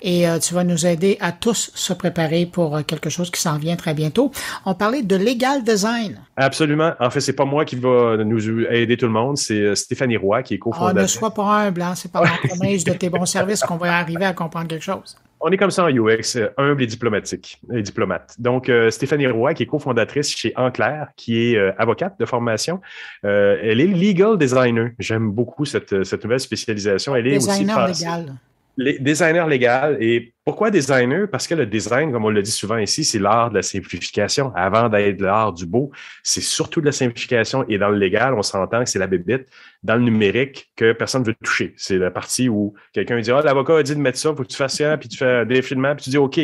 et 0.00 0.28
euh, 0.28 0.38
tu 0.38 0.54
vas 0.54 0.64
nous 0.64 0.86
aider 0.86 1.16
à 1.20 1.32
tous 1.32 1.70
se 1.74 1.92
préparer 1.92 2.46
pour 2.46 2.76
euh, 2.76 2.82
quelque 2.82 3.10
chose 3.10 3.30
qui 3.30 3.40
s'en 3.40 3.58
vient 3.58 3.76
très 3.76 3.94
bientôt. 3.94 4.30
On 4.64 4.74
parlait 4.74 5.02
de 5.02 5.16
legal 5.16 5.62
design. 5.64 6.20
Absolument. 6.36 6.92
En 7.00 7.10
fait, 7.10 7.20
c'est 7.20 7.34
pas 7.34 7.44
moi 7.44 7.64
qui 7.64 7.76
va 7.76 8.16
nous 8.18 8.60
aider 8.70 8.96
tout 8.96 9.06
le 9.06 9.12
monde, 9.12 9.36
c'est 9.36 9.60
euh, 9.60 9.74
Stéphanie 9.74 10.16
Roy 10.16 10.42
qui 10.42 10.54
est 10.54 10.58
ah, 10.60 10.64
cofondatrice. 10.64 11.14
ne 11.14 11.18
sois 11.18 11.32
pas 11.32 11.66
humble, 11.66 11.82
hein? 11.82 11.94
c'est 11.94 12.10
par 12.10 12.24
l'entremise 12.24 12.84
de 12.84 12.92
tes 12.92 13.10
bons 13.10 13.26
services 13.26 13.60
qu'on 13.60 13.76
va 13.76 13.96
arriver 13.98 14.24
à 14.24 14.32
comprendre 14.32 14.68
quelque 14.68 14.84
chose. 14.84 15.16
On 15.40 15.50
est 15.50 15.58
comme 15.58 15.70
ça 15.70 15.84
en 15.84 15.88
UX, 15.88 16.38
humble 16.56 16.82
et 16.82 16.86
diplomatique, 16.86 17.60
et 17.70 17.82
diplomate. 17.82 18.34
Donc, 18.38 18.72
Stéphanie 18.88 19.26
Roy, 19.26 19.52
qui 19.52 19.64
est 19.64 19.66
cofondatrice 19.66 20.34
chez 20.34 20.54
Enclair, 20.56 21.08
qui 21.16 21.52
est 21.52 21.74
avocate 21.76 22.18
de 22.18 22.24
formation, 22.24 22.80
elle 23.22 23.78
est 23.78 23.86
legal 23.86 24.38
designer. 24.38 24.92
J'aime 24.98 25.30
beaucoup 25.30 25.66
cette, 25.66 26.02
cette 26.02 26.24
nouvelle 26.24 26.40
spécialisation. 26.40 27.14
Elle 27.14 27.26
est 27.26 27.38
designer 27.38 27.88
légal 27.88 28.34
les 28.76 28.98
designers 28.98 29.46
légal. 29.48 29.96
Et 30.00 30.34
pourquoi 30.44 30.70
designer? 30.70 31.28
Parce 31.30 31.46
que 31.46 31.54
le 31.54 31.66
design, 31.66 32.12
comme 32.12 32.24
on 32.24 32.30
le 32.30 32.42
dit 32.42 32.50
souvent 32.50 32.76
ici, 32.76 33.04
c'est 33.04 33.18
l'art 33.18 33.50
de 33.50 33.56
la 33.56 33.62
simplification. 33.62 34.52
Avant 34.54 34.88
d'être 34.88 35.20
l'art 35.20 35.52
du 35.52 35.66
beau, 35.66 35.90
c'est 36.22 36.40
surtout 36.40 36.80
de 36.80 36.86
la 36.86 36.92
simplification. 36.92 37.64
Et 37.68 37.78
dans 37.78 37.88
le 37.88 37.98
légal, 37.98 38.34
on 38.34 38.42
s'entend 38.42 38.84
que 38.84 38.90
c'est 38.90 38.98
la 38.98 39.06
bébite. 39.06 39.46
Dans 39.82 39.96
le 39.96 40.02
numérique, 40.02 40.70
que 40.76 40.92
personne 40.92 41.22
ne 41.22 41.26
veut 41.26 41.36
toucher. 41.42 41.74
C'est 41.76 41.98
la 41.98 42.10
partie 42.10 42.48
où 42.48 42.74
quelqu'un 42.92 43.20
dit, 43.20 43.30
ah, 43.30 43.42
l'avocat 43.42 43.78
a 43.78 43.82
dit 43.82 43.94
de 43.94 44.00
mettre 44.00 44.18
ça, 44.18 44.34
faut 44.34 44.42
que 44.42 44.48
tu 44.48 44.56
fasses 44.56 44.76
ça, 44.76 44.96
puis 44.96 45.08
tu 45.08 45.18
fais 45.18 45.26
un 45.26 45.44
défilement, 45.44 45.94
puis 45.94 46.04
tu 46.04 46.10
dis 46.10 46.18
OK. 46.18 46.40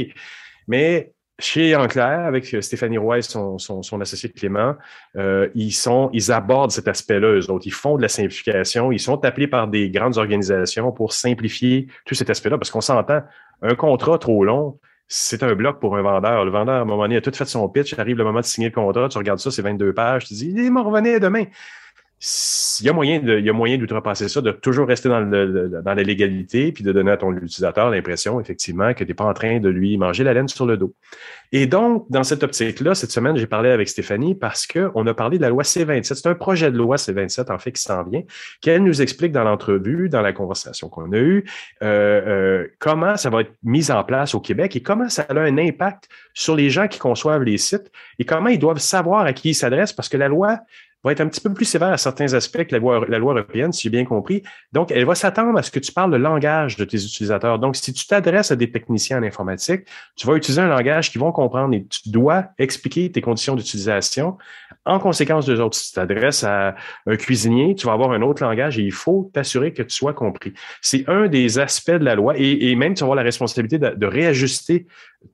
Mais 0.68 1.12
chez 1.40 1.74
Enclair, 1.74 2.26
avec 2.26 2.52
euh, 2.54 2.60
Stéphanie 2.60 2.98
Roy 2.98 3.18
et 3.18 3.22
son, 3.22 3.58
son, 3.58 4.00
associé 4.00 4.30
Clément, 4.30 4.76
euh, 5.16 5.48
ils, 5.54 5.72
sont, 5.72 6.10
ils 6.12 6.30
abordent 6.30 6.70
cet 6.70 6.88
aspect-là, 6.88 7.32
eux 7.32 7.50
autres. 7.50 7.66
Ils 7.66 7.72
font 7.72 7.96
de 7.96 8.02
la 8.02 8.08
simplification. 8.08 8.92
Ils 8.92 9.00
sont 9.00 9.24
appelés 9.24 9.48
par 9.48 9.68
des 9.68 9.90
grandes 9.90 10.18
organisations 10.18 10.92
pour 10.92 11.12
simplifier 11.12 11.88
tout 12.04 12.14
cet 12.14 12.30
aspect-là, 12.30 12.58
parce 12.58 12.70
qu'on 12.70 12.80
s'entend, 12.80 13.22
un 13.62 13.74
contrat 13.74 14.18
trop 14.18 14.44
long, 14.44 14.78
c'est 15.08 15.42
un 15.42 15.54
bloc 15.54 15.80
pour 15.80 15.96
un 15.96 16.02
vendeur. 16.02 16.44
Le 16.44 16.50
vendeur, 16.50 16.76
à 16.76 16.80
un 16.80 16.84
moment 16.84 17.02
donné, 17.02 17.16
a 17.16 17.20
tout 17.20 17.32
fait 17.34 17.44
son 17.44 17.68
pitch, 17.68 17.98
arrive 17.98 18.16
le 18.16 18.24
moment 18.24 18.40
de 18.40 18.44
signer 18.44 18.68
le 18.68 18.74
contrat, 18.74 19.08
tu 19.08 19.18
regardes 19.18 19.40
ça, 19.40 19.50
c'est 19.50 19.62
22 19.62 19.92
pages, 19.92 20.26
tu 20.26 20.34
dis, 20.34 20.52
il 20.54 20.70
m'en 20.70 20.84
revenait 20.84 21.18
demain 21.18 21.44
il 22.22 22.86
y 22.86 22.88
a 22.90 22.92
moyen 22.92 23.18
de, 23.18 23.38
il 23.38 23.46
y 23.46 23.50
moyen 23.50 23.78
d'outrepasser 23.78 24.28
ça, 24.28 24.42
de 24.42 24.50
toujours 24.50 24.86
rester 24.86 25.08
dans, 25.08 25.20
le, 25.20 25.80
dans 25.82 25.94
la 25.94 26.02
légalité, 26.02 26.70
puis 26.70 26.84
de 26.84 26.92
donner 26.92 27.12
à 27.12 27.16
ton 27.16 27.32
utilisateur 27.32 27.88
l'impression, 27.88 28.38
effectivement, 28.40 28.92
que 28.92 29.04
tu 29.04 29.10
n'es 29.10 29.14
pas 29.14 29.24
en 29.24 29.32
train 29.32 29.58
de 29.58 29.70
lui 29.70 29.96
manger 29.96 30.22
la 30.22 30.34
laine 30.34 30.48
sur 30.48 30.66
le 30.66 30.76
dos. 30.76 30.94
Et 31.52 31.66
donc, 31.66 32.04
dans 32.10 32.22
cette 32.22 32.42
optique-là, 32.42 32.94
cette 32.94 33.10
semaine, 33.10 33.36
j'ai 33.36 33.46
parlé 33.46 33.70
avec 33.70 33.88
Stéphanie 33.88 34.34
parce 34.34 34.66
qu'on 34.66 35.06
a 35.06 35.14
parlé 35.14 35.38
de 35.38 35.42
la 35.42 35.48
loi 35.48 35.62
C27. 35.62 36.14
C'est 36.14 36.28
un 36.28 36.34
projet 36.34 36.70
de 36.70 36.76
loi 36.76 36.96
C27, 36.96 37.50
en 37.50 37.58
fait, 37.58 37.72
qui 37.72 37.82
s'en 37.82 38.04
vient, 38.04 38.22
qu'elle 38.60 38.84
nous 38.84 39.00
explique 39.00 39.32
dans 39.32 39.44
l'entrevue, 39.44 40.10
dans 40.10 40.20
la 40.20 40.34
conversation 40.34 40.90
qu'on 40.90 41.12
a 41.12 41.18
eue, 41.18 41.44
euh, 41.82 42.20
euh, 42.26 42.66
comment 42.78 43.16
ça 43.16 43.30
va 43.30 43.40
être 43.40 43.52
mis 43.62 43.90
en 43.90 44.04
place 44.04 44.34
au 44.34 44.40
Québec 44.40 44.76
et 44.76 44.82
comment 44.82 45.08
ça 45.08 45.22
a 45.28 45.34
un 45.34 45.56
impact 45.56 46.08
sur 46.34 46.54
les 46.54 46.68
gens 46.68 46.86
qui 46.86 46.98
conçoivent 46.98 47.44
les 47.44 47.56
sites 47.56 47.90
et 48.18 48.26
comment 48.26 48.48
ils 48.48 48.58
doivent 48.58 48.78
savoir 48.78 49.22
à 49.22 49.32
qui 49.32 49.50
ils 49.50 49.54
s'adressent 49.54 49.94
parce 49.94 50.10
que 50.10 50.18
la 50.18 50.28
loi 50.28 50.58
va 51.04 51.12
être 51.12 51.20
un 51.20 51.28
petit 51.28 51.40
peu 51.40 51.52
plus 51.52 51.64
sévère 51.64 51.88
à 51.88 51.96
certains 51.96 52.34
aspects 52.34 52.64
que 52.64 52.72
la 52.72 52.78
loi, 52.78 53.04
la 53.08 53.18
loi 53.18 53.32
européenne, 53.32 53.72
si 53.72 53.84
j'ai 53.84 53.90
bien 53.90 54.04
compris. 54.04 54.42
Donc, 54.72 54.90
elle 54.90 55.04
va 55.04 55.14
s'attendre 55.14 55.58
à 55.58 55.62
ce 55.62 55.70
que 55.70 55.78
tu 55.78 55.92
parles 55.92 56.10
le 56.10 56.18
langage 56.18 56.76
de 56.76 56.84
tes 56.84 56.98
utilisateurs. 56.98 57.58
Donc, 57.58 57.76
si 57.76 57.92
tu 57.92 58.06
t'adresses 58.06 58.50
à 58.50 58.56
des 58.56 58.70
techniciens 58.70 59.18
en 59.18 59.22
informatique, 59.22 59.86
tu 60.16 60.26
vas 60.26 60.34
utiliser 60.34 60.60
un 60.60 60.68
langage 60.68 61.10
qu'ils 61.10 61.20
vont 61.20 61.32
comprendre 61.32 61.74
et 61.74 61.84
tu 61.84 62.10
dois 62.10 62.46
expliquer 62.58 63.10
tes 63.10 63.20
conditions 63.20 63.54
d'utilisation. 63.54 64.36
En 64.84 64.98
conséquence 64.98 65.46
de 65.46 65.60
autres, 65.60 65.76
si 65.76 65.88
tu 65.88 65.94
t'adresses 65.94 66.44
à 66.44 66.74
un 67.06 67.16
cuisinier, 67.16 67.74
tu 67.74 67.86
vas 67.86 67.92
avoir 67.92 68.12
un 68.12 68.22
autre 68.22 68.42
langage 68.42 68.78
et 68.78 68.82
il 68.82 68.92
faut 68.92 69.30
t'assurer 69.32 69.72
que 69.72 69.82
tu 69.82 69.94
sois 69.94 70.14
compris. 70.14 70.54
C'est 70.80 71.08
un 71.08 71.28
des 71.28 71.58
aspects 71.58 71.90
de 71.90 72.04
la 72.04 72.14
loi 72.14 72.34
et, 72.36 72.74
même 72.76 72.94
tu 72.94 73.00
vas 73.00 73.06
avoir 73.06 73.16
la 73.16 73.22
responsabilité 73.22 73.78
de, 73.78 74.06
réajuster 74.06 74.86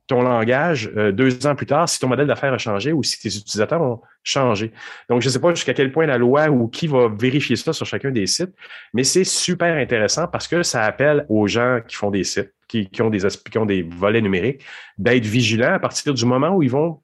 ton 0.07 0.23
langage 0.23 0.91
euh, 0.97 1.13
deux 1.13 1.47
ans 1.47 1.55
plus 1.55 1.67
tard 1.67 1.89
si 1.89 1.99
ton 1.99 2.09
modèle 2.09 2.27
d'affaires 2.27 2.53
a 2.53 2.59
changé 2.59 2.93
ou 2.93 3.03
si 3.03 3.21
tes 3.21 3.29
utilisateurs 3.29 3.83
ont 3.83 4.01
changé. 4.23 4.73
Donc, 5.09 5.23
je 5.23 5.29
ne 5.29 5.33
sais 5.33 5.41
pas 5.41 5.55
jusqu'à 5.55 5.75
quel 5.75 5.93
point 5.93 6.07
la 6.07 6.19
loi 6.19 6.49
ou 6.49 6.69
qui 6.69 6.87
va 6.87 7.09
vérifier 7.09 7.57
ça 7.57 7.73
sur 7.73 7.87
chacun 7.87 8.11
des 8.11 8.27
sites, 8.27 8.55
mais 8.93 9.05
c'est 9.05 9.25
super 9.25 9.77
intéressant 9.77 10.27
parce 10.27 10.49
que 10.49 10.63
ça 10.63 10.83
appelle 10.85 11.27
aux 11.29 11.47
gens 11.47 11.81
qui 11.87 11.97
font 11.97 12.11
des 12.11 12.25
sites, 12.25 12.53
qui, 12.69 12.89
qui 12.89 13.03
ont, 13.03 13.11
des, 13.11 13.21
qui 13.51 13.59
ont 13.59 13.67
des 13.67 13.83
volets 13.83 14.23
numériques, 14.23 14.65
d'être 14.99 15.25
vigilants 15.25 15.75
à 15.75 15.79
partir 15.79 16.15
du 16.15 16.25
moment 16.25 16.51
où 16.51 16.63
ils 16.63 16.71
vont 16.71 17.01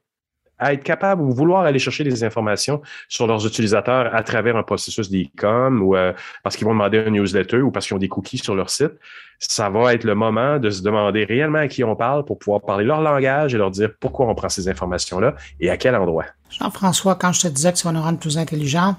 à 0.63 0.73
être 0.73 0.85
capable 0.85 1.23
ou 1.23 1.33
vouloir 1.33 1.65
aller 1.65 1.79
chercher 1.79 2.05
des 2.05 2.23
informations 2.25 2.81
sur 3.09 3.27
leurs 3.27 3.45
utilisateurs 3.47 4.15
à 4.15 4.23
travers 4.23 4.57
un 4.57 4.63
processus 4.63 5.11
d'e-com 5.11 5.83
ou 5.83 5.97
euh, 5.97 6.13
parce 6.43 6.57
qu'ils 6.57 6.67
vont 6.67 6.73
demander 6.73 6.99
un 6.99 7.11
newsletter 7.11 7.59
ou 7.59 7.71
parce 7.71 7.87
qu'ils 7.87 7.97
ont 7.97 8.01
des 8.01 8.09
cookies 8.09 8.39
sur 8.39 8.55
leur 8.55 8.71
site, 8.71 8.93
ça 9.41 9.69
va 9.69 9.93
être 9.93 10.05
le 10.05 10.15
moment 10.15 10.59
de 10.61 10.71
se 10.71 10.83
demander 10.83 11.25
réellement 11.25 11.59
à 11.59 11.69
qui 11.69 11.83
on 11.83 11.97
parle 11.97 12.25
pour 12.25 12.39
pouvoir 12.39 12.61
parler 12.61 12.85
leur 12.85 13.01
langage 13.01 13.55
et 13.55 13.59
leur 13.59 13.73
dire 13.73 13.91
pourquoi 13.99 14.29
on 14.29 14.35
prend 14.37 14.49
ces 14.49 14.69
informations-là 14.69 15.35
et 15.59 15.69
à 15.69 15.77
quel 15.77 15.97
endroit. 15.97 16.27
Jean-François, 16.51 17.17
quand 17.17 17.33
je 17.33 17.43
te 17.43 17.49
disais 17.49 17.73
que 17.73 17.79
ça 17.79 17.89
va 17.89 17.93
nous 17.93 18.03
rendre 18.03 18.21
plus 18.21 18.39
intelligents, 18.39 18.97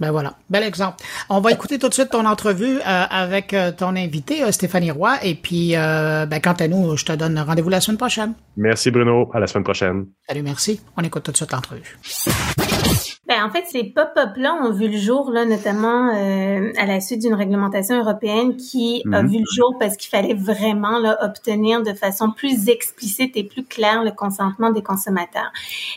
ben 0.00 0.10
voilà, 0.10 0.34
bel 0.50 0.62
exemple. 0.62 0.96
On 1.28 1.40
va 1.40 1.52
écouter 1.52 1.78
tout 1.78 1.88
de 1.88 1.94
suite 1.94 2.10
ton 2.10 2.26
entrevue 2.26 2.78
euh, 2.78 3.04
avec 3.10 3.54
euh, 3.54 3.72
ton 3.72 3.96
invité, 3.96 4.42
euh, 4.42 4.52
Stéphanie 4.52 4.90
Roy. 4.90 5.16
Et 5.22 5.34
puis, 5.34 5.72
ben, 5.72 6.40
quant 6.42 6.52
à 6.52 6.68
nous, 6.68 6.96
je 6.96 7.04
te 7.04 7.12
donne 7.12 7.38
rendez-vous 7.38 7.70
la 7.70 7.80
semaine 7.80 7.98
prochaine. 7.98 8.34
Merci 8.56 8.90
Bruno, 8.90 9.30
à 9.32 9.40
la 9.40 9.46
semaine 9.46 9.64
prochaine. 9.64 10.06
Salut, 10.28 10.42
merci. 10.42 10.80
On 10.96 11.02
écoute 11.02 11.22
tout 11.22 11.32
de 11.32 11.36
suite 11.36 11.52
l'entrevue. 11.52 11.98
Ben, 13.26 13.44
en 13.44 13.50
fait, 13.50 13.64
ces 13.66 13.82
pop-up-là 13.82 14.54
ont 14.62 14.70
vu 14.70 14.86
le 14.86 14.96
jour, 14.96 15.32
là, 15.32 15.44
notamment 15.44 16.14
euh, 16.14 16.70
à 16.78 16.86
la 16.86 17.00
suite 17.00 17.22
d'une 17.22 17.34
réglementation 17.34 17.98
européenne 17.98 18.56
qui 18.56 19.02
a 19.12 19.20
mhm. 19.20 19.28
vu 19.28 19.38
le 19.38 19.52
jour 19.52 19.74
parce 19.80 19.96
qu'il 19.96 20.10
fallait 20.10 20.34
vraiment 20.34 21.00
là, 21.00 21.18
obtenir 21.22 21.82
de 21.82 21.92
façon 21.92 22.30
plus 22.30 22.68
explicite 22.68 23.36
et 23.36 23.42
plus 23.42 23.64
claire 23.64 24.04
le 24.04 24.12
consentement 24.12 24.70
des 24.70 24.82
consommateurs. 24.82 25.50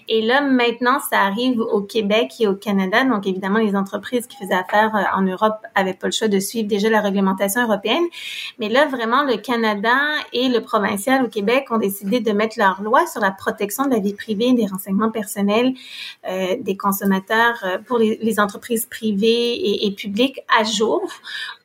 Et 0.07 0.23
là, 0.23 0.41
maintenant, 0.41 0.97
ça 1.11 1.19
arrive 1.19 1.59
au 1.59 1.81
Québec 1.81 2.33
et 2.39 2.47
au 2.47 2.55
Canada. 2.55 3.03
Donc, 3.03 3.27
évidemment, 3.27 3.59
les 3.59 3.75
entreprises 3.75 4.25
qui 4.25 4.37
faisaient 4.37 4.55
affaire 4.55 4.95
euh, 4.95 5.15
en 5.15 5.21
Europe 5.21 5.59
avaient 5.75 5.93
pas 5.93 6.07
le 6.07 6.13
choix 6.13 6.29
de 6.29 6.39
suivre 6.39 6.67
déjà 6.67 6.89
la 6.89 7.01
réglementation 7.01 7.61
européenne. 7.61 8.05
Mais 8.57 8.69
là, 8.69 8.87
vraiment, 8.87 9.23
le 9.23 9.37
Canada 9.37 9.95
et 10.33 10.49
le 10.49 10.61
provincial 10.61 11.23
au 11.23 11.27
Québec 11.27 11.67
ont 11.69 11.77
décidé 11.77 12.21
de 12.21 12.31
mettre 12.31 12.57
leur 12.57 12.81
loi 12.81 13.05
sur 13.05 13.21
la 13.21 13.29
protection 13.29 13.85
de 13.85 13.91
la 13.91 13.99
vie 13.99 14.15
privée 14.15 14.47
et 14.47 14.53
des 14.53 14.65
renseignements 14.65 15.11
personnels 15.11 15.75
euh, 16.27 16.55
des 16.59 16.75
consommateurs 16.79 17.59
euh, 17.63 17.77
pour 17.85 17.99
les, 17.99 18.39
entreprises 18.39 18.85
privées 18.85 19.85
et, 19.85 19.91
publiques 19.91 20.39
à 20.59 20.63
jour 20.63 21.01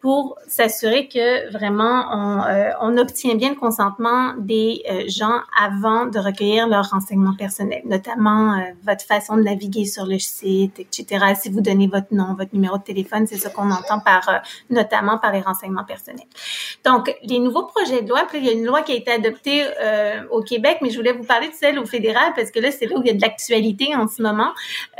pour 0.00 0.36
s'assurer 0.48 1.08
que 1.08 1.50
vraiment 1.52 2.06
on, 2.10 2.42
euh, 2.42 3.00
obtient 3.00 3.36
bien 3.36 3.50
le 3.50 3.54
consentement 3.56 4.34
des 4.38 4.82
euh, 4.90 5.04
gens 5.08 5.40
avant 5.58 6.06
de 6.06 6.18
recueillir 6.18 6.66
leurs 6.68 6.90
renseignements 6.90 7.34
personnels, 7.34 7.82
notamment 7.84 8.60
votre 8.84 9.04
façon 9.04 9.36
de 9.36 9.42
naviguer 9.42 9.84
sur 9.84 10.04
le 10.04 10.18
site, 10.18 10.80
etc. 10.80 11.34
Si 11.40 11.50
vous 11.50 11.60
donnez 11.60 11.86
votre 11.86 12.12
nom, 12.12 12.34
votre 12.34 12.54
numéro 12.54 12.76
de 12.78 12.82
téléphone, 12.82 13.26
c'est 13.26 13.38
ce 13.38 13.48
qu'on 13.48 13.70
entend 13.70 14.00
par 14.00 14.42
notamment 14.68 15.18
par 15.18 15.32
les 15.32 15.40
renseignements 15.40 15.84
personnels. 15.84 16.26
Donc, 16.84 17.14
les 17.22 17.38
nouveaux 17.38 17.66
projets 17.66 18.02
de 18.02 18.08
loi, 18.08 18.24
puis 18.28 18.38
il 18.38 18.46
y 18.46 18.48
a 18.48 18.52
une 18.52 18.66
loi 18.66 18.82
qui 18.82 18.92
a 18.92 18.96
été 18.96 19.10
adoptée 19.10 19.64
au 20.30 20.42
Québec, 20.42 20.78
mais 20.82 20.90
je 20.90 20.96
voulais 20.96 21.12
vous 21.12 21.24
parler 21.24 21.48
de 21.48 21.54
celle 21.54 21.78
au 21.78 21.86
fédéral 21.86 22.32
parce 22.34 22.50
que 22.50 22.60
là, 22.60 22.70
c'est 22.70 22.86
là 22.86 22.96
où 22.96 23.02
il 23.02 23.08
y 23.08 23.10
a 23.10 23.14
de 23.14 23.22
l'actualité 23.22 23.94
en 23.94 24.08
ce 24.08 24.22
moment. 24.22 24.52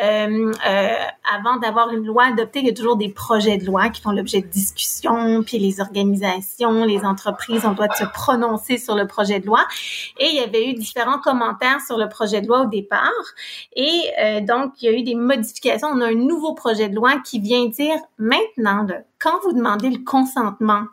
Euh, 0.05 0.53
euh, 0.67 0.89
avant 1.33 1.57
d'avoir 1.57 1.91
une 1.91 2.05
loi 2.05 2.27
adoptée, 2.27 2.61
il 2.61 2.67
y 2.67 2.71
a 2.71 2.75
toujours 2.75 2.97
des 2.97 3.09
projets 3.09 3.57
de 3.57 3.65
loi 3.65 3.89
qui 3.89 4.03
font 4.03 4.11
l'objet 4.11 4.41
de 4.41 4.47
discussions, 4.47 5.43
puis 5.43 5.59
les 5.59 5.81
organisations, 5.81 6.85
les 6.85 7.05
entreprises, 7.05 7.65
on 7.65 7.73
doit 7.73 7.89
se 7.95 8.05
prononcer 8.05 8.77
sur 8.77 8.95
le 8.95 9.07
projet 9.07 9.41
de 9.41 9.47
loi. 9.47 9.67
Et 10.19 10.27
il 10.27 10.35
y 10.35 10.41
avait 10.41 10.69
eu 10.69 10.75
différents 10.75 11.19
commentaires 11.19 11.81
sur 11.81 11.97
le 11.97 12.09
projet 12.09 12.41
de 12.41 12.49
loi 12.49 12.63
au 12.63 12.67
départ. 12.67 13.11
Et 13.75 14.03
euh, 14.21 14.41
donc, 14.41 14.83
il 14.83 14.91
y 14.91 14.95
a 14.95 14.99
eu 14.99 15.03
des 15.03 15.15
modifications. 15.15 15.89
On 15.89 16.01
a 16.01 16.09
un 16.09 16.15
nouveau 16.15 16.55
projet 16.55 16.89
de 16.89 16.95
loi 16.95 17.19
qui 17.25 17.41
vient 17.41 17.67
dire 17.67 17.97
maintenant, 18.19 18.87
quand 19.19 19.41
vous 19.43 19.53
demandez 19.53 19.91
le 19.91 20.05
consentement 20.05 20.85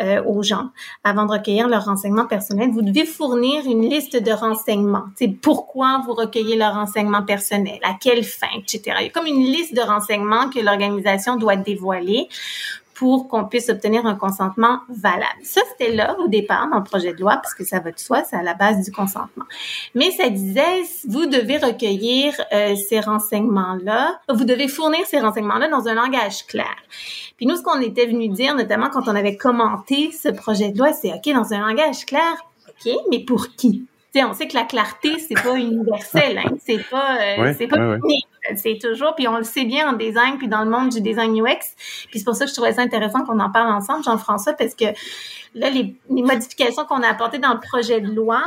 euh, 0.00 0.22
aux 0.24 0.42
gens 0.42 0.68
avant 1.04 1.26
de 1.26 1.32
recueillir 1.32 1.68
leurs 1.68 1.84
renseignements 1.84 2.26
personnels. 2.26 2.70
Vous 2.70 2.82
devez 2.82 3.04
fournir 3.04 3.64
une 3.66 3.88
liste 3.88 4.16
de 4.16 4.30
renseignements. 4.30 5.04
C'est 5.16 5.28
pourquoi 5.28 6.02
vous 6.06 6.14
recueillez 6.14 6.56
leurs 6.56 6.74
renseignements 6.74 7.24
personnels, 7.24 7.80
à 7.82 7.94
quelle 8.00 8.24
fin, 8.24 8.46
etc. 8.56 8.96
Il 9.00 9.04
y 9.04 9.06
a 9.06 9.10
comme 9.10 9.26
une 9.26 9.44
liste 9.44 9.74
de 9.74 9.80
renseignements 9.80 10.50
que 10.50 10.60
l'organisation 10.60 11.36
doit 11.36 11.56
dévoiler 11.56 12.28
pour 12.98 13.28
qu'on 13.28 13.44
puisse 13.44 13.68
obtenir 13.68 14.04
un 14.06 14.16
consentement 14.16 14.80
valable. 14.88 15.38
Ça, 15.44 15.60
c'était 15.70 15.94
là 15.94 16.16
au 16.18 16.26
départ 16.26 16.68
dans 16.68 16.78
le 16.78 16.82
projet 16.84 17.14
de 17.14 17.20
loi, 17.20 17.36
parce 17.36 17.54
que 17.54 17.64
ça 17.64 17.78
va 17.78 17.92
de 17.92 17.98
soi, 17.98 18.24
c'est 18.24 18.34
à 18.34 18.42
la 18.42 18.54
base 18.54 18.84
du 18.84 18.90
consentement. 18.90 19.44
Mais 19.94 20.10
ça 20.10 20.28
disait, 20.28 20.82
vous 21.06 21.26
devez 21.26 21.58
recueillir 21.58 22.34
euh, 22.52 22.74
ces 22.74 22.98
renseignements-là, 22.98 24.18
vous 24.28 24.44
devez 24.44 24.66
fournir 24.66 25.06
ces 25.06 25.20
renseignements-là 25.20 25.68
dans 25.68 25.86
un 25.86 25.94
langage 25.94 26.44
clair. 26.46 26.74
Puis 27.36 27.46
nous, 27.46 27.54
ce 27.54 27.62
qu'on 27.62 27.80
était 27.80 28.06
venu 28.06 28.30
dire, 28.30 28.56
notamment 28.56 28.90
quand 28.90 29.06
on 29.06 29.14
avait 29.14 29.36
commenté 29.36 30.10
ce 30.10 30.30
projet 30.30 30.72
de 30.72 30.78
loi, 30.78 30.92
c'est 30.92 31.12
OK, 31.12 31.32
dans 31.32 31.52
un 31.52 31.60
langage 31.60 32.04
clair, 32.04 32.34
OK, 32.68 32.92
mais 33.12 33.20
pour 33.20 33.46
qui? 33.50 33.86
Sais, 34.12 34.24
on 34.24 34.32
sait 34.32 34.48
que 34.48 34.54
la 34.54 34.64
clarté, 34.64 35.18
c'est 35.18 35.34
pas 35.34 35.56
universel, 35.56 36.38
hein? 36.38 36.56
c'est 36.64 36.82
pas, 36.88 37.18
euh, 37.20 37.54
c'est 37.56 37.66
pas 37.66 37.98
c'est 38.56 38.78
toujours, 38.80 39.14
puis 39.14 39.28
on 39.28 39.36
le 39.36 39.44
sait 39.44 39.64
bien 39.64 39.90
en 39.90 39.92
design, 39.92 40.38
puis 40.38 40.48
dans 40.48 40.64
le 40.64 40.70
monde 40.70 40.90
du 40.90 41.00
design 41.00 41.38
UX. 41.38 41.74
Puis 42.08 42.18
c'est 42.18 42.24
pour 42.24 42.34
ça 42.34 42.44
que 42.44 42.50
je 42.50 42.54
trouvais 42.54 42.72
ça 42.72 42.82
intéressant 42.82 43.24
qu'on 43.24 43.38
en 43.40 43.50
parle 43.50 43.72
ensemble, 43.72 44.04
Jean-François, 44.04 44.54
parce 44.54 44.74
que 44.74 44.86
là, 45.54 45.70
les, 45.70 45.94
les 46.10 46.22
modifications 46.22 46.84
qu'on 46.86 47.02
a 47.02 47.08
apportées 47.08 47.38
dans 47.38 47.52
le 47.52 47.60
projet 47.60 48.00
de 48.00 48.10
loi, 48.10 48.42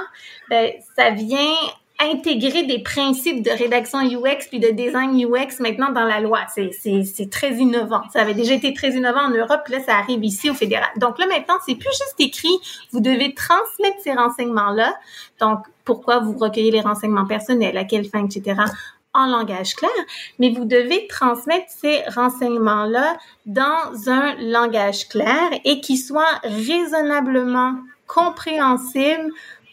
ben, 0.50 0.72
ça 0.96 1.12
vient 1.12 1.54
intégrer 2.02 2.64
des 2.64 2.80
principes 2.80 3.44
de 3.44 3.52
rédaction 3.52 4.00
UX 4.00 4.48
puis 4.50 4.60
de 4.60 4.70
design 4.70 5.16
UX 5.24 5.60
maintenant 5.60 5.92
dans 5.92 6.04
la 6.04 6.20
loi. 6.20 6.40
C'est 6.50 7.30
très 7.30 7.54
innovant. 7.54 8.02
Ça 8.12 8.22
avait 8.22 8.34
déjà 8.34 8.54
été 8.54 8.74
très 8.74 8.92
innovant 8.92 9.22
en 9.22 9.32
Europe, 9.32 9.62
puis 9.66 9.76
là, 9.76 9.82
ça 9.82 9.98
arrive 9.98 10.24
ici 10.24 10.50
au 10.50 10.54
fédéral. 10.54 10.90
Donc 10.98 11.20
là, 11.20 11.28
maintenant, 11.28 11.56
c'est 11.66 11.76
plus 11.76 11.92
juste 11.92 12.16
écrit, 12.20 12.58
vous 12.92 13.02
devez 13.02 13.34
transmettre 13.34 13.98
ces 14.04 14.14
renseignements-là. 14.14 14.96
Donc, 15.40 15.60
pourquoi 15.86 16.20
vous 16.20 16.38
recueillez 16.38 16.72
les 16.72 16.82
renseignements 16.82 17.26
personnels, 17.26 17.78
à 17.78 17.84
quelle 17.84 18.06
fin, 18.06 18.26
etc 18.26 18.62
en 19.14 19.26
langage 19.26 19.76
clair, 19.76 19.92
mais 20.40 20.52
vous 20.52 20.66
devez 20.66 21.06
transmettre 21.08 21.66
ces 21.68 22.02
renseignements-là 22.16 23.18
dans 23.46 24.10
un 24.10 24.36
langage 24.40 25.10
clair 25.10 25.50
et 25.66 25.82
qui 25.82 25.98
soit 25.98 26.40
raisonnablement 26.44 27.76
compréhensible 28.08 29.32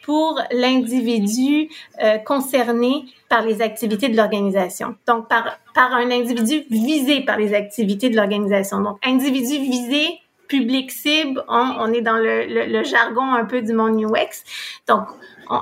pour 0.08 0.40
l'individu 0.52 1.68
euh, 2.02 2.16
concerné 2.16 3.04
par 3.28 3.42
les 3.42 3.60
activités 3.60 4.08
de 4.08 4.16
l'organisation. 4.16 4.96
Donc, 5.06 5.28
par, 5.28 5.58
par 5.74 5.92
un 5.92 6.10
individu 6.10 6.64
visé 6.70 7.20
par 7.20 7.36
les 7.36 7.52
activités 7.52 8.08
de 8.08 8.16
l'organisation. 8.16 8.80
Donc, 8.80 8.96
individu 9.04 9.58
visé, 9.58 10.18
public 10.48 10.90
cible, 10.90 11.44
on, 11.46 11.92
est 11.92 12.00
dans 12.00 12.16
le, 12.16 12.46
le, 12.46 12.84
jargon 12.84 13.34
un 13.34 13.44
peu 13.44 13.60
du 13.60 13.74
monde 13.74 14.02
UX. 14.02 14.44
Donc, 14.86 15.08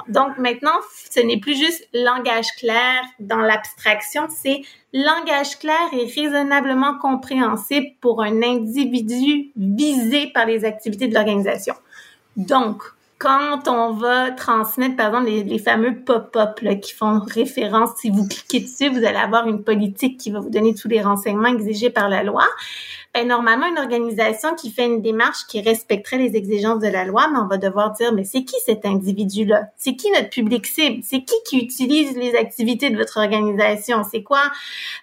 donc 0.06 0.38
maintenant, 0.38 0.78
ce 1.10 1.18
n'est 1.18 1.40
plus 1.40 1.58
juste 1.58 1.88
langage 1.92 2.52
clair 2.56 3.02
dans 3.18 3.40
l'abstraction, 3.40 4.28
c'est 4.28 4.62
langage 4.92 5.58
clair 5.58 5.88
et 5.92 6.04
raisonnablement 6.04 6.98
compréhensible 6.98 7.88
pour 8.00 8.22
un 8.22 8.42
individu 8.44 9.50
visé 9.56 10.28
par 10.28 10.46
les 10.46 10.64
activités 10.64 11.08
de 11.08 11.14
l'organisation. 11.14 11.74
Donc, 12.36 12.84
quand 13.18 13.68
on 13.68 13.92
va 13.92 14.30
transmettre, 14.30 14.96
par 14.96 15.06
exemple, 15.08 15.26
les, 15.26 15.42
les 15.42 15.58
fameux 15.58 15.96
pop-up 15.96 16.60
qui 16.82 16.92
font 16.92 17.20
référence, 17.20 17.90
si 17.98 18.10
vous 18.10 18.28
cliquez 18.28 18.60
dessus, 18.60 18.90
vous 18.90 19.04
allez 19.04 19.16
avoir 19.16 19.46
une 19.46 19.64
politique 19.64 20.18
qui 20.18 20.30
va 20.30 20.40
vous 20.40 20.50
donner 20.50 20.74
tous 20.74 20.88
les 20.88 21.00
renseignements 21.00 21.48
exigés 21.48 21.90
par 21.90 22.08
la 22.08 22.22
loi. 22.22 22.44
Ben, 23.16 23.26
normalement, 23.26 23.66
une 23.66 23.78
organisation 23.78 24.54
qui 24.54 24.70
fait 24.70 24.84
une 24.84 25.00
démarche 25.00 25.46
qui 25.48 25.62
respecterait 25.62 26.18
les 26.18 26.36
exigences 26.36 26.80
de 26.80 26.88
la 26.88 27.06
loi, 27.06 27.28
mais 27.32 27.38
on 27.38 27.46
va 27.46 27.56
devoir 27.56 27.92
dire, 27.92 28.12
mais 28.12 28.24
c'est 28.24 28.44
qui 28.44 28.56
cet 28.66 28.84
individu-là? 28.84 29.68
C'est 29.78 29.96
qui 29.96 30.10
notre 30.10 30.28
public 30.28 30.66
cible? 30.66 31.02
C'est 31.02 31.24
qui 31.24 31.34
qui 31.46 31.60
utilise 31.60 32.14
les 32.14 32.34
activités 32.34 32.90
de 32.90 32.98
votre 32.98 33.16
organisation? 33.16 34.02
C'est 34.04 34.22
quoi 34.22 34.42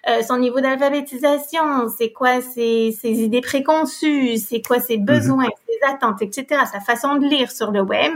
euh, 0.08 0.22
son 0.22 0.38
niveau 0.38 0.60
d'alphabétisation? 0.60 1.88
C'est 1.98 2.12
quoi 2.12 2.40
ses, 2.40 2.92
ses, 2.92 3.20
idées 3.20 3.40
préconçues? 3.40 4.36
C'est 4.36 4.62
quoi 4.64 4.78
ses 4.78 4.98
mhm. 4.98 5.06
besoins, 5.06 5.48
attentes, 5.84 6.22
etc. 6.22 6.62
Sa 6.70 6.80
façon 6.80 7.16
de 7.16 7.26
lire 7.26 7.50
sur 7.50 7.70
le 7.70 7.80
web. 7.80 8.12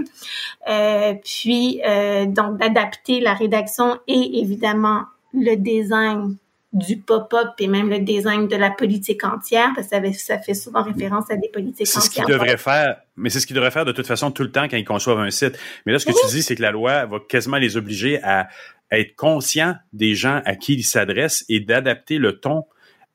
Euh, 0.69 1.15
puis, 1.24 1.81
euh, 1.86 2.27
donc, 2.27 2.59
d'adapter 2.59 3.20
la 3.20 3.35
rédaction 3.35 3.99
et 4.07 4.40
évidemment 4.40 5.05
le 5.35 5.57
design 5.57 6.36
du 6.73 6.99
pop-up 6.99 7.53
et 7.59 7.66
même 7.66 7.89
le 7.89 8.01
design 8.01 8.47
de 8.47 8.57
la 8.57 8.70
politique 8.70 9.24
entière, 9.24 9.70
parce 9.74 9.89
que 9.89 10.12
ça, 10.12 10.39
fait 10.39 10.55
souvent 10.55 10.82
référence 10.82 11.31
à 11.31 11.36
des 11.36 11.49
politiques 11.49 11.86
entières. 11.89 12.03
C'est 12.03 12.09
ce 12.09 12.11
qu'ils 12.11 12.27
devraient 12.27 12.59
faire, 12.59 12.97
mais 13.16 13.31
c'est 13.31 13.40
ce 13.40 13.47
qu'ils 13.47 13.57
devraient 13.57 13.70
faire 13.70 13.86
de 13.86 13.93
toute 13.93 14.07
façon 14.07 14.31
tout 14.31 14.43
le 14.43 14.53
temps 14.53 14.69
quand 14.69 14.77
ils 14.77 14.85
conçoivent 14.85 15.20
un 15.20 15.31
site. 15.31 15.59
Mais 15.86 15.93
là, 15.93 15.99
ce 15.99 16.05
que 16.05 16.12
tu 16.12 16.35
dis, 16.35 16.43
c'est 16.43 16.57
que 16.57 16.62
la 16.62 16.70
loi 16.70 17.07
va 17.07 17.19
quasiment 17.27 17.57
les 17.57 17.78
obliger 17.78 18.23
à, 18.23 18.49
à 18.90 18.99
être 18.99 19.16
conscients 19.16 19.77
des 19.95 20.15
gens 20.15 20.43
à 20.45 20.57
qui 20.57 20.74
ils 20.74 20.85
s'adressent 20.85 21.45
et 21.49 21.61
d'adapter 21.61 22.19
le 22.19 22.39
ton 22.39 22.65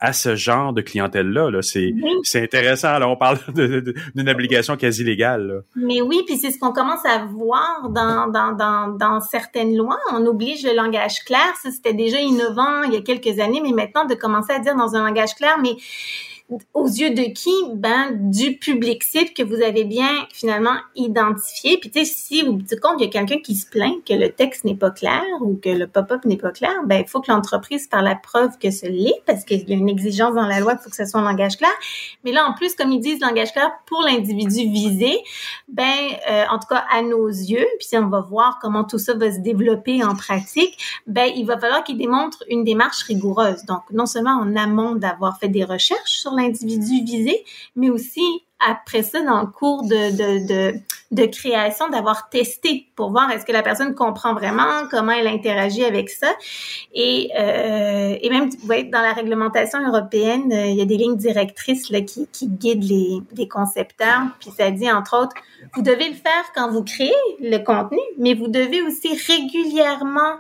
à 0.04 0.12
ce 0.12 0.36
genre 0.36 0.74
de 0.74 0.82
clientèle-là. 0.82 1.50
-là, 1.50 1.62
c'est 1.62 1.94
c'est 2.24 2.44
intéressant. 2.44 3.00
Là, 3.00 3.08
on 3.08 3.16
parle 3.16 3.40
d'une 3.56 4.30
obligation 4.30 4.76
quasi 4.76 5.04
légale. 5.06 5.64
Mais 5.78 6.02
oui, 6.02 6.24
puis 6.28 6.36
c'est 6.38 6.52
ce 6.52 6.60
qu'on 6.60 6.74
commence 6.74 7.06
à 7.06 7.26
voir 7.26 7.90
dans, 7.90 8.28
dans, 8.28 8.52
dans, 8.52 8.90
dans 8.90 9.22
certaines 9.22 9.76
lois. 9.78 10.00
On 10.12 10.26
oblige 10.26 10.62
le 10.66 10.76
langage 10.76 11.24
clair. 11.26 11.54
Ça, 11.62 11.72
c'était 11.72 11.94
déjà 11.94 12.20
innovant 12.20 12.84
il 12.84 12.94
y 12.94 12.98
a 12.98 13.02
quelques 13.02 13.40
années, 13.40 13.62
mais 13.64 13.72
maintenant, 13.72 14.04
de 14.04 14.14
commencer 14.14 14.52
à 14.52 14.60
dire 14.60 14.76
dans 14.76 14.94
un 14.94 15.06
langage 15.08 15.36
clair, 15.36 15.58
mais 15.62 15.78
aux 16.74 16.88
yeux 16.88 17.12
de 17.12 17.34
qui? 17.34 17.54
Ben, 17.76 18.12
du 18.32 18.58
public 18.58 19.04
cible 19.04 19.32
que 19.34 19.44
vous 19.44 19.62
avez 19.62 19.84
bien 19.86 20.10
finalement 20.32 20.76
identifié. 20.96 21.78
Puis, 21.78 21.90
tu 21.90 22.00
sais, 22.00 22.06
si 22.06 22.44
vous 22.44 22.54
vous 22.54 22.62
dites 22.62 22.80
compte, 22.80 22.96
il 23.00 23.06
y 23.06 23.08
a 23.08 23.12
quelqu'un 23.12 23.40
qui 23.40 23.56
se 23.56 23.68
plaint 23.70 24.04
que 24.06 24.14
le 24.14 24.30
texte 24.30 24.66
n'est 24.66 24.76
pas 24.76 24.92
clair 24.92 25.24
ou 25.42 25.56
que 25.56 25.70
le 25.70 25.88
pop-up 25.88 26.26
n'est 26.26 26.38
pas 26.38 26.52
clair, 26.52 26.74
ben, 26.86 27.04
il 27.06 27.08
faut 27.08 27.22
que 27.22 27.32
l'entreprise 27.32 27.88
par 27.88 28.02
la 28.02 28.16
preuve 28.16 28.58
que 28.60 28.72
ce 28.72 28.86
l'est 28.86 29.22
parce 29.26 29.46
qu'il 29.46 29.68
y 29.68 29.74
a 29.74 29.76
une 29.76 29.90
exigence 29.90 30.36
dans 30.36 30.46
la 30.46 30.60
loi, 30.60 30.74
il 30.74 30.84
faut 30.84 30.90
que 30.90 30.96
ce 30.96 31.06
soit 31.06 31.20
en 31.20 31.24
langage 31.24 31.58
clair. 31.58 31.74
Mais 32.24 32.32
là, 32.32 32.46
en 32.46 32.54
plus, 32.54 32.76
comme 32.76 32.92
ils 32.92 33.00
disent, 33.00 33.22
langage 33.22 33.54
clair 33.54 33.72
pour 33.86 34.02
l'individu 34.02 34.70
visé, 34.70 35.20
ben, 35.68 35.84
euh, 36.30 36.44
en 36.50 36.60
tout 36.60 36.68
cas, 36.68 36.84
à 36.92 37.02
nos 37.02 37.28
yeux, 37.28 37.66
puis 37.80 37.88
on 37.98 38.08
va 38.08 38.22
voir 38.22 38.60
comment 38.62 38.84
tout 38.84 39.00
ça 39.00 39.14
va 39.14 39.32
se 39.32 39.40
développer 39.40 40.04
en 40.04 40.16
pratique, 40.16 40.78
ben, 41.08 41.32
il 41.36 41.46
va 41.46 41.58
falloir 41.58 41.84
qu'il 41.84 41.98
démontre 41.98 42.44
une 42.50 42.64
démarche 42.64 43.04
rigoureuse. 43.04 43.64
Donc, 43.66 43.82
non 43.92 44.06
seulement 44.06 44.32
en 44.32 44.56
amont 44.56 44.96
d'avoir 44.96 45.40
fait 45.40 45.48
des 45.48 45.64
recherches 45.64 46.12
sur 46.12 46.33
l'individu 46.36 47.04
visé, 47.04 47.44
mais 47.76 47.90
aussi 47.90 48.22
après 48.66 49.04
ça, 49.04 49.22
dans 49.22 49.42
le 49.42 49.48
cours 49.48 49.84
de, 49.84 50.12
de, 50.12 50.80
de, 51.12 51.26
création, 51.26 51.90
d'avoir 51.90 52.30
testé 52.30 52.88
pour 52.96 53.12
voir 53.12 53.30
est-ce 53.32 53.46
que 53.46 53.52
la 53.52 53.62
personne 53.62 53.94
comprend 53.94 54.34
vraiment 54.34 54.88
comment 54.90 55.12
elle 55.12 55.28
interagit 55.28 55.84
avec 55.84 56.10
ça. 56.10 56.34
Et, 56.94 57.30
euh, 57.38 58.16
et 58.22 58.30
même, 58.30 58.50
vous 58.50 58.66
voyez, 58.66 58.86
dans 58.86 59.02
la 59.02 59.14
réglementation 59.14 59.86
européenne, 59.86 60.52
euh, 60.54 60.68
il 60.68 60.76
y 60.76 60.82
a 60.82 60.86
des 60.86 60.98
lignes 60.98 61.18
directrices 61.18 61.90
là, 61.90 62.02
qui, 62.02 62.28
qui 62.32 62.48
guident 62.48 62.84
les, 62.84 63.20
les 63.36 63.48
concepteurs. 63.48 64.22
Puis 64.40 64.52
ça 64.58 64.72
dit, 64.72 64.90
entre 64.90 65.22
autres, 65.22 65.36
vous 65.76 65.82
devez 65.82 66.08
le 66.08 66.16
faire 66.16 66.52
quand 66.56 66.72
vous 66.72 66.84
créez 66.84 67.12
le 67.42 67.58
contenu, 67.58 68.00
mais 68.18 68.34
vous 68.34 68.48
devez 68.48 68.82
aussi 68.82 69.10
régulièrement 69.28 70.38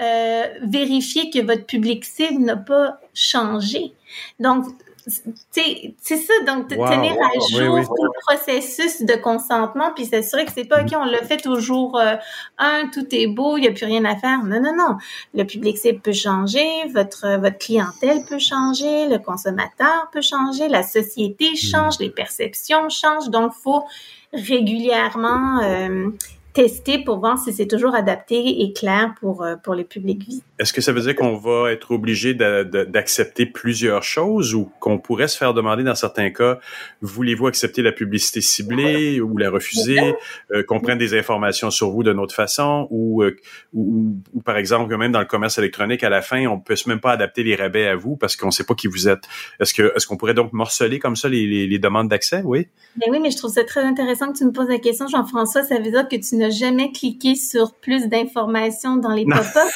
euh, 0.00 0.44
vérifier 0.62 1.30
que 1.30 1.38
votre 1.44 1.64
public 1.66 2.04
cible 2.04 2.42
n'a 2.42 2.56
pas 2.56 2.98
changé. 3.14 3.92
Donc, 4.40 4.64
c'est 5.06 6.16
ça, 6.16 6.32
donc 6.46 6.68
tenir 6.68 7.12
à 7.12 7.38
jour 7.50 7.80
tout 7.80 8.04
le 8.04 8.10
processus 8.26 9.02
de 9.02 9.14
consentement, 9.14 9.92
puis 9.94 10.06
s'assurer 10.06 10.44
que 10.44 10.52
c'est 10.52 10.64
pas, 10.64 10.82
OK, 10.82 10.90
on 10.96 11.06
le 11.06 11.18
fait 11.18 11.38
toujours, 11.38 11.98
euh, 11.98 12.14
un, 12.58 12.88
tout 12.88 13.06
est 13.12 13.26
beau, 13.26 13.56
il 13.56 13.62
n'y 13.62 13.68
a 13.68 13.72
plus 13.72 13.86
rien 13.86 14.04
à 14.04 14.16
faire. 14.16 14.44
Non, 14.44 14.60
non, 14.60 14.74
non. 14.76 14.96
Le 15.34 15.44
public 15.44 15.78
cible 15.78 16.00
peut 16.00 16.12
changer, 16.12 16.66
votre, 16.92 17.40
votre 17.40 17.58
clientèle 17.58 18.24
peut 18.28 18.38
changer, 18.38 19.08
le 19.08 19.18
consommateur 19.18 20.08
peut 20.12 20.22
changer, 20.22 20.68
la 20.68 20.82
société 20.82 21.56
change, 21.56 21.98
les 21.98 22.10
perceptions 22.10 22.88
changent, 22.88 23.30
donc 23.30 23.52
faut 23.52 23.84
régulièrement 24.32 25.60
euh, 25.62 26.10
tester 26.52 26.98
pour 26.98 27.18
voir 27.18 27.38
si 27.38 27.52
c'est 27.52 27.66
toujours 27.66 27.94
adapté 27.94 28.62
et 28.62 28.72
clair 28.72 29.14
pour, 29.20 29.42
euh, 29.42 29.56
pour 29.56 29.74
les 29.74 29.84
publics 29.84 30.22
vie. 30.22 30.42
Est-ce 30.58 30.72
que 30.72 30.80
ça 30.80 30.92
veut 30.92 31.00
dire 31.00 31.14
qu'on 31.14 31.36
va 31.36 31.72
être 31.72 31.92
obligé 31.92 32.34
d'accepter 32.34 33.46
plusieurs 33.46 34.02
choses 34.02 34.54
ou 34.54 34.70
qu'on 34.80 34.98
pourrait 34.98 35.28
se 35.28 35.38
faire 35.38 35.54
demander 35.54 35.82
dans 35.82 35.94
certains 35.94 36.30
cas, 36.30 36.58
voulez-vous 37.00 37.46
accepter 37.46 37.82
la 37.82 37.92
publicité 37.92 38.40
ciblée 38.40 39.20
ou 39.20 39.36
la 39.38 39.50
refuser, 39.50 40.14
euh, 40.52 40.62
qu'on 40.62 40.80
prenne 40.80 40.98
des 40.98 41.18
informations 41.18 41.70
sur 41.70 41.90
vous 41.90 42.02
d'une 42.02 42.18
autre 42.18 42.34
façon 42.34 42.86
ou, 42.90 43.22
euh, 43.22 43.36
ou, 43.72 44.16
ou, 44.34 44.40
par 44.40 44.56
exemple, 44.56 44.94
même 44.96 45.12
dans 45.12 45.20
le 45.20 45.26
commerce 45.26 45.58
électronique, 45.58 46.04
à 46.04 46.10
la 46.10 46.22
fin, 46.22 46.46
on 46.46 46.60
peut 46.60 46.74
même 46.86 47.00
pas 47.00 47.12
adapter 47.12 47.42
les 47.42 47.56
rabais 47.56 47.86
à 47.86 47.96
vous 47.96 48.16
parce 48.16 48.36
qu'on 48.36 48.50
sait 48.50 48.64
pas 48.64 48.74
qui 48.74 48.88
vous 48.88 49.08
êtes. 49.08 49.24
Est-ce 49.60 49.74
que 49.74 49.92
est-ce 49.94 50.06
qu'on 50.06 50.16
pourrait 50.16 50.34
donc 50.34 50.52
morceler 50.52 50.98
comme 50.98 51.16
ça 51.16 51.28
les, 51.28 51.46
les, 51.46 51.66
les 51.66 51.78
demandes 51.78 52.08
d'accès? 52.08 52.42
Oui? 52.44 52.68
Ben 52.96 53.06
oui, 53.10 53.18
mais 53.20 53.30
je 53.30 53.36
trouve 53.36 53.52
ça 53.52 53.64
très 53.64 53.82
intéressant 53.82 54.32
que 54.32 54.38
tu 54.38 54.44
me 54.44 54.52
poses 54.52 54.68
la 54.68 54.78
question, 54.78 55.06
Jean-François. 55.06 55.62
Ça 55.62 55.76
veut 55.76 55.90
dire 55.90 56.08
que 56.08 56.16
tu 56.16 56.36
n'as 56.42 56.50
jamais 56.50 56.92
cliqué 56.92 57.34
sur 57.34 57.74
plus 57.74 58.08
d'informations 58.08 58.96
dans 58.96 59.12
les 59.12 59.24
pop-up. 59.24 59.70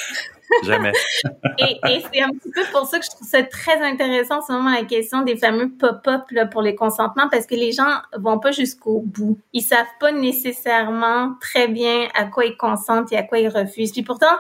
Jamais. 0.63 0.93
et, 1.59 1.79
et 1.89 2.03
c'est 2.13 2.23
un 2.23 2.31
petit 2.31 2.51
peu 2.55 2.63
pour 2.73 2.87
ça 2.87 2.99
que 2.99 3.05
je 3.05 3.11
trouve 3.11 3.27
ça 3.27 3.43
très 3.43 3.81
intéressant, 3.83 4.41
ce 4.43 4.53
moment, 4.53 4.71
la 4.71 4.85
question 4.85 5.23
des 5.23 5.37
fameux 5.37 5.71
pop-up 5.71 6.23
pour 6.51 6.63
les 6.63 6.75
consentements, 6.75 7.29
parce 7.31 7.47
que 7.47 7.55
les 7.55 7.73
gens 7.73 8.01
vont 8.17 8.39
pas 8.39 8.53
jusqu'au 8.53 9.01
bout. 9.05 9.39
Ils 9.53 9.63
savent 9.63 9.87
pas 9.99 10.13
nécessairement 10.13 11.35
très 11.41 11.69
bien 11.69 12.09
à 12.15 12.25
quoi 12.25 12.45
ils 12.45 12.57
consentent 12.57 13.13
et 13.13 13.17
à 13.17 13.23
quoi 13.23 13.39
ils 13.39 13.49
refusent. 13.49 13.93
Puis 13.93 14.03
pourtant, 14.03 14.37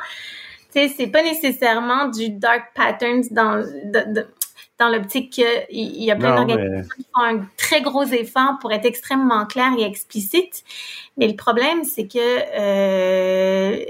tu 0.72 0.80
sais, 0.80 0.88
c'est 0.96 1.06
pas 1.08 1.22
nécessairement 1.22 2.06
du 2.08 2.30
dark 2.30 2.72
patterns 2.74 3.24
dans, 3.30 3.58
de, 3.58 4.26
dans 4.78 4.88
l'optique 4.88 5.32
qu'il 5.32 5.64
y 5.70 6.10
a 6.10 6.16
plein 6.16 6.36
d'organisations 6.36 6.94
qui 6.96 7.06
font 7.14 7.22
un 7.22 7.46
très 7.56 7.80
gros 7.80 8.04
effort 8.04 8.58
pour 8.60 8.72
être 8.72 8.84
extrêmement 8.84 9.46
clair 9.46 9.72
et 9.78 9.84
explicite. 9.84 10.64
Mais 11.16 11.28
le 11.28 11.34
problème, 11.34 11.84
c'est 11.84 12.06
que 12.06 12.18
euh, 12.18 13.84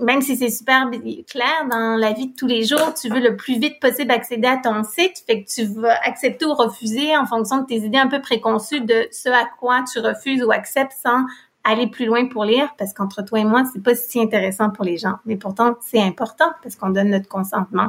même 0.00 0.22
si 0.22 0.36
c'est 0.36 0.50
super 0.50 0.88
clair 1.28 1.66
dans 1.70 1.96
la 1.96 2.12
vie 2.12 2.28
de 2.28 2.36
tous 2.36 2.46
les 2.46 2.62
jours, 2.64 2.94
tu 2.94 3.08
veux 3.08 3.20
le 3.20 3.36
plus 3.36 3.58
vite 3.58 3.80
possible 3.80 4.12
accéder 4.12 4.46
à 4.46 4.58
ton 4.58 4.84
site, 4.84 5.24
fait 5.26 5.42
que 5.42 5.52
tu 5.52 5.64
vas 5.64 5.98
accepter 6.04 6.44
ou 6.44 6.54
refuser 6.54 7.16
en 7.16 7.26
fonction 7.26 7.58
de 7.58 7.66
tes 7.66 7.78
idées 7.78 7.98
un 7.98 8.08
peu 8.08 8.20
préconçues 8.20 8.80
de 8.80 9.08
ce 9.10 9.28
à 9.28 9.44
quoi 9.58 9.84
tu 9.92 9.98
refuses 9.98 10.44
ou 10.44 10.52
acceptes 10.52 10.96
sans 11.02 11.24
aller 11.64 11.86
plus 11.86 12.06
loin 12.06 12.26
pour 12.26 12.44
lire 12.44 12.74
parce 12.78 12.92
qu'entre 12.92 13.22
toi 13.22 13.40
et 13.40 13.44
moi, 13.44 13.62
c'est 13.72 13.82
pas 13.82 13.94
si 13.94 14.20
intéressant 14.20 14.70
pour 14.70 14.84
les 14.84 14.96
gens. 14.96 15.16
Mais 15.26 15.36
pourtant, 15.36 15.76
c'est 15.80 16.00
important 16.00 16.50
parce 16.62 16.76
qu'on 16.76 16.90
donne 16.90 17.10
notre 17.10 17.28
consentement 17.28 17.88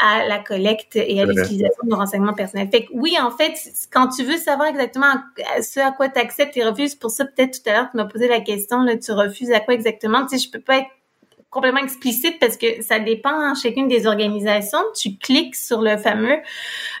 à 0.00 0.26
la 0.26 0.38
collecte 0.38 0.96
et 0.96 1.20
à 1.20 1.26
l'utilisation 1.26 1.82
de 1.84 1.90
nos 1.90 1.96
renseignements 1.96 2.34
personnels. 2.34 2.68
Fait 2.70 2.86
que 2.86 2.90
oui, 2.92 3.16
en 3.20 3.30
fait, 3.30 3.52
quand 3.92 4.08
tu 4.08 4.24
veux 4.24 4.38
savoir 4.38 4.68
exactement 4.68 5.14
ce 5.62 5.80
à 5.80 5.92
quoi 5.92 6.08
tu 6.08 6.18
acceptes 6.18 6.56
et 6.56 6.64
refuses, 6.64 6.94
pour 6.94 7.10
ça, 7.10 7.24
peut-être 7.24 7.62
tout 7.62 7.70
à 7.70 7.74
l'heure, 7.74 7.90
tu 7.90 7.96
m'as 7.96 8.06
posé 8.06 8.28
la 8.28 8.40
question, 8.40 8.82
là, 8.82 8.96
tu 8.96 9.12
refuses 9.12 9.52
à 9.52 9.60
quoi 9.60 9.74
exactement? 9.74 10.26
Tu 10.26 10.38
sais, 10.38 10.46
je 10.46 10.50
peux 10.50 10.60
pas 10.60 10.78
être 10.78 10.90
complètement 11.50 11.80
explicite 11.80 12.38
parce 12.38 12.56
que 12.56 12.80
ça 12.80 13.00
dépend 13.00 13.50
en 13.50 13.54
chacune 13.54 13.88
des 13.88 14.06
organisations. 14.06 14.78
Tu 14.94 15.16
cliques 15.16 15.56
sur 15.56 15.82
le 15.82 15.96
fameux 15.96 16.38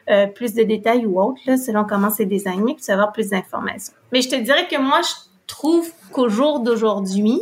euh, 0.08 0.26
plus 0.26 0.54
de 0.54 0.64
détails 0.64 1.06
ou 1.06 1.20
autre, 1.20 1.40
là, 1.46 1.56
selon 1.56 1.84
comment 1.84 2.10
c'est 2.10 2.26
désigné, 2.26 2.74
puis 2.74 2.82
tu 2.82 2.86
vas 2.88 2.94
avoir 2.94 3.12
plus 3.12 3.30
d'informations. 3.30 3.94
Mais 4.12 4.22
je 4.22 4.28
te 4.28 4.36
dirais 4.36 4.66
que 4.68 4.76
moi, 4.76 5.00
je 5.02 5.29
trouve 5.50 5.90
qu'au 6.12 6.28
jour 6.28 6.60
d'aujourd'hui, 6.60 7.38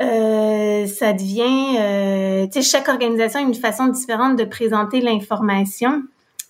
euh, 0.00 0.86
ça 0.86 1.12
devient, 1.12 1.76
euh, 1.78 2.46
tu 2.46 2.62
sais, 2.62 2.62
chaque 2.62 2.88
organisation 2.88 3.40
a 3.40 3.42
une 3.42 3.54
façon 3.54 3.86
différente 3.88 4.36
de 4.36 4.44
présenter 4.44 5.00
l'information. 5.00 6.02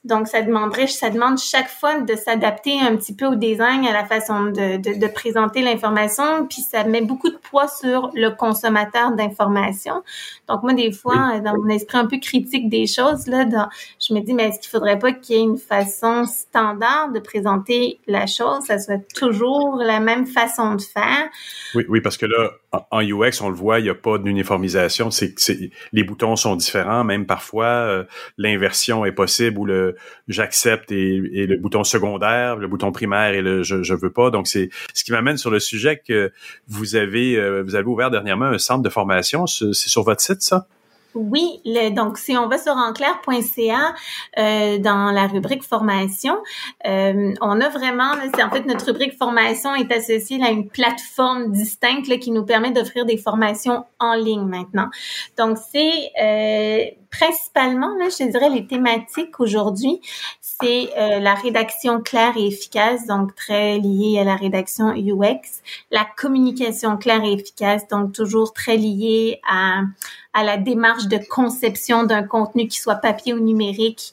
Donc, 0.06 0.28
ça 0.28 0.40
demanderait, 0.40 0.86
ça 0.86 1.10
demande 1.10 1.38
chaque 1.38 1.68
fois 1.68 2.00
de 2.00 2.14
s'adapter 2.14 2.78
un 2.80 2.96
petit 2.96 3.14
peu 3.14 3.26
au 3.26 3.34
design, 3.34 3.84
à 3.86 3.92
la 3.92 4.04
façon 4.04 4.46
de, 4.46 4.76
de, 4.76 4.98
de 4.98 5.06
présenter 5.08 5.62
l'information, 5.62 6.46
puis 6.46 6.62
ça 6.62 6.84
met 6.84 7.02
beaucoup 7.02 7.28
de 7.28 7.36
poids 7.36 7.68
sur 7.68 8.10
le 8.14 8.30
consommateur 8.30 9.12
d'information. 9.12 10.02
Donc, 10.48 10.62
moi, 10.62 10.74
des 10.74 10.92
fois, 10.92 11.40
dans 11.40 11.56
mon 11.56 11.68
esprit 11.68 11.98
un 11.98 12.06
peu 12.06 12.18
critique 12.18 12.68
des 12.68 12.86
choses, 12.86 13.26
là, 13.26 13.44
dans, 13.44 13.68
je 14.00 14.14
me 14.14 14.20
dis, 14.20 14.32
mais 14.32 14.48
est-ce 14.48 14.60
qu'il 14.60 14.70
faudrait 14.70 14.98
pas 14.98 15.12
qu'il 15.12 15.36
y 15.36 15.38
ait 15.40 15.42
une 15.42 15.58
façon 15.58 16.24
standard 16.24 17.10
de 17.12 17.18
présenter 17.18 17.98
la 18.06 18.26
chose, 18.26 18.64
ça 18.64 18.78
soit 18.78 19.02
toujours 19.14 19.76
la 19.76 19.98
même 19.98 20.26
façon 20.26 20.74
de 20.74 20.82
faire? 20.82 21.28
Oui, 21.74 21.84
oui, 21.88 22.00
parce 22.00 22.16
que 22.16 22.26
là, 22.26 22.50
en 22.90 23.00
UX, 23.00 23.40
on 23.42 23.48
le 23.48 23.54
voit, 23.54 23.80
il 23.80 23.84
n'y 23.84 23.90
a 23.90 23.94
pas 23.94 24.18
d'uniformisation. 24.18 25.10
C'est, 25.10 25.34
les 25.92 26.04
boutons 26.04 26.36
sont 26.36 26.56
différents, 26.56 27.04
même 27.04 27.26
parfois 27.26 27.66
euh, 27.66 28.04
l'inversion 28.38 29.04
est 29.04 29.12
possible 29.12 29.58
ou 29.58 29.64
le 29.64 29.95
j'accepte 30.28 30.92
et, 30.92 31.46
le 31.46 31.56
bouton 31.56 31.84
secondaire, 31.84 32.56
le 32.56 32.68
bouton 32.68 32.92
primaire 32.92 33.34
et 33.34 33.42
le 33.42 33.62
je, 33.62 33.82
je 33.82 33.94
veux 33.94 34.10
pas. 34.10 34.30
Donc 34.30 34.46
c'est 34.46 34.70
ce 34.94 35.04
qui 35.04 35.12
m'amène 35.12 35.36
sur 35.36 35.50
le 35.50 35.60
sujet 35.60 36.02
que 36.06 36.32
vous 36.68 36.96
avez 36.96 37.36
euh, 37.36 37.62
vous 37.62 37.74
avez 37.74 37.86
ouvert 37.86 38.10
dernièrement 38.10 38.46
un 38.46 38.58
centre 38.58 38.82
de 38.82 38.88
formation. 38.88 39.46
C'est 39.46 39.74
sur 39.74 40.02
votre 40.02 40.20
site 40.20 40.42
ça? 40.42 40.66
Oui, 41.16 41.60
le, 41.64 41.94
donc 41.94 42.18
si 42.18 42.36
on 42.36 42.46
va 42.46 42.58
sur 42.58 42.76
enclair.ca 42.76 43.94
euh, 44.38 44.78
dans 44.78 45.10
la 45.10 45.26
rubrique 45.26 45.62
formation, 45.62 46.36
euh, 46.86 47.32
on 47.40 47.60
a 47.62 47.68
vraiment, 47.70 48.12
c'est 48.34 48.42
en 48.42 48.50
fait 48.50 48.66
notre 48.66 48.84
rubrique 48.84 49.16
formation 49.16 49.74
est 49.74 49.90
associée 49.90 50.42
à 50.44 50.50
une 50.50 50.68
plateforme 50.68 51.52
distincte 51.52 52.18
qui 52.18 52.30
nous 52.30 52.44
permet 52.44 52.70
d'offrir 52.70 53.06
des 53.06 53.16
formations 53.16 53.86
en 53.98 54.12
ligne 54.12 54.44
maintenant. 54.44 54.90
Donc 55.38 55.56
c'est 55.72 56.10
euh, 56.22 56.84
principalement, 57.10 57.94
je 57.98 58.30
dirais, 58.30 58.50
les 58.50 58.66
thématiques 58.66 59.40
aujourd'hui, 59.40 60.00
c'est 60.40 60.90
euh, 60.96 61.18
la 61.20 61.34
rédaction 61.34 62.00
claire 62.00 62.36
et 62.36 62.46
efficace, 62.46 63.06
donc 63.06 63.34
très 63.34 63.78
liée 63.78 64.18
à 64.18 64.24
la 64.24 64.36
rédaction 64.36 64.92
UX, 64.94 65.62
la 65.90 66.06
communication 66.16 66.96
claire 66.96 67.22
et 67.24 67.32
efficace, 67.32 67.86
donc 67.88 68.12
toujours 68.12 68.52
très 68.52 68.76
liée 68.76 69.40
à, 69.48 69.82
à 70.36 70.44
la 70.44 70.58
démarche 70.58 71.06
de 71.06 71.18
conception 71.30 72.04
d'un 72.04 72.22
contenu 72.22 72.68
qui 72.68 72.78
soit 72.78 72.96
papier 72.96 73.32
ou 73.32 73.40
numérique, 73.40 74.12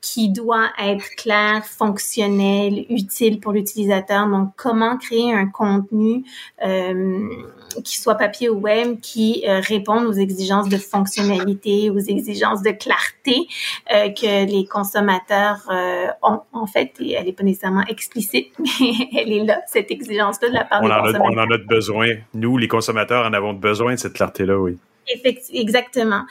qui 0.00 0.28
doit 0.28 0.68
être 0.80 1.04
clair, 1.16 1.66
fonctionnel, 1.66 2.86
utile 2.88 3.40
pour 3.40 3.50
l'utilisateur. 3.50 4.28
Donc, 4.28 4.50
comment 4.54 4.96
créer 4.96 5.32
un 5.32 5.48
contenu 5.48 6.22
euh, 6.64 7.28
qui 7.82 8.00
soit 8.00 8.14
papier 8.14 8.48
ou 8.48 8.60
web, 8.60 9.00
qui 9.00 9.42
euh, 9.48 9.60
réponde 9.60 10.04
aux 10.04 10.12
exigences 10.12 10.68
de 10.68 10.76
fonctionnalité, 10.76 11.90
aux 11.90 11.98
exigences 11.98 12.62
de 12.62 12.70
clarté 12.70 13.48
euh, 13.92 14.10
que 14.10 14.46
les 14.48 14.66
consommateurs 14.66 15.66
euh, 15.68 16.06
ont? 16.22 16.42
En 16.52 16.66
fait, 16.68 16.92
et 17.00 17.14
elle 17.14 17.24
n'est 17.24 17.32
pas 17.32 17.42
nécessairement 17.42 17.84
explicite, 17.88 18.52
mais 18.60 19.08
elle 19.20 19.32
est 19.32 19.44
là, 19.44 19.62
cette 19.66 19.90
exigence-là 19.90 20.48
de 20.48 20.54
la 20.54 20.64
part 20.64 20.80
on 20.82 20.86
des 20.86 20.92
en 20.92 21.02
consommateurs. 21.02 21.26
A, 21.26 21.32
on 21.32 21.38
en 21.38 21.50
a 21.50 21.58
besoin. 21.58 22.08
Nous, 22.34 22.56
les 22.56 22.68
consommateurs, 22.68 23.26
en 23.26 23.32
avons 23.32 23.52
besoin 23.52 23.94
de 23.94 23.98
cette 23.98 24.12
clarté-là, 24.12 24.56
oui. 24.56 24.78
Exactement. 25.52 26.22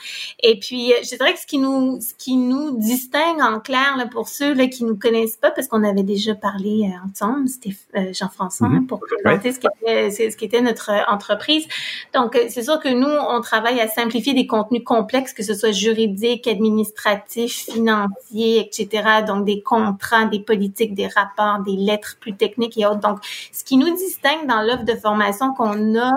Et 0.42 0.58
puis, 0.58 0.92
euh, 0.92 0.96
je 1.02 1.16
dirais 1.16 1.32
que 1.34 1.40
ce 1.40 1.46
qui 1.46 1.58
nous, 1.58 2.00
ce 2.00 2.14
qui 2.14 2.36
nous 2.36 2.78
distingue 2.78 3.40
en 3.40 3.60
clair, 3.60 3.96
là, 3.96 4.06
pour 4.06 4.28
ceux 4.28 4.54
là, 4.54 4.66
qui 4.66 4.84
nous 4.84 4.96
connaissent 4.96 5.36
pas, 5.36 5.50
parce 5.50 5.68
qu'on 5.68 5.84
avait 5.84 6.02
déjà 6.02 6.34
parlé 6.34 6.82
euh, 6.84 7.08
ensemble, 7.08 7.48
c'était 7.48 7.76
euh, 7.96 8.12
Jean-François, 8.12 8.68
Mhm. 8.68 8.86
pour 8.86 9.00
présenter 9.00 9.52
ce, 9.52 9.60
qui 9.60 9.66
était, 9.82 10.10
ce 10.30 10.36
qui 10.36 10.44
était 10.44 10.60
notre 10.60 10.90
euh, 10.90 11.02
entreprise. 11.08 11.66
Donc, 12.14 12.36
euh, 12.36 12.46
c'est 12.48 12.62
sûr 12.62 12.80
que 12.80 12.88
nous, 12.88 13.08
on 13.08 13.40
travaille 13.40 13.80
à 13.80 13.88
simplifier 13.88 14.34
des 14.34 14.46
contenus 14.46 14.82
complexes, 14.84 15.32
que 15.32 15.42
ce 15.42 15.54
soit 15.54 15.72
juridiques, 15.72 16.46
administratifs, 16.46 17.70
financiers, 17.72 18.60
etc. 18.60 19.24
Donc, 19.26 19.44
des 19.44 19.62
contrats, 19.62 20.26
des 20.26 20.40
politiques, 20.40 20.94
des 20.94 21.06
rapports, 21.08 21.60
des 21.64 21.76
lettres 21.76 22.16
plus 22.20 22.34
techniques 22.36 22.76
et 22.78 22.86
autres. 22.86 23.00
Donc, 23.00 23.18
ce 23.52 23.64
qui 23.64 23.76
nous 23.76 23.94
distingue 23.96 24.46
dans 24.46 24.62
l'offre 24.62 24.84
de 24.84 24.94
formation 24.94 25.52
qu'on 25.54 25.98
a 25.98 26.12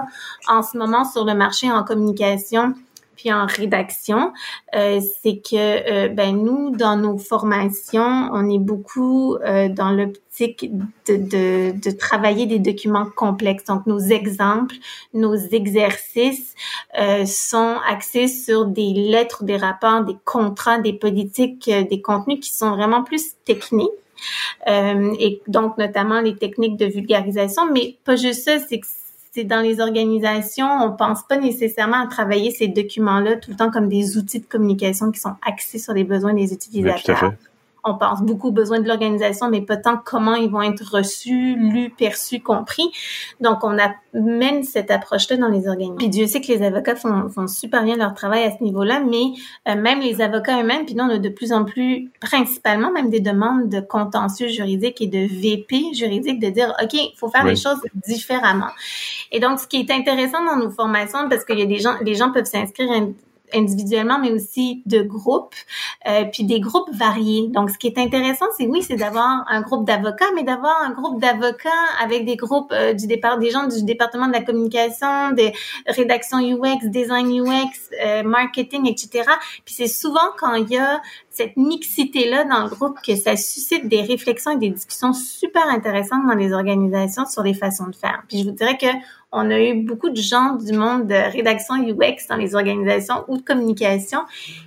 en 0.48 0.64
ce 0.64 0.77
moment 0.77 1.06
sur 1.06 1.26
le 1.26 1.34
marché 1.34 1.72
en 1.72 1.84
communication, 1.84 2.48
puis 3.19 3.34
en 3.34 3.47
rédaction, 3.47 4.31
euh, 4.76 5.01
c'est 5.21 5.41
que 5.41 6.05
euh, 6.05 6.07
ben 6.07 6.41
nous 6.41 6.69
dans 6.69 6.95
nos 6.95 7.17
formations, 7.17 8.30
on 8.31 8.49
est 8.49 8.59
beaucoup 8.59 9.35
euh, 9.35 9.67
dans 9.67 9.91
l'optique 9.91 10.71
de, 11.05 11.73
de, 11.77 11.91
travailler 11.91 12.45
des 12.45 12.59
documents 12.59 13.07
complexes. 13.13 13.65
Donc 13.65 13.85
nos 13.88 13.99
exemples, 13.99 14.76
nos 15.13 15.35
exercices 15.35 16.55
sont 17.26 17.76
axés 17.89 18.30
sur 18.30 18.63
des 18.63 18.93
lettres, 18.93 19.43
des 19.43 19.57
rapports, 19.57 20.05
des 20.05 20.15
contrats, 20.23 20.77
des 20.77 20.93
politiques, 20.93 21.69
des 21.69 22.01
contenus 22.01 22.39
qui 22.39 22.53
sont 22.53 22.71
vraiment 22.71 23.03
plus 23.03 23.34
techniques. 23.43 23.89
Et 24.65 25.41
donc 25.47 25.77
notamment 25.77 26.21
les 26.21 26.38
techniques 26.38 26.77
de 26.77 26.85
vulgarisation, 26.85 27.69
mais 27.69 27.97
pas 28.05 28.15
juste 28.15 28.45
ça, 28.45 28.59
c'est 28.59 28.80
que 28.80 28.88
c'est 29.31 29.43
dans 29.43 29.61
les 29.61 29.80
organisations, 29.80 30.68
on 30.81 30.95
pense 30.95 31.23
pas 31.27 31.38
nécessairement 31.38 32.03
à 32.03 32.07
travailler 32.07 32.51
ces 32.51 32.68
documents-là 32.68 33.35
tout 33.38 33.51
le 33.51 33.57
temps 33.57 33.69
comme 33.72 33.88
des 33.88 34.18
outils 34.18 34.39
de 34.39 34.45
communication 34.45 35.11
qui 35.11 35.19
sont 35.19 35.35
axés 35.45 35.80
sur 35.80 35.93
les 35.93 36.03
besoins 36.03 36.34
des 36.34 36.41
Oui, 36.41 36.47
tout 36.47 36.53
à 36.53 36.56
utilisateurs. 36.56 37.19
fait. 37.19 37.48
On 37.84 37.95
pense 37.95 38.22
beaucoup 38.22 38.49
aux 38.49 38.51
besoins 38.51 38.80
de 38.80 38.88
l'organisation, 38.88 39.49
mais 39.49 39.61
pas 39.61 39.77
tant 39.77 39.97
comment 40.03 40.35
ils 40.35 40.49
vont 40.49 40.61
être 40.61 40.84
reçus, 40.84 41.56
lus, 41.56 41.89
perçus, 41.89 42.39
compris. 42.41 42.91
Donc, 43.39 43.64
on 43.64 43.77
amène 43.77 44.64
cette 44.64 44.91
approche-là 44.91 45.38
dans 45.38 45.47
les 45.47 45.68
organisations. 45.68 45.95
Puis 45.95 46.10
Dieu 46.10 46.27
sait 46.27 46.41
que 46.41 46.47
les 46.47 46.61
avocats 46.61 46.95
font, 46.95 47.30
font 47.30 47.47
super 47.47 47.84
bien 47.84 47.95
leur 47.95 48.14
travail 48.14 48.43
à 48.43 48.51
ce 48.51 48.64
niveau-là, 48.64 48.99
mais 48.99 49.34
euh, 49.68 49.76
même 49.76 49.99
les 50.01 50.22
avocats 50.22 50.61
eux-mêmes, 50.61 50.85
puis 50.85 50.95
nous, 50.95 51.03
on 51.03 51.10
a 51.10 51.18
de 51.18 51.30
plus 51.30 51.53
en 51.53 51.65
plus, 51.65 52.11
principalement 52.19 52.91
même 52.91 53.10
des 53.10 53.22
demandes 53.22 53.69
de 53.69 53.80
contentieux 53.80 54.47
juridique 54.47 55.01
et 55.01 55.07
de 55.07 55.19
VP 55.19 55.93
juridique, 55.93 56.39
de 56.39 56.49
dire, 56.49 56.73
OK, 56.81 56.93
il 56.93 57.14
faut 57.18 57.30
faire 57.30 57.45
les 57.45 57.56
choses 57.56 57.80
différemment. 57.93 58.69
Et 59.31 59.39
donc, 59.39 59.60
ce 59.60 59.68
qui 59.68 59.77
est 59.77 59.91
intéressant 59.91 60.43
dans 60.43 60.57
nos 60.57 60.69
formations, 60.69 61.30
parce 61.30 61.45
qu'il 61.45 61.60
y 61.60 61.64
a 61.64 61.65
des 61.65 61.80
gens, 61.80 61.95
les 62.01 62.15
gens 62.15 62.31
peuvent 62.31 62.45
s'inscrire 62.45 62.91
individuellement, 63.53 64.19
mais 64.19 64.31
aussi 64.31 64.84
de 64.85 65.01
groupes, 65.01 65.55
euh, 66.07 66.26
puis 66.31 66.43
des 66.43 66.59
groupes 66.59 66.89
variés. 66.93 67.47
Donc, 67.49 67.69
ce 67.69 67.77
qui 67.77 67.88
est 67.88 67.97
intéressant, 67.97 68.45
c'est 68.57 68.67
oui, 68.67 68.81
c'est 68.81 68.95
d'avoir 68.95 69.43
un 69.47 69.61
groupe 69.61 69.85
d'avocats, 69.85 70.31
mais 70.35 70.43
d'avoir 70.43 70.81
un 70.81 70.91
groupe 70.91 71.19
d'avocats 71.19 71.69
avec 72.01 72.26
des 72.26 72.35
groupes 72.35 72.71
euh, 72.71 72.93
du 72.93 73.07
départ, 73.07 73.38
des 73.39 73.51
gens 73.51 73.67
du 73.67 73.84
département 73.84 74.27
de 74.27 74.34
la 74.34 74.41
communication, 74.41 75.31
des 75.31 75.53
rédactions 75.88 76.39
UX, 76.39 76.88
design 76.89 77.41
UX, 77.41 77.89
euh, 78.03 78.23
marketing, 78.23 78.88
etc. 78.88 79.23
Puis 79.65 79.76
c'est 79.76 79.88
souvent 79.88 80.19
quand 80.38 80.53
il 80.55 80.69
y 80.69 80.77
a 80.77 81.01
cette 81.30 81.55
mixité-là 81.57 82.43
dans 82.45 82.63
le 82.63 82.69
groupe 82.69 82.97
que 83.05 83.15
ça 83.15 83.38
suscite 83.38 83.88
des 83.88 84.01
réflexions 84.01 84.51
et 84.51 84.57
des 84.57 84.69
discussions 84.69 85.13
super 85.13 85.67
intéressantes 85.67 86.27
dans 86.27 86.35
les 86.35 86.51
organisations 86.51 87.26
sur 87.26 87.43
les 87.43 87.53
façons 87.53 87.88
de 87.88 87.95
faire. 87.95 88.23
Puis 88.27 88.39
je 88.39 88.43
vous 88.45 88.55
dirais 88.55 88.77
que 88.77 88.88
on 89.31 89.49
a 89.51 89.60
eu 89.60 89.84
beaucoup 89.84 90.10
de 90.10 90.22
gens 90.22 90.56
du 90.56 90.73
monde 90.73 91.07
de 91.07 91.31
rédaction 91.31 91.76
UX 91.76 92.27
dans 92.27 92.35
les 92.35 92.56
organisations 92.56 93.26
ou 93.27 93.38
de 93.38 93.43
communication 93.43 94.19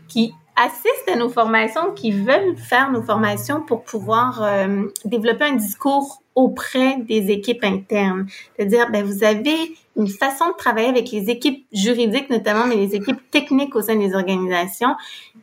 qui 0.08 0.34
assistent 0.56 1.08
à 1.12 1.16
nos 1.16 1.28
formations, 1.28 1.92
qui 1.94 2.12
veulent 2.12 2.56
faire 2.56 2.90
nos 2.90 3.02
formations 3.02 3.62
pour 3.62 3.82
pouvoir 3.82 4.42
euh, 4.42 4.84
développer 5.04 5.44
un 5.44 5.56
discours 5.56 6.22
auprès 6.34 6.96
des 7.00 7.30
équipes 7.30 7.64
internes. 7.64 8.26
C'est-à-dire, 8.56 8.90
ben, 8.90 9.04
vous 9.04 9.24
avez 9.24 9.56
une 9.96 10.08
façon 10.08 10.48
de 10.48 10.56
travailler 10.56 10.88
avec 10.88 11.10
les 11.10 11.28
équipes 11.28 11.66
juridiques 11.72 12.30
notamment, 12.30 12.66
mais 12.66 12.76
les 12.76 12.94
équipes 12.94 13.20
techniques 13.30 13.76
au 13.76 13.82
sein 13.82 13.96
des 13.96 14.14
organisations. 14.14 14.94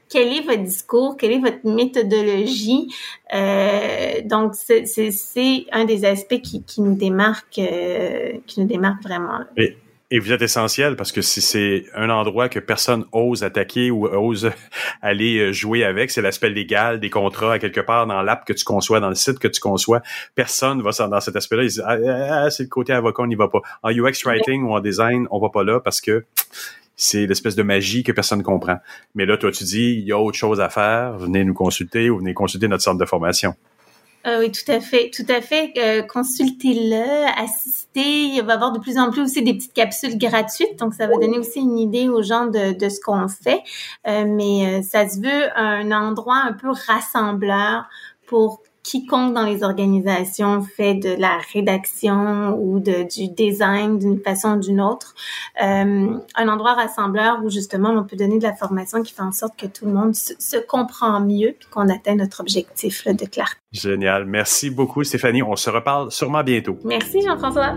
Quel 0.09 0.33
est 0.33 0.41
votre 0.41 0.63
discours? 0.63 1.17
Quelle 1.17 1.33
est 1.33 1.39
votre 1.39 1.63
méthodologie? 1.63 2.91
Euh, 3.33 4.21
donc, 4.25 4.55
c'est 4.55 5.65
un 5.71 5.85
des 5.85 6.05
aspects 6.05 6.41
qui, 6.41 6.63
qui 6.63 6.81
nous 6.81 6.95
démarque, 6.95 7.59
euh, 7.59 8.33
qui 8.47 8.61
nous 8.61 8.67
démarque 8.67 9.03
vraiment. 9.03 9.39
Et 10.11 10.17
vous 10.17 10.31
êtes 10.31 10.41
essentiel 10.41 10.95
parce 10.95 11.11
que 11.11 11.21
si 11.21 11.39
c'est 11.39 11.85
un 11.93 12.09
endroit 12.09 12.49
que 12.49 12.59
personne 12.59 13.05
ose 13.11 13.43
attaquer 13.43 13.91
ou 13.91 14.07
ose 14.07 14.49
aller 15.03 15.37
euh, 15.37 15.53
jouer 15.53 15.83
avec, 15.83 16.09
c'est 16.09 16.23
l'aspect 16.23 16.49
légal 16.49 16.99
des 16.99 17.11
contrats 17.11 17.53
à 17.53 17.59
quelque 17.59 17.81
part 17.81 18.07
dans 18.07 18.23
l'app 18.23 18.43
que 18.43 18.53
tu 18.53 18.65
conçois, 18.65 18.99
dans 18.99 19.09
le 19.09 19.15
site 19.15 19.37
que 19.37 19.47
tu 19.47 19.59
conçois. 19.59 20.01
Personne 20.33 20.81
va 20.81 20.89
dans 21.07 21.21
cet 21.21 21.35
aspect-là. 21.35 21.61
Ils 21.61 21.67
disent 21.67 21.83
ah, 21.85 21.97
ah, 22.03 22.43
ah, 22.45 22.49
c'est 22.49 22.63
le 22.63 22.69
côté 22.69 22.91
avocat, 22.91 23.21
on 23.21 23.27
n'y 23.27 23.35
va 23.35 23.49
pas. 23.49 23.61
En 23.83 23.91
UX 23.91 24.25
writing 24.25 24.63
ou 24.63 24.73
en 24.73 24.79
design, 24.79 25.27
on 25.29 25.39
va 25.39 25.49
pas 25.49 25.63
là 25.63 25.79
parce 25.79 26.01
que 26.01 26.25
c'est 26.95 27.27
l'espèce 27.27 27.55
de 27.55 27.63
magie 27.63 28.03
que 28.03 28.11
personne 28.11 28.39
ne 28.39 28.43
comprend. 28.43 28.79
Mais 29.13 29.27
là, 29.27 29.37
toi, 29.37 29.51
tu 29.51 29.63
dis, 29.63 29.93
il 29.93 30.05
y 30.05 30.11
a 30.11 30.17
autre 30.17 30.37
chose 30.37 30.59
à 30.59 30.69
faire. 30.69 31.17
Venez 31.19 31.43
nous 31.43 31.53
consulter 31.53 32.09
ou 32.09 32.17
venez 32.17 32.33
consulter 32.33 32.67
notre 32.67 32.83
centre 32.83 32.99
de 32.99 33.05
formation. 33.05 33.53
Ah 34.25 34.37
oui, 34.39 34.51
tout 34.51 34.69
à 34.69 34.81
fait, 34.81 35.11
tout 35.13 35.25
à 35.29 35.39
fait. 35.39 35.71
Euh, 35.77 36.01
consultez-le, 36.03 37.41
assistez. 37.41 38.35
Il 38.35 38.41
va 38.43 38.53
y 38.53 38.55
avoir 38.55 38.73
de 38.73 38.79
plus 38.79 38.97
en 38.97 39.11
plus 39.11 39.21
aussi 39.21 39.41
des 39.43 39.53
petites 39.53 39.73
capsules 39.73 40.17
gratuites, 40.17 40.77
donc 40.77 40.93
ça 40.93 41.07
va 41.07 41.15
donner 41.15 41.39
aussi 41.39 41.59
une 41.59 41.77
idée 41.77 42.09
aux 42.09 42.21
gens 42.21 42.47
de, 42.47 42.77
de 42.77 42.89
ce 42.89 42.99
qu'on 42.99 43.29
fait. 43.29 43.61
Euh, 44.07 44.25
mais 44.27 44.79
euh, 44.79 44.81
ça 44.81 45.07
se 45.07 45.21
veut 45.21 45.57
un 45.57 45.91
endroit 45.91 46.35
un 46.35 46.51
peu 46.51 46.69
rassembleur 46.69 47.85
pour 48.25 48.61
quiconque 48.89 49.35
dans 49.35 49.45
les 49.45 49.63
organisations 49.63 50.63
fait 50.63 50.95
de 50.95 51.09
la 51.19 51.37
rédaction 51.53 52.57
ou 52.59 52.79
de, 52.79 53.03
du 53.03 53.27
design 53.31 53.99
d'une 53.99 54.19
façon 54.19 54.55
ou 54.55 54.59
d'une 54.59 54.81
autre, 54.81 55.13
euh, 55.61 56.17
un 56.35 56.47
endroit 56.47 56.73
rassembleur 56.73 57.39
où 57.43 57.51
justement 57.51 57.89
on 57.91 58.03
peut 58.03 58.15
donner 58.15 58.39
de 58.39 58.43
la 58.43 58.55
formation 58.55 59.03
qui 59.03 59.13
fait 59.13 59.21
en 59.21 59.31
sorte 59.31 59.59
que 59.59 59.67
tout 59.67 59.85
le 59.85 59.93
monde 59.93 60.15
se, 60.15 60.57
comprend 60.67 61.19
mieux 61.19 61.49
et 61.49 61.57
qu'on 61.71 61.87
atteint 61.87 62.15
notre 62.15 62.41
objectif 62.41 63.07
de 63.07 63.25
clarté. 63.25 63.57
Génial. 63.71 64.25
Merci 64.25 64.71
beaucoup 64.71 65.03
Stéphanie. 65.03 65.43
On 65.43 65.55
se 65.55 65.69
reparle 65.69 66.11
sûrement 66.11 66.43
bientôt. 66.43 66.77
Merci 66.83 67.21
Jean-François. 67.21 67.75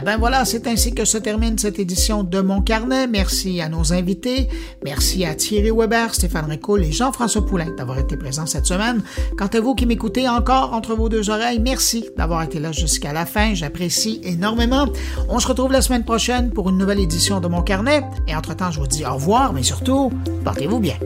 Eh 0.00 0.02
ben 0.02 0.16
voilà, 0.16 0.46
c'est 0.46 0.66
ainsi 0.66 0.94
que 0.94 1.04
se 1.04 1.18
termine 1.18 1.58
cette 1.58 1.78
édition 1.78 2.22
de 2.22 2.40
Mon 2.40 2.62
Carnet. 2.62 3.06
Merci 3.06 3.60
à 3.60 3.68
nos 3.68 3.92
invités. 3.92 4.48
Merci 4.82 5.26
à 5.26 5.34
Thierry 5.34 5.70
Weber, 5.70 6.14
Stéphane 6.14 6.46
Ricoul 6.46 6.84
et 6.84 6.90
Jean-François 6.90 7.44
Poulain 7.44 7.70
d'avoir 7.76 7.98
été 7.98 8.16
présents 8.16 8.46
cette 8.46 8.64
semaine. 8.64 9.02
Quant 9.36 9.48
à 9.48 9.60
vous 9.60 9.74
qui 9.74 9.84
m'écoutez 9.84 10.26
encore 10.26 10.72
entre 10.72 10.94
vos 10.94 11.10
deux 11.10 11.28
oreilles, 11.28 11.58
merci 11.58 12.06
d'avoir 12.16 12.42
été 12.44 12.60
là 12.60 12.72
jusqu'à 12.72 13.12
la 13.12 13.26
fin. 13.26 13.52
J'apprécie 13.52 14.22
énormément. 14.24 14.86
On 15.28 15.38
se 15.38 15.48
retrouve 15.48 15.72
la 15.72 15.82
semaine 15.82 16.04
prochaine 16.04 16.50
pour 16.50 16.70
une 16.70 16.78
nouvelle 16.78 17.00
édition 17.00 17.40
de 17.40 17.48
Mon 17.48 17.60
Carnet. 17.60 18.02
Et 18.26 18.34
entre-temps, 18.34 18.70
je 18.70 18.80
vous 18.80 18.86
dis 18.86 19.04
au 19.04 19.12
revoir, 19.12 19.52
mais 19.52 19.62
surtout, 19.62 20.10
portez-vous 20.44 20.80
bien. 20.80 20.96